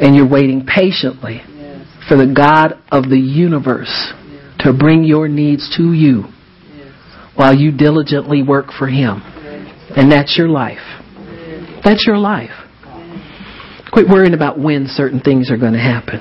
And 0.00 0.16
you're 0.16 0.28
waiting 0.28 0.64
patiently 0.64 1.42
for 2.12 2.18
the 2.18 2.30
God 2.30 2.78
of 2.92 3.08
the 3.08 3.18
universe 3.18 4.12
to 4.58 4.74
bring 4.74 5.02
your 5.02 5.28
needs 5.28 5.74
to 5.78 5.94
you 5.94 6.24
while 7.34 7.54
you 7.54 7.72
diligently 7.72 8.42
work 8.42 8.66
for 8.78 8.86
Him. 8.86 9.22
And 9.96 10.12
that's 10.12 10.36
your 10.36 10.48
life. 10.48 10.84
That's 11.82 12.04
your 12.06 12.18
life. 12.18 12.50
Quit 13.94 14.08
worrying 14.10 14.34
about 14.34 14.58
when 14.58 14.88
certain 14.88 15.20
things 15.20 15.50
are 15.50 15.56
going 15.56 15.72
to 15.72 15.78
happen. 15.78 16.20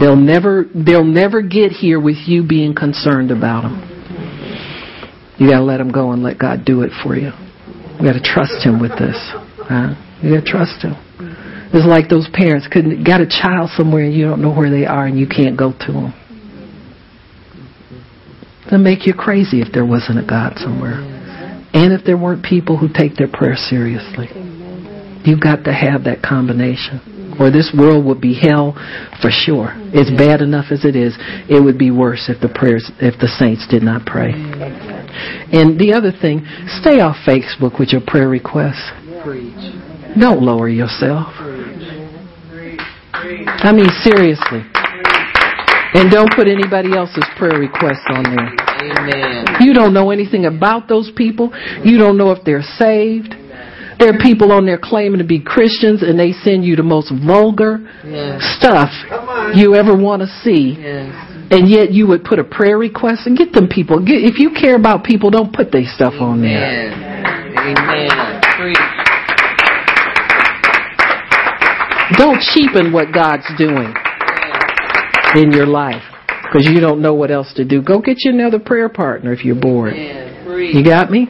They'll 0.00 0.16
never, 0.16 0.64
they'll 0.74 1.04
never 1.04 1.42
get 1.42 1.70
here 1.70 2.00
with 2.00 2.18
you 2.26 2.44
being 2.44 2.74
concerned 2.74 3.30
about 3.30 3.62
them. 3.62 3.86
You 5.38 5.48
gotta 5.48 5.64
let 5.64 5.76
them 5.76 5.92
go 5.92 6.10
and 6.10 6.24
let 6.24 6.40
God 6.40 6.64
do 6.64 6.82
it 6.82 6.90
for 7.04 7.14
you. 7.14 7.30
You 8.00 8.04
gotta 8.04 8.20
trust 8.20 8.66
Him 8.66 8.80
with 8.80 8.98
this. 8.98 9.16
Huh? 9.68 9.94
You 10.22 10.34
gotta 10.34 10.44
trust 10.44 10.82
Him. 10.82 10.94
It's 11.72 11.86
like 11.86 12.08
those 12.08 12.28
parents 12.32 12.66
couldn't 12.66 13.04
got 13.04 13.20
a 13.20 13.26
child 13.26 13.70
somewhere 13.76 14.04
and 14.04 14.14
you 14.14 14.26
don't 14.26 14.42
know 14.42 14.52
where 14.52 14.70
they 14.70 14.86
are 14.86 15.06
and 15.06 15.18
you 15.18 15.28
can't 15.28 15.56
go 15.56 15.72
to 15.72 15.92
them. 15.92 16.14
It'd 18.66 18.80
make 18.80 19.06
you 19.06 19.14
crazy 19.14 19.60
if 19.60 19.72
there 19.72 19.86
wasn't 19.86 20.18
a 20.18 20.26
God 20.26 20.54
somewhere. 20.58 20.98
And 21.72 21.92
if 21.92 22.04
there 22.04 22.18
weren't 22.18 22.44
people 22.44 22.76
who 22.76 22.88
take 22.88 23.14
their 23.14 23.30
prayer 23.30 23.54
seriously. 23.54 24.26
You've 25.24 25.40
got 25.40 25.64
to 25.64 25.72
have 25.72 26.04
that 26.04 26.22
combination. 26.22 27.36
Or 27.38 27.50
this 27.50 27.72
world 27.76 28.04
would 28.04 28.20
be 28.20 28.34
hell 28.34 28.74
for 29.22 29.30
sure. 29.30 29.74
It's 29.94 30.10
bad 30.10 30.40
enough 30.40 30.66
as 30.70 30.84
it 30.84 30.96
is. 30.96 31.16
It 31.48 31.62
would 31.62 31.78
be 31.78 31.90
worse 31.90 32.28
if 32.28 32.40
the 32.40 32.48
prayers 32.48 32.90
if 33.00 33.18
the 33.18 33.28
saints 33.28 33.66
did 33.70 33.82
not 33.82 34.04
pray. 34.06 34.32
And 34.34 35.78
the 35.78 35.92
other 35.94 36.12
thing, 36.12 36.46
stay 36.80 37.00
off 37.00 37.16
Facebook 37.26 37.78
with 37.78 37.90
your 37.90 38.02
prayer 38.06 38.28
requests. 38.28 38.90
Don't 40.18 40.42
lower 40.42 40.68
yourself. 40.68 41.32
I 43.20 43.72
mean 43.72 43.88
seriously. 44.02 44.64
And 45.92 46.10
don't 46.10 46.30
put 46.34 46.46
anybody 46.46 46.96
else's 46.96 47.24
prayer 47.36 47.58
requests 47.58 48.06
on 48.08 48.22
there. 48.22 48.54
Amen. 48.80 49.44
You 49.60 49.74
don't 49.74 49.92
know 49.92 50.10
anything 50.10 50.46
about 50.46 50.88
those 50.88 51.10
people. 51.16 51.50
You 51.84 51.98
don't 51.98 52.16
know 52.16 52.30
if 52.30 52.44
they're 52.44 52.62
saved. 52.62 53.34
There 53.98 54.08
are 54.14 54.18
people 54.18 54.50
on 54.52 54.64
there 54.64 54.78
claiming 54.82 55.18
to 55.18 55.26
be 55.26 55.40
Christians 55.40 56.02
and 56.02 56.18
they 56.18 56.32
send 56.32 56.64
you 56.64 56.74
the 56.76 56.82
most 56.82 57.12
vulgar 57.26 57.80
Yes. 58.02 58.40
stuff 58.56 58.88
you 59.54 59.74
ever 59.74 59.94
want 59.94 60.22
to 60.22 60.28
see. 60.42 60.76
Yes. 60.80 61.26
And 61.50 61.68
yet 61.68 61.92
you 61.92 62.06
would 62.06 62.24
put 62.24 62.38
a 62.38 62.44
prayer 62.44 62.78
request 62.78 63.26
and 63.26 63.36
get 63.36 63.52
them 63.52 63.68
people. 63.68 63.98
Get, 63.98 64.22
if 64.22 64.38
you 64.38 64.52
care 64.58 64.76
about 64.76 65.04
people, 65.04 65.30
don't 65.30 65.52
put 65.52 65.70
their 65.72 65.84
stuff 65.84 66.14
on 66.20 66.40
there. 66.40 66.92
Amen. 66.92 67.76
Amen. 67.76 68.40
Preach. 68.56 68.78
Don't 72.16 72.40
cheapen 72.40 72.92
what 72.92 73.12
God's 73.12 73.46
doing 73.56 73.94
in 75.36 75.52
your 75.52 75.66
life 75.66 76.02
because 76.50 76.66
you 76.66 76.80
don't 76.80 77.00
know 77.00 77.14
what 77.14 77.30
else 77.30 77.52
to 77.54 77.64
do. 77.64 77.82
Go 77.82 78.00
get 78.00 78.18
you 78.24 78.32
another 78.32 78.58
prayer 78.58 78.88
partner 78.88 79.32
if 79.32 79.44
you're 79.44 79.60
bored. 79.60 79.94
You 79.94 80.84
got 80.84 81.10
me? 81.10 81.28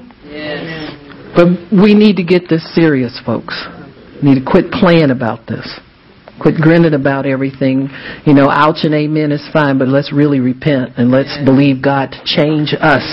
But 1.35 1.47
we 1.71 1.95
need 1.95 2.17
to 2.17 2.25
get 2.25 2.49
this 2.49 2.65
serious, 2.75 3.21
folks. 3.25 3.55
We 4.23 4.31
need 4.31 4.45
to 4.45 4.51
quit 4.51 4.71
playing 4.71 5.11
about 5.11 5.47
this. 5.47 5.81
Quit 6.41 6.57
grinning 6.57 6.95
about 6.95 7.27
everything. 7.27 7.89
You 8.25 8.33
know, 8.33 8.49
ouch 8.49 8.85
and 8.85 8.95
amen 8.95 9.31
is 9.31 9.47
fine, 9.53 9.79
but 9.79 9.89
let's 9.89 10.13
really 10.13 10.41
repent 10.41 10.97
and 10.97 11.11
let's 11.11 11.37
believe 11.45 11.83
God 11.83 12.13
to 12.13 12.21
change 12.25 12.73
us 12.81 13.05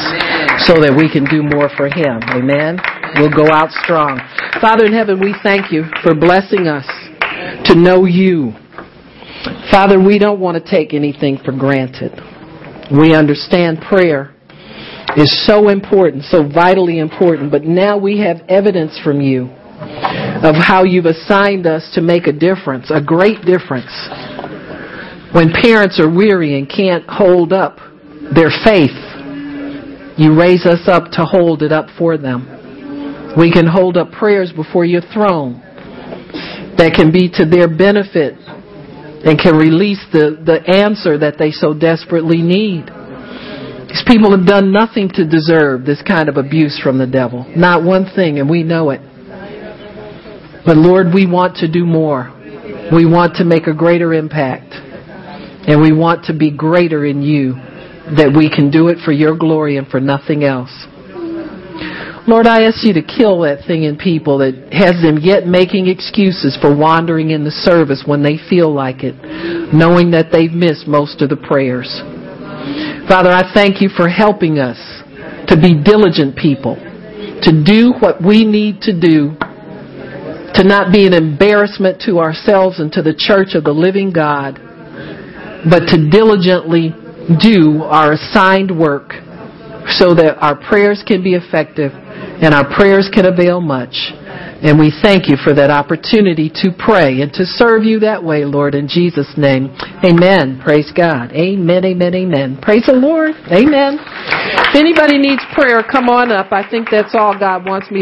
so 0.63 0.79
that 0.79 0.95
we 0.95 1.11
can 1.11 1.27
do 1.27 1.43
more 1.43 1.67
for 1.75 1.91
Him. 1.91 2.23
Amen? 2.31 2.79
We'll 3.19 3.35
go 3.35 3.51
out 3.51 3.71
strong. 3.83 4.19
Father 4.61 4.85
in 4.85 4.93
heaven, 4.93 5.19
we 5.19 5.35
thank 5.43 5.71
you 5.71 5.83
for 6.01 6.15
blessing 6.15 6.67
us 6.67 6.87
to 7.65 7.75
know 7.75 8.05
you. 8.05 8.53
Father, 9.71 10.01
we 10.01 10.19
don't 10.19 10.39
want 10.39 10.63
to 10.63 10.71
take 10.71 10.93
anything 10.93 11.37
for 11.43 11.51
granted. 11.51 12.11
We 12.91 13.13
understand 13.13 13.81
prayer 13.81 14.33
is 15.15 15.45
so 15.45 15.69
important, 15.69 16.23
so 16.23 16.47
vitally 16.47 16.99
important, 16.99 17.51
but 17.51 17.63
now 17.63 17.97
we 17.97 18.19
have 18.19 18.37
evidence 18.49 18.99
from 19.03 19.21
you 19.21 19.49
of 20.43 20.55
how 20.55 20.83
you've 20.83 21.05
assigned 21.05 21.65
us 21.65 21.91
to 21.95 22.01
make 22.01 22.27
a 22.27 22.33
difference, 22.33 22.91
a 22.91 23.01
great 23.01 23.41
difference. 23.41 23.91
When 25.33 25.51
parents 25.51 25.99
are 25.99 26.09
weary 26.09 26.57
and 26.57 26.69
can't 26.69 27.05
hold 27.07 27.53
up 27.53 27.77
their 28.33 28.51
faith, 28.63 28.95
you 30.17 30.37
raise 30.37 30.65
us 30.65 30.87
up 30.87 31.11
to 31.11 31.25
hold 31.25 31.61
it 31.61 31.71
up 31.71 31.89
for 31.97 32.17
them. 32.17 33.35
We 33.37 33.51
can 33.51 33.67
hold 33.67 33.97
up 33.97 34.11
prayers 34.11 34.51
before 34.51 34.85
your 34.85 35.01
throne 35.01 35.63
that 36.77 36.93
can 36.95 37.11
be 37.11 37.29
to 37.33 37.45
their 37.45 37.67
benefit 37.67 38.35
and 38.37 39.39
can 39.39 39.55
release 39.55 40.03
the, 40.13 40.37
the 40.45 40.61
answer 40.69 41.17
that 41.17 41.37
they 41.37 41.51
so 41.51 41.73
desperately 41.73 42.41
need. 42.41 42.85
These 43.89 44.03
people 44.05 44.35
have 44.35 44.45
done 44.45 44.71
nothing 44.71 45.09
to 45.15 45.25
deserve 45.25 45.85
this 45.85 46.01
kind 46.05 46.29
of 46.29 46.37
abuse 46.37 46.79
from 46.81 46.97
the 46.97 47.07
devil. 47.07 47.45
Not 47.55 47.83
one 47.83 48.05
thing, 48.13 48.39
and 48.39 48.49
we 48.49 48.63
know 48.63 48.91
it. 48.91 49.01
But 50.65 50.77
Lord, 50.77 51.13
we 51.13 51.25
want 51.25 51.57
to 51.57 51.71
do 51.71 51.85
more. 51.85 52.33
We 52.91 53.05
want 53.05 53.37
to 53.37 53.45
make 53.45 53.67
a 53.67 53.73
greater 53.73 54.13
impact. 54.13 54.73
And 54.73 55.81
we 55.81 55.91
want 55.91 56.25
to 56.25 56.33
be 56.33 56.51
greater 56.51 57.05
in 57.05 57.21
you 57.21 57.53
that 58.15 58.33
we 58.35 58.49
can 58.49 58.71
do 58.71 58.87
it 58.87 58.99
for 59.03 59.11
your 59.11 59.35
glory 59.37 59.77
and 59.77 59.87
for 59.87 59.99
nothing 59.99 60.43
else. 60.43 60.71
Lord, 62.27 62.45
I 62.45 62.63
ask 62.63 62.83
you 62.83 62.91
to 62.91 63.01
kill 63.01 63.47
that 63.47 63.63
thing 63.65 63.83
in 63.83 63.95
people 63.95 64.39
that 64.39 64.51
has 64.75 64.99
them 64.99 65.15
yet 65.15 65.47
making 65.47 65.87
excuses 65.87 66.57
for 66.59 66.75
wandering 66.75 67.31
in 67.31 67.45
the 67.45 67.55
service 67.55 68.03
when 68.05 68.21
they 68.21 68.35
feel 68.35 68.67
like 68.67 68.99
it, 68.99 69.15
knowing 69.71 70.11
that 70.11 70.27
they've 70.27 70.51
missed 70.51 70.91
most 70.91 71.21
of 71.21 71.29
the 71.29 71.39
prayers. 71.39 71.87
Father, 73.07 73.31
I 73.31 73.47
thank 73.53 73.79
you 73.79 73.87
for 73.87 74.09
helping 74.09 74.59
us 74.59 74.75
to 75.47 75.55
be 75.55 75.71
diligent 75.79 76.35
people, 76.35 76.75
to 77.47 77.63
do 77.63 77.95
what 78.03 78.19
we 78.19 78.43
need 78.43 78.83
to 78.83 78.91
do, 78.91 79.39
to 80.59 80.67
not 80.67 80.91
be 80.91 81.07
an 81.07 81.13
embarrassment 81.15 82.03
to 82.11 82.19
ourselves 82.19 82.83
and 82.83 82.91
to 82.91 83.01
the 83.01 83.15
church 83.15 83.55
of 83.55 83.63
the 83.63 83.71
living 83.71 84.11
God, 84.11 84.59
but 85.71 85.87
to 85.95 86.09
diligently 86.11 86.91
do 87.39 87.83
our 87.87 88.19
assigned 88.19 88.77
work 88.77 89.15
so 89.89 90.13
that 90.13 90.37
our 90.39 90.55
prayers 90.55 91.03
can 91.05 91.23
be 91.23 91.33
effective 91.33 91.91
and 91.93 92.53
our 92.53 92.67
prayers 92.75 93.09
can 93.13 93.25
avail 93.25 93.61
much. 93.61 94.11
And 94.57 94.77
we 94.77 94.91
thank 95.01 95.29
you 95.29 95.37
for 95.37 95.53
that 95.53 95.69
opportunity 95.69 96.49
to 96.65 96.73
pray 96.73 97.21
and 97.21 97.31
to 97.33 97.45
serve 97.45 97.83
you 97.83 97.99
that 98.01 98.23
way, 98.23 98.43
Lord, 98.43 98.73
in 98.73 98.87
Jesus' 98.87 99.29
name. 99.37 99.69
Amen. 100.03 100.59
Praise 100.61 100.91
God. 100.91 101.31
Amen, 101.31 101.85
amen, 101.85 102.13
amen. 102.13 102.57
Praise 102.61 102.85
the 102.89 102.97
Lord. 102.97 103.37
Amen. 103.53 104.01
If 104.01 104.75
anybody 104.75 105.17
needs 105.17 105.41
prayer, 105.53 105.85
come 105.85 106.09
on 106.09 106.31
up. 106.31 106.51
I 106.51 106.67
think 106.67 106.89
that's 106.89 107.13
all 107.13 107.37
God 107.37 107.65
wants 107.65 107.87
me 107.89 107.95